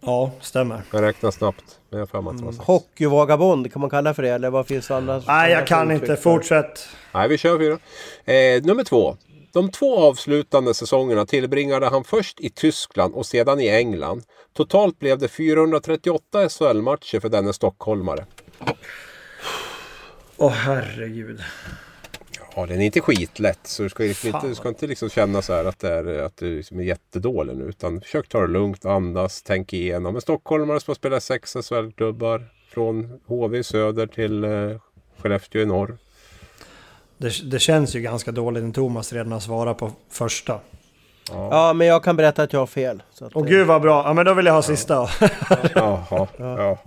Ja, 0.06 0.32
stämmer. 0.42 0.82
Jag 0.92 1.02
räknar 1.02 1.32
snabbt. 1.32 1.80
Men 1.90 2.00
jag 2.00 2.22
har 2.22 2.52
sex. 2.52 2.66
Hockeyvagabond, 2.66 3.74
kan 3.74 3.82
man 3.82 3.90
kalla 3.90 4.14
för 4.14 4.24
det? 4.24 4.30
Eller 4.30 4.50
vad 4.50 4.68
finns 4.68 4.88
det 4.88 4.96
andra? 4.96 5.22
Nej, 5.28 5.52
jag 5.52 5.68
kan 5.68 5.92
inte. 5.92 6.06
för? 6.06 6.16
Fortsätt. 6.16 6.88
Nej, 7.14 7.28
vi 7.30 7.38
kör 7.38 7.60
fyra. 7.60 7.80
Eh, 8.34 8.64
nummer 8.64 8.84
två. 8.84 9.18
De 9.54 9.72
två 9.72 10.00
avslutande 10.00 10.74
säsongerna 10.74 11.26
tillbringade 11.26 11.90
han 11.90 12.04
först 12.04 12.40
i 12.40 12.50
Tyskland 12.50 13.14
och 13.16 13.26
sedan 13.26 13.60
i 13.60 13.68
England. 13.70 14.24
Totalt 14.54 15.00
blev 15.00 15.18
det 15.18 15.28
438 15.28 16.50
SHL-matcher 16.50 17.20
för 17.20 17.30
denne 17.30 17.54
stockholmare. 17.54 18.26
Åh 20.38 20.52
herregud. 20.52 21.42
Ja, 22.56 22.66
den 22.66 22.82
är 22.82 22.86
inte 22.86 23.02
skitlätt. 23.02 23.60
Så 23.64 23.84
du 23.84 23.90
ska, 23.90 24.04
liksom 24.04 24.28
inte, 24.36 24.48
du 24.48 24.56
ska 24.56 24.70
inte 24.70 24.88
liksom 24.88 25.10
känna 25.10 25.42
så 25.42 25.54
att, 25.54 25.80
det 25.80 25.90
är, 25.90 26.20
att 26.20 26.38
du 26.38 26.56
liksom 26.56 26.80
är 26.80 26.84
jättedålig 26.84 27.58
nu. 27.58 27.64
Utan 27.64 28.02
försök 28.02 28.28
ta 28.28 28.42
det 28.42 28.48
lugnt, 28.48 28.86
andas, 28.86 29.42
tänk 29.42 29.74
igenom. 29.74 30.16
En 30.16 30.22
stockholmare 30.22 30.80
som 30.80 30.92
har 30.92 30.96
spelat 30.96 31.24
sex 31.24 31.54
SHL-klubbar. 31.54 32.50
Från 32.70 33.20
HV 33.26 33.58
i 33.58 33.64
söder 33.64 34.08
till 34.08 34.44
eh, 34.44 34.50
Skellefteå 35.18 35.62
i 35.62 35.66
norr. 35.66 35.98
Det, 37.18 37.50
det 37.52 37.60
känns 37.60 37.96
ju 37.96 38.02
ganska 38.02 38.32
dåligt 38.32 38.64
när 38.64 38.72
Thomas 38.72 39.14
redan 39.14 39.32
har 39.32 39.40
svarat 39.40 39.78
på 39.78 39.92
första. 40.10 40.60
Ja, 41.30 41.74
men 41.74 41.88
jag 41.88 42.04
kan 42.04 42.16
berätta 42.16 42.44
att 42.44 42.54
jag 42.54 42.60
har 42.60 42.68
fel. 42.68 43.04
Så 43.14 43.26
att, 43.26 43.32
Åh 43.36 43.46
gud 43.46 43.68
vad 43.68 43.82
bra. 43.82 44.04
Ja 44.06 44.14
men 44.14 44.26
då 44.26 44.34
vill 44.34 44.46
jag 44.46 44.54
ha 44.54 44.62
sista. 44.62 44.94
Jaha, 45.76 46.28
jaha. 46.38 46.78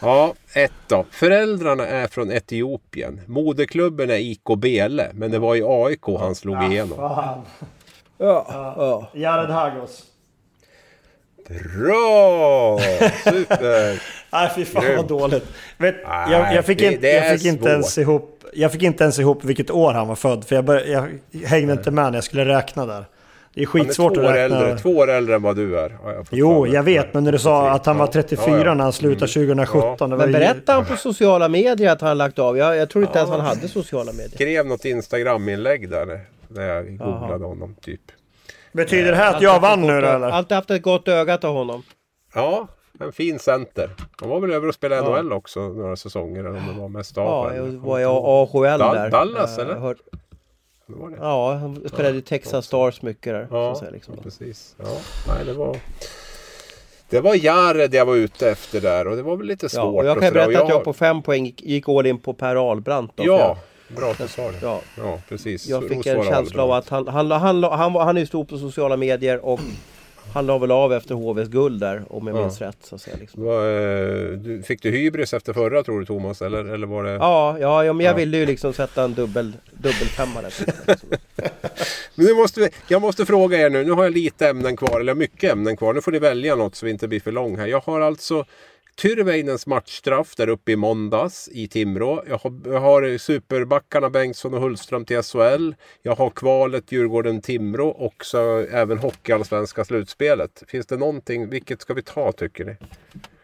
Ja, 0.00 0.34
ett 0.54 0.72
då. 0.88 1.04
Föräldrarna 1.10 1.86
är 1.86 2.06
från 2.06 2.30
Etiopien. 2.32 3.20
Moderklubben 3.26 4.10
är 4.10 4.14
IK 4.18 4.44
Bele, 4.58 5.10
men 5.14 5.30
det 5.30 5.38
var 5.38 5.56
i 5.56 5.62
AIK 5.64 6.18
han 6.20 6.34
slog 6.34 6.62
igenom. 6.64 6.98
Fan. 6.98 7.40
ja, 8.18 8.46
ja. 8.76 9.08
Jared 9.14 9.50
Hagos. 9.50 10.02
Bra! 11.48 12.78
Super! 13.24 14.02
Nej 14.32 14.50
fy 14.54 14.64
fan 14.64 14.84
Grym. 14.84 14.96
vad 14.96 15.06
dåligt. 15.08 15.44
Vet, 15.78 15.94
Nej, 16.08 16.32
jag, 16.32 16.54
jag, 16.54 16.64
fick 16.64 16.78
det- 16.78 17.10
är 17.16 17.30
jag, 17.30 17.38
fick 17.40 17.46
inte 17.52 17.68
ens 17.68 17.98
ihop, 17.98 18.44
jag 18.52 18.72
fick 18.72 18.82
inte 18.82 19.04
ens 19.04 19.18
ihop 19.18 19.44
vilket 19.44 19.70
år 19.70 19.92
han 19.92 20.08
var 20.08 20.14
född. 20.16 20.44
För 20.44 20.54
jag, 20.56 20.64
bör, 20.64 20.84
jag 20.86 21.08
hängde 21.48 21.72
inte 21.72 21.90
med 21.90 22.04
när 22.04 22.14
jag 22.14 22.24
skulle 22.24 22.44
räkna 22.44 22.86
där. 22.86 23.04
Det 23.54 23.62
är 23.62 23.66
Han 23.66 23.80
är 23.80 23.84
skitsvårt 23.84 24.14
två 24.14 24.20
att 24.20 24.26
år, 24.28 24.32
räkna. 24.32 24.56
äldre, 24.58 24.78
två 24.78 24.90
år 24.96 25.10
äldre 25.10 25.34
än 25.34 25.42
vad 25.42 25.56
du 25.56 25.78
är. 25.78 25.98
jag 26.04 26.26
Jo, 26.30 26.66
jag 26.66 26.82
vet. 26.82 27.14
Men 27.14 27.24
när 27.24 27.32
du 27.32 27.38
sa 27.38 27.70
att 27.70 27.86
han 27.86 27.98
var 27.98 28.06
Ja, 28.06 28.12
34 28.12 28.58
ja, 28.58 28.64
ja. 28.66 28.74
när 28.74 28.84
han 28.84 28.92
slutade 28.92 29.32
2017. 29.32 30.10
Det 30.10 30.16
var 30.16 30.24
Men 30.24 30.32
berättar 30.32 30.74
han 30.74 30.84
på 30.84 30.96
sociala 30.96 31.48
medier 31.48 31.92
att 31.92 32.00
han 32.00 32.18
lagt 32.18 32.38
av? 32.38 32.56
Jag, 32.58 32.76
jag 32.76 32.90
tror 32.90 33.04
inte 33.04 33.18
ens 33.18 33.30
han 33.30 33.40
hade 33.40 33.68
sociala 33.68 34.12
medier. 34.12 34.28
skrev 34.34 34.66
något 34.66 34.84
Instagram-inlägg 34.84 35.90
där 35.90 36.06
när- 36.48 36.62
jag 36.62 36.98
googlade 36.98 37.44
honom 37.44 37.74
typ. 37.80 38.00
Betyder 38.72 39.10
det 39.10 39.16
här 39.16 39.34
att 39.34 39.42
jag 39.42 39.60
vann 39.60 39.80
nu 39.80 40.00
då 40.00 40.06
eller? 40.06 40.30
Alltid 40.30 40.54
haft 40.56 40.70
ett 40.70 40.82
gott 40.82 41.08
öga 41.08 41.38
till 41.38 41.48
honom. 41.48 41.82
Ja, 42.34 42.68
en 43.00 43.12
fin 43.12 43.38
center. 43.38 43.90
Han 44.20 44.28
var 44.30 44.40
väl 44.40 44.50
över 44.52 44.68
och 44.68 44.74
spelade 44.74 45.02
NHL 45.02 45.32
också 45.32 45.60
några 45.60 45.96
säsonger. 45.96 46.40
Eller 46.40 46.48
om 46.58 46.66
det 46.74 46.80
var 46.80 46.88
mest 46.88 47.18
av. 47.18 47.24
Ja, 47.24 47.56
jag 47.56 47.62
var 47.66 48.00
i 48.00 48.04
AHL 48.04 48.78
där. 48.78 49.10
Dallas, 49.10 49.58
Eh, 49.58 49.64
eller? 49.64 49.74
hört- 49.74 49.96
var 50.96 51.10
det. 51.10 51.16
Ja, 51.20 51.54
han 51.54 51.82
spelade 51.88 52.18
i 52.18 52.22
Texas 52.22 52.66
Stars 52.66 53.02
mycket 53.02 53.32
där. 53.32 53.48
Ja, 53.50 53.76
säga, 53.78 53.90
liksom. 53.90 54.16
precis. 54.22 54.74
Ja, 54.78 54.86
nej, 55.28 55.44
det 55.46 55.52
var... 55.52 55.76
Det 57.10 57.20
var 57.20 57.34
Jared 57.34 57.94
jag 57.94 58.06
var 58.06 58.16
ute 58.16 58.50
efter 58.50 58.80
där 58.80 59.06
och 59.06 59.16
det 59.16 59.22
var 59.22 59.36
väl 59.36 59.46
lite 59.46 59.68
svårt. 59.68 59.80
Ja, 59.82 59.84
och 59.84 60.04
jag 60.04 60.16
och 60.16 60.22
kan 60.22 60.28
ju 60.28 60.28
sådär. 60.28 60.46
berätta 60.46 60.62
Och 60.62 60.68
att 60.68 60.74
jag 60.74 60.84
på 60.84 60.92
fem 60.92 61.22
poäng 61.22 61.54
gick- 61.58 61.88
all 61.98 62.06
in 62.06 62.18
på 62.18 62.32
Per 62.32 62.56
Ahlbrandt. 62.70 63.12
Då, 63.16 63.24
Ja, 63.26 63.56
bra 63.96 64.10
att 64.10 64.18
du 64.18 64.28
sa 64.28 64.42
det. 64.42 64.58
Ja. 64.62 64.80
Ja, 64.98 65.18
precis. 65.28 65.66
Jag, 65.68 65.82
jag 65.82 65.88
fick 65.88 66.06
en 66.06 66.24
känsla 66.24 66.62
av 66.62 66.72
att 66.72 66.88
han, 66.88 67.08
han, 67.08 67.30
han, 67.30 67.40
han, 67.62 67.64
han, 67.78 67.92
var- 67.92 68.04
han 68.04 68.16
är 68.16 68.20
ju 68.20 68.26
stor 68.26 68.44
på 68.44 68.58
sociala 68.58 68.96
medier 68.96 69.44
och 69.44 69.60
han 70.34 70.46
la 70.46 70.58
väl 70.58 70.70
av 70.70 70.92
efter 70.92 71.14
HVs 71.14 71.48
guld 71.48 71.80
där 71.80 72.02
om 72.08 72.26
jag 72.26 72.36
Ja. 72.36 72.40
minns 72.40 72.60
rätt. 72.60 72.76
Så 72.82 72.94
att 72.94 73.00
säga, 73.00 73.16
liksom. 73.20 73.44
Vad, 73.44 73.66
eh, 73.66 74.28
du, 74.38 74.62
fick 74.66 74.82
du 74.82 74.90
hybris 74.90 75.34
efter 75.34 75.52
förra 75.52 75.82
tror 75.82 76.00
du 76.00 76.06
Thomas? 76.06 76.42
Eller, 76.42 76.64
eller 76.64 76.86
var 76.86 77.04
det... 77.04 77.10
Ja, 77.10 77.56
ja, 77.60 77.84
ja, 77.84 77.92
men 77.92 78.06
jag 78.06 78.12
Ja. 78.12 78.16
ville 78.16 78.36
ju 78.38 78.46
liksom 78.46 78.72
sätta 78.72 79.02
en 79.04 79.14
dubbel, 79.14 79.52
dubbelfemma 79.72 80.42
där. 80.42 80.52
Men 82.14 82.26
nu 82.26 82.34
måste 82.34 82.60
vi, 82.60 82.68
jag 82.88 83.02
måste 83.02 83.26
fråga 83.26 83.58
er 83.58 83.70
nu. 83.70 83.84
Nu 83.84 83.92
har 83.92 84.04
jag 84.04 84.12
lite 84.12 84.48
ämnen 84.48 84.76
kvar, 84.76 85.00
eller 85.00 85.14
mycket 85.14 85.52
ämnen 85.52 85.76
kvar. 85.76 85.94
Nu 85.94 86.00
får 86.00 86.12
ni 86.12 86.18
välja 86.18 86.56
något 86.56 86.74
så 86.74 86.86
vi 86.86 86.92
inte 86.92 87.08
blir 87.08 87.20
för 87.20 87.32
lång 87.32 87.56
här. 87.58 87.66
Jag 87.66 87.80
har 87.80 88.00
alltså 88.00 88.44
Tyrväinens 88.96 89.66
matchstraff 89.66 90.36
där 90.36 90.48
uppe 90.48 90.72
i 90.72 90.76
måndags 90.76 91.48
i 91.52 91.68
Timrå. 91.68 92.24
Jag 92.28 92.38
har, 92.38 92.60
jag 92.64 92.80
har 92.80 93.18
superbackarna 93.18 94.10
Bengtsson 94.10 94.54
och 94.54 94.60
Hultström 94.60 95.04
till 95.04 95.22
SHL. 95.22 95.72
Jag 96.02 96.16
har 96.16 96.30
kvalet 96.30 96.92
Djurgården-Timrå 96.92 97.88
och 97.88 98.24
så 98.24 98.58
även 98.58 98.98
Hockeyallsvenska 98.98 99.84
slutspelet. 99.84 100.62
Finns 100.68 100.86
det 100.86 100.96
någonting? 100.96 101.50
Vilket 101.50 101.80
ska 101.80 101.94
vi 101.94 102.02
ta 102.02 102.32
tycker 102.32 102.64
ni? 102.64 102.76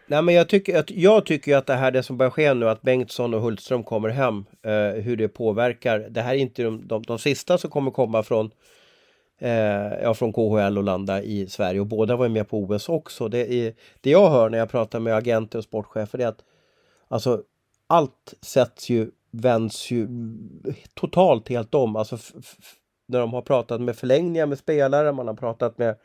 Nej 0.09 0.21
men 0.21 0.35
jag 0.35 0.49
tycker, 0.49 0.79
att, 0.79 0.91
jag 0.91 1.25
tycker 1.25 1.57
att 1.57 1.65
det 1.65 1.75
här 1.75 1.91
det 1.91 2.03
som 2.03 2.17
börjar 2.17 2.31
ske 2.31 2.53
nu 2.53 2.69
att 2.69 2.81
Bengtsson 2.81 3.33
och 3.33 3.41
Hultström 3.41 3.83
kommer 3.83 4.09
hem. 4.09 4.45
Eh, 4.65 5.01
hur 5.01 5.15
det 5.15 5.27
påverkar. 5.27 5.99
Det 6.09 6.21
här 6.21 6.33
är 6.33 6.37
inte 6.37 6.63
de, 6.63 6.87
de, 6.87 7.03
de 7.03 7.19
sista 7.19 7.57
som 7.57 7.69
kommer 7.69 7.91
komma 7.91 8.23
från 8.23 8.51
eh, 9.39 10.01
ja, 10.03 10.13
från 10.13 10.33
KHL 10.33 10.77
och 10.77 10.83
landa 10.83 11.21
i 11.21 11.47
Sverige 11.47 11.79
och 11.79 11.87
båda 11.87 12.15
var 12.15 12.29
med 12.29 12.49
på 12.49 12.57
OS 12.57 12.89
också. 12.89 13.27
Det, 13.27 13.53
är, 13.53 13.73
det 14.01 14.09
jag 14.09 14.29
hör 14.29 14.49
när 14.49 14.57
jag 14.57 14.69
pratar 14.69 14.99
med 14.99 15.15
agenter 15.15 15.57
och 15.57 15.63
sportchefer 15.63 16.19
är 16.19 16.27
att 16.27 16.43
alltså 17.07 17.43
allt 17.87 18.33
sätts 18.41 18.89
ju, 18.89 19.11
vänds 19.31 19.91
ju 19.91 20.07
totalt 20.93 21.49
helt 21.49 21.73
om. 21.73 21.95
Alltså 21.95 22.17
när 23.07 23.19
de 23.19 23.33
har 23.33 23.41
pratat 23.41 23.81
med 23.81 23.95
förlängningar 23.95 24.45
med 24.45 24.57
spelare, 24.57 25.11
man 25.11 25.27
har 25.27 25.35
pratat 25.35 25.77
med 25.77 25.95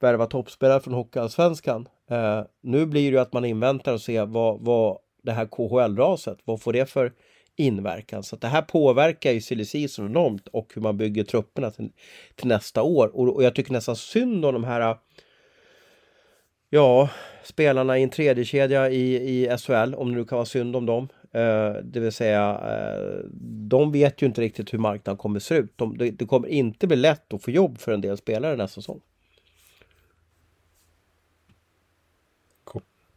värva 0.00 0.26
toppspelare 0.26 0.80
från 0.80 0.94
Hockeyallsvenskan. 0.94 1.88
Eh, 2.10 2.42
nu 2.60 2.86
blir 2.86 3.10
det 3.10 3.16
ju 3.16 3.18
att 3.18 3.32
man 3.32 3.44
inväntar 3.44 3.92
och 3.92 4.00
ser 4.00 4.26
vad, 4.26 4.60
vad 4.60 4.98
det 5.22 5.32
här 5.32 5.46
KHL-raset, 5.46 6.38
vad 6.44 6.60
får 6.60 6.72
det 6.72 6.86
för 6.86 7.12
inverkan? 7.58 8.22
Så 8.22 8.36
det 8.36 8.46
här 8.46 8.62
påverkar 8.62 9.32
ju 9.32 9.40
silly 9.40 9.64
enormt 9.98 10.48
och 10.48 10.72
hur 10.74 10.82
man 10.82 10.96
bygger 10.96 11.24
trupperna 11.24 11.70
till, 11.70 11.90
till 12.34 12.46
nästa 12.46 12.82
år. 12.82 13.16
Och, 13.16 13.36
och, 13.36 13.42
jag 13.42 13.54
tycker 13.54 13.72
nästan 13.72 13.96
synd 13.96 14.44
om 14.44 14.54
de 14.54 14.64
här 14.64 14.80
äh, 14.80 14.96
Ja, 16.70 17.10
spelarna 17.44 17.98
i 17.98 18.02
en 18.02 18.10
tredje 18.10 18.44
kedja 18.44 18.90
i, 18.90 19.14
i 19.14 19.56
SHL, 19.58 19.94
om 19.94 20.10
det 20.10 20.18
nu 20.18 20.24
kan 20.24 20.36
vara 20.36 20.46
synd 20.46 20.76
om 20.76 20.86
dem. 20.86 21.08
Eh, 21.32 21.72
det 21.82 22.00
vill 22.00 22.12
säga, 22.12 22.60
eh, 22.64 23.24
de 23.68 23.92
vet 23.92 24.22
ju 24.22 24.26
inte 24.26 24.40
riktigt 24.40 24.74
hur 24.74 24.78
marknaden 24.78 25.18
kommer 25.18 25.40
se 25.40 25.54
ut. 25.54 25.72
De, 25.78 25.98
det, 25.98 26.10
det 26.10 26.26
kommer 26.26 26.48
inte 26.48 26.86
bli 26.86 26.96
lätt 26.96 27.32
att 27.32 27.42
få 27.42 27.50
jobb 27.50 27.78
för 27.78 27.92
en 27.92 28.00
del 28.00 28.16
spelare 28.16 28.56
nästa 28.56 28.80
säsong. 28.80 29.00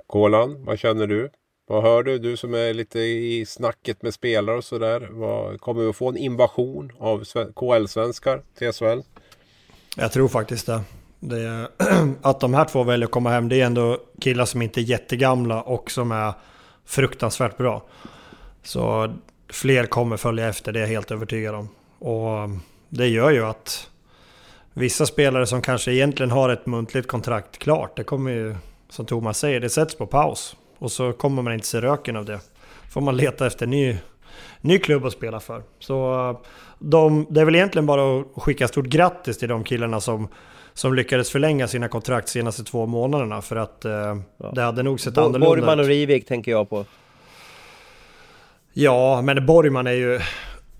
Kolan, 0.07 0.65
vad 0.65 0.79
känner 0.79 1.07
du? 1.07 1.29
Vad 1.71 1.83
hör 1.83 2.03
du? 2.03 2.19
Du 2.19 2.37
som 2.37 2.53
är 2.53 2.73
lite 2.73 2.99
i 2.99 3.45
snacket 3.45 4.01
med 4.01 4.13
spelare 4.13 4.57
och 4.57 4.63
sådär. 4.63 5.09
Kommer 5.57 5.81
vi 5.81 5.89
att 5.89 5.95
få 5.95 6.09
en 6.09 6.17
invasion 6.17 6.91
av 6.99 7.23
KL-svenskar 7.55 8.41
till 8.57 8.73
SHL? 8.73 9.01
Jag 9.97 10.11
tror 10.11 10.27
faktiskt 10.27 10.65
det. 10.65 10.81
det 11.19 11.71
att 12.21 12.39
de 12.39 12.53
här 12.53 12.65
två 12.65 12.83
väljer 12.83 13.07
att 13.07 13.11
komma 13.11 13.29
hem, 13.29 13.49
det 13.49 13.61
är 13.61 13.65
ändå 13.65 13.97
killar 14.21 14.45
som 14.45 14.61
inte 14.61 14.81
är 14.81 14.83
jättegamla 14.83 15.61
och 15.61 15.91
som 15.91 16.11
är 16.11 16.33
fruktansvärt 16.85 17.57
bra. 17.57 17.83
Så 18.63 19.13
fler 19.49 19.85
kommer 19.85 20.17
följa 20.17 20.49
efter, 20.49 20.71
det 20.71 20.79
är 20.79 20.81
jag 20.81 20.89
helt 20.89 21.11
övertygad 21.11 21.55
om. 21.55 21.69
Och 21.99 22.43
um, 22.43 22.61
det 22.89 23.07
gör 23.07 23.31
ju 23.31 23.45
att 23.45 23.89
vissa 24.73 25.05
spelare 25.05 25.47
som 25.47 25.61
kanske 25.61 25.91
egentligen 25.91 26.31
har 26.31 26.49
ett 26.49 26.65
muntligt 26.65 27.07
kontrakt 27.07 27.57
klart, 27.57 27.97
det 27.97 28.03
kommer 28.03 28.31
ju 28.31 28.55
som 28.89 29.05
Thomas 29.05 29.39
säger, 29.39 29.59
det 29.59 29.69
sätts 29.69 29.95
på 29.95 30.07
paus. 30.07 30.55
Och 30.81 30.91
så 30.91 31.13
kommer 31.13 31.41
man 31.41 31.53
inte 31.53 31.67
se 31.67 31.81
röken 31.81 32.15
av 32.15 32.25
det. 32.25 32.39
Får 32.89 33.01
man 33.01 33.17
leta 33.17 33.47
efter 33.47 33.67
ny, 33.67 33.97
ny 34.61 34.79
klubb 34.79 35.05
att 35.05 35.13
spela 35.13 35.39
för. 35.39 35.63
Så 35.79 36.41
de, 36.79 37.27
det 37.29 37.41
är 37.41 37.45
väl 37.45 37.55
egentligen 37.55 37.85
bara 37.85 38.19
att 38.19 38.25
skicka 38.35 38.67
stort 38.67 38.85
grattis 38.85 39.37
till 39.37 39.49
de 39.49 39.63
killarna 39.63 40.01
som, 40.01 40.27
som 40.73 40.93
lyckades 40.93 41.31
förlänga 41.31 41.67
sina 41.67 41.87
kontrakt 41.87 42.29
senaste 42.29 42.63
två 42.63 42.85
månaderna. 42.85 43.41
För 43.41 43.55
att 43.55 43.85
eh, 43.85 43.91
ja. 44.37 44.51
det 44.55 44.61
hade 44.61 44.83
nog 44.83 44.99
sett 44.99 45.13
Bo 45.13 45.21
annorlunda. 45.21 45.47
Borgman 45.47 45.79
och 45.79 45.85
Rivik 45.85 46.27
tänker 46.27 46.51
jag 46.51 46.69
på. 46.69 46.85
Ja, 48.73 49.21
men 49.21 49.45
Borgman 49.45 49.87
är 49.87 49.91
ju... 49.91 50.19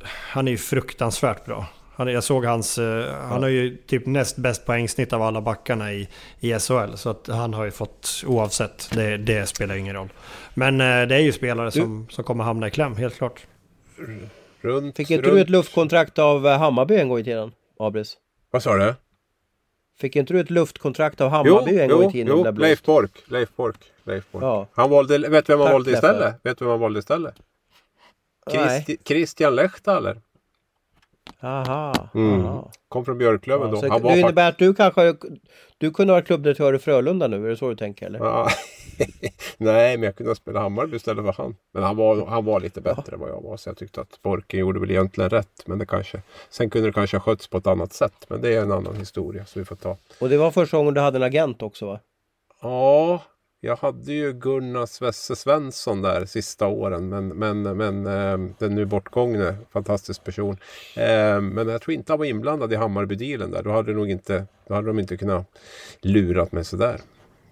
Han 0.03 0.47
är 0.47 0.51
ju 0.51 0.57
fruktansvärt 0.57 1.45
bra. 1.45 1.65
Han, 1.95 2.07
jag 2.07 2.23
såg 2.23 2.45
hans... 2.45 2.77
Eh, 2.77 3.13
han 3.15 3.43
har 3.43 3.49
ju 3.49 3.77
typ 3.77 4.05
näst 4.05 4.37
bäst 4.37 4.65
poängsnitt 4.65 5.13
av 5.13 5.21
alla 5.21 5.41
backarna 5.41 5.93
i, 5.93 6.09
i 6.39 6.59
SHL. 6.59 6.95
Så 6.95 7.09
att 7.09 7.27
han 7.27 7.53
har 7.53 7.65
ju 7.65 7.71
fått 7.71 8.23
oavsett. 8.27 8.89
Det, 8.91 9.17
det 9.17 9.45
spelar 9.45 9.75
ingen 9.75 9.95
roll. 9.95 10.09
Men 10.53 10.81
eh, 10.81 11.07
det 11.07 11.15
är 11.15 11.19
ju 11.19 11.31
spelare 11.31 11.71
som, 11.71 12.07
som 12.09 12.23
kommer 12.23 12.43
hamna 12.43 12.67
i 12.67 12.71
kläm, 12.71 12.95
helt 12.95 13.15
klart. 13.15 13.45
Runt, 14.61 14.97
Fick 14.97 15.11
inte 15.11 15.27
runt. 15.27 15.35
du 15.35 15.41
ett 15.41 15.49
luftkontrakt 15.49 16.19
av 16.19 16.47
eh, 16.47 16.59
Hammarby 16.59 16.97
en 16.97 17.09
gång 17.09 17.19
i 17.19 17.23
tiden, 17.23 17.51
Abris? 17.79 18.17
Vad 18.51 18.63
sa 18.63 18.77
du? 18.77 18.95
Fick 19.99 20.15
inte 20.15 20.33
du 20.33 20.39
ett 20.39 20.49
luftkontrakt 20.49 21.21
av 21.21 21.29
Hammarby 21.29 21.71
jo, 21.71 21.79
en 21.79 21.89
gång 21.89 22.09
i 22.09 22.11
tiden? 22.11 22.27
Jo, 22.37 22.51
Leif 22.51 22.83
Bork. 22.83 23.11
Leif 23.27 23.49
Bork. 23.55 23.77
Leif 24.03 24.23
Bork. 24.31 24.43
Ja. 24.43 24.67
Han 24.73 24.89
valde, 24.89 25.17
vet 25.17 25.45
du 25.45 25.53
vem 25.53 25.61
han 25.61 25.71
valde 25.71 25.91
istället? 25.91 26.35
Vet 26.43 26.57
du 26.57 26.65
vem 26.65 26.71
han 26.71 26.79
valde 26.79 26.99
istället? 26.99 27.35
Christi, 28.51 28.97
Christian 29.05 29.55
Lechtaler. 29.55 30.21
Aha, 31.43 32.09
mm. 32.13 32.45
aha. 32.45 32.71
Kom 32.89 33.05
från 33.05 33.17
Björklöven 33.17 33.73
ja, 33.73 33.81
då. 33.81 33.89
Han 33.89 34.01
det 34.01 34.19
innebär 34.19 34.49
att 34.49 34.57
du 34.57 34.73
kanske 34.73 35.15
du 35.77 35.91
kunde 35.91 36.13
vara 36.13 36.21
klubbdirektör 36.21 36.73
i 36.73 36.79
Frölunda 36.79 37.27
nu? 37.27 37.45
Är 37.45 37.49
det 37.49 37.57
så 37.57 37.69
du 37.69 37.75
tänker? 37.75 38.05
Eller? 38.05 38.19
Ja. 38.19 38.49
Nej, 39.57 39.97
men 39.97 40.03
jag 40.03 40.15
kunde 40.15 40.35
spela 40.35 40.59
Hammarby 40.59 40.95
istället 40.95 41.25
för 41.25 41.43
han. 41.43 41.55
Men 41.73 41.83
han 41.83 41.95
var, 41.95 42.25
han 42.25 42.45
var 42.45 42.59
lite 42.59 42.81
bättre 42.81 43.03
ja. 43.07 43.13
än 43.13 43.19
vad 43.19 43.29
jag 43.29 43.41
var. 43.41 43.57
Så 43.57 43.69
jag 43.69 43.77
tyckte 43.77 44.01
att 44.01 44.21
Borken 44.21 44.59
gjorde 44.59 44.79
väl 44.79 44.91
egentligen 44.91 45.29
rätt. 45.29 45.63
Men 45.65 45.79
det 45.79 45.85
kanske, 45.85 46.21
sen 46.49 46.69
kunde 46.69 46.87
det 46.87 46.93
kanske 46.93 47.17
ha 47.17 47.21
skötts 47.21 47.47
på 47.47 47.57
ett 47.57 47.67
annat 47.67 47.93
sätt. 47.93 48.25
Men 48.27 48.41
det 48.41 48.55
är 48.55 48.61
en 48.61 48.71
annan 48.71 48.95
historia. 48.95 49.45
Så 49.45 49.59
vi 49.59 49.65
får 49.65 49.75
ta. 49.75 49.97
Och 50.19 50.29
det 50.29 50.37
var 50.37 50.51
första 50.51 50.77
gången 50.77 50.93
du 50.93 51.01
hade 51.01 51.17
en 51.17 51.23
agent 51.23 51.61
också 51.61 51.85
va? 51.85 51.99
Ja, 52.61 53.21
jag 53.63 53.75
hade 53.75 54.13
ju 54.13 54.33
Gunnar 54.33 54.85
Svesse 54.85 55.35
Svensson 55.35 56.01
där 56.01 56.25
sista 56.25 56.67
åren 56.67 57.09
men, 57.09 57.27
men, 57.27 57.61
men 57.61 58.05
eh, 58.05 58.53
den 58.57 58.75
nu 58.75 58.85
bortgångne, 58.85 59.57
fantastisk 59.71 60.23
person. 60.23 60.57
Eh, 60.95 61.41
men 61.41 61.67
jag 61.67 61.81
tror 61.81 61.93
inte 61.93 62.11
han 62.11 62.19
var 62.19 62.25
inblandad 62.25 62.73
i 62.73 62.75
Hammarby-dealen 62.75 63.51
där. 63.51 63.63
Då 63.63 63.71
hade, 63.71 63.93
nog 63.93 64.09
inte, 64.09 64.45
då 64.67 64.73
hade 64.73 64.87
de 64.87 64.99
inte 64.99 65.17
kunnat 65.17 65.47
lurat 66.01 66.51
mig 66.51 66.65
sådär. 66.65 67.01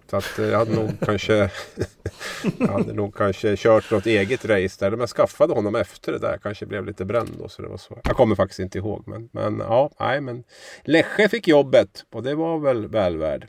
Så 0.10 0.18
att 0.18 0.40
eh, 0.40 0.46
jag 0.46 0.58
hade 0.58 0.76
nog 0.76 0.90
kanske 1.06 1.34
Jag 2.58 2.68
hade 2.68 2.94
nog 2.94 3.16
kanske 3.16 3.56
kört 3.58 3.92
något 3.92 4.06
eget 4.06 4.46
race 4.46 4.86
där. 4.86 4.92
Men 4.92 5.00
jag 5.00 5.10
skaffade 5.10 5.54
honom 5.54 5.76
efter 5.76 6.12
det 6.12 6.20
där. 6.20 6.40
Kanske 6.44 6.66
blev 6.66 6.86
lite 6.86 7.06
bränd 7.06 7.30
då, 7.40 7.50
så 7.50 7.62
det 7.62 7.68
var 7.68 7.78
så. 7.78 8.00
Jag 8.04 8.16
kommer 8.16 8.36
faktiskt 8.36 8.60
inte 8.60 8.78
ihåg. 8.78 9.04
Men, 9.08 9.30
men 9.32 9.60
ja, 9.60 9.92
nej 10.00 10.22
men 10.22 10.44
Leche 10.84 11.30
fick 11.30 11.48
jobbet 11.48 12.06
och 12.14 12.24
det 12.24 12.36
var 12.36 12.60
väl 12.60 12.88
väl 12.88 13.18
värd. 13.18 13.48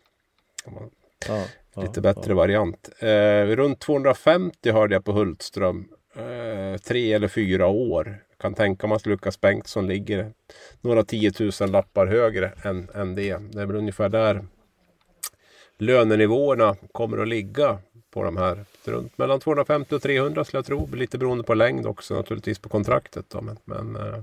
Ja. 1.29 1.45
Lite 1.77 2.01
bättre 2.01 2.35
variant. 2.35 2.89
Eh, 2.99 3.57
runt 3.57 3.81
250 3.81 4.71
hörde 4.71 4.95
jag 4.95 5.05
på 5.05 5.13
Hultström. 5.13 5.89
Eh, 6.17 6.81
tre 6.81 7.13
eller 7.13 7.29
fyra 7.29 7.67
år. 7.67 8.23
Kan 8.41 8.55
tänka 8.55 8.87
mig 8.87 8.97
att 8.97 9.07
Lukas 9.07 9.41
Bengtsson 9.41 9.87
ligger 9.87 10.33
några 10.81 11.05
tiotusen 11.05 11.71
lappar 11.71 12.07
högre 12.07 12.53
än, 12.65 12.89
än 12.95 13.15
det. 13.15 13.37
Det 13.53 13.63
är 13.63 13.67
väl 13.67 13.77
ungefär 13.77 14.09
där 14.09 14.45
lönenivåerna 15.79 16.77
kommer 16.93 17.19
att 17.19 17.29
ligga 17.29 17.79
på 18.11 18.23
de 18.23 18.37
här. 18.37 18.65
Runt 18.85 19.19
mellan 19.19 19.41
250 19.41 19.95
och 19.95 20.03
300 20.03 20.45
skulle 20.45 20.59
jag 20.59 20.67
tro. 20.67 20.89
Lite 20.95 21.19
beroende 21.19 21.45
på 21.45 21.55
längd 21.55 21.87
också 21.87 22.15
naturligtvis 22.15 22.59
på 22.59 22.69
kontraktet. 22.69 23.25
Då. 23.29 23.41
Men, 23.41 23.57
men 23.65 23.97
eh, 23.97 24.23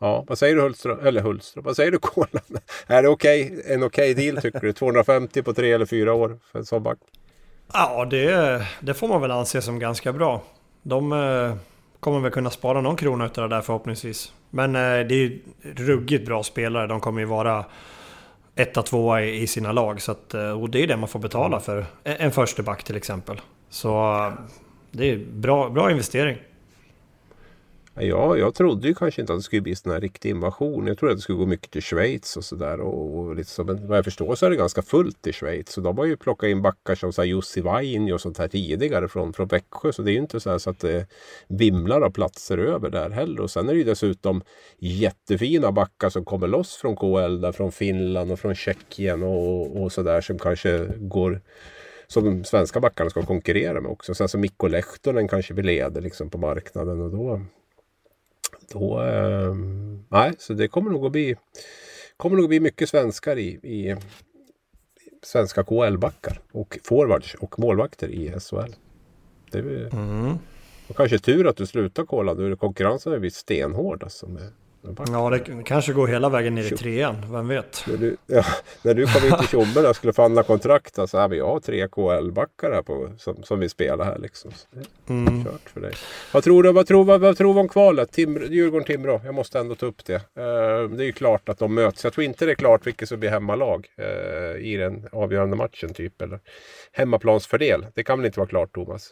Ja, 0.00 0.24
vad 0.28 0.38
säger 0.38 0.56
du 0.56 0.62
Hultström? 0.62 1.06
Eller 1.06 1.20
Hultström, 1.20 1.64
vad 1.64 1.76
säger 1.76 1.90
du 1.90 1.98
Kolan? 2.02 2.42
är 2.86 3.02
det 3.02 3.08
okay? 3.08 3.42
en 3.66 3.82
okej 3.82 4.12
okay 4.12 4.14
deal 4.14 4.42
tycker 4.42 4.60
du? 4.60 4.72
250 4.72 5.42
på 5.42 5.54
tre 5.54 5.72
eller 5.72 5.86
fyra 5.86 6.12
år 6.12 6.38
för 6.52 6.58
en 6.58 6.64
sån 6.64 6.82
back? 6.82 6.98
Ja, 7.72 8.04
det, 8.04 8.62
det 8.80 8.94
får 8.94 9.08
man 9.08 9.20
väl 9.20 9.30
anse 9.30 9.62
som 9.62 9.78
ganska 9.78 10.12
bra. 10.12 10.42
De 10.82 11.12
eh, 11.12 11.54
kommer 12.00 12.20
väl 12.20 12.30
kunna 12.30 12.50
spara 12.50 12.80
någon 12.80 12.96
krona 12.96 13.26
utav 13.26 13.48
det 13.48 13.56
där 13.56 13.62
förhoppningsvis. 13.62 14.32
Men 14.50 14.74
eh, 14.74 14.80
det 14.80 15.14
är 15.14 15.18
ju 15.18 15.40
ruggigt 15.62 16.26
bra 16.26 16.42
spelare. 16.42 16.86
De 16.86 17.00
kommer 17.00 17.20
ju 17.20 17.26
vara 17.26 17.64
etta, 18.54 18.82
tvåa 18.82 19.22
i, 19.22 19.42
i 19.42 19.46
sina 19.46 19.72
lag. 19.72 20.00
Så 20.02 20.12
att, 20.12 20.34
eh, 20.34 20.60
och 20.60 20.70
det 20.70 20.82
är 20.82 20.86
det 20.86 20.96
man 20.96 21.08
får 21.08 21.18
betala 21.18 21.60
för 21.60 21.86
en, 22.04 22.16
en 22.18 22.32
första 22.32 22.62
back 22.62 22.84
till 22.84 22.96
exempel. 22.96 23.40
Så 23.70 24.16
eh, 24.16 24.32
det 24.90 25.10
är 25.10 25.16
bra, 25.16 25.68
bra 25.68 25.90
investering. 25.90 26.36
Ja, 28.00 28.36
jag 28.36 28.54
trodde 28.54 28.88
ju 28.88 28.94
kanske 28.94 29.20
inte 29.20 29.32
att 29.32 29.38
det 29.38 29.42
skulle 29.42 29.62
bli 29.62 29.74
sån 29.74 29.92
här 29.92 30.00
riktig 30.00 30.30
invasion. 30.30 30.86
Jag 30.86 30.98
trodde 30.98 31.12
att 31.12 31.18
det 31.18 31.22
skulle 31.22 31.38
gå 31.38 31.46
mycket 31.46 31.70
till 31.70 31.82
Schweiz 31.82 32.36
och 32.36 32.44
sådär. 32.44 32.80
Och, 32.80 33.18
och 33.18 33.36
liksom. 33.36 33.66
Men 33.66 33.88
vad 33.88 33.98
jag 33.98 34.04
förstår 34.04 34.34
så 34.34 34.46
är 34.46 34.50
det 34.50 34.56
ganska 34.56 34.82
fullt 34.82 35.26
i 35.26 35.32
Schweiz. 35.32 35.72
Så 35.72 35.80
de 35.80 35.98
har 35.98 36.04
ju 36.04 36.16
plockat 36.16 36.48
in 36.48 36.62
backar 36.62 36.94
som 36.94 37.12
så 37.12 37.22
här 37.22 37.26
Jussi 37.26 37.60
Vainio 37.60 38.12
och 38.12 38.20
sånt 38.20 38.38
här 38.38 38.48
tidigare 38.48 39.08
från, 39.08 39.32
från 39.32 39.46
Växjö. 39.46 39.92
Så 39.92 40.02
det 40.02 40.10
är 40.10 40.12
ju 40.12 40.18
inte 40.18 40.40
så, 40.40 40.50
här 40.50 40.58
så 40.58 40.70
att 40.70 40.80
det 40.80 41.06
vimlar 41.48 42.00
av 42.00 42.10
platser 42.10 42.58
över 42.58 42.90
där 42.90 43.10
heller. 43.10 43.40
Och 43.40 43.50
sen 43.50 43.68
är 43.68 43.72
det 43.72 43.78
ju 43.78 43.84
dessutom 43.84 44.42
jättefina 44.78 45.72
backar 45.72 46.10
som 46.10 46.24
kommer 46.24 46.48
loss 46.48 46.76
från 46.76 46.96
KL 46.96 47.40
där 47.40 47.52
från 47.52 47.72
Finland 47.72 48.32
och 48.32 48.38
från 48.38 48.54
Tjeckien 48.54 49.22
och, 49.22 49.82
och 49.82 49.92
sådär 49.92 50.20
som 50.20 50.38
kanske 50.38 50.86
går 50.96 51.40
som 52.06 52.24
de 52.24 52.44
svenska 52.44 52.80
backarna 52.80 53.10
ska 53.10 53.22
konkurrera 53.22 53.80
med 53.80 53.90
också. 53.90 54.14
Sen 54.14 54.28
så 54.28 54.38
Mikko 54.38 54.66
Lehtonen 54.66 55.28
kanske 55.28 55.54
vi 55.54 55.62
leder 55.62 56.00
liksom 56.00 56.30
på 56.30 56.38
marknaden 56.38 57.00
och 57.00 57.10
då 57.10 57.40
då, 58.72 59.02
eh, 59.02 59.54
nej, 60.08 60.32
så 60.38 60.52
det 60.52 60.68
kommer 60.68 60.90
nog 60.90 61.06
att 61.06 61.12
bli, 61.12 61.36
kommer 62.16 62.36
nog 62.36 62.44
att 62.44 62.48
bli 62.48 62.60
mycket 62.60 62.88
svenskar 62.88 63.38
i, 63.38 63.48
i 63.48 63.96
svenska 65.22 65.64
KL-backar 65.64 66.40
och 66.52 66.78
forwards 66.84 67.34
och 67.34 67.58
målvakter 67.58 68.08
i 68.08 68.40
SHL. 68.40 68.74
Det 69.50 69.58
är 69.58 69.94
mm. 69.94 70.38
kanske 70.96 71.18
tur 71.18 71.46
att 71.46 71.56
du 71.56 71.66
slutar 71.66 72.04
kolla 72.04 72.34
nu. 72.34 72.56
Konkurrensen 72.56 73.12
har 73.12 73.18
blivit 73.18 73.34
stenhård 73.34 74.02
alltså 74.02 74.26
med 74.26 74.52
Ja, 75.08 75.30
det 75.30 75.64
kanske 75.64 75.92
går 75.92 76.06
hela 76.06 76.28
vägen 76.28 76.54
ner 76.54 76.72
i 76.72 76.76
trean, 76.76 77.16
vem 77.32 77.48
vet? 77.48 77.84
När 77.88 77.96
du, 77.96 78.16
ja, 78.26 78.44
när 78.82 78.94
du 78.94 79.06
kom 79.06 79.26
in 79.26 79.38
till 79.38 79.48
Tjommen 79.48 79.86
och 79.90 79.96
skulle 79.96 80.12
förhandla 80.12 80.42
kontrakt, 80.42 80.94
så 80.94 81.18
här, 81.18 81.28
vi 81.28 81.40
har 81.40 81.60
tre 81.60 81.88
KL-backar 81.88 82.72
här 82.72 82.82
på, 82.82 83.10
som, 83.18 83.42
som 83.42 83.60
vi 83.60 83.68
spelar 83.68 84.04
här 84.04 84.18
liksom. 84.18 84.50
Så 84.52 84.66
det 84.72 84.80
är 84.80 84.86
Mm. 85.16 85.44
kört 85.44 85.70
för 85.70 85.80
dig. 85.80 85.92
Vad 86.32 86.44
tror 86.44 86.62
du, 86.62 86.72
vad 86.72 86.86
tror, 86.86 87.04
vad, 87.04 87.20
vad 87.20 87.36
tror 87.36 87.54
du 87.54 87.60
om 87.60 87.68
kvalet? 87.68 88.12
Tim, 88.12 88.38
Djurgården-Timrå, 88.38 89.20
jag 89.24 89.34
måste 89.34 89.58
ändå 89.58 89.74
ta 89.74 89.86
upp 89.86 90.04
det. 90.04 90.14
Eh, 90.14 90.88
det 90.90 91.02
är 91.02 91.06
ju 91.06 91.12
klart 91.12 91.48
att 91.48 91.58
de 91.58 91.74
möts. 91.74 92.04
Jag 92.04 92.12
tror 92.12 92.24
inte 92.24 92.44
det 92.46 92.52
är 92.52 92.54
klart 92.56 92.86
vilket 92.86 93.08
som 93.08 93.20
blir 93.20 93.30
hemmalag 93.30 93.86
eh, 93.96 94.66
i 94.66 94.76
den 94.76 95.08
avgörande 95.12 95.56
matchen 95.56 95.94
typ. 95.94 96.22
Eller 96.22 96.40
hemmaplansfördel. 96.92 97.86
Det 97.94 98.04
kan 98.04 98.18
väl 98.18 98.26
inte 98.26 98.40
vara 98.40 98.48
klart 98.48 98.74
Thomas? 98.74 99.10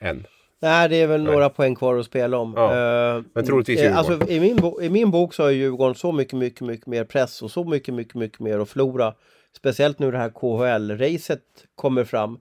Än. 0.00 0.26
Nej, 0.62 0.88
det 0.88 0.96
är 0.96 1.06
väl 1.06 1.22
Nej. 1.22 1.32
några 1.32 1.48
poäng 1.48 1.74
kvar 1.74 1.96
att 1.96 2.06
spela 2.06 2.38
om. 2.38 2.54
Ja, 2.56 2.70
Eh, 3.16 3.22
men 3.32 3.44
troligtvis 3.46 3.80
eh, 3.80 3.84
Djurgården. 3.84 4.12
alltså, 4.20 4.32
i, 4.32 4.40
min 4.40 4.56
bo- 4.56 4.82
I 4.82 4.90
min 4.90 5.10
bok 5.10 5.34
så 5.34 5.42
har 5.42 5.50
ju 5.50 5.58
Djurgården 5.58 5.94
så 5.94 6.12
mycket, 6.12 6.38
mycket, 6.38 6.60
mycket 6.60 6.86
mer 6.86 7.04
press 7.04 7.42
och 7.42 7.50
så 7.50 7.64
mycket, 7.64 7.94
mycket, 7.94 8.14
mycket 8.14 8.40
mer 8.40 8.58
att 8.58 8.68
förlora. 8.68 9.14
Speciellt 9.56 9.98
nu 9.98 10.10
det 10.10 10.18
här 10.18 10.28
KHL-racet 10.30 11.40
kommer 11.74 12.04
fram. 12.04 12.38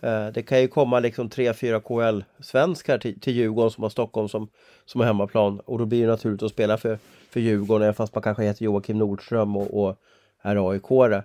Eh, 0.00 0.26
det 0.28 0.42
kan 0.42 0.60
ju 0.60 0.68
komma 0.68 1.00
liksom 1.00 1.28
tre, 1.28 1.52
fyra 1.54 1.80
KHL-svenskar 1.80 2.98
till, 2.98 3.20
till 3.20 3.32
Djurgården 3.32 3.70
som 3.70 3.82
har 3.82 3.90
Stockholm 3.90 4.28
som, 4.28 4.48
som 4.84 5.00
hemmaplan. 5.00 5.60
Och 5.60 5.78
då 5.78 5.84
blir 5.86 6.00
det 6.02 6.10
naturligt 6.10 6.42
att 6.42 6.50
spela 6.50 6.76
för, 6.78 6.98
för 7.30 7.40
Djurgården, 7.40 7.82
även 7.82 7.94
fast 7.94 8.14
man 8.14 8.22
kanske 8.22 8.42
heter 8.44 8.64
Joakim 8.64 8.98
Nordström 8.98 9.56
och, 9.56 9.84
och 9.84 9.96
är 10.42 10.70
aik 10.72 10.82
-are. 10.82 11.22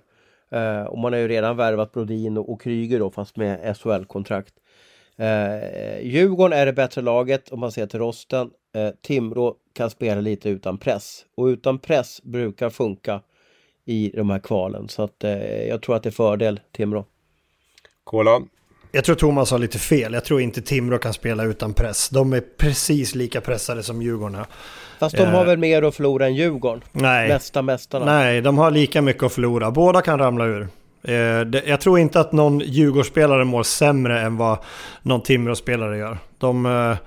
Eh, 0.49 0.83
och 0.85 0.97
man 0.97 1.13
har 1.13 1.19
ju 1.19 1.27
redan 1.27 1.57
värvat 1.57 1.91
Brodin 1.91 2.37
och, 2.37 2.49
och 2.49 2.61
Kryger 2.61 2.99
då, 2.99 3.09
fast 3.11 3.35
med 3.37 3.77
SHL-kontrakt. 3.77 4.53
Eh, 5.17 6.01
Djurgården 6.01 6.59
är 6.59 6.65
det 6.65 6.73
bättre 6.73 7.01
laget 7.01 7.49
om 7.49 7.59
man 7.59 7.71
ser 7.71 7.87
till 7.87 7.99
rosten. 7.99 8.49
Eh, 8.75 8.89
Timrå 9.01 9.55
kan 9.73 9.89
spela 9.89 10.21
lite 10.21 10.49
utan 10.49 10.77
press. 10.77 11.25
Och 11.37 11.45
utan 11.45 11.79
press 11.79 12.21
brukar 12.23 12.69
funka 12.69 13.21
i 13.85 14.09
de 14.15 14.29
här 14.29 14.39
kvalen. 14.39 14.89
Så 14.89 15.03
att 15.03 15.23
eh, 15.23 15.63
jag 15.67 15.81
tror 15.81 15.95
att 15.95 16.03
det 16.03 16.09
är 16.09 16.11
fördel 16.11 16.59
Timrå. 16.71 17.05
Kolan? 18.03 18.49
Jag 18.91 19.03
tror 19.03 19.15
Thomas 19.15 19.51
har 19.51 19.59
lite 19.59 19.79
fel. 19.79 20.13
Jag 20.13 20.25
tror 20.25 20.41
inte 20.41 20.61
Timrå 20.61 20.97
kan 20.97 21.13
spela 21.13 21.43
utan 21.43 21.73
press. 21.73 22.09
De 22.09 22.33
är 22.33 22.43
precis 22.57 23.15
lika 23.15 23.41
pressade 23.41 23.83
som 23.83 24.01
Djurgården 24.01 24.35
är. 24.35 24.45
Fast 24.99 25.17
de 25.17 25.23
Eh. 25.23 25.29
har 25.29 25.45
väl 25.45 25.57
mer 25.57 25.81
att 25.81 25.95
förlora 25.95 26.25
än 26.25 26.35
Djurgården? 26.35 26.81
Nej. 26.91 27.27
Mästa 27.29 27.61
mästarna. 27.61 28.05
Nej, 28.05 28.41
de 28.41 28.57
har 28.57 28.71
lika 28.71 29.01
mycket 29.01 29.23
att 29.23 29.33
förlora. 29.33 29.71
Båda 29.71 30.01
kan 30.01 30.19
ramla 30.19 30.45
ur. 30.45 30.67
Eh, 31.07 31.61
jag 31.65 31.81
tror 31.81 31.99
inte 31.99 32.19
att 32.19 32.31
någon 32.31 32.59
Djurgårdsspelare 32.59 33.45
mår 33.45 33.63
sämre 33.63 34.21
än 34.21 34.37
vad 34.37 34.57
någon 35.01 35.21
Timrå-spelare 35.21 35.97
gör. 35.97 36.17
De, 36.37 36.65
eh, 36.65 36.97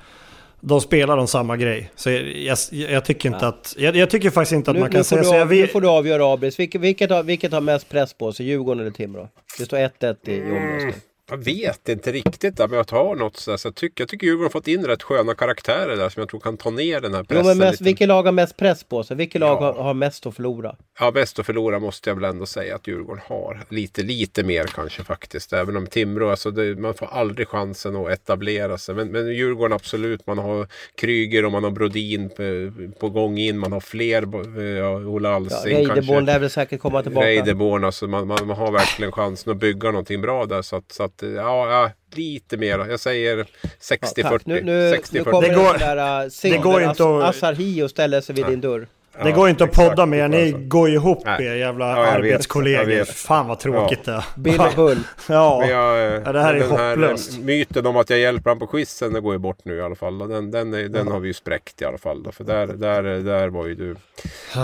de 0.61 0.81
spelar 0.81 1.17
om 1.17 1.27
samma 1.27 1.57
grej. 1.57 1.91
Så 1.95 2.11
jag, 2.11 2.23
jag, 2.23 2.59
jag 2.71 3.05
tycker 3.05 3.29
inte 3.29 3.47
att... 3.47 3.75
Jag, 3.79 3.97
jag 3.97 4.11
tycker 4.11 4.31
faktiskt 4.31 4.53
inte 4.53 4.71
att 4.71 4.75
Nu, 4.75 4.81
man 4.81 4.91
kan 4.91 5.05
säga 5.05 5.23
du, 5.23 5.29
så. 5.29 5.35
Jag 5.35 5.43
av, 5.43 5.49
nu 5.49 5.67
får 5.67 5.81
du 5.81 5.89
avgöra 5.89 6.33
Abris. 6.33 6.59
Vilket, 6.59 6.81
vilket, 6.81 7.11
har, 7.11 7.23
vilket 7.23 7.53
har 7.53 7.61
mest 7.61 7.89
press 7.89 8.15
på 8.15 8.33
sig? 8.33 8.47
Djurgården 8.47 8.81
eller 8.81 8.91
Timrå? 8.91 9.29
Det 9.59 9.65
står 9.65 9.77
1-1 9.77 10.17
i, 10.27 10.33
i 10.33 10.43
omröstningen. 10.43 11.01
Jag 11.31 11.37
vet 11.45 11.89
inte 11.89 12.13
riktigt 12.13 12.57
där, 12.57 12.69
men 12.69 12.77
jag 12.77 12.91
har 12.99 13.15
något 13.17 13.37
så, 13.37 13.51
där, 13.51 13.57
så 13.59 13.69
jag, 13.69 13.75
tycker, 13.75 14.03
jag 14.03 14.09
tycker 14.09 14.27
Djurgården 14.27 14.45
har 14.45 14.51
fått 14.51 14.69
in 14.69 14.87
rätt 14.87 15.03
sköna 15.03 15.35
karaktärer 15.35 15.97
där 15.97 16.09
som 16.09 16.21
jag 16.21 16.29
tror 16.29 16.41
kan 16.41 16.57
ta 16.57 16.71
ner 16.71 17.01
den 17.01 17.15
här 17.15 17.21
Jo, 17.21 17.27
pressen 17.27 17.47
men 17.47 17.59
mest, 17.59 17.73
lite. 17.73 17.85
vilket 17.85 18.09
lag 18.09 18.23
har 18.23 18.33
mest 18.33 18.57
press 18.57 18.85
på 18.85 19.03
sig? 19.05 19.17
Vilket 19.17 19.41
lag 19.41 19.63
Ja. 19.63 19.73
har, 19.73 19.83
har 19.83 19.95
mest 19.95 20.27
att 20.27 20.35
förlora? 20.37 20.77
Ja, 21.01 21.11
bäst 21.11 21.39
att 21.39 21.47
förlora 21.47 21.79
måste 21.79 22.11
jag 22.11 22.15
väl 22.15 22.25
ändå 22.25 22.47
säga 22.47 22.75
att 22.75 22.87
Djurgården 22.87 23.23
har. 23.27 23.65
Lite, 23.69 24.03
lite 24.03 24.43
mer 24.45 24.65
kanske 24.65 25.05
faktiskt. 25.05 25.53
Även 25.53 25.77
om 25.77 25.87
Timrå, 25.87 26.31
alltså 26.31 26.51
det, 26.51 26.79
man 26.81 26.95
får 26.95 27.07
aldrig 27.07 27.49
chansen 27.49 27.97
att 27.97 28.11
etablera 28.11 28.79
sig. 28.79 28.95
Men, 28.95 29.09
men 29.09 29.27
Djurgården 29.35 29.73
absolut. 29.73 30.27
Man 30.27 30.39
har 30.39 30.67
Kryger 30.95 31.45
och 31.45 31.53
man 31.53 31.65
har 31.65 31.71
Brodin 31.71 32.29
på, 32.29 32.73
på 33.01 33.09
gång 33.11 33.39
in. 33.39 33.59
Man 33.59 33.73
har 33.73 33.81
fler. 33.81 34.25
bo- 34.25 34.61
Ja, 34.61 34.91
Ola 34.97 35.29
Ja, 35.29 35.35
Alsing 35.37 35.77
Reideborn 35.89 36.25
lär 36.25 36.39
väl 36.39 36.51
säkert 36.51 36.81
komma 36.81 37.03
tillbaka. 37.03 37.27
Reideborn, 37.27 37.85
alltså 37.85 38.07
man, 38.07 38.27
man, 38.27 38.47
man 38.47 38.57
har 38.57 38.73
verkligen 38.73 39.13
chansen 39.13 39.53
att 39.53 39.59
bygga 39.59 39.91
någonting 39.91 40.21
bra 40.21 40.47
där. 40.47 40.63
Så 40.63 40.77
att, 40.77 40.93
så 40.93 41.03
att 41.03 41.18
ja, 41.23 41.71
ja, 41.71 41.91
lite 42.15 42.57
mer. 42.57 42.87
Jag 42.91 43.01
säger 43.01 43.37
Ja, 43.39 43.69
60-40. 43.81 44.23
tack. 44.23 44.47
Nu, 44.47 44.63
nu, 44.63 44.93
60-40. 44.95 45.09
nu 45.11 45.25
kommer 45.25 45.43
Det 45.43 45.49
det 45.49 45.55
går- 45.55 45.79
den 45.79 45.97
där 45.97 46.29
Silver, 46.29 46.59
går 46.59 46.83
inte 46.83 47.03
att- 47.05 47.23
Asarhi 47.37 47.83
och 47.83 47.91
ställer 47.91 48.21
sig 48.21 48.35
vid 48.35 48.47
din 48.47 48.61
dörr. 48.61 48.87
det 49.23 49.29
Ja, 49.29 49.37
går 49.37 49.49
inte 49.49 49.65
att 49.65 49.73
podda 49.73 50.07
med. 50.07 50.31
Ni 50.31 50.43
alltså. 50.43 50.59
går 50.59 50.91
ihop 50.91 51.23
Nej. 51.25 51.47
er 51.47 51.55
jävla 51.55 51.87
Ja, 51.89 52.07
arbetskollegor. 52.07 52.85
Vet. 52.85 53.09
Fan 53.09 53.47
vad 53.49 53.59
tråkigt 53.59 54.05
det 54.05 54.13
är. 54.13 54.25
Bill 54.37 54.61
och 54.61 54.73
Bull. 54.77 54.99
Ja. 55.29 55.67
Jag, 55.67 55.99
eh, 56.07 56.23
Ja, 56.25 56.33
det 56.33 56.41
här 56.41 56.55
är 56.55 56.61
här 56.61 56.89
hopplöst. 56.97 57.33
eh, 57.33 57.39
myten 57.45 57.87
om 57.87 57.97
att 57.97 58.11
jag 58.11 58.19
hjälper 58.19 58.51
honom 58.51 58.59
på 58.69 58.77
quizen, 58.77 59.13
den 59.13 59.23
går 59.23 59.33
ju 59.33 59.39
bort 59.39 59.59
nu 59.65 59.77
i 59.77 59.81
alla 59.83 59.95
fall. 59.95 60.19
Den, 60.19 60.51
den, 60.51 60.75
är, 60.75 60.89
den 60.89 61.09
har 61.09 61.21
vi 61.21 61.29
ju 61.29 61.35
spräckt 61.35 61.83
i 61.83 61.85
alla 61.85 61.99
fall. 61.99 62.27
För 62.33 62.45
där, 62.45 62.67
där, 62.67 63.03
där 63.03 63.49
var 63.49 63.67
ju 63.67 63.75
du... 63.75 63.97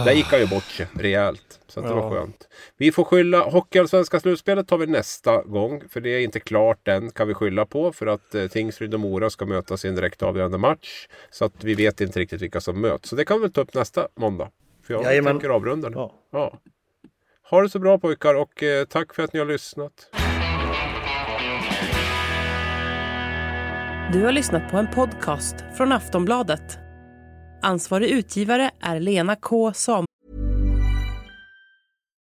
Där 0.05 0.13
gick 0.13 0.27
han 0.27 0.41
ju 0.41 0.47
bort 0.47 0.65
sig 0.65 0.87
rejält. 1.01 1.41
Så 1.75 1.81
att 1.81 1.87
det 1.87 1.95
var 1.95 2.03
Ja. 2.03 2.11
skönt. 2.11 2.49
Vi 2.77 2.93
får 2.93 3.05
skylla... 3.05 3.41
Hockeyallsvenska 3.51 4.20
slutspelet 4.20 4.68
tar 4.68 4.79
vi 4.79 4.87
nästa 4.87 5.43
gång. 5.43 5.83
För 5.89 6.01
det 6.01 6.11
är 6.11 6.20
inte 6.20 6.41
klart 6.41 6.89
än 6.89 7.11
kan 7.11 7.29
vi 7.29 7.35
skylla 7.35 7.66
på. 7.66 7.93
För 7.93 8.07
att 8.07 8.35
eh, 8.35 8.47
Tingsryd 8.47 8.95
och 8.95 9.01
Mora 9.01 9.31
ska 9.31 9.47
mötas 9.47 9.85
i 9.85 9.89
en 9.89 9.95
direkt 9.95 10.22
avgörande 10.22 10.59
match. 10.59 11.09
Så 11.31 11.45
att 11.45 11.64
vi 11.64 11.75
vet 11.75 12.01
inte 12.01 12.20
riktigt 12.20 12.43
vilka 12.43 12.61
som 12.61 12.81
möts. 12.81 13.09
Så 13.09 13.16
det 13.16 13.25
kan 13.25 13.43
vi 13.43 13.51
ta 13.51 13.61
upp 13.61 13.75
nästa 13.75 14.09
måndag. 14.16 14.51
För 14.87 14.95
jag 14.95 15.03
Jajamän. 15.05 15.33
tänker 15.33 15.49
avrunda 15.49 15.89
nu. 15.89 15.97
Ja. 15.97 16.12
Ja. 16.33 16.59
Ha 17.51 17.62
det 17.62 17.68
så 17.68 17.79
bra 17.79 17.99
pojkar 17.99 18.35
och 18.35 18.62
eh, 18.62 18.85
tack 18.85 19.14
för 19.14 19.22
att 19.22 19.33
ni 19.33 19.39
har 19.39 19.47
lyssnat. 19.47 19.93
Du 24.12 24.22
har 24.25 24.33
lyssnat 24.33 24.70
på 24.70 24.77
en 24.77 24.87
podcast 24.95 25.57
från 25.77 25.93
Aftonbladet. 25.93 26.79
Ansvarig 27.62 28.11
utgivare 28.11 28.70
är 28.81 29.01
Lena 29.01 29.37
K 29.37 29.72
Samuelsson. 29.75 30.07